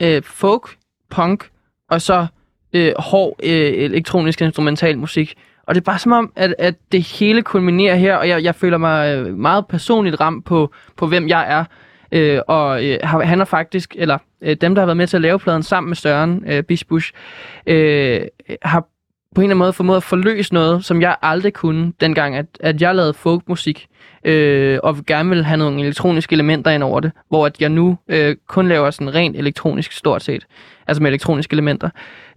øh, 0.01 0.21
folk, 0.23 0.69
punk, 1.09 1.49
og 1.89 2.01
så 2.01 2.27
øh, 2.73 2.91
hård 2.99 3.35
øh, 3.43 3.73
elektronisk 3.73 4.41
instrumental 4.41 4.97
musik. 4.97 5.33
Og 5.69 5.75
det 5.75 5.81
er 5.81 5.85
bare 5.85 5.99
som 5.99 6.11
om, 6.11 6.31
at, 6.35 6.55
at 6.59 6.75
det 6.91 7.01
hele 7.01 7.41
kulminerer 7.41 7.95
her, 7.95 8.15
og 8.15 8.29
jeg, 8.29 8.43
jeg 8.43 8.55
føler 8.55 8.77
mig 8.77 9.15
øh, 9.15 9.37
meget 9.37 9.67
personligt 9.67 10.19
ramt 10.19 10.45
på, 10.45 10.73
på 10.97 11.07
hvem 11.07 11.27
jeg 11.27 11.45
er. 11.51 11.65
Øh, 12.11 12.39
og 12.47 12.85
øh, 12.85 12.97
han 13.03 13.37
har 13.37 13.45
faktisk, 13.45 13.95
eller 13.99 14.17
øh, 14.41 14.57
dem, 14.61 14.75
der 14.75 14.81
har 14.81 14.85
været 14.85 14.97
med 14.97 15.07
til 15.07 15.17
at 15.17 15.21
lave 15.21 15.39
pladen 15.39 15.63
sammen 15.63 15.89
med 15.89 15.95
Søren 15.95 16.43
øh, 16.47 16.63
Bisbush, 16.63 17.11
øh, 17.67 18.21
har 18.61 18.83
på 19.35 19.41
en 19.41 19.45
eller 19.45 19.55
anden 19.55 19.57
måde 19.57 19.73
formået 19.73 19.97
at 19.97 20.03
forløse 20.03 20.53
noget, 20.53 20.85
som 20.85 21.01
jeg 21.01 21.15
aldrig 21.21 21.53
kunne, 21.53 21.93
dengang 22.01 22.35
at, 22.35 22.45
at 22.59 22.81
jeg 22.81 22.95
lavede 22.95 23.13
folkmusik, 23.13 23.87
øh, 24.25 24.79
og 24.83 24.97
gerne 25.07 25.29
ville 25.29 25.43
have 25.43 25.57
nogle 25.57 25.81
elektroniske 25.81 26.33
elementer 26.33 26.71
ind 26.71 26.83
over 26.83 26.99
det, 26.99 27.11
hvor 27.29 27.45
at 27.45 27.61
jeg 27.61 27.69
nu 27.69 27.97
øh, 28.07 28.35
kun 28.47 28.67
laver 28.67 28.91
sådan 28.91 29.15
rent 29.15 29.37
elektronisk 29.37 29.91
stort 29.91 30.23
set, 30.23 30.45
altså 30.87 31.03
med 31.03 31.09
elektroniske 31.11 31.53
elementer. 31.53 31.89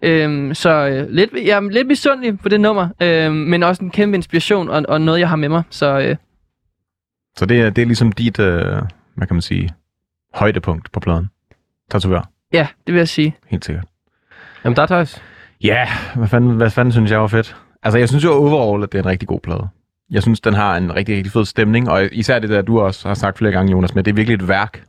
Øh, 0.03 0.55
så 0.55 0.71
øh, 0.71 1.11
lidt, 1.11 1.31
jeg 1.45 1.57
er 1.57 1.71
lidt 1.71 1.87
misundelig 1.87 2.39
på 2.39 2.49
det 2.49 2.61
nummer, 2.61 2.89
øh, 3.03 3.33
men 3.33 3.63
også 3.63 3.85
en 3.85 3.91
kæmpe 3.91 4.17
inspiration 4.17 4.69
og, 4.69 4.85
og 4.89 5.01
noget, 5.01 5.21
jeg 5.21 5.29
har 5.29 5.37
med 5.37 5.49
mig. 5.49 5.63
Så 5.71 5.99
øh, 6.01 6.17
Så 7.37 7.47
det 7.47 7.61
er, 7.61 7.71
det 7.71 7.83
er 7.83 7.87
ligesom 7.87 8.13
dit, 8.13 8.39
øh, 8.39 8.83
hvad 9.15 9.27
kan 9.27 9.35
man 9.37 9.43
sige, 9.43 9.71
højdepunkt 10.35 10.93
på 10.93 11.01
pladen. 11.01 11.29
Tatovør, 11.91 12.29
ja, 12.53 12.67
det 12.87 12.95
vil 12.95 12.99
jeg 13.01 13.09
sige. 13.09 13.37
helt 13.49 13.65
sikkert. 13.65 13.85
Jamen, 14.65 14.77
der 14.77 14.83
er 14.83 14.87
Thijs. 14.87 15.23
Ja, 15.65 15.89
hvad 16.17 16.29
fanden, 16.29 16.51
hvad 16.51 16.71
fanden 16.71 16.93
synes 16.93 17.11
jeg 17.11 17.21
var 17.21 17.27
fedt? 17.27 17.57
Altså, 17.83 17.99
jeg 17.99 18.09
synes 18.09 18.25
jo 18.25 18.33
overall, 18.33 18.83
at 18.83 18.93
det 18.93 18.99
er 18.99 19.03
en 19.03 19.09
rigtig 19.09 19.29
god 19.29 19.41
plade. 19.41 19.69
Jeg 20.11 20.23
synes, 20.23 20.41
den 20.41 20.55
har 20.55 20.77
en 20.77 20.95
rigtig, 20.95 21.17
rigtig 21.17 21.33
fed 21.33 21.45
stemning, 21.45 21.91
og 21.91 22.09
især 22.13 22.39
det 22.39 22.51
der, 22.51 22.63
du 22.63 22.81
også 22.81 23.09
har 23.09 23.15
sagt 23.15 23.39
flere 23.39 23.53
gange, 23.53 23.73
Jonas, 23.73 23.95
med, 23.95 24.03
det 24.05 24.11
er 24.11 24.15
virkelig 24.15 24.35
et 24.35 24.49
værk. 24.49 24.85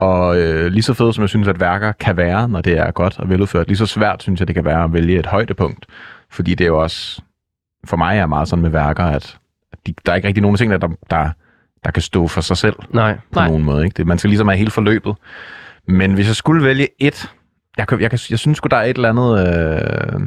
Og 0.00 0.38
øh, 0.40 0.66
lige 0.66 0.82
så 0.82 0.94
fedt, 0.94 1.14
som 1.14 1.22
jeg 1.22 1.28
synes, 1.28 1.48
at 1.48 1.60
værker 1.60 1.92
kan 1.92 2.16
være, 2.16 2.48
når 2.48 2.60
det 2.60 2.78
er 2.78 2.90
godt 2.90 3.18
og 3.18 3.28
veludført, 3.28 3.66
lige 3.68 3.76
så 3.76 3.86
svært 3.86 4.22
synes 4.22 4.40
jeg, 4.40 4.48
det 4.48 4.54
kan 4.54 4.64
være 4.64 4.84
at 4.84 4.92
vælge 4.92 5.18
et 5.18 5.26
højdepunkt. 5.26 5.86
Fordi 6.30 6.54
det 6.54 6.64
er 6.64 6.68
jo 6.68 6.82
også, 6.82 7.22
for 7.84 7.96
mig 7.96 8.18
er 8.18 8.26
meget 8.26 8.48
sådan 8.48 8.62
med 8.62 8.70
værker, 8.70 9.04
at 9.04 9.38
de, 9.86 9.94
der 10.06 10.12
er 10.12 10.16
ikke 10.16 10.28
rigtig 10.28 10.42
nogen 10.42 10.56
ting, 10.56 10.70
der, 10.70 10.88
der, 11.10 11.30
der 11.84 11.90
kan 11.90 12.02
stå 12.02 12.28
for 12.28 12.40
sig 12.40 12.56
selv 12.56 12.76
Nej. 12.90 13.14
på 13.32 13.40
Nej. 13.40 13.48
nogen 13.48 13.64
måde. 13.64 13.84
Ikke? 13.84 13.94
Det, 13.94 14.06
man 14.06 14.18
skal 14.18 14.30
ligesom 14.30 14.48
have 14.48 14.58
hele 14.58 14.70
forløbet. 14.70 15.14
Men 15.88 16.14
hvis 16.14 16.26
jeg 16.26 16.36
skulle 16.36 16.64
vælge 16.64 16.88
et, 16.98 17.32
jeg, 17.76 17.88
kan, 17.88 18.00
jeg, 18.00 18.10
kan, 18.10 18.18
jeg 18.30 18.38
synes 18.38 18.56
sgu, 18.58 18.66
der 18.66 18.76
er 18.76 18.82
et 18.82 18.96
eller 18.96 19.08
andet 19.08 19.48
øh, 20.14 20.20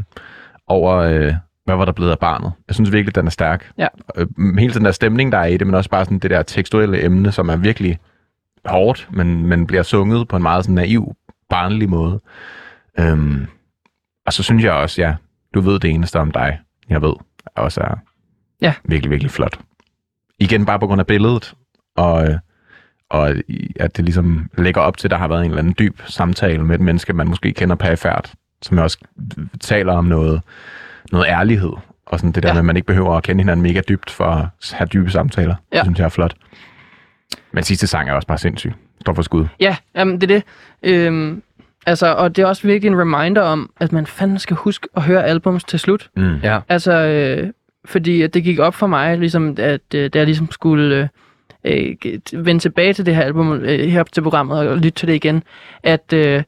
over, 0.67 0.95
øh, 0.95 1.33
hvad 1.65 1.75
var 1.75 1.85
der 1.85 1.91
blevet 1.91 2.11
af 2.11 2.19
barnet. 2.19 2.51
Jeg 2.67 2.75
synes 2.75 2.91
virkelig, 2.91 3.15
den 3.15 3.25
er 3.25 3.31
stærk. 3.31 3.71
Ja. 3.77 3.87
Øh, 4.15 4.27
hele 4.59 4.73
den 4.73 4.85
der 4.85 4.91
stemning, 4.91 5.31
der 5.31 5.37
er 5.37 5.45
i 5.45 5.57
det, 5.57 5.67
men 5.67 5.73
også 5.75 5.89
bare 5.89 6.05
sådan 6.05 6.19
det 6.19 6.31
der 6.31 6.43
tekstuelle 6.43 7.03
emne, 7.03 7.31
som 7.31 7.49
er 7.49 7.55
virkelig 7.55 7.99
hårdt, 8.65 9.07
men, 9.11 9.45
men 9.45 9.67
bliver 9.67 9.83
sunget 9.83 10.27
på 10.27 10.35
en 10.35 10.41
meget 10.41 10.63
sådan 10.63 10.75
naiv, 10.75 11.15
barnlig 11.49 11.89
måde. 11.89 12.19
Øhm, 12.99 13.47
og 14.25 14.33
så 14.33 14.43
synes 14.43 14.63
jeg 14.63 14.73
også, 14.73 15.01
ja, 15.01 15.15
du 15.53 15.61
ved 15.61 15.79
det 15.79 15.89
eneste 15.89 16.19
om 16.19 16.31
dig, 16.31 16.59
jeg 16.89 17.01
ved, 17.01 17.13
også 17.55 17.81
er 17.81 17.95
Ja. 18.61 18.73
virkelig, 18.83 19.11
virkelig 19.11 19.31
flot. 19.31 19.59
Igen 20.39 20.65
bare 20.65 20.79
på 20.79 20.87
grund 20.87 20.99
af 21.01 21.07
billedet, 21.07 21.53
og, 21.97 22.27
øh, 22.27 22.39
og 23.09 23.35
at 23.79 23.97
det 23.97 24.05
ligesom 24.05 24.49
lægger 24.57 24.81
op 24.81 24.97
til, 24.97 25.07
at 25.07 25.11
der 25.11 25.17
har 25.17 25.27
været 25.27 25.39
en 25.45 25.51
eller 25.51 25.59
anden 25.61 25.75
dyb 25.79 26.01
samtale 26.05 26.63
med 26.65 26.75
et 26.75 26.81
menneske, 26.81 27.13
man 27.13 27.27
måske 27.27 27.53
kender 27.53 27.75
perifært, 27.75 28.33
som 28.61 28.77
også 28.77 28.97
taler 29.61 29.93
om 29.93 30.05
noget, 30.05 30.41
noget 31.11 31.25
ærlighed, 31.27 31.71
og 32.05 32.19
sådan 32.19 32.31
det 32.31 32.43
der 32.43 32.49
Ja. 32.49 32.53
med, 32.53 32.59
at 32.59 32.65
man 32.65 32.75
ikke 32.75 32.85
behøver 32.85 33.15
at 33.17 33.23
kende 33.23 33.41
hinanden 33.41 33.63
mega 33.63 33.81
dybt 33.89 34.09
for 34.09 34.25
at 34.25 34.47
have 34.73 34.87
dybe 34.87 35.11
samtaler. 35.11 35.55
Ja. 35.73 35.77
Det 35.77 35.85
synes 35.85 35.99
jeg 35.99 36.05
er 36.05 36.09
flot. 36.09 36.33
Men 37.51 37.63
sidste 37.63 37.87
sang 37.87 38.09
er 38.09 38.13
også 38.13 38.27
bare 38.27 38.37
sindssyg. 38.37 38.73
Står 39.01 39.13
for 39.13 39.21
skud. 39.21 39.45
Ja, 39.59 39.75
jamen, 39.95 40.21
det 40.21 40.31
er 40.31 40.35
det. 40.35 40.43
Øhm, 40.83 41.41
altså, 41.85 42.13
og 42.15 42.35
det 42.35 42.41
er 42.41 42.45
også 42.47 42.67
virkelig 42.67 42.91
en 42.91 42.99
reminder 43.01 43.41
om, 43.41 43.71
at 43.79 43.91
man 43.91 44.05
fandme 44.05 44.39
skal 44.39 44.55
huske 44.57 44.87
at 44.95 45.03
høre 45.03 45.23
albums 45.25 45.63
til 45.63 45.79
slut. 45.79 46.09
Mm. 46.17 46.35
Ja. 46.43 46.59
Altså, 46.69 46.91
øh, 46.93 47.49
fordi 47.85 48.21
at 48.21 48.33
det 48.33 48.43
gik 48.43 48.59
op 48.59 48.75
for 48.75 48.87
mig, 48.87 49.17
ligesom, 49.17 49.55
at 49.59 49.81
øh, 49.95 50.09
da 50.13 50.17
jeg 50.17 50.25
ligesom 50.25 50.51
skulle 50.51 50.95
øh, 50.95 51.07
øh, 51.63 51.95
vende 52.33 52.59
tilbage 52.61 52.93
til 52.93 53.05
det 53.05 53.15
her 53.15 53.23
album, 53.23 53.51
øh, 53.51 53.79
her 53.89 54.03
til 54.03 54.21
programmet 54.21 54.59
og 54.59 54.75
lytte 54.77 54.91
til 54.91 55.07
det 55.07 55.13
igen, 55.15 55.43
at, 55.83 56.13
øh, 56.13 56.43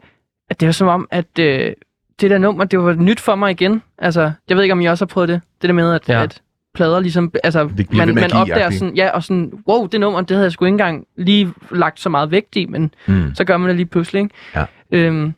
at 0.50 0.60
det 0.60 0.66
var 0.66 0.72
som 0.72 0.88
om, 0.88 1.08
at 1.12 1.40
øh, 1.40 1.74
det 2.22 2.30
der 2.30 2.38
nummer, 2.38 2.64
det 2.64 2.80
var 2.80 2.94
nyt 2.94 3.20
for 3.20 3.36
mig 3.36 3.52
igen. 3.52 3.82
Altså, 3.98 4.32
jeg 4.50 4.58
ved 4.58 4.64
ikke, 4.64 4.74
om 4.74 4.82
I 4.82 4.86
også 4.86 5.06
har 5.06 5.08
prøvet 5.08 5.30
det. 5.30 5.42
Det 5.62 5.68
der 5.68 5.74
med, 5.74 5.94
at, 5.94 6.10
Ja. 6.10 6.24
at 6.24 6.42
plader 6.74 7.00
ligesom, 7.00 7.32
altså, 7.44 7.70
man, 7.92 8.16
man 8.16 8.34
opdager 8.34 8.70
sådan, 8.70 8.96
ja, 8.96 9.10
og 9.10 9.24
sådan, 9.24 9.54
wow, 9.68 9.86
det 9.88 10.00
nummer, 10.00 10.22
det 10.22 10.32
havde 10.32 10.44
jeg 10.44 10.52
sgu 10.52 10.66
ikke 10.66 10.74
engang 10.74 11.06
lige 11.18 11.54
lagt 11.72 12.00
så 12.00 12.10
meget 12.10 12.32
vægt 12.32 12.56
i, 12.56 12.66
men 12.66 12.94
Mm. 13.08 13.36
så 13.36 13.44
gør 13.44 13.58
man 13.58 13.68
det 13.68 13.76
lige 13.76 13.86
pludselig, 13.86 14.22
ikke? 14.22 14.36
Ja. 14.56 14.66
Øhm, 14.92 15.34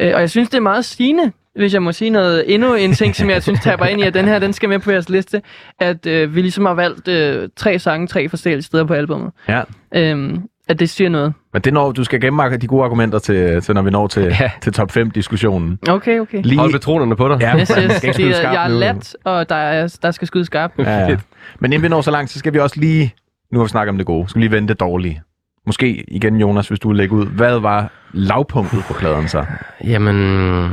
øh, 0.00 0.14
og 0.14 0.20
jeg 0.20 0.30
synes, 0.30 0.50
det 0.50 0.56
er 0.56 0.62
meget 0.62 0.84
sigende, 0.84 1.32
hvis 1.58 1.74
jeg 1.74 1.82
må 1.82 1.92
sige 1.92 2.10
noget, 2.10 2.54
endnu 2.54 2.74
en 2.74 2.92
ting, 2.92 3.16
som 3.16 3.30
jeg 3.30 3.42
synes 3.42 3.60
taber 3.60 3.86
ind 3.86 4.00
i, 4.00 4.04
at 4.04 4.14
den 4.14 4.24
her, 4.24 4.38
den 4.38 4.52
skal 4.52 4.68
med 4.68 4.78
på 4.78 4.90
jeres 4.90 5.08
liste, 5.08 5.42
at 5.80 6.06
øh, 6.06 6.34
vi 6.34 6.40
ligesom 6.40 6.64
har 6.66 6.74
valgt 6.74 7.08
øh, 7.08 7.48
tre 7.56 7.78
sange, 7.78 8.06
tre 8.06 8.28
forskellige 8.28 8.62
steder 8.62 8.84
på 8.84 8.94
albumet. 8.94 9.30
Ja. 9.48 9.62
Øhm, 9.94 10.42
at 10.68 10.78
det 10.80 10.90
siger 10.90 11.10
noget. 11.10 11.32
Men 11.52 11.62
det 11.62 11.72
når, 11.72 11.92
du 11.92 12.04
skal 12.04 12.20
gemme 12.20 12.56
de 12.56 12.66
gode 12.66 12.84
argumenter 12.84 13.18
til, 13.18 13.60
til 13.62 13.74
når 13.74 13.82
vi 13.82 13.90
når 13.90 14.06
til, 14.06 14.22
Ja. 14.40 14.50
til 14.62 14.72
top 14.72 14.96
5-diskussionen. 14.96 15.78
Okay, 15.88 16.20
okay. 16.20 16.42
Lige, 16.42 16.58
Hold 16.58 16.72
patronerne 16.72 17.16
på 17.16 17.28
dig. 17.28 17.40
Ja, 17.40 17.56
Yes, 17.60 17.68
yes. 17.84 17.92
skal 17.96 18.08
ikke 18.20 18.30
er- 18.30 18.34
skarpt 18.36 18.54
jeg 18.54 18.64
er 18.64 18.68
lat, 18.68 19.16
og 19.24 19.48
der, 19.48 19.54
er, 19.54 19.98
der 20.02 20.10
skal 20.10 20.26
skyde 20.28 20.44
skarpt. 20.44 20.74
Ja, 20.78 20.98
ja. 20.98 21.16
Men 21.60 21.72
inden 21.72 21.82
vi 21.82 21.88
når 21.88 22.00
så 22.00 22.10
langt, 22.10 22.30
så 22.30 22.38
skal 22.38 22.52
vi 22.52 22.58
også 22.58 22.80
lige, 22.80 23.14
nu 23.52 23.58
har 23.58 23.64
vi 23.64 23.68
snakket 23.68 23.90
om 23.90 23.96
det 23.96 24.06
gode, 24.06 24.28
skal 24.28 24.38
vi 24.40 24.44
lige 24.44 24.52
vende 24.52 24.68
det 24.68 24.80
dårlige. 24.80 25.22
Måske 25.66 26.04
igen, 26.08 26.36
Jonas, 26.36 26.68
hvis 26.68 26.80
du 26.80 26.88
vil 26.88 26.96
lægge 26.96 27.14
ud. 27.14 27.26
Hvad 27.26 27.58
var 27.58 27.90
lavpunktet 28.12 28.84
på 28.88 28.92
pladen 28.94 29.28
så? 29.28 29.44
Jamen, 29.84 30.68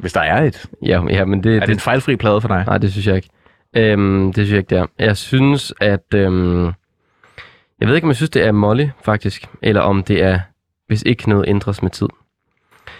Hvis 0.00 0.12
der 0.12 0.20
er 0.20 0.42
et. 0.44 0.66
ja, 0.82 1.02
ja 1.08 1.24
men 1.24 1.44
det, 1.44 1.56
Er 1.56 1.60
det 1.60 1.72
en 1.72 1.80
fejlfri 1.80 2.16
plade 2.16 2.40
for 2.40 2.48
dig? 2.48 2.64
Nej, 2.66 2.78
det 2.78 2.92
synes 2.92 3.06
jeg 3.06 3.16
ikke. 3.16 3.28
Øhm, 3.76 4.26
det 4.26 4.34
synes 4.34 4.50
jeg 4.50 4.58
ikke, 4.58 4.70
det 4.70 4.78
er. 4.78 4.86
Jeg 4.98 5.16
synes, 5.16 5.74
at... 5.80 6.14
Øhm, 6.14 6.72
jeg 7.80 7.88
ved 7.88 7.94
ikke, 7.94 8.04
om 8.04 8.08
jeg 8.08 8.16
synes, 8.16 8.30
det 8.30 8.46
er 8.46 8.52
Molly, 8.52 8.86
faktisk. 9.04 9.48
Eller 9.62 9.80
om 9.80 10.02
det 10.02 10.22
er, 10.22 10.38
hvis 10.86 11.02
ikke 11.02 11.28
noget 11.28 11.48
ændres 11.48 11.82
med 11.82 11.90
tid. 11.90 12.08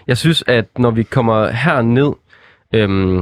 Jeg 0.07 0.19
synes, 0.19 0.45
at 0.47 0.79
når 0.79 0.91
vi 0.91 1.03
kommer 1.03 1.51
herned... 1.51 2.13
Øhm, 2.75 3.17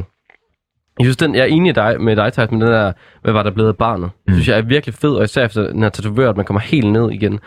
jeg 0.99 1.05
synes, 1.05 1.17
den, 1.17 1.35
jeg 1.35 1.41
er 1.41 1.47
enig 1.47 1.75
dig, 1.75 2.01
med 2.01 2.17
dig, 2.17 2.33
Thijs, 2.33 2.51
med 2.51 2.61
den 2.61 2.69
der, 2.69 2.93
hvad 3.23 3.33
var 3.33 3.43
der 3.43 3.51
blevet 3.51 3.69
af 3.69 3.77
barnet? 3.77 4.11
Mm. 4.27 4.35
synes 4.35 4.49
jeg 4.49 4.59
er 4.59 4.63
virkelig 4.63 4.95
fed, 4.95 5.11
og 5.11 5.25
især 5.25 5.45
efter 5.45 5.73
den 5.73 5.83
her 5.83 5.89
tatovør, 5.89 6.31
at 6.31 6.37
man 6.37 6.45
kommer 6.45 6.61
helt 6.61 6.93
ned 6.93 7.11
igen. 7.11 7.41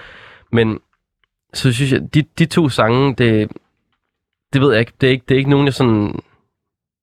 Men 0.51 0.79
så 1.53 1.73
synes 1.73 1.91
jeg, 1.91 2.13
de, 2.13 2.23
de 2.39 2.45
to 2.45 2.69
sange, 2.69 3.15
det, 3.15 3.51
det 4.53 4.61
ved 4.61 4.71
jeg 4.71 4.79
ikke, 4.79 4.93
det 5.01 5.07
er 5.07 5.11
ikke, 5.11 5.25
det 5.29 5.35
er 5.35 5.37
ikke 5.37 5.49
nogen, 5.49 5.65
jeg 5.65 5.73
sådan, 5.73 6.19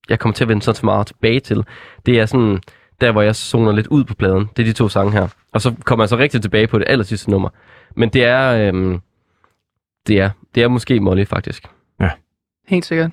jeg 0.08 0.18
kommer 0.18 0.34
til 0.34 0.44
at 0.44 0.48
vende 0.48 0.62
så 0.62 0.80
meget 0.82 1.06
tilbage 1.06 1.40
til. 1.40 1.64
Det 2.06 2.20
er 2.20 2.26
sådan, 2.26 2.60
der 3.00 3.12
hvor 3.12 3.22
jeg 3.22 3.36
zoner 3.36 3.72
lidt 3.72 3.86
ud 3.86 4.04
på 4.04 4.14
pladen. 4.14 4.48
Det 4.56 4.62
er 4.62 4.66
de 4.66 4.72
to 4.72 4.88
sange 4.88 5.12
her. 5.12 5.28
Og 5.52 5.60
så 5.60 5.74
kommer 5.84 6.02
jeg 6.04 6.08
så 6.08 6.16
rigtig 6.16 6.42
tilbage 6.42 6.66
på 6.66 6.78
det 6.78 6.84
aller 6.88 7.04
sidste 7.04 7.30
nummer. 7.30 7.48
Men 7.96 8.08
det 8.08 8.24
er, 8.24 8.68
øhm, 8.68 9.00
det 10.06 10.20
er, 10.20 10.30
det 10.54 10.62
er 10.62 10.68
måske 10.68 11.00
Molly 11.00 11.24
faktisk. 11.24 11.68
Helt 12.68 12.84
sikkert. 12.84 13.10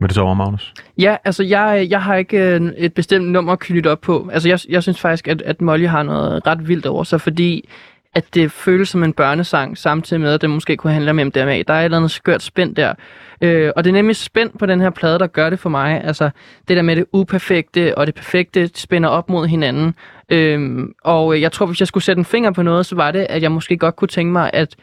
Vil 0.00 0.08
du 0.08 0.14
så 0.14 0.20
over, 0.20 0.34
Magnus? 0.34 0.74
Ja, 0.98 1.16
altså 1.24 1.42
jeg, 1.42 1.86
jeg 1.90 2.02
har 2.02 2.14
ikke 2.14 2.38
øh, 2.38 2.72
et 2.76 2.94
bestemt 2.94 3.28
nummer 3.28 3.56
knyttet 3.56 3.92
op 3.92 4.00
på. 4.00 4.28
Altså 4.32 4.48
jeg, 4.48 4.58
jeg 4.68 4.82
synes 4.82 5.00
faktisk, 5.00 5.28
at, 5.28 5.42
at 5.42 5.60
Molly 5.60 5.86
har 5.86 6.02
noget 6.02 6.46
ret 6.46 6.68
vildt 6.68 6.86
over 6.86 7.04
sig, 7.04 7.20
fordi 7.20 7.68
at 8.14 8.34
det 8.34 8.52
føles 8.52 8.88
som 8.88 9.04
en 9.04 9.12
børnesang, 9.12 9.78
samtidig 9.78 10.20
med, 10.20 10.34
at 10.34 10.40
det 10.40 10.50
måske 10.50 10.76
kunne 10.76 10.92
handle 10.92 11.10
om 11.10 11.16
MDMA. 11.16 11.62
Der 11.62 11.74
er 11.74 11.80
et 11.80 11.84
eller 11.84 11.96
andet 11.96 12.10
skørt 12.10 12.42
spænd 12.42 12.76
der. 12.76 12.94
Øh, 13.40 13.72
og 13.76 13.84
det 13.84 13.90
er 13.90 13.94
nemlig 13.94 14.16
spænd 14.16 14.50
på 14.58 14.66
den 14.66 14.80
her 14.80 14.90
plade, 14.90 15.18
der 15.18 15.26
gør 15.26 15.50
det 15.50 15.58
for 15.58 15.70
mig. 15.70 16.04
Altså 16.04 16.30
det 16.68 16.76
der 16.76 16.82
med 16.82 16.96
det 16.96 17.04
uperfekte 17.12 17.98
og 17.98 18.06
det 18.06 18.14
perfekte 18.14 18.70
spænder 18.74 19.08
op 19.08 19.28
mod 19.28 19.46
hinanden. 19.46 19.94
Øhm, 20.32 20.82
øh, 20.82 20.88
og 21.04 21.40
jeg 21.40 21.52
tror, 21.52 21.66
hvis 21.66 21.80
jeg 21.80 21.88
skulle 21.88 22.04
sætte 22.04 22.20
en 22.20 22.24
finger 22.24 22.50
på 22.50 22.62
noget, 22.62 22.86
så 22.86 22.96
var 22.96 23.10
det, 23.10 23.26
at 23.28 23.42
jeg 23.42 23.52
måske 23.52 23.76
godt 23.76 23.96
kunne 23.96 24.08
tænke 24.08 24.32
mig, 24.32 24.50
at 24.52 24.76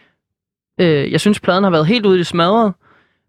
øh, 0.82 1.12
jeg 1.12 1.20
synes, 1.20 1.40
pladen 1.40 1.64
har 1.64 1.72
været 1.72 1.88
helt 1.88 2.06
ude 2.06 2.16
i 2.16 2.20
det 2.20 2.28
smadrede, 2.28 2.74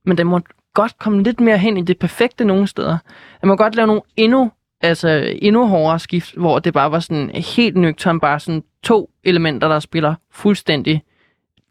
men 0.06 0.18
den 0.18 0.26
må 0.26 0.40
godt 0.74 0.98
komme 0.98 1.22
lidt 1.22 1.40
mere 1.40 1.58
hen 1.58 1.76
i 1.76 1.82
det 1.82 1.98
perfekte 1.98 2.44
nogle 2.44 2.66
steder. 2.66 2.98
Jeg 3.42 3.48
må 3.48 3.56
godt 3.56 3.74
lave 3.74 3.86
nogle 3.86 4.02
endnu, 4.16 4.50
altså 4.80 5.34
endnu 5.42 5.66
hårdere 5.66 5.98
skift, 5.98 6.34
hvor 6.36 6.58
det 6.58 6.72
bare 6.72 6.90
var 6.90 7.00
sådan 7.00 7.30
helt 7.30 7.76
nøgtern, 7.76 8.20
bare 8.20 8.40
sådan 8.40 8.62
to 8.82 9.10
elementer, 9.24 9.68
der 9.68 9.80
spiller 9.80 10.14
fuldstændig 10.32 11.02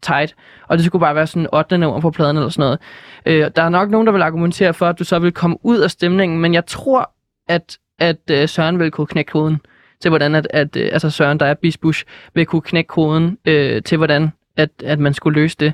tight. 0.02 0.34
Og 0.68 0.78
det 0.78 0.86
skulle 0.86 1.00
bare 1.00 1.14
være 1.14 1.26
sådan 1.26 1.48
8. 1.52 1.78
nummer 1.78 2.00
på 2.00 2.10
pladen 2.10 2.36
eller 2.36 2.48
sådan 2.48 2.62
noget. 2.62 2.78
Øh, 3.26 3.50
der 3.56 3.62
er 3.62 3.68
nok 3.68 3.90
nogen, 3.90 4.06
der 4.06 4.12
vil 4.12 4.22
argumentere 4.22 4.74
for, 4.74 4.86
at 4.86 4.98
du 4.98 5.04
så 5.04 5.18
vil 5.18 5.32
komme 5.32 5.56
ud 5.62 5.78
af 5.78 5.90
stemningen, 5.90 6.38
men 6.40 6.54
jeg 6.54 6.66
tror, 6.66 7.10
at, 7.48 7.78
at 7.98 8.30
øh, 8.30 8.48
Søren 8.48 8.78
vil 8.78 8.90
kunne 8.90 9.06
knække 9.06 9.30
koden 9.30 9.60
til, 10.00 10.08
hvordan 10.08 10.34
at, 10.34 10.46
at 10.50 10.76
øh, 10.76 10.88
altså 10.92 11.10
Søren, 11.10 11.40
der 11.40 11.46
er 11.46 11.54
Bisbush, 11.54 12.04
vil 12.34 12.46
kunne 12.46 12.62
knække 12.62 12.88
koden 12.88 13.38
øh, 13.44 13.82
til, 13.82 13.96
hvordan 13.96 14.30
at, 14.56 14.70
at 14.84 14.98
man 14.98 15.14
skulle 15.14 15.40
løse 15.40 15.56
det. 15.60 15.72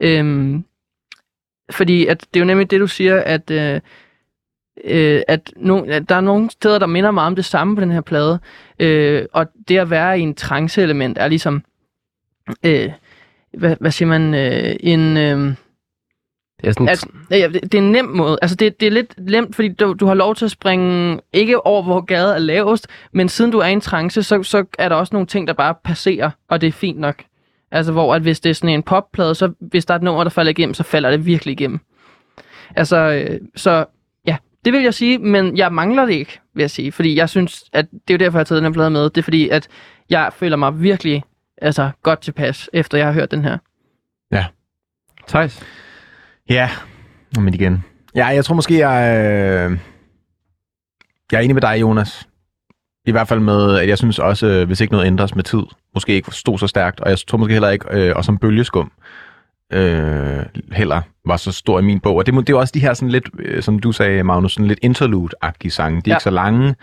Øhm, 0.00 0.64
fordi 1.70 2.06
at 2.06 2.20
det 2.20 2.40
er 2.40 2.44
jo 2.44 2.46
nemlig 2.46 2.70
det, 2.70 2.80
du 2.80 2.86
siger, 2.86 3.22
at, 3.22 3.50
øh, 3.50 3.80
øh, 4.84 5.22
at, 5.28 5.52
no, 5.56 5.82
at 5.88 6.08
der 6.08 6.14
er 6.14 6.20
nogle 6.20 6.50
steder, 6.50 6.78
der 6.78 6.86
minder 6.86 7.10
meget 7.10 7.26
om 7.26 7.36
det 7.36 7.44
samme 7.44 7.74
på 7.74 7.80
den 7.80 7.92
her 7.92 8.00
plade. 8.00 8.38
Øh, 8.78 9.26
og 9.32 9.46
det 9.68 9.78
at 9.78 9.90
være 9.90 10.18
i 10.18 10.22
en 10.22 10.34
trance-element 10.34 11.18
er 11.18 11.28
ligesom, 11.28 11.62
øh, 12.62 12.90
hvad, 13.52 13.76
hvad 13.80 13.90
siger 13.90 14.08
man, 14.08 14.34
øh, 14.34 14.76
en... 14.80 15.16
Øh, 15.16 15.54
Det 16.60 16.68
er 16.68 16.72
sådan, 16.72 16.88
at, 16.88 17.04
ja, 17.30 17.48
det, 17.48 17.62
det 17.62 17.74
er 17.74 17.82
en 17.82 17.92
nem 17.92 18.04
måde. 18.04 18.38
Altså, 18.42 18.56
det, 18.56 18.80
det 18.80 18.86
er 18.86 18.90
lidt 18.90 19.14
nemt, 19.18 19.56
fordi 19.56 19.68
du, 19.68 19.92
du 20.00 20.06
har 20.06 20.14
lov 20.14 20.34
til 20.34 20.44
at 20.44 20.50
springe, 20.50 21.20
ikke 21.32 21.66
over, 21.66 21.82
hvor 21.82 22.00
gaden 22.00 22.34
er 22.34 22.38
lavest, 22.38 22.86
men 23.12 23.28
siden 23.28 23.50
du 23.50 23.58
er 23.58 23.66
i 23.66 23.72
en 23.72 23.80
trance, 23.80 24.22
så, 24.22 24.42
så 24.42 24.64
er 24.78 24.88
der 24.88 24.96
også 24.96 25.14
nogle 25.14 25.26
ting, 25.26 25.48
der 25.48 25.54
bare 25.54 25.74
passerer, 25.84 26.30
og 26.48 26.60
det 26.60 26.66
er 26.66 26.72
fint 26.72 26.98
nok. 26.98 27.22
Altså, 27.70 27.92
hvor 27.92 28.14
at 28.14 28.22
hvis 28.22 28.40
det 28.40 28.50
er 28.50 28.54
sådan 28.54 28.70
en 28.70 28.82
popplade, 28.82 29.34
så 29.34 29.52
hvis 29.60 29.84
der 29.84 29.94
er 29.94 29.98
et 29.98 30.02
nummer, 30.02 30.24
der 30.24 30.30
falder 30.30 30.50
igennem, 30.50 30.74
så 30.74 30.82
falder 30.82 31.10
det 31.10 31.26
virkelig 31.26 31.52
igennem. 31.52 31.80
Altså, 32.76 32.96
øh, 32.96 33.40
så 33.56 33.84
det 34.64 34.72
vil 34.72 34.82
jeg 34.82 34.94
sige, 34.94 35.18
men 35.18 35.56
jeg 35.56 35.72
mangler 35.72 36.06
det 36.06 36.12
ikke, 36.12 36.40
vil 36.54 36.62
jeg 36.62 36.70
sige. 36.70 36.92
Fordi 36.92 37.16
jeg 37.16 37.28
synes, 37.28 37.64
at 37.72 37.90
det 37.90 38.14
er 38.14 38.14
jo 38.14 38.18
derfor, 38.24 38.38
jeg 38.38 38.40
har 38.40 38.44
taget 38.44 38.62
den 38.62 38.66
her 38.66 38.72
plade 38.72 38.90
med. 38.90 39.04
Det 39.04 39.18
er 39.18 39.22
fordi, 39.22 39.48
at 39.48 39.68
jeg 40.10 40.32
føler 40.36 40.56
mig 40.56 40.82
virkelig 40.82 41.24
altså, 41.62 41.90
godt 42.02 42.20
tilpas, 42.20 42.70
efter 42.72 42.98
jeg 42.98 43.06
har 43.06 43.14
hørt 43.14 43.30
den 43.30 43.44
her. 43.44 43.58
Thijs. 45.28 45.62
Ja, 46.48 46.70
men 47.38 47.54
igen. 47.54 47.84
Ja, 48.14 48.26
jeg 48.26 48.44
tror 48.44 48.54
måske, 48.54 48.88
jeg, 48.88 49.24
øh, 49.24 49.78
jeg 51.32 51.38
er 51.38 51.42
enig 51.42 51.54
med 51.54 51.62
dig, 51.62 51.80
Jonas. 51.80 52.28
I 53.06 53.10
hvert 53.10 53.28
fald 53.28 53.40
med, 53.40 53.78
at 53.78 53.88
jeg 53.88 53.98
synes 53.98 54.18
også, 54.18 54.46
øh, 54.46 54.66
hvis 54.66 54.80
ikke 54.80 54.92
noget 54.92 55.06
ændres 55.06 55.34
med 55.34 55.44
tid, 55.44 55.62
måske 55.94 56.12
ikke 56.12 56.30
stod 56.30 56.58
så 56.58 56.66
stærkt, 56.66 57.00
og 57.00 57.10
jeg 57.10 57.18
tror 57.18 57.38
måske 57.38 57.52
heller 57.52 57.70
ikke, 57.70 57.86
øh, 57.90 58.16
og 58.16 58.24
som 58.24 58.38
bølgeskum, 58.38 58.92
øh, 59.72 60.42
heller 60.72 61.00
var 61.26 61.36
så 61.36 61.52
stor 61.52 61.78
i 61.78 61.82
min 61.82 62.00
bog. 62.00 62.16
Og 62.16 62.26
det, 62.26 62.34
det 62.34 62.50
er 62.50 62.56
også 62.56 62.72
de 62.74 62.80
her 62.80 62.94
sådan 62.94 63.08
lidt, 63.08 63.28
øh, 63.38 63.62
som 63.62 63.78
du 63.78 63.92
sagde, 63.92 64.22
Magnus, 64.22 64.52
sådan 64.52 64.66
lidt 64.66 64.78
interlude-agtige 64.82 65.70
sange. 65.70 65.96
De 66.00 66.10
er 66.10 66.12
Ja. 66.12 66.16
ikke 66.16 66.22
så 66.22 66.30
lange, 66.30 66.74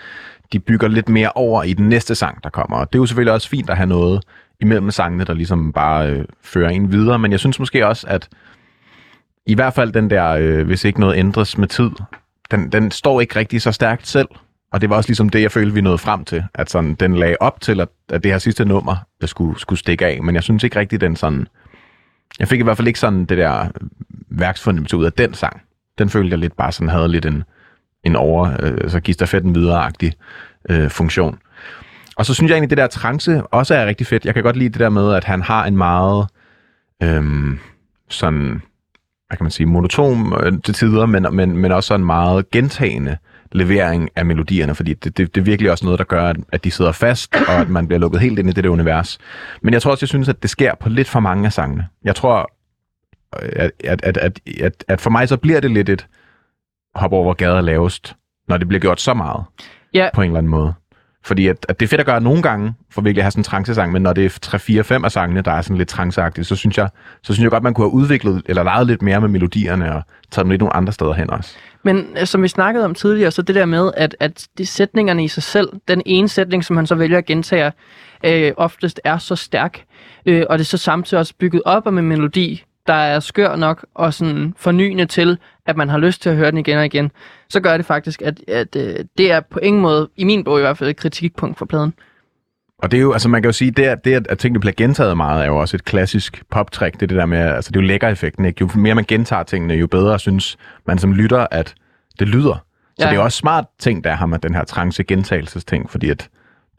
de 0.54 0.60
bygger 0.60 0.88
lidt 0.88 1.10
mere 1.10 1.32
over 1.36 1.64
i 1.64 1.74
den 1.74 1.90
næste 1.90 2.16
sang, 2.16 2.44
der 2.44 2.50
kommer. 2.50 2.78
Og 2.78 2.94
det 2.94 3.00
er 3.00 3.02
jo 3.02 3.06
selvfølgelig 3.06 3.34
også 3.34 3.50
fint 3.50 3.70
at 3.70 3.78
have 3.78 3.88
noget 3.88 4.24
imellem 4.62 4.92
sangene, 4.92 5.24
der 5.24 5.34
ligesom 5.34 5.74
bare 5.74 6.10
øh, 6.10 6.26
fører 6.44 6.70
en 6.70 6.92
videre. 6.92 7.20
Men 7.20 7.32
jeg 7.32 7.40
synes 7.40 7.60
måske 7.60 7.88
også, 7.88 8.08
at 8.10 8.30
i 9.48 9.56
hvert 9.56 9.74
fald 9.74 9.92
den 9.92 10.10
der, 10.10 10.30
øh, 10.30 10.66
hvis 10.66 10.86
ikke 10.86 11.00
noget 11.00 11.18
ændres 11.18 11.58
med 11.58 11.68
tid, 11.68 11.90
den, 12.52 12.72
den 12.72 12.92
står 12.92 13.22
ikke 13.22 13.36
rigtig 13.36 13.62
så 13.62 13.72
stærkt 13.72 14.08
selv. 14.08 14.28
Og 14.74 14.82
det 14.82 14.90
var 14.90 14.96
også 14.96 15.10
ligesom 15.10 15.30
det, 15.30 15.42
jeg 15.42 15.52
følte, 15.52 15.74
vi 15.74 15.82
nåede 15.82 15.98
frem 15.98 16.26
til. 16.26 16.44
At 16.56 16.70
sådan, 16.70 16.94
den 16.96 17.16
lagde 17.16 17.36
op 17.40 17.62
til, 17.62 17.80
at, 17.82 17.88
at 18.10 18.24
det 18.24 18.32
her 18.32 18.40
sidste 18.40 18.66
nummer 18.66 18.96
der 19.22 19.28
skulle, 19.28 19.60
skulle 19.60 19.80
stikke 19.80 20.06
af. 20.06 20.24
Men 20.24 20.36
jeg 20.36 20.44
synes 20.44 20.64
ikke 20.64 20.80
rigtig, 20.80 21.02
den 21.02 21.16
sådan... 21.16 21.48
Jeg 22.40 22.48
fik 22.48 22.60
i 22.60 22.64
hvert 22.64 22.78
fald 22.78 22.88
ikke 22.88 23.00
sådan 23.00 23.26
det 23.26 23.38
der 23.38 23.68
værksfundament 24.30 24.94
ud 24.94 25.06
af 25.06 25.14
den 25.14 25.34
sang. 25.34 25.62
Den 25.98 26.10
følte 26.10 26.30
jeg 26.30 26.40
lidt 26.40 26.58
bare 26.58 26.72
sådan 26.72 26.90
havde 26.90 27.08
lidt 27.08 27.26
en, 27.26 27.44
en 28.04 28.16
over, 28.16 28.58
øh, 28.60 28.90
så 28.90 29.00
give 29.00 29.14
stafetten 29.14 29.56
videre-agtig 29.56 30.14
øh, 30.70 30.90
funktion. 30.90 31.40
Og 32.16 32.26
så 32.26 32.34
synes 32.34 32.50
jeg 32.50 32.56
egentlig, 32.56 32.70
det 32.70 32.78
der 32.78 32.88
trance 32.88 33.44
også 33.48 33.76
er 33.76 33.86
rigtig 33.86 34.08
fedt. 34.08 34.26
Jeg 34.26 34.34
kan 34.34 34.44
godt 34.44 34.56
lide 34.56 34.70
det 34.70 34.80
der 34.80 34.90
med, 34.90 35.14
at 35.14 35.24
han 35.24 35.42
har 35.42 35.66
en 35.66 35.78
meget 35.78 36.28
øhm, 37.04 37.60
sådan, 38.10 38.62
hvad 39.28 39.38
kan 39.38 39.44
man 39.44 39.52
sige, 39.52 39.68
monoton 39.68 40.34
øh, 40.44 40.54
til 40.64 40.74
tider, 40.74 41.06
men, 41.06 41.28
men, 41.32 41.58
men 41.58 41.72
også 41.72 41.88
sådan 41.88 42.06
meget 42.06 42.52
gentagende 42.52 43.18
levering 43.54 44.10
af 44.16 44.26
melodierne, 44.26 44.76
fordi 44.76 44.94
det, 44.94 45.18
det, 45.18 45.36
det 45.36 45.42
er 45.42 45.46
virkelig 45.46 45.72
også 45.72 45.86
noget, 45.86 45.98
der 46.00 46.06
gør, 46.06 46.24
at, 46.30 46.38
at 46.52 46.64
de 46.64 46.72
sidder 46.72 46.92
fast, 46.92 47.36
og 47.48 47.54
at 47.54 47.70
man 47.70 47.88
bliver 47.88 48.00
lukket 48.00 48.22
helt 48.22 48.40
ind 48.40 48.50
i 48.50 48.54
det 48.54 48.64
der 48.64 48.70
univers. 48.70 49.18
Men 49.62 49.74
jeg 49.74 49.82
tror 49.82 49.92
også, 49.92 50.04
jeg 50.04 50.10
synes, 50.10 50.30
at 50.30 50.42
det 50.42 50.50
sker 50.50 50.76
på 50.76 50.90
lidt 50.90 51.10
for 51.10 51.20
mange 51.20 51.46
af 51.46 51.54
sangene. 51.54 51.88
Jeg 52.04 52.16
tror, 52.16 52.52
at, 53.34 53.72
at, 53.84 54.02
at, 54.04 54.18
at, 54.18 54.40
at, 54.62 54.86
at 54.88 55.02
for 55.02 55.10
mig 55.10 55.30
så 55.30 55.38
bliver 55.38 55.60
det 55.60 55.72
lidt 55.72 55.90
et 55.90 56.08
hop 56.96 57.14
over, 57.14 57.34
gader 57.34 57.58
er 57.58 57.62
lavest, 57.62 58.16
når 58.48 58.58
det 58.58 58.68
bliver 58.68 58.82
gjort 58.82 59.02
så 59.02 59.14
meget 59.14 59.44
Ja. 59.94 60.10
på 60.14 60.22
en 60.22 60.28
eller 60.28 60.38
anden 60.38 60.50
måde. 60.50 60.74
Fordi 61.26 61.48
at, 61.48 61.66
at 61.70 61.80
det 61.80 61.86
er 61.86 61.90
fedt 61.90 62.02
at 62.02 62.06
gøre 62.06 62.22
nogle 62.22 62.42
gange, 62.42 62.74
for 62.92 63.02
virkelig 63.02 63.22
at 63.22 63.24
have 63.24 63.32
sådan 63.32 63.40
en 63.40 63.44
trancesang, 63.44 63.92
men 63.92 64.02
når 64.02 64.14
det 64.14 64.26
er 64.26 64.40
3, 64.42 64.60
4, 64.60 64.84
5 64.84 65.06
af 65.06 65.12
sangene, 65.12 65.42
der 65.42 65.52
er 65.52 65.62
sådan 65.62 65.78
lidt 65.78 65.90
tranceagtige, 65.90 66.46
så 66.46 66.56
synes 66.56 66.78
jeg, 66.78 66.90
så 67.22 67.34
synes 67.34 67.44
jeg 67.44 67.52
godt, 67.52 67.64
man 67.64 67.74
kunne 67.74 67.86
have 67.86 67.94
udviklet, 67.94 68.42
eller 68.46 68.64
leget 68.64 68.88
lidt 68.88 69.02
mere 69.02 69.22
med 69.22 69.30
melodierne, 69.30 69.96
og 69.96 70.04
taget 70.32 70.44
dem 70.44 70.50
lidt 70.50 70.62
nogle 70.62 70.76
andre 70.76 70.94
steder 70.94 71.14
hen 71.14 71.30
også. 71.30 71.56
Men 71.84 72.08
øh, 72.20 72.28
som 72.28 72.44
vi 72.44 72.48
snakkede 72.48 72.86
om 72.86 72.96
tidligere, 72.96 73.32
så 73.32 73.42
det 73.42 73.56
der 73.56 73.66
med, 73.66 73.92
at, 73.98 74.16
at 74.20 74.48
de 74.58 74.66
sætningerne 74.66 75.24
i 75.24 75.28
sig 75.28 75.44
selv, 75.44 75.70
den 75.88 76.02
ene 76.06 76.30
sætning, 76.30 76.66
som 76.66 76.76
han 76.76 76.88
så 76.88 76.96
vælger 76.96 77.18
at 77.18 77.26
gentage, 77.26 77.72
øh, 78.24 78.52
oftest 78.58 79.02
er 79.04 79.18
så 79.18 79.36
stærk, 79.36 79.84
øh, 80.26 80.44
og 80.50 80.58
det 80.58 80.64
er 80.66 80.68
så 80.68 80.78
samtidig 80.78 81.20
også 81.20 81.34
bygget 81.40 81.62
op 81.66 81.88
om 81.88 81.98
en 81.98 82.06
melodi, 82.06 82.64
der 82.88 82.94
er 82.94 83.20
skør 83.20 83.56
nok 83.56 83.86
og 83.96 84.14
sådan 84.14 84.54
fornyende 84.58 85.06
til, 85.06 85.38
at 85.66 85.78
man 85.78 85.90
har 85.90 85.98
lyst 85.98 86.22
til 86.22 86.30
at 86.30 86.36
høre 86.36 86.52
den 86.52 86.58
igen 86.58 86.78
og 86.78 86.86
igen, 86.86 87.12
så 87.54 87.60
gør 87.60 87.78
det 87.78 87.86
faktisk, 87.86 88.22
at, 88.22 88.40
at 88.48 88.76
øh, 88.76 88.96
det 89.18 89.32
er 89.32 89.40
på 89.40 89.60
ingen 89.60 89.82
måde, 89.82 90.10
i 90.16 90.24
min 90.24 90.44
bog 90.44 90.58
i 90.58 90.62
hvert 90.62 90.78
fald, 90.78 90.90
et 90.90 90.96
kritikpunkt 90.98 91.58
for 91.58 91.66
pladen. 91.66 91.94
Og 92.78 92.92
det 92.92 92.98
er 92.98 93.02
jo, 93.02 93.14
altså 93.14 93.30
man 93.30 93.42
kan 93.42 93.48
jo 93.50 93.54
sige, 93.54 93.72
det, 93.72 93.84
at, 93.84 94.06
det 94.06 94.28
at, 94.30 94.38
tingene 94.38 94.60
bliver 94.60 94.74
gentaget 94.78 95.18
meget, 95.18 95.44
er 95.44 95.48
jo 95.48 95.58
også 95.58 95.78
et 95.78 95.86
klassisk 95.86 96.44
poptrick. 96.52 96.94
Det 96.94 97.02
er 97.04 97.08
det 97.08 97.18
der 97.18 97.26
med, 97.26 97.38
altså 97.40 97.72
det 97.72 97.78
er 97.78 97.82
jo 97.82 97.88
lækker-effekten, 97.88 98.46
ikke? 98.46 98.58
Jo 98.62 98.70
mere 98.76 98.96
man 98.96 99.06
gentager 99.08 99.44
tingene, 99.44 99.74
jo 99.74 99.88
bedre 99.88 100.20
synes 100.20 100.58
man 100.88 100.98
som 100.98 101.14
lytter, 101.14 101.48
at 101.52 101.76
det 102.20 102.28
lyder. 102.28 102.64
Så 103.00 103.06
Ja. 103.06 103.10
det 103.12 103.18
er 103.18 103.22
også 103.22 103.38
smart 103.38 103.66
ting, 103.80 104.04
der 104.04 104.14
har 104.14 104.26
med 104.26 104.40
den 104.40 104.56
her 104.56 104.64
trance 104.64 105.04
gentagelsesting, 105.04 105.90
fordi 105.90 106.10
at 106.10 106.30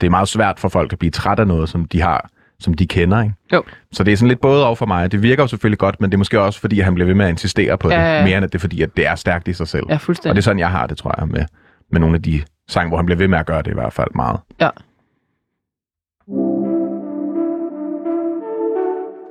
det 0.00 0.06
er 0.06 0.10
meget 0.10 0.28
svært 0.28 0.60
for 0.60 0.68
folk 0.68 0.92
at 0.92 0.98
blive 0.98 1.10
træt 1.10 1.38
af 1.38 1.46
noget, 1.46 1.68
som 1.68 1.84
de 1.84 2.00
har, 2.00 2.30
som 2.64 2.74
de 2.74 2.86
kender, 2.86 3.22
ikke? 3.22 3.34
Jo. 3.52 3.62
Så 3.92 4.04
det 4.04 4.12
er 4.12 4.16
sådan 4.16 4.28
lidt 4.28 4.40
både 4.40 4.66
over 4.66 4.74
for 4.74 4.86
mig. 4.86 5.12
Det 5.12 5.22
virker 5.22 5.42
jo 5.42 5.46
selvfølgelig 5.46 5.78
godt, 5.78 6.00
men 6.00 6.10
det 6.10 6.14
er 6.14 6.18
måske 6.18 6.40
også, 6.40 6.60
fordi 6.60 6.80
han 6.80 6.94
bliver 6.94 7.06
ved 7.06 7.14
med 7.14 7.24
at 7.24 7.30
insistere 7.30 7.78
på 7.78 7.90
Ja, 7.90 7.96
det, 7.96 8.02
ja, 8.02 8.16
ja. 8.18 8.24
mere 8.24 8.36
end 8.36 8.44
at 8.44 8.52
det 8.52 8.58
er, 8.58 8.60
fordi 8.60 8.82
at 8.82 8.96
det 8.96 9.06
er 9.06 9.14
stærkt 9.14 9.48
i 9.48 9.52
sig 9.52 9.68
selv. 9.68 9.84
Ja, 9.88 9.94
Og 9.94 10.00
fuldstændig. 10.00 10.34
det 10.36 10.40
er 10.40 10.44
sådan, 10.44 10.58
jeg 10.58 10.70
har 10.70 10.86
det, 10.86 10.98
tror 10.98 11.14
jeg, 11.18 11.28
med, 11.28 11.44
med 11.92 12.00
nogle 12.00 12.16
af 12.16 12.22
de 12.22 12.42
sange, 12.68 12.88
hvor 12.88 12.96
han 12.96 13.06
bliver 13.06 13.18
ved 13.18 13.28
med 13.28 13.38
at 13.38 13.46
gøre 13.46 13.62
det 13.62 13.70
i 13.70 13.74
hvert 13.74 13.92
fald 13.92 14.08
meget. 14.14 14.40
Ja. 14.60 14.68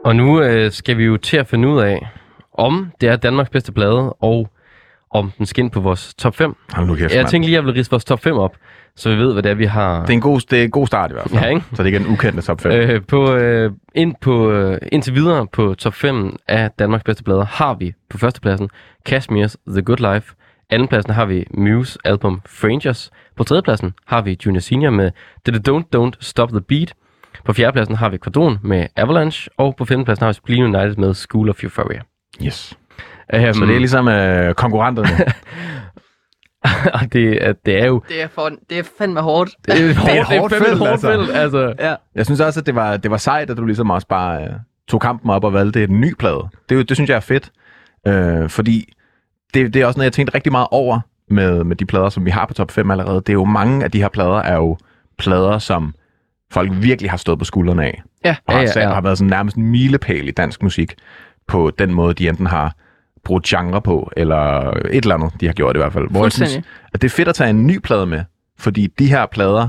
Og 0.05 0.15
nu 0.15 0.41
øh, 0.41 0.71
skal 0.71 0.97
vi 0.97 1.03
jo 1.05 1.17
til 1.17 1.37
at 1.37 1.47
finde 1.47 1.67
ud 1.67 1.79
af, 1.81 2.07
om 2.53 2.91
det 3.01 3.09
er 3.09 3.15
Danmarks 3.15 3.49
bedste 3.49 3.71
plade, 3.71 4.13
og 4.13 4.49
om 5.11 5.31
den 5.37 5.45
skal 5.45 5.63
ind 5.63 5.71
på 5.71 5.79
vores 5.79 6.13
top 6.17 6.35
5. 6.35 6.55
Hold 6.73 6.87
nu 6.87 6.95
kæft, 6.95 7.15
Jeg 7.15 7.25
tænkte 7.25 7.47
lige, 7.47 7.57
at 7.57 7.61
jeg 7.61 7.65
vil 7.65 7.73
ridse 7.73 7.91
vores 7.91 8.05
top 8.05 8.19
5 8.19 8.35
op, 8.37 8.55
så 8.95 9.09
vi 9.09 9.15
ved, 9.15 9.33
hvad 9.33 9.43
det 9.43 9.49
er, 9.49 9.55
vi 9.55 9.65
har 9.65 10.01
Det 10.01 10.09
er 10.09 10.13
en 10.13 10.21
god, 10.21 10.39
det 10.39 10.59
er 10.59 10.63
en 10.63 10.71
god 10.71 10.87
start 10.87 11.11
i 11.11 11.13
hvert 11.13 11.29
fald. 11.29 11.41
Ja, 11.41 11.49
ikke? 11.49 11.61
Så 11.73 11.83
det 11.83 11.85
ikke 11.85 11.95
er 11.95 12.03
den 12.03 12.13
ukendte 12.13 12.41
top 12.41 12.61
5. 12.61 12.71
øh, 12.71 13.01
på, 13.07 13.33
øh, 13.33 13.71
ind 13.95 14.15
på, 14.21 14.51
øh, 14.51 14.77
indtil 14.91 15.15
videre 15.15 15.47
på 15.47 15.75
top 15.77 15.93
5 15.93 16.35
af 16.47 16.71
Danmarks 16.79 17.03
bedste 17.03 17.23
plader 17.23 17.45
har 17.45 17.73
vi 17.73 17.93
på 18.09 18.17
førstepladsen 18.17 18.69
Kashmir's 19.09 19.55
The 19.67 19.81
Good 19.81 20.13
Life. 20.13 20.33
Andenpladsen 20.69 21.13
har 21.13 21.25
vi 21.25 21.45
Muse 21.53 21.99
album 22.03 22.41
Frangers. 22.45 23.11
På 23.35 23.43
tredjepladsen 23.43 23.93
har 24.07 24.21
vi 24.21 24.37
Junior 24.45 24.59
Senior 24.59 24.91
med 24.91 25.11
It 25.47 25.69
Don't 25.69 25.83
Don't 25.95 26.11
Stop 26.19 26.49
the 26.49 26.61
Beat. 26.61 26.93
På 27.45 27.53
fjerdepladsen 27.53 27.95
har 27.95 28.09
vi 28.09 28.17
Quadron 28.23 28.57
med 28.63 28.87
Avalanche. 28.95 29.49
Og 29.57 29.75
på 29.75 29.85
femtepladsen 29.85 30.23
har 30.23 30.29
vi 30.29 30.33
Spleen 30.33 30.63
United 30.63 30.95
med 30.95 31.13
School 31.13 31.49
of 31.49 31.63
Euphoria. 31.63 32.01
Yes. 32.43 32.77
Um, 33.33 33.53
Så 33.53 33.65
det 33.65 33.75
er 33.75 33.79
ligesom 33.79 34.07
øh, 34.07 34.53
konkurrenterne. 34.53 35.09
og 36.93 37.13
det, 37.13 37.47
er- 37.47 37.53
det 37.65 37.81
er 37.81 37.85
jo... 37.85 38.01
Det 38.09 38.21
er, 38.23 38.27
for, 38.27 38.49
det 38.69 38.79
er 38.79 38.83
fandme 38.97 39.19
hårdt. 39.21 39.51
Det 39.65 39.73
er, 39.89 39.95
hårdt, 39.99 40.31
et 40.31 40.39
hårdt 40.39 40.53
fandme 40.53 40.67
et 40.67 40.69
felt, 40.69 40.79
hårdt 40.79 40.91
altså. 40.91 41.11
felt, 41.11 41.31
altså. 41.37 41.73
Ja. 41.79 41.95
Jeg 42.15 42.25
synes 42.25 42.39
også, 42.41 42.59
at 42.59 42.65
det 42.65 42.75
var, 42.75 42.97
det 42.97 43.11
var 43.11 43.17
sejt, 43.17 43.49
at 43.49 43.57
du 43.57 43.65
ligesom 43.65 43.89
også 43.89 44.07
bare 44.07 44.43
øh, 44.43 44.49
tog 44.87 45.01
kampen 45.01 45.29
op 45.29 45.43
og 45.43 45.53
valgte 45.53 45.83
en 45.83 46.01
ny 46.01 46.13
plade. 46.19 46.43
Det, 46.69 46.75
er 46.75 46.79
jo- 46.79 46.81
det 46.83 46.97
synes 46.97 47.09
jeg 47.09 47.15
er 47.15 47.19
fedt, 47.19 47.51
øh, 48.07 48.49
fordi 48.49 48.93
det, 49.53 49.73
det 49.73 49.81
er 49.81 49.85
også 49.85 49.97
noget, 49.97 50.05
jeg 50.05 50.13
tænkte 50.13 50.35
rigtig 50.35 50.51
meget 50.51 50.67
over 50.71 50.99
med, 51.29 51.63
med 51.63 51.75
de 51.75 51.85
plader, 51.85 52.09
som 52.09 52.25
vi 52.25 52.29
har 52.31 52.45
på 52.45 52.53
top 52.53 52.71
5 52.71 52.91
allerede. 52.91 53.15
Det 53.15 53.29
er 53.29 53.33
jo 53.33 53.45
mange 53.45 53.83
af 53.83 53.91
de 53.91 54.01
her 54.01 54.09
plader, 54.09 54.37
er 54.37 54.55
jo 54.55 54.77
plader, 55.17 55.59
som 55.59 55.95
folk 56.51 56.71
virkelig 56.73 57.09
har 57.11 57.17
stået 57.17 57.39
på 57.39 57.45
skuldrene 57.45 57.83
af. 57.85 58.01
Ja. 58.25 58.35
Og 58.47 58.53
Ja, 58.53 58.57
har, 58.59 58.63
ja, 58.63 58.71
ja, 58.75 58.87
ja. 58.87 58.93
har 58.93 59.01
været 59.01 59.17
sådan 59.17 59.29
nærmest 59.29 59.57
en 59.57 59.67
milepæl 59.67 60.27
i 60.27 60.31
dansk 60.31 60.63
musik 60.63 60.95
på 61.47 61.71
den 61.79 61.93
måde, 61.93 62.13
de 62.13 62.29
enten 62.29 62.45
har 62.47 62.75
brugt 63.25 63.45
genre 63.45 63.81
på, 63.81 64.11
eller 64.17 64.69
et 64.71 64.85
eller 65.03 65.15
andet, 65.15 65.31
de 65.41 65.45
har 65.45 65.53
gjort 65.53 65.75
i 65.75 65.79
hvert 65.79 65.93
fald. 65.93 66.09
Hvor 66.11 66.23
jeg 66.23 66.31
synes, 66.31 66.57
at 66.93 67.01
det 67.01 67.07
er 67.07 67.15
fedt 67.15 67.27
at 67.27 67.35
tage 67.35 67.49
en 67.49 67.67
ny 67.67 67.79
plade 67.79 68.05
med, 68.05 68.21
fordi 68.59 68.87
de 68.99 69.07
her 69.07 69.25
plader, 69.25 69.67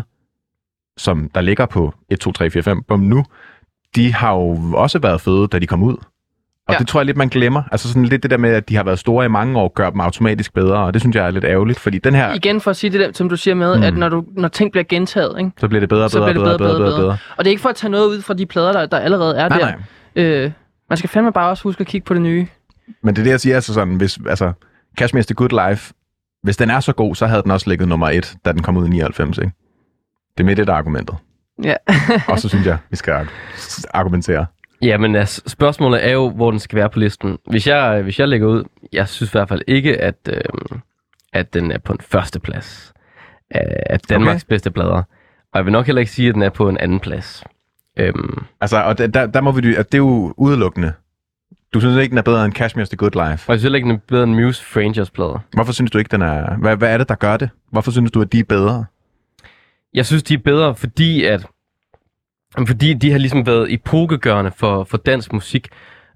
som 0.97 1.31
der 1.35 1.41
ligger 1.41 1.67
på 1.67 1.95
1, 2.09 2.21
2, 2.21 2.33
3, 2.33 2.51
4, 2.51 2.63
5 2.63 2.83
bum 2.89 3.01
nu, 3.01 3.25
de 3.97 4.15
har 4.15 4.33
jo 4.35 4.59
også 4.75 4.99
været 4.99 5.21
fede, 5.21 5.49
da 5.49 5.59
de 5.59 5.67
kom 5.67 5.83
ud. 5.83 5.97
Og 6.69 6.75
Ja. 6.75 6.79
det 6.79 6.89
tror 6.89 7.01
jeg 7.01 7.07
lidt, 7.07 7.17
man 7.17 7.29
glemmer. 7.29 7.63
Altså 7.73 7.89
sådan 7.89 8.05
lidt 8.05 8.23
det 8.23 8.31
der 8.31 8.37
med, 8.37 8.51
at 8.51 8.69
de 8.69 8.77
har 8.77 8.83
været 8.85 8.99
store 8.99 9.25
i 9.25 9.29
mange 9.29 9.59
år, 9.61 9.69
gør 9.75 9.91
dem 9.91 10.01
automatisk 10.01 10.55
bedre, 10.55 10.79
og 10.79 10.95
det 10.95 11.03
synes 11.03 11.17
jeg 11.17 11.27
er 11.27 11.31
lidt 11.31 11.45
ærgerligt, 11.45 11.79
fordi 11.81 11.99
den 11.99 12.15
her, 12.15 12.35
Igen 12.35 12.61
for 12.61 12.71
at 12.71 12.77
sige 12.77 12.91
det 12.91 13.01
der, 13.01 13.11
som 13.13 13.29
du 13.29 13.37
siger 13.37 13.55
med, 13.55 13.77
Mm. 13.77 13.83
at 13.83 13.97
når, 13.97 14.09
du, 14.09 14.25
når 14.37 14.49
ting 14.49 14.71
bliver 14.73 14.85
gentaget, 14.85 15.39
ikke? 15.39 15.51
så 15.59 15.69
bliver 15.69 15.81
det 15.81 15.89
bedre, 15.89 16.09
Så 16.11 16.19
bedre, 16.19 16.33
bliver 16.33 16.49
det 16.49 16.59
bedre, 16.59 16.59
bedre, 16.59 16.69
bedre, 16.79 16.79
bedre, 16.91 16.91
bedre, 16.99 17.01
bedre. 17.03 17.17
Og 17.37 17.45
det 17.45 17.47
er 17.47 17.51
ikke 17.51 17.63
for 17.63 17.69
at 17.69 17.77
tage 17.77 17.91
noget 17.91 18.07
ud 18.09 18.23
fra 18.23 18.35
de 18.35 18.47
plader, 18.47 18.73
der, 18.73 18.87
der 18.87 18.99
allerede 18.99 19.37
er 19.37 19.49
Nej, 19.49 19.59
der. 19.59 19.67
nej. 19.67 19.77
Øh, 20.45 20.51
man 20.91 20.97
skal 20.97 21.11
fandme 21.11 21.33
bare 21.33 21.51
også 21.51 21.63
huske 21.63 21.81
at 21.81 21.87
kigge 21.87 22.05
på 22.05 22.15
det 22.15 22.23
nye. 22.23 22.47
Men 23.03 23.17
det 23.17 23.21
er 23.23 23.25
det, 23.25 23.31
jeg 23.31 23.41
siger, 23.41 23.55
altså 23.57 23.75
sådan, 23.75 23.95
hvis, 23.97 24.19
altså, 24.29 24.53
Cashmere's 25.01 25.23
The 25.25 25.35
Good 25.35 25.69
Life, 25.69 25.95
hvis 26.43 26.57
den 26.57 26.71
er 26.71 26.81
så 26.81 26.93
god, 26.93 27.15
så 27.15 27.27
havde 27.27 27.43
den 27.43 27.51
også 27.51 27.71
ligget 27.71 27.89
nummer 27.89 28.11
et, 28.11 28.35
da 28.45 28.53
den 28.53 28.63
kom 28.63 28.77
ud 28.77 28.87
i 28.87 28.91
99, 28.91 29.39
ikke? 29.39 29.53
Det 30.39 30.43
er 30.43 30.45
med 30.45 30.57
det, 30.57 30.67
der 30.67 30.73
er 30.73 30.77
argumentet. 30.77 31.17
Ja. 31.65 31.75
Og 32.29 32.41
så 32.41 32.49
synes 32.49 32.67
jeg, 32.67 32.79
vi 32.91 32.97
skal 32.97 33.13
arg- 33.13 33.85
argumentere. 33.95 34.47
Jamen, 34.83 35.17
altså, 35.17 35.43
spørgsmålet 35.47 36.07
er 36.07 36.13
jo, 36.13 36.31
hvor 36.31 36.51
den 36.51 36.61
skal 36.61 36.77
være 36.77 36.91
på 36.91 36.99
listen. 36.99 37.39
Hvis 37.51 37.67
jeg, 37.67 38.03
hvis 38.03 38.19
jeg 38.19 38.29
lægger 38.29 38.49
ud, 38.49 38.65
jeg 38.93 39.09
synes 39.09 39.31
i 39.31 39.33
hvert 39.33 39.49
fald 39.49 39.63
ikke, 39.67 40.01
at, 40.01 40.15
øh, 40.29 40.79
at 41.33 41.55
den 41.55 41.71
er 41.73 41.79
på 41.79 41.93
en 41.93 41.99
første 42.01 42.41
plads 42.41 42.93
af, 43.51 43.83
af 43.91 44.01
Danmarks 44.01 44.43
okay. 44.43 44.49
bedste 44.49 44.71
plader. 44.71 45.03
Og 45.53 45.59
jeg 45.59 45.65
vil 45.65 45.73
nok 45.73 45.87
heller 45.87 46.01
ikke 46.01 46.13
sige, 46.13 46.29
at 46.29 46.35
den 46.35 46.43
er 46.43 46.51
på 46.51 46.69
en 46.69 46.79
anden 46.79 47.01
plads. 47.01 47.45
Øhm, 47.97 48.45
Altså, 48.61 48.83
og 48.83 48.99
der, 48.99 49.07
der, 49.07 49.27
der 49.27 49.41
må 49.41 49.53
vi, 49.53 49.75
at 49.75 49.93
det 49.93 49.99
er 49.99 50.03
jo 50.03 50.35
udelukkende. 50.37 50.93
Du 51.75 51.81
synes 51.81 52.03
ikke, 52.03 52.11
den 52.11 52.19
er 52.19 52.23
bedre 52.23 52.45
end 52.45 52.59
Cashmere's 52.59 52.89
The 52.89 52.97
Good 52.97 53.11
Life. 53.11 53.49
og 53.49 53.53
jeg 53.53 53.61
synes 53.61 53.75
ikke, 53.75 53.85
den 53.89 53.95
er 53.95 54.01
bedre 54.09 54.25
end 54.25 54.35
Muse 54.35 54.65
Frangers 54.65 55.11
plader. 55.11 55.39
Hvorfor 55.53 55.73
synes 55.73 55.91
du 55.91 55.99
ikke, 55.99 56.09
den 56.09 56.23
er... 56.23 56.57
Hvad, 56.57 56.77
hvad 56.77 56.93
er 56.93 56.99
det, 56.99 57.09
der 57.09 57.15
gør 57.15 57.37
det? 57.37 57.51
Hvorfor 57.71 57.91
synes 57.91 58.11
du, 58.11 58.21
at 58.21 58.33
de 58.33 58.39
er 58.39 58.45
bedre? 58.45 58.85
Jeg 59.95 60.07
synes, 60.07 60.23
de 60.23 60.35
er 60.35 60.39
bedre, 60.39 60.75
fordi 60.75 61.25
at 61.25 61.47
fordi 62.67 62.95
de 62.95 63.11
har 63.11 63.19
ligesom 63.19 63.47
været 63.47 63.73
epokegørende 63.73 64.51
for, 64.57 64.85
for 64.85 64.97
dansk 64.97 65.33
musik. 65.33 65.69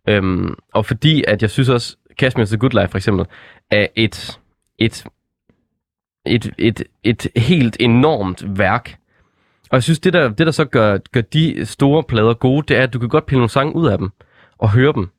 Øhm, 0.09 0.55
og 0.75 0.87
fordi 0.87 1.25
at 1.29 1.43
jeg 1.43 1.51
synes 1.51 1.69
også, 1.69 1.97
Cashmere's 2.23 2.47
The 2.47 2.57
Good 2.57 2.81
Life 2.81 2.89
for 2.89 2.99
eksempel, 2.99 3.27
er 3.71 3.87
et, 3.97 4.41
et, 4.79 5.07
et, 6.27 6.53
et, 6.59 6.83
et 7.05 7.27
helt 7.37 7.77
enormt 7.81 8.59
værk. 8.59 8.97
Og 9.71 9.75
jeg 9.75 9.83
synes, 9.83 9.99
det 10.01 10.13
der, 10.13 10.29
det 10.29 10.47
der 10.47 10.53
så 10.53 10.65
gør, 10.65 10.99
gør 11.13 11.21
de 11.21 11.67
store 11.67 12.03
plader 12.03 12.35
gode, 12.35 12.65
det 12.69 12.77
er, 12.77 12.83
at 12.83 12.93
du 12.93 12.99
kan 12.99 13.09
godt 13.09 13.27
pille 13.27 13.39
nogle 13.39 13.51
sange 13.51 13.77
ud 13.77 13.89
af 13.89 13.99
dem 13.99 14.11
og 14.59 14.71
høre 14.71 14.93
dem. 14.93 15.11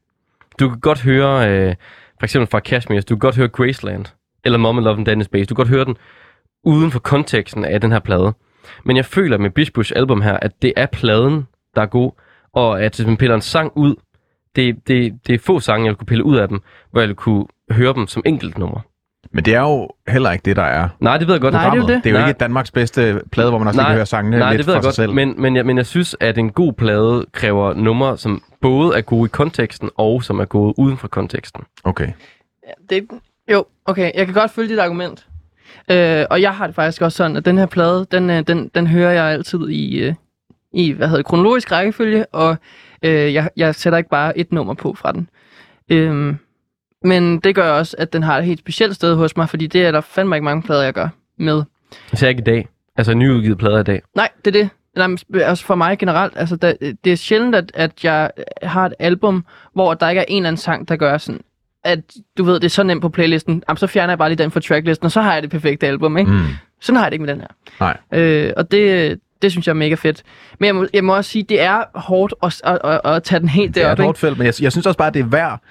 Du 0.60 0.70
kan 0.70 0.80
godt 0.80 1.02
høre, 1.02 1.50
øh, 1.50 1.76
for 2.20 2.24
eksempel 2.24 2.48
fra 2.48 2.60
Cashmere, 2.60 3.02
du 3.02 3.16
kan 3.16 3.20
godt 3.20 3.36
høre 3.36 3.48
Graceland, 3.48 4.06
eller 4.46 4.58
Mom 4.58 4.78
and 4.78 4.86
Love 4.86 4.98
and 4.98 5.06
Danny 5.06 5.24
Space. 5.24 5.46
Du 5.46 5.56
kan 5.56 5.64
godt 5.66 5.76
høre 5.76 5.86
den 5.86 5.98
uden 6.64 6.92
for 6.92 7.00
konteksten 7.00 7.66
af 7.66 7.82
den 7.82 7.92
her 7.92 8.00
plade. 8.00 8.34
Men 8.86 8.98
jeg 8.98 9.06
føler 9.06 9.38
med 9.38 9.50
Bishbush 9.50 9.94
album 9.96 10.22
her, 10.22 10.38
at 10.38 10.62
det 10.62 10.74
er 10.76 10.86
pladen, 10.86 11.48
der 11.76 11.82
er 11.82 11.86
god, 11.86 12.12
og 12.54 12.84
at 12.84 12.96
hvis 12.96 13.08
man 13.08 13.18
piller 13.18 13.36
en 13.36 13.42
sang 13.42 13.72
ud, 13.76 13.96
det, 14.56 14.88
det, 14.88 15.20
det 15.28 15.36
er 15.36 15.40
få 15.40 15.60
sange, 15.60 15.88
jeg 15.88 15.98
kunne 15.98 16.06
pille 16.06 16.24
ud 16.24 16.38
af 16.38 16.48
dem, 16.48 16.62
hvor 16.92 17.02
jeg 17.02 17.16
kunne 17.16 17.46
høre 17.72 17.94
dem 17.94 18.08
som 18.08 18.24
enkelt 18.26 18.58
nummer. 18.58 18.80
Men 19.32 19.46
det 19.46 19.56
er 19.56 19.62
jo 19.62 19.90
heller 20.08 20.32
ikke 20.32 20.44
det, 20.46 20.56
der 20.56 20.64
er. 20.64 20.90
Nej, 21.00 21.18
det 21.18 21.28
ved 21.28 21.34
jeg 21.36 21.42
godt. 21.42 21.54
Nej, 21.54 21.64
det 21.70 21.72
er 21.72 21.82
jo 21.82 21.88
det. 21.88 22.04
det 22.04 22.10
er 22.10 22.14
jo 22.14 22.20
Nej. 22.20 22.28
ikke 22.28 22.38
Danmarks 22.38 22.72
bedste 22.72 23.22
plade, 23.32 23.50
hvor 23.50 23.58
man 23.60 23.68
også 23.68 23.80
Nej, 23.80 23.90
kan 23.90 23.96
høre 23.96 24.06
sangene 24.06 24.38
Nej, 24.40 24.50
lidt 24.52 24.58
det 24.58 24.68
ved 24.68 24.74
for 24.74 24.78
jeg 24.78 24.84
sig 24.84 24.88
godt, 24.88 24.96
selv. 24.96 25.14
men, 25.14 25.42
men, 25.42 25.56
jeg, 25.56 25.66
men 25.66 25.78
jeg 25.78 25.86
synes, 25.86 26.16
at 26.20 26.38
en 26.38 26.52
god 26.52 26.74
plade 26.74 27.26
kræver 27.32 27.74
numre, 27.74 28.18
som 28.18 28.44
både 28.62 28.98
er 28.98 29.02
gode 29.02 29.26
i 29.26 29.30
konteksten, 29.30 29.90
og 29.98 30.24
som 30.24 30.40
er 30.40 30.46
gode 30.46 30.80
uden 30.80 30.98
for 30.98 31.08
konteksten. 31.08 31.64
Okay. 31.84 32.08
Det, 32.90 33.08
jo, 33.52 33.66
okay, 33.86 34.12
jeg 34.16 34.26
kan 34.26 34.34
godt 34.34 34.52
følge 34.52 34.70
dit 34.70 34.80
argument. 34.80 35.26
Øh, 35.92 36.26
og 36.30 36.42
jeg 36.42 36.56
har 36.56 36.66
det 36.66 36.76
faktisk 36.76 37.02
også 37.02 37.16
sådan, 37.16 37.38
at 37.38 37.46
den 37.46 37.58
her 37.58 37.66
plade, 37.66 38.08
den, 38.12 38.30
øh, 38.30 38.44
den, 38.48 38.72
den 38.76 38.88
hører 38.88 39.12
jeg 39.12 39.24
altid 39.26 39.70
i, 39.70 40.00
øh, 40.00 40.14
i 40.74 40.92
hvad 40.92 41.08
hedder 41.08 41.18
det, 41.20 41.26
kronologisk 41.26 41.72
rækkefølge, 41.72 42.26
og 42.26 42.58
øh, 43.04 43.34
jeg, 43.34 43.50
jeg 43.58 43.76
sætter 43.76 43.98
ikke 43.98 44.10
bare 44.10 44.38
et 44.38 44.52
nummer 44.52 44.74
på 44.74 44.94
fra 44.94 45.12
den. 45.12 45.30
Øh, 45.90 46.36
men 47.04 47.40
det 47.40 47.56
gør 47.56 47.72
også, 47.72 47.96
at 48.00 48.14
den 48.14 48.24
har 48.24 48.38
et 48.38 48.46
helt 48.46 48.60
specielt 48.60 48.96
sted 48.96 49.16
hos 49.16 49.38
mig, 49.38 49.50
fordi 49.50 49.68
det 49.68 49.86
er 49.86 49.92
der 49.92 50.02
fandme 50.02 50.36
ikke 50.36 50.46
mange 50.46 50.64
plader, 50.64 50.84
jeg 50.84 50.94
gør 50.94 51.08
med. 51.38 51.64
Især 52.14 52.28
ikke 52.28 52.40
i 52.40 52.44
dag. 52.44 52.68
Altså 52.98 53.14
nyudgivet 53.14 53.58
plader 53.58 53.80
i 53.80 53.84
dag. 53.84 54.02
Nej, 54.16 54.30
det 54.46 54.56
er 54.56 54.62
det. 54.62 54.70
Nej, 54.96 55.42
altså 55.44 55.66
for 55.66 55.76
mig 55.76 56.00
generelt, 56.00 56.34
altså 56.36 56.56
der, 56.56 56.74
det 57.04 57.12
er 57.12 57.16
sjældent, 57.16 57.56
at, 57.56 57.72
at 57.74 58.04
jeg 58.04 58.32
har 58.64 58.86
et 58.86 58.94
album, 59.00 59.46
hvor 59.74 59.94
der 59.94 60.10
ikke 60.10 60.20
er 60.20 60.26
en 60.28 60.38
eller 60.38 60.48
anden 60.48 60.58
sang, 60.58 60.88
der 60.88 60.96
gør 60.96 61.18
sådan, 61.18 61.42
at 61.84 62.00
du 62.38 62.44
ved, 62.44 62.54
det 62.54 62.64
er 62.64 62.70
så 62.70 62.84
nemt 62.84 63.02
på 63.02 63.10
playlisten, 63.10 63.64
jamen, 63.70 63.78
så 63.78 63.88
fjerner 63.88 64.12
jeg 64.12 64.18
bare 64.18 64.30
lige 64.30 64.38
den 64.38 64.52
fra 64.52 64.60
tracklisten, 64.60 65.06
og 65.06 65.12
så 65.12 65.22
har 65.22 65.34
jeg 65.34 65.42
det 65.42 65.52
perfekte 65.52 65.88
album, 65.88 66.18
ikke? 66.18 66.32
Mm. 66.32 66.46
Sådan 66.82 66.98
har 66.98 67.06
jeg 67.06 67.12
det 67.12 67.16
ikke 67.16 67.26
med 67.26 67.34
den 67.34 67.42
her. 67.42 67.48
Nej. 67.80 67.98
Øh, 68.20 68.54
og 68.58 68.72
det, 68.72 69.20
det 69.42 69.52
synes 69.52 69.68
jeg 69.68 69.72
er 69.72 69.76
mega 69.76 69.96
fedt. 69.96 70.24
Men 70.60 70.68
jeg 70.68 70.76
må, 70.76 70.88
jeg 70.94 71.04
må 71.04 71.16
også 71.16 71.32
sige, 71.32 71.44
det 71.44 71.62
er 71.62 71.84
hårdt 71.96 72.34
at, 72.44 72.62
at, 72.64 72.80
at, 72.84 73.02
at 73.06 73.24
tage 73.24 73.40
den 73.40 73.50
helt 73.50 73.76
Det 73.76 73.84
er 73.84 73.86
derop, 73.86 74.00
et 74.00 74.06
hårdt 74.06 74.18
felt, 74.18 74.38
men 74.38 74.46
jeg, 74.46 74.54
jeg 74.62 74.72
synes 74.72 74.86
også 74.86 74.98
bare, 74.98 75.12
det 75.12 75.20
er 75.20 75.26
værd 75.26 75.62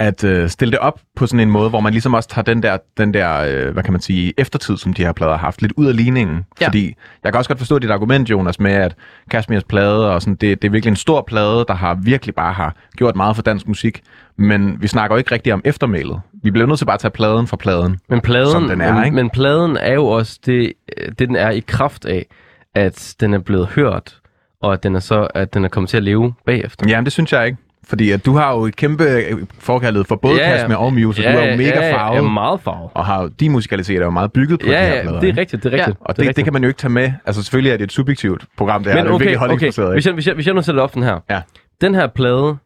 at 0.00 0.24
øh, 0.24 0.48
stille 0.48 0.72
det 0.72 0.78
op 0.78 1.00
på 1.16 1.26
sådan 1.26 1.40
en 1.40 1.50
måde, 1.50 1.68
hvor 1.68 1.80
man 1.80 1.92
ligesom 1.92 2.14
også 2.14 2.28
tager 2.28 2.42
den 2.42 2.62
der, 2.62 2.78
den 2.96 3.14
der 3.14 3.40
øh, 3.40 3.72
hvad 3.72 3.82
kan 3.82 3.92
man 3.92 4.00
sige, 4.00 4.34
eftertid, 4.38 4.76
som 4.76 4.92
de 4.94 5.02
her 5.04 5.12
plader 5.12 5.32
har 5.32 5.38
haft, 5.38 5.62
lidt 5.62 5.72
ud 5.76 5.86
af 5.86 5.96
ligningen. 5.96 6.44
Ja. 6.60 6.66
Fordi 6.66 6.94
jeg 7.24 7.32
kan 7.32 7.38
også 7.38 7.50
godt 7.50 7.58
forstå 7.58 7.78
dit 7.78 7.90
argument, 7.90 8.30
Jonas, 8.30 8.60
med 8.60 8.72
at 8.72 8.94
Kashmirs 9.30 9.64
plade, 9.64 10.14
og 10.14 10.22
sådan, 10.22 10.34
det, 10.34 10.62
det 10.62 10.68
er 10.68 10.72
virkelig 10.72 10.90
en 10.90 10.96
stor 10.96 11.22
plade, 11.26 11.64
der 11.68 11.74
har 11.74 11.94
virkelig 11.94 12.34
bare 12.34 12.52
har 12.52 12.74
gjort 12.96 13.16
meget 13.16 13.36
for 13.36 13.42
dansk 13.42 13.68
musik. 13.68 14.02
Men 14.38 14.82
vi 14.82 14.86
snakker 14.86 15.16
jo 15.16 15.18
ikke 15.18 15.32
rigtig 15.34 15.52
om 15.52 15.62
eftermælet. 15.64 16.20
Vi 16.42 16.50
bliver 16.50 16.66
nødt 16.66 16.78
til 16.78 16.84
bare 16.84 16.94
at 16.94 17.00
tage 17.00 17.10
pladen 17.10 17.46
for 17.46 17.56
pladen. 17.56 17.98
Men 18.08 18.20
pladen, 18.20 18.50
Som 18.50 18.68
den 18.68 18.80
er, 18.80 18.94
men, 18.94 19.04
ikke? 19.04 19.14
men 19.14 19.30
pladen 19.30 19.76
er 19.76 19.94
jo 19.94 20.06
også 20.06 20.38
det, 20.46 20.72
det, 21.08 21.18
den 21.18 21.36
er 21.36 21.50
i 21.50 21.60
kraft 21.60 22.04
af, 22.04 22.26
at 22.74 23.14
den 23.20 23.34
er 23.34 23.38
blevet 23.38 23.66
hørt, 23.66 24.16
og 24.62 24.72
at 24.72 24.82
den 24.82 24.94
er 24.94 25.00
så 25.00 25.28
at 25.34 25.54
den 25.54 25.64
er 25.64 25.68
kommet 25.68 25.90
til 25.90 25.96
at 25.96 26.02
leve 26.02 26.34
bagefter. 26.46 26.88
Jamen, 26.88 27.04
det 27.04 27.12
synes 27.12 27.32
jeg 27.32 27.46
ikke. 27.46 27.58
Fordi 27.84 28.10
at 28.10 28.26
du 28.26 28.36
har 28.36 28.52
jo 28.54 28.60
et 28.66 28.76
kæmpe 28.76 29.04
øh, 29.04 29.38
forkærlighed 29.58 30.04
for 30.04 30.16
både 30.16 30.36
Ja, 30.36 30.50
ja. 30.50 30.56
Kashmir 30.56 30.76
og 30.76 30.92
Muse, 30.92 31.26
og 31.26 31.32
du 31.32 31.38
er 31.38 31.50
jo 31.50 31.56
mega 31.56 31.86
ja, 31.86 31.96
farvet. 31.96 32.16
Ja, 32.16 32.22
meget 32.22 32.60
farvet. 32.60 32.90
og 32.94 33.06
har, 33.06 33.30
de 33.40 33.50
musikalitet 33.50 33.96
er 33.96 34.04
jo 34.04 34.10
meget 34.10 34.32
bygget 34.32 34.60
på 34.60 34.66
Ja, 34.66 34.86
her 34.86 34.94
ja, 34.94 35.02
plader. 35.02 35.20
det 35.20 35.28
er 35.28 35.36
rigtigt, 35.36 35.62
det 35.62 35.74
er 35.74 35.78
rigtigt. 35.78 35.96
Og 36.00 36.16
det, 36.16 36.26
det, 36.26 36.36
det 36.36 36.44
kan 36.44 36.52
man 36.52 36.62
jo 36.62 36.68
ikke 36.68 36.78
tage 36.78 36.90
med. 36.92 37.12
Altså 37.26 37.42
selvfølgelig 37.42 37.72
er 37.72 37.76
det 37.76 37.84
et 37.84 37.92
subjektivt 37.92 38.44
program, 38.56 38.84
det 38.84 38.90
er. 38.92 38.96
Men 38.96 39.04
det 39.04 39.10
er 39.10 39.14
okay, 39.14 39.26
virkelig 39.26 39.50
okay. 39.50 39.92
Hvis, 39.92 40.06
jeg, 40.06 40.12
hvis, 40.14 40.26
jeg, 40.26 40.34
hvis 40.34 40.46
jeg 40.46 40.54
nu 40.54 40.62
sætter 40.62 40.82
op 40.82 40.94
den 40.94 41.02
her. 41.02 41.18
Ja. 41.30 41.40
Den 41.80 41.94
her 41.94 42.06
plade, 42.06 42.56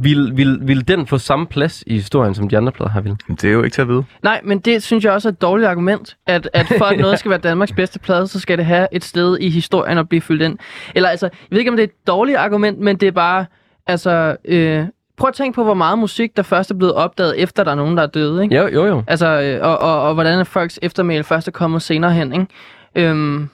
vil, 0.00 0.32
vil, 0.36 0.58
vil 0.62 0.88
den 0.88 1.06
få 1.06 1.18
samme 1.18 1.46
plads 1.46 1.84
i 1.86 1.94
historien, 1.94 2.34
som 2.34 2.48
de 2.48 2.56
andre 2.56 2.72
plader 2.72 2.90
har 2.90 3.00
vil? 3.00 3.16
Det 3.28 3.44
er 3.44 3.52
jo 3.52 3.62
ikke 3.62 3.74
til 3.74 3.82
at 3.82 3.88
vide. 3.88 4.04
Nej, 4.22 4.40
men 4.44 4.58
det 4.58 4.82
synes 4.82 5.04
jeg 5.04 5.12
også 5.12 5.28
er 5.28 5.32
et 5.32 5.42
dårligt 5.42 5.68
argument, 5.68 6.16
at, 6.26 6.48
at 6.52 6.66
for 6.78 6.84
at 6.84 6.98
noget 6.98 7.18
skal 7.18 7.30
være 7.30 7.40
Danmarks 7.40 7.72
bedste 7.72 7.98
plade, 7.98 8.26
så 8.28 8.40
skal 8.40 8.58
det 8.58 8.66
have 8.66 8.88
et 8.92 9.04
sted 9.04 9.38
i 9.40 9.50
historien 9.50 9.98
at 9.98 10.08
blive 10.08 10.20
fyldt 10.20 10.42
ind. 10.42 10.58
Eller 10.94 11.08
altså, 11.08 11.26
jeg 11.26 11.32
ved 11.50 11.58
ikke, 11.58 11.70
om 11.70 11.76
det 11.76 11.82
er 11.82 11.86
et 11.88 12.06
dårligt 12.06 12.38
argument, 12.38 12.78
men 12.78 12.96
det 12.96 13.06
er 13.08 13.12
bare, 13.12 13.46
altså, 13.86 14.36
øh, 14.44 14.86
prøv 15.16 15.28
at 15.28 15.34
tænke 15.34 15.54
på, 15.54 15.64
hvor 15.64 15.74
meget 15.74 15.98
musik, 15.98 16.36
der 16.36 16.42
først 16.42 16.70
er 16.70 16.74
blevet 16.74 16.94
opdaget, 16.94 17.38
efter 17.38 17.64
der 17.64 17.70
er 17.70 17.74
nogen, 17.74 17.96
der 17.96 18.02
er 18.02 18.06
døde, 18.06 18.42
ikke? 18.42 18.56
Jo, 18.56 18.66
jo, 18.66 18.86
jo. 18.86 19.02
Altså, 19.06 19.26
øh, 19.26 19.66
og, 19.66 19.78
og, 19.78 20.02
og 20.02 20.14
hvordan 20.14 20.38
er 20.38 20.44
folks 20.44 20.78
eftermæl 20.82 21.24
først 21.24 21.48
er 21.48 21.52
kommet 21.52 21.82
senere 21.82 22.12
hen, 22.12 22.32
ikke? 22.32 22.46
Øhm, 22.94 23.48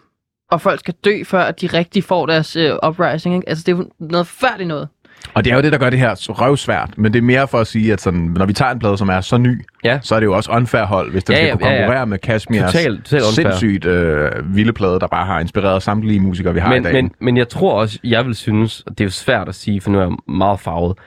og 0.50 0.60
folk 0.60 0.80
skal 0.80 0.94
dø, 1.04 1.24
før 1.24 1.40
at 1.40 1.60
de 1.60 1.66
rigtig 1.66 2.04
får 2.04 2.26
deres 2.26 2.56
øh, 2.56 2.72
uprising, 2.86 3.34
ikke? 3.34 3.48
Altså, 3.48 3.64
det 3.66 3.72
er 3.72 3.76
jo 3.76 3.90
noget 3.98 4.26
færdigt 4.26 4.68
noget. 4.68 4.88
Og 5.34 5.44
det 5.44 5.50
er 5.50 5.56
jo 5.56 5.62
det, 5.62 5.72
der 5.72 5.78
gør 5.78 5.90
det 5.90 5.98
her 5.98 6.14
så 6.14 6.32
røvsvært. 6.32 6.90
Men 6.96 7.12
det 7.12 7.18
er 7.18 7.22
mere 7.22 7.48
for 7.48 7.58
at 7.58 7.66
sige, 7.66 7.92
at 7.92 8.00
sådan, 8.00 8.20
når 8.20 8.46
vi 8.46 8.52
tager 8.52 8.72
en 8.72 8.78
plade, 8.78 8.98
som 8.98 9.08
er 9.08 9.20
så 9.20 9.38
ny, 9.38 9.64
Ja. 9.84 9.98
så 10.02 10.14
er 10.14 10.20
det 10.20 10.26
jo 10.26 10.32
også 10.36 10.50
unfair 10.52 10.84
hold, 10.84 11.10
hvis 11.10 11.24
den 11.24 11.32
Ja, 11.32 11.38
skal 11.38 11.46
ja, 11.48 11.56
kunne 11.56 11.66
ja, 11.68 11.74
ja. 11.74 11.80
konkurrere 11.80 12.06
med 12.06 12.18
Kashmirs 12.18 12.72
totalt 12.72 13.12
unfair. 13.12 13.20
sindssygt 13.30 13.84
øh, 13.84 14.54
vilde 14.56 14.72
plade, 14.72 15.00
der 15.00 15.06
bare 15.06 15.26
har 15.26 15.40
inspireret 15.40 15.82
samtlige 15.82 16.20
musikere, 16.20 16.54
vi 16.54 16.60
har 16.60 16.72
i 16.72 16.74
Men, 16.74 16.82
dag. 16.84 16.92
men, 16.92 17.10
men 17.20 17.36
jeg 17.36 17.48
tror 17.48 17.80
også, 17.80 17.98
jeg 18.04 18.26
vil 18.26 18.34
synes, 18.34 18.80
og 18.80 18.90
det 18.98 19.00
er 19.00 19.04
jo 19.06 19.10
svært 19.10 19.48
at 19.48 19.54
sige, 19.54 19.80
for 19.80 19.90
nu 19.90 19.98
er 19.98 20.02
jeg 20.02 20.12
meget 20.28 20.60
farvet, 20.60 20.98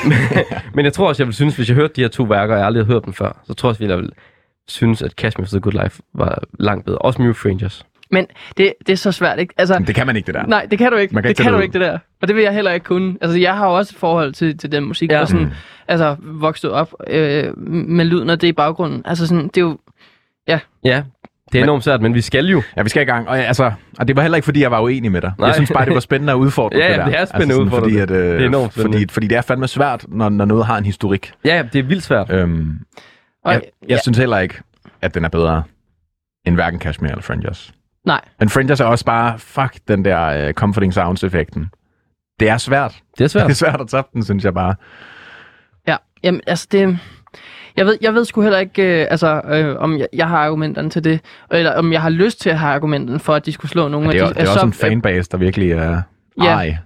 men 0.74 0.84
jeg 0.84 0.92
tror 0.92 1.08
også, 1.08 1.22
jeg 1.22 1.26
vil 1.26 1.34
synes, 1.34 1.56
hvis 1.56 1.68
jeg 1.68 1.74
hørte 1.74 1.92
de 1.96 2.00
her 2.00 2.08
to 2.08 2.22
værker, 2.22 2.54
og 2.54 2.58
jeg 2.58 2.66
aldrig 2.66 2.84
har 2.86 2.92
hørt 2.92 3.04
dem 3.04 3.12
før, 3.12 3.40
så 3.46 3.54
tror 3.54 3.68
jeg 3.68 3.70
også, 3.70 3.84
jeg 3.84 3.98
vil 3.98 4.10
synes, 4.68 5.02
at 5.02 5.12
for 5.36 5.42
the 5.44 5.60
Good 5.60 5.82
Life 5.82 6.02
var 6.14 6.42
langt 6.58 6.84
bedre. 6.86 6.98
Også 6.98 7.22
Mute 7.22 7.34
Frangers. 7.34 7.86
Men 8.10 8.26
det, 8.56 8.74
det 8.86 8.92
er 8.92 8.96
så 8.96 9.12
svært, 9.12 9.38
ikke? 9.38 9.54
Altså, 9.58 9.74
Men 9.78 9.86
det 9.86 9.94
kan 9.94 10.06
man 10.06 10.16
ikke, 10.16 10.26
det 10.26 10.34
der. 10.34 10.46
Nej, 10.46 10.66
det 10.70 10.78
kan 10.78 10.92
du 10.92 10.96
ikke. 10.98 11.14
Man 11.14 11.22
kan 11.22 11.28
det 11.28 11.30
ikke 11.30 11.42
kan 11.42 11.52
det 11.52 11.52
du 11.52 11.58
ud. 11.58 11.62
ikke, 11.62 11.72
det 11.72 11.80
der. 11.80 11.98
Og 12.22 12.28
det 12.28 12.36
vil 12.36 12.42
jeg 12.44 12.52
heller 12.54 12.72
ikke 12.72 12.84
kunne. 12.84 13.16
Altså, 13.20 13.38
jeg 13.38 13.56
har 13.56 13.66
jo 13.66 13.76
også 13.76 13.92
et 13.94 13.98
forhold 13.98 14.32
til, 14.32 14.58
til 14.58 14.72
den 14.72 14.84
musik, 14.84 15.10
Ja. 15.10 15.14
ja. 15.16 15.20
og 15.22 15.28
sådan, 15.28 15.44
Mm. 15.44 15.50
altså, 15.88 16.16
vokset 16.22 16.70
op 16.70 16.94
øh, 17.06 17.58
med 17.68 18.04
lyden 18.04 18.30
af 18.30 18.38
det 18.38 18.48
i 18.48 18.52
baggrunden. 18.52 19.02
Altså, 19.04 19.26
sådan, 19.26 19.44
det 19.48 19.56
er 19.56 19.60
jo, 19.60 19.78
Ja, 20.84 21.02
det 21.52 21.58
er 21.58 21.62
enormt 21.64 21.84
svært, 21.84 22.00
men 22.02 22.14
vi 22.14 22.20
skal 22.20 22.46
jo. 22.46 22.62
Ja, 22.76 22.82
vi 22.82 22.88
skal 22.88 23.02
i 23.02 23.04
gang. 23.04 23.28
Og, 23.28 23.38
altså, 23.38 23.72
og 23.98 24.08
det 24.08 24.16
var 24.16 24.22
heller 24.22 24.36
ikke, 24.36 24.44
fordi 24.44 24.60
jeg 24.60 24.70
var 24.70 24.80
uenig 24.80 25.12
med 25.12 25.20
dig. 25.20 25.32
Nej. 25.38 25.46
Jeg 25.46 25.54
synes 25.54 25.70
bare, 25.74 25.84
det 25.84 25.94
var 25.94 26.00
spændende 26.00 26.32
at 26.32 26.36
udfordre 26.36 26.78
Ja, 26.78 26.84
det 26.84 26.90
ja, 26.90 26.96
der. 26.98 27.04
det 27.04 27.18
er 27.20 27.24
spændende 27.24 27.52
at 27.52 27.56
sådan, 27.56 27.64
udfordre 27.66 27.82
fordi, 27.82 27.94
det. 27.94 28.00
at, 28.02 28.10
øh, 28.10 28.32
Det 28.34 28.42
er 28.42 28.46
enormt 28.46 28.72
spændende. 28.72 28.96
fordi, 28.98 29.12
fordi 29.12 29.26
det 29.26 29.36
er 29.36 29.42
fandme 29.42 29.68
svært, 29.68 30.04
når, 30.08 30.28
når 30.28 30.44
noget 30.44 30.66
har 30.66 30.78
en 30.78 30.84
historik. 30.84 31.32
Ja, 31.44 31.62
det 31.72 31.78
er 31.78 31.82
vildt 31.82 32.02
svært. 32.04 32.30
Øhm, 32.32 32.72
Og, 33.44 33.52
jeg, 33.52 33.62
jeg 33.88 33.98
synes 34.02 34.18
heller 34.18 34.38
ikke, 34.38 34.54
at 35.02 35.14
den 35.14 35.24
er 35.24 35.28
bedre 35.28 35.62
end 36.46 36.54
hverken 36.54 36.78
Kashmir 36.78 37.08
eller 37.10 37.22
Fringes. 37.22 37.72
Nej. 38.06 38.20
Men 38.40 38.48
Fringes 38.48 38.80
er 38.80 38.84
også 38.84 39.04
bare, 39.04 39.38
fuck 39.38 39.74
den 39.88 40.04
der 40.04 40.48
uh, 40.48 40.52
comforting 40.52 40.94
sounds-effekten. 40.94 41.70
Det 42.40 42.48
er 42.48 42.56
svært. 42.58 42.94
Det 43.18 43.24
er 43.24 43.28
svært. 43.28 43.46
Det 43.48 43.50
er 43.50 43.56
svært 43.56 43.80
at 43.80 43.88
toppe 43.88 44.10
den, 44.14 44.24
synes 44.24 44.44
jeg 44.44 44.54
bare. 44.54 44.74
Ja, 45.88 45.96
jamen 46.22 46.40
altså 46.46 46.68
det... 46.72 46.98
Jeg 47.76 47.86
ved, 47.86 47.98
jeg 48.00 48.14
ved 48.14 48.24
sgu 48.24 48.42
heller 48.42 48.58
ikke, 48.58 49.00
øh, 49.02 49.06
altså, 49.10 49.40
øh, 49.44 49.76
om 49.78 49.98
jeg, 49.98 50.06
jeg 50.12 50.28
har 50.28 50.38
argumenterne 50.38 50.90
til 50.90 51.04
det, 51.04 51.20
eller 51.50 51.72
om 51.78 51.92
jeg 51.92 52.02
har 52.02 52.08
lyst 52.10 52.40
til 52.40 52.50
at 52.50 52.58
have 52.58 52.72
argumenterne 52.74 53.18
for, 53.20 53.34
at 53.34 53.46
de 53.46 53.52
skulle 53.52 53.70
slå 53.70 53.88
nogle 53.88 54.08
Og 54.08 54.12
det 54.12 54.20
er, 54.20 54.26
af 54.26 54.34
de... 54.34 54.40
det 54.40 54.46
er 54.46 54.50
også 54.50 54.60
så- 54.60 54.66
en 54.66 54.72
fanbase, 54.72 55.28
der 55.30 55.36
virkelig 55.38 55.72
er 55.72 56.02
Ja. 56.42 56.44
ej. 56.56 56.76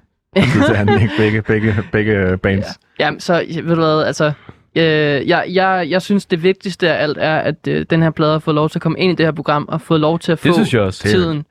til 0.67 0.77
han, 0.77 0.89
ikke? 0.89 1.11
Begge, 1.19 1.43
begge, 1.43 1.75
begge 1.93 2.39
bands. 2.39 2.67
Ja, 3.01 3.05
Jamen, 3.05 3.21
så 3.21 3.45
ved 3.63 3.75
du 3.77 3.81
hvad, 3.81 4.03
altså... 4.05 4.33
Øh, 4.77 4.83
jeg, 5.29 5.45
jeg, 5.53 5.87
jeg 5.89 6.03
synes, 6.03 6.27
det 6.27 6.43
vigtigste 6.43 6.91
af 6.93 7.03
alt 7.03 7.19
er, 7.21 7.37
at 7.37 7.69
øh, 7.69 7.87
den 7.91 8.03
her 8.03 8.11
plade 8.11 8.33
har 8.33 8.39
fået 8.39 8.55
lov 8.55 8.69
til 8.71 8.79
at 8.79 8.83
komme 8.83 8.99
ind 8.99 9.13
i 9.13 9.15
det 9.15 9.27
her 9.27 9.33
program, 9.33 9.65
og 9.69 9.81
fået 9.81 10.01
lov 10.01 10.19
til 10.19 10.33
at 10.33 10.39
få 10.39 10.49
Det 10.49 10.55
synes 10.55 10.75
jeg 10.75 10.83
også. 10.83 11.03
tiden. 11.09 11.47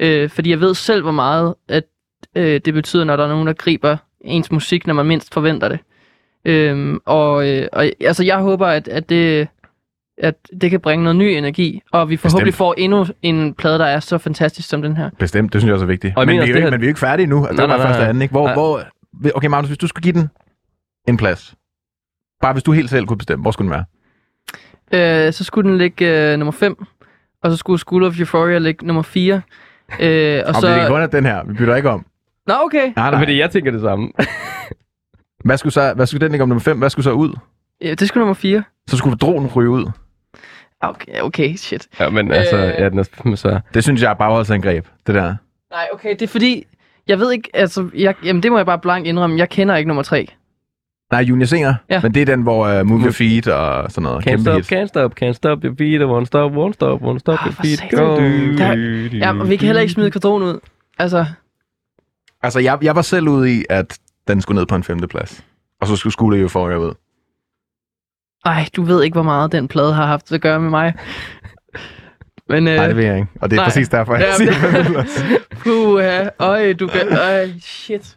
Øh, 0.00 0.30
fordi 0.30 0.50
jeg 0.50 0.60
ved 0.60 0.74
selv, 0.74 1.02
hvor 1.02 1.12
meget 1.12 1.54
at, 1.68 1.84
øh, 2.36 2.60
det 2.64 2.74
betyder, 2.74 3.04
når 3.04 3.16
der 3.16 3.24
er 3.24 3.28
nogen, 3.28 3.46
der 3.46 3.52
griber 3.52 3.96
ens 4.20 4.52
musik, 4.52 4.86
når 4.86 4.94
man 4.94 5.06
mindst 5.06 5.34
forventer 5.34 5.68
det. 5.68 5.78
Øhm, 6.44 6.98
og, 7.06 7.48
øh, 7.48 7.68
og 7.72 7.86
altså, 8.00 8.24
jeg 8.24 8.38
håber, 8.38 8.66
at, 8.66 8.88
at, 8.88 9.08
det, 9.08 9.48
at 10.18 10.34
det 10.60 10.70
kan 10.70 10.80
bringe 10.80 11.02
noget 11.04 11.16
ny 11.16 11.22
energi, 11.22 11.82
og 11.92 12.08
vi 12.10 12.16
forhåbentlig 12.16 12.44
Bestemt. 12.52 12.56
får 12.58 12.74
endnu 12.78 13.06
en 13.22 13.54
plade, 13.54 13.78
der 13.78 13.84
er 13.84 14.00
så 14.00 14.18
fantastisk 14.18 14.68
som 14.68 14.82
den 14.82 14.96
her. 14.96 15.10
Bestemt, 15.18 15.52
det 15.52 15.60
synes 15.60 15.68
jeg 15.68 15.74
også 15.74 15.84
er 15.84 15.88
vigtigt. 15.88 16.14
Og 16.16 16.26
men, 16.26 16.34
vi 16.34 16.50
er 16.50 16.60
her- 16.60 16.70
men 16.70 16.80
vi 16.80 16.84
er 16.84 16.88
jo 16.88 16.90
ikke 16.90 17.00
færdige 17.00 17.26
nu. 17.26 17.36
Det 17.36 17.56
Nej, 17.56 17.66
var 17.66 17.66
bare 17.66 17.78
nej, 17.78 17.86
første 17.86 18.00
nej. 18.00 18.08
anden, 18.08 18.22
ikke? 18.22 18.32
Hvor, 18.32 18.44
Nej. 18.44 18.54
hvor, 18.54 18.82
okay, 19.34 19.48
Magnus, 19.48 19.68
hvis 19.68 19.78
du 19.78 19.86
skulle 19.86 20.02
give 20.02 20.12
den 20.12 20.28
en 21.08 21.16
plads. 21.16 21.54
Bare 22.40 22.52
hvis 22.52 22.62
du 22.62 22.72
helt 22.72 22.90
selv 22.90 23.06
kunne 23.06 23.18
bestemme, 23.18 23.42
hvor 23.42 23.50
skulle 23.50 23.70
den 23.72 23.84
være? 24.92 25.26
Øh, 25.26 25.32
så 25.32 25.44
skulle 25.44 25.68
den 25.70 25.78
ligge 25.78 26.32
øh, 26.32 26.38
nummer 26.38 26.52
5, 26.52 26.84
og 27.42 27.50
så 27.50 27.56
skulle 27.56 27.78
School 27.78 28.04
of 28.04 28.18
Euphoria 28.18 28.58
ligge 28.58 28.86
nummer 28.86 29.02
4. 29.02 29.40
Øh, 30.00 30.40
og 30.44 30.48
Og 30.48 30.54
så... 30.54 30.60
så... 30.60 30.66
det 30.68 30.76
er 30.76 30.88
kun 30.88 31.00
af 31.00 31.10
den 31.10 31.24
her. 31.26 31.44
Vi 31.44 31.52
bytter 31.52 31.76
ikke 31.76 31.90
om. 31.90 32.06
Nå, 32.46 32.54
okay. 32.64 32.78
Nej, 32.84 32.92
Nej. 32.96 33.10
nej. 33.10 33.20
Fordi 33.20 33.38
jeg 33.40 33.50
tænker 33.50 33.70
det 33.70 33.80
samme. 33.80 34.12
Hvad 35.44 35.56
skulle, 35.58 35.72
så, 35.72 35.92
hvad 35.94 36.06
skulle 36.06 36.20
den 36.20 36.30
ligge 36.32 36.42
om 36.42 36.48
nummer 36.48 36.60
5? 36.62 36.78
Hvad 36.78 36.90
skulle 36.90 37.04
så 37.04 37.12
ud? 37.12 37.34
Ja, 37.80 37.94
det 37.94 38.08
skulle 38.08 38.20
nummer 38.20 38.34
4. 38.34 38.62
Så 38.88 38.96
skulle 38.96 39.16
dronen 39.16 39.50
ryge 39.56 39.70
ud. 39.70 39.90
Okay, 40.80 41.20
okay, 41.20 41.54
shit. 41.54 41.88
ja, 42.00 42.10
men 42.10 42.32
altså, 42.32 42.56
Øh. 42.56 42.74
ja, 42.78 42.88
den 42.88 42.98
er 42.98 43.34
svær. 43.36 43.60
Det 43.74 43.82
synes 43.84 44.02
jeg 44.02 44.10
er 44.10 44.14
bagholdsangreb, 44.14 44.86
det 45.06 45.14
der. 45.14 45.34
Nej, 45.70 45.88
okay, 45.92 46.10
det 46.10 46.22
er 46.22 46.26
fordi, 46.26 46.66
jeg 47.08 47.18
ved 47.18 47.32
ikke, 47.32 47.50
altså, 47.54 47.88
jeg, 47.94 48.14
jamen 48.24 48.42
det 48.42 48.52
må 48.52 48.56
jeg 48.58 48.66
bare 48.66 48.78
blank 48.78 49.06
indrømme, 49.06 49.38
jeg 49.38 49.48
kender 49.48 49.76
ikke 49.76 49.88
nummer 49.88 50.02
3. 50.02 50.26
Nej, 51.12 51.20
Junior 51.20 51.46
Singer. 51.46 51.74
Ja. 51.90 52.00
Men 52.02 52.14
det 52.14 52.22
er 52.22 52.26
den, 52.26 52.42
hvor 52.42 52.80
uh, 52.80 52.86
Move 52.86 53.00
Your 53.02 53.10
Feet 53.10 53.48
og 53.48 53.90
sådan 53.92 54.02
noget. 54.02 54.18
Can't 54.26 54.30
Kæmpe 54.30 54.42
stop, 54.42 54.56
hit. 54.56 54.72
can't 54.72 54.86
stop, 54.86 55.12
can't 55.22 55.32
stop 55.32 55.58
your 55.64 55.74
feet, 55.78 56.02
won't 56.02 56.24
stop, 56.24 56.52
won't 56.52 56.72
stop, 56.72 57.00
won't 57.02 57.18
stop 57.18 57.38
Ah, 57.40 57.46
your 57.46 57.52
for 57.54 57.62
feet. 57.62 57.90
Go. 57.90 58.16
Der- 58.16 59.08
Ja, 59.18 59.38
og 59.40 59.48
vi 59.50 59.56
kan 59.56 59.66
heller 59.66 59.82
ikke 59.82 59.92
smide 59.94 60.10
karton 60.10 60.42
ud. 60.42 60.58
Altså, 60.98 61.24
Altså, 62.42 62.60
jeg, 62.60 62.78
jeg 62.82 62.96
var 62.96 63.02
selv 63.02 63.28
ude 63.28 63.54
i, 63.54 63.64
at 63.70 63.98
den 64.28 64.40
skulle 64.40 64.58
ned 64.58 64.66
på 64.66 64.74
en 64.74 64.84
femteplads. 64.84 65.44
Og 65.80 65.86
så 65.86 65.96
skulle 65.96 66.12
School 66.12 66.32
of 66.34 66.40
Euphoria 66.40 66.76
ud. 66.76 66.92
ej, 68.44 68.66
du 68.76 68.82
ved 68.82 69.02
ikke, 69.02 69.14
hvor 69.14 69.22
meget 69.22 69.52
den 69.52 69.68
plade 69.68 69.92
har 69.94 70.06
haft 70.06 70.32
at 70.32 70.40
gøre 70.40 70.60
med 70.60 70.70
mig. 70.70 70.94
Men, 72.48 72.68
øh, 72.68 72.74
Nej, 72.74 72.86
det 72.86 72.96
ved 72.96 73.04
jeg 73.04 73.16
ikke. 73.16 73.28
Og 73.40 73.50
det 73.50 73.56
er 73.56 73.60
nej. 73.60 73.66
præcis 73.66 73.88
derfor, 73.88 74.14
jeg 74.14 74.22
Ja, 74.22 74.36
siger 74.36 74.82
det- 74.92 75.06
puha, 75.64 76.28
øj, 76.38 76.72
du 76.72 76.86
kan, 76.86 77.08
øj, 77.18 77.48
shit. 77.60 78.16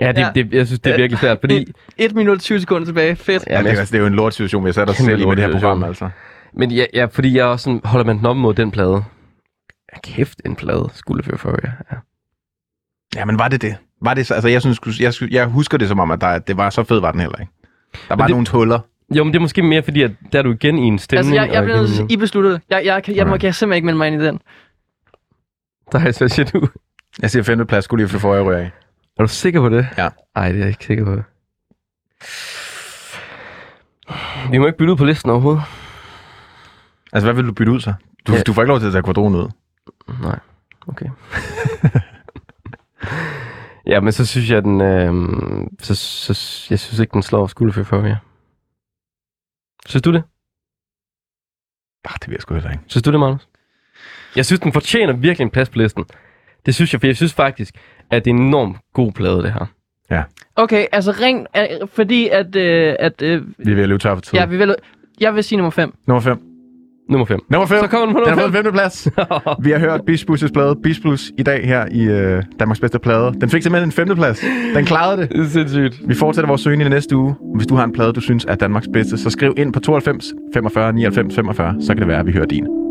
Ja, 0.00 0.12
det, 0.12 0.34
det, 0.34 0.54
jeg 0.54 0.66
synes, 0.66 0.80
det 0.80 0.92
er 0.92 0.96
virkelig 0.96 1.18
svært, 1.20 1.38
fordi... 1.40 1.72
1 1.98 2.14
minut 2.14 2.34
og 2.36 2.40
20 2.40 2.60
sekunder 2.60 2.84
tilbage, 2.86 3.16
fedt. 3.16 3.44
Ja, 3.50 3.58
det, 3.58 3.66
er, 3.66 3.70
altså, 3.78 3.92
det 3.92 3.94
er 3.98 4.00
jo 4.00 4.06
en 4.06 4.14
lort 4.14 4.34
situation, 4.34 4.64
vi 4.64 4.68
har 4.68 4.72
sat 4.72 4.90
os 4.90 4.96
Kæmpe 4.96 5.10
selv 5.10 5.20
i 5.20 5.26
med 5.26 5.36
det 5.36 5.44
her 5.44 5.52
program, 5.52 5.84
altså. 5.84 6.10
Men 6.54 6.70
ja, 6.70 6.84
ja, 6.94 7.04
fordi 7.04 7.36
jeg 7.36 7.44
også 7.44 7.62
sådan, 7.64 7.80
holder 7.84 8.04
man 8.06 8.18
den 8.18 8.26
op 8.26 8.36
mod 8.36 8.54
den 8.54 8.70
plade. 8.70 9.04
Ja, 9.94 10.00
kæft, 10.04 10.40
en 10.46 10.56
plade 10.56 10.88
skulle 10.94 11.22
føre 11.22 11.38
for 11.38 11.58
jer. 11.64 11.70
Ja. 11.92 11.96
Ja, 13.20 13.24
men 13.24 13.38
var 13.38 13.48
det 13.48 13.62
det? 13.62 13.76
Var 14.02 14.14
det 14.14 14.26
så, 14.26 14.34
altså, 14.34 14.48
jeg, 14.48 14.62
synes, 14.62 15.00
jeg, 15.00 15.12
jeg 15.30 15.46
husker 15.46 15.78
det 15.78 15.88
som 15.88 16.00
om, 16.00 16.10
at 16.10 16.20
der, 16.20 16.38
det 16.38 16.56
var 16.56 16.70
så 16.70 16.84
fed 16.84 17.00
var 17.00 17.10
den 17.12 17.20
heller 17.20 17.38
ikke. 17.40 17.52
Der 18.08 18.16
var 18.16 18.26
det- 18.26 18.30
nogle 18.34 18.46
huller. 18.52 18.78
Jo, 19.16 19.24
men 19.24 19.32
det 19.32 19.38
er 19.38 19.40
måske 19.40 19.62
mere 19.62 19.82
fordi, 19.82 20.02
at 20.02 20.10
der 20.32 20.38
er 20.38 20.42
du 20.42 20.52
igen 20.52 20.78
i 20.78 20.82
en 20.82 20.98
stemning. 20.98 21.38
Altså, 21.38 21.44
jeg, 21.46 21.54
jeg 21.54 21.62
bliver 21.64 21.76
igen- 21.76 21.88
sige, 21.88 22.06
I 22.10 22.16
besluttede 22.16 22.54
det. 22.54 22.62
Jeg, 22.70 22.82
jeg, 22.84 23.02
kan- 23.02 23.16
jeg, 23.16 23.26
må, 23.26 23.32
jeg 23.34 23.40
kan 23.40 23.52
simpelthen 23.52 23.76
ikke 23.76 23.86
melde 23.86 23.98
mig 23.98 24.06
ind 24.08 24.22
i 24.22 24.26
den. 24.26 24.40
Der 25.92 25.98
er 26.00 26.12
så 26.12 26.28
shit 26.28 26.54
ud. 26.54 26.68
Jeg 27.22 27.30
siger 27.30 27.42
femteplads, 27.42 27.84
skulle 27.84 28.06
lige 28.06 28.18
få 28.20 28.34
jeg 28.34 28.44
ryger 28.44 28.58
af. 28.58 28.70
Er 29.20 29.24
du 29.24 29.28
sikker 29.28 29.60
på 29.60 29.68
det? 29.68 29.88
Ja. 29.96 30.08
Nej, 30.34 30.48
det 30.48 30.56
er 30.56 30.58
jeg 30.60 30.68
ikke 30.68 30.84
sikker 30.84 31.04
på. 31.04 31.22
Vi 34.50 34.58
må 34.58 34.66
ikke 34.66 34.78
bytte 34.78 34.92
ud 34.92 34.96
på 34.96 35.04
listen 35.04 35.30
overhovedet. 35.30 35.62
Altså, 37.12 37.26
hvad 37.26 37.34
vil 37.34 37.46
du 37.46 37.52
bytte 37.52 37.72
ud 37.72 37.80
så? 37.80 37.94
Du, 38.26 38.32
Ja. 38.32 38.42
du 38.42 38.52
får 38.52 38.62
ikke 38.62 38.68
lov 38.68 38.78
til 38.80 38.86
at 38.86 38.92
tage 38.92 39.02
kvadronen 39.02 39.40
ud. 39.40 39.48
Nej, 40.22 40.38
okay. 40.86 41.06
ja, 43.86 44.00
men 44.00 44.12
så 44.12 44.26
synes 44.26 44.50
jeg, 44.50 44.62
den... 44.62 44.80
Øh, 44.80 45.12
så, 45.80 45.94
så, 45.94 46.66
jeg 46.70 46.78
synes 46.78 46.98
ikke, 46.98 47.12
den 47.12 47.22
slår 47.22 47.46
skuldefør 47.46 47.82
for 47.82 48.06
jer. 48.06 48.16
Synes 49.86 50.02
du 50.02 50.12
det? 50.12 50.22
Ah, 52.04 52.14
det 52.20 52.28
ved 52.28 52.34
jeg 52.34 52.42
sgu 52.42 52.54
heller 52.54 52.70
ikke. 52.70 52.84
Synes 52.86 53.02
du 53.02 53.12
det, 53.12 53.20
Magnus? 53.20 53.48
Jeg 54.36 54.46
synes, 54.46 54.60
den 54.60 54.72
fortjener 54.72 55.12
virkelig 55.12 55.44
en 55.44 55.50
plads 55.50 55.68
på 55.70 55.78
listen. 55.78 56.04
Det 56.66 56.74
synes 56.74 56.92
jeg, 56.92 57.00
for 57.00 57.06
jeg 57.08 57.16
synes 57.16 57.34
faktisk, 57.34 57.74
at 58.10 58.24
det 58.24 58.30
er 58.30 58.34
en 58.34 58.42
enormt 58.42 58.76
god 58.94 59.12
plade, 59.12 59.42
det 59.42 59.52
her. 59.52 59.66
Okay, 60.56 60.86
altså 60.92 61.14
ring, 61.20 61.46
øh, 61.56 61.88
fordi 61.92 62.28
at, 62.28 62.56
øh, 62.56 62.94
at 62.98 63.22
øh, 63.22 63.42
Vi 63.58 63.70
er 63.70 63.74
ved 63.74 63.82
at 63.82 63.88
løbe 63.88 63.98
tør 63.98 64.14
for 64.14 64.20
tid. 64.20 64.38
ja, 64.38 64.46
vi 64.46 64.56
vil, 64.56 64.74
jeg 65.20 65.34
vil 65.34 65.44
sige 65.44 65.56
nummer 65.56 65.70
5. 65.70 65.94
Nummer 66.06 66.20
5. 66.20 66.38
Nummer 67.08 67.26
5. 67.26 67.40
Nummer 67.50 67.66
5. 67.66 67.78
Så 67.80 67.86
kommer 67.86 68.06
den 68.06 68.14
på 68.14 68.20
Den 68.20 68.28
har 68.28 68.34
nummer 68.34 68.42
fået 68.42 68.54
femteplads. 68.54 69.08
Vi 69.64 69.70
har 69.70 69.78
hørt 69.78 70.00
Blues' 70.10 70.52
plade, 70.52 70.76
Blues, 71.02 71.32
i 71.38 71.42
dag 71.42 71.66
her 71.66 71.86
i 71.90 72.02
øh, 72.04 72.42
Danmarks 72.60 72.80
bedste 72.80 72.98
plade. 72.98 73.32
Den 73.40 73.50
fik 73.50 73.62
simpelthen 73.62 73.88
en 73.88 73.92
femteplads. 73.92 74.44
Den 74.74 74.84
klarede 74.84 75.22
det. 75.22 75.28
Det 75.32 75.40
er 75.40 75.44
sindssygt. 75.44 76.08
Vi 76.08 76.14
fortsætter 76.14 76.48
vores 76.48 76.60
søgning 76.60 76.86
i 76.86 76.90
næste 76.90 77.16
uge. 77.16 77.34
Hvis 77.56 77.66
du 77.66 77.74
har 77.74 77.84
en 77.84 77.92
plade, 77.92 78.12
du 78.12 78.20
synes 78.20 78.44
er 78.44 78.54
Danmarks 78.54 78.88
bedste, 78.92 79.18
så 79.18 79.30
skriv 79.30 79.54
ind 79.56 79.72
på 79.72 79.80
92 79.80 80.32
45 80.54 80.92
99 80.92 81.34
45, 81.34 81.74
så 81.80 81.94
kan 81.94 81.98
det 82.00 82.08
være, 82.08 82.18
at 82.20 82.26
vi 82.26 82.32
hører 82.32 82.46
din. 82.46 82.89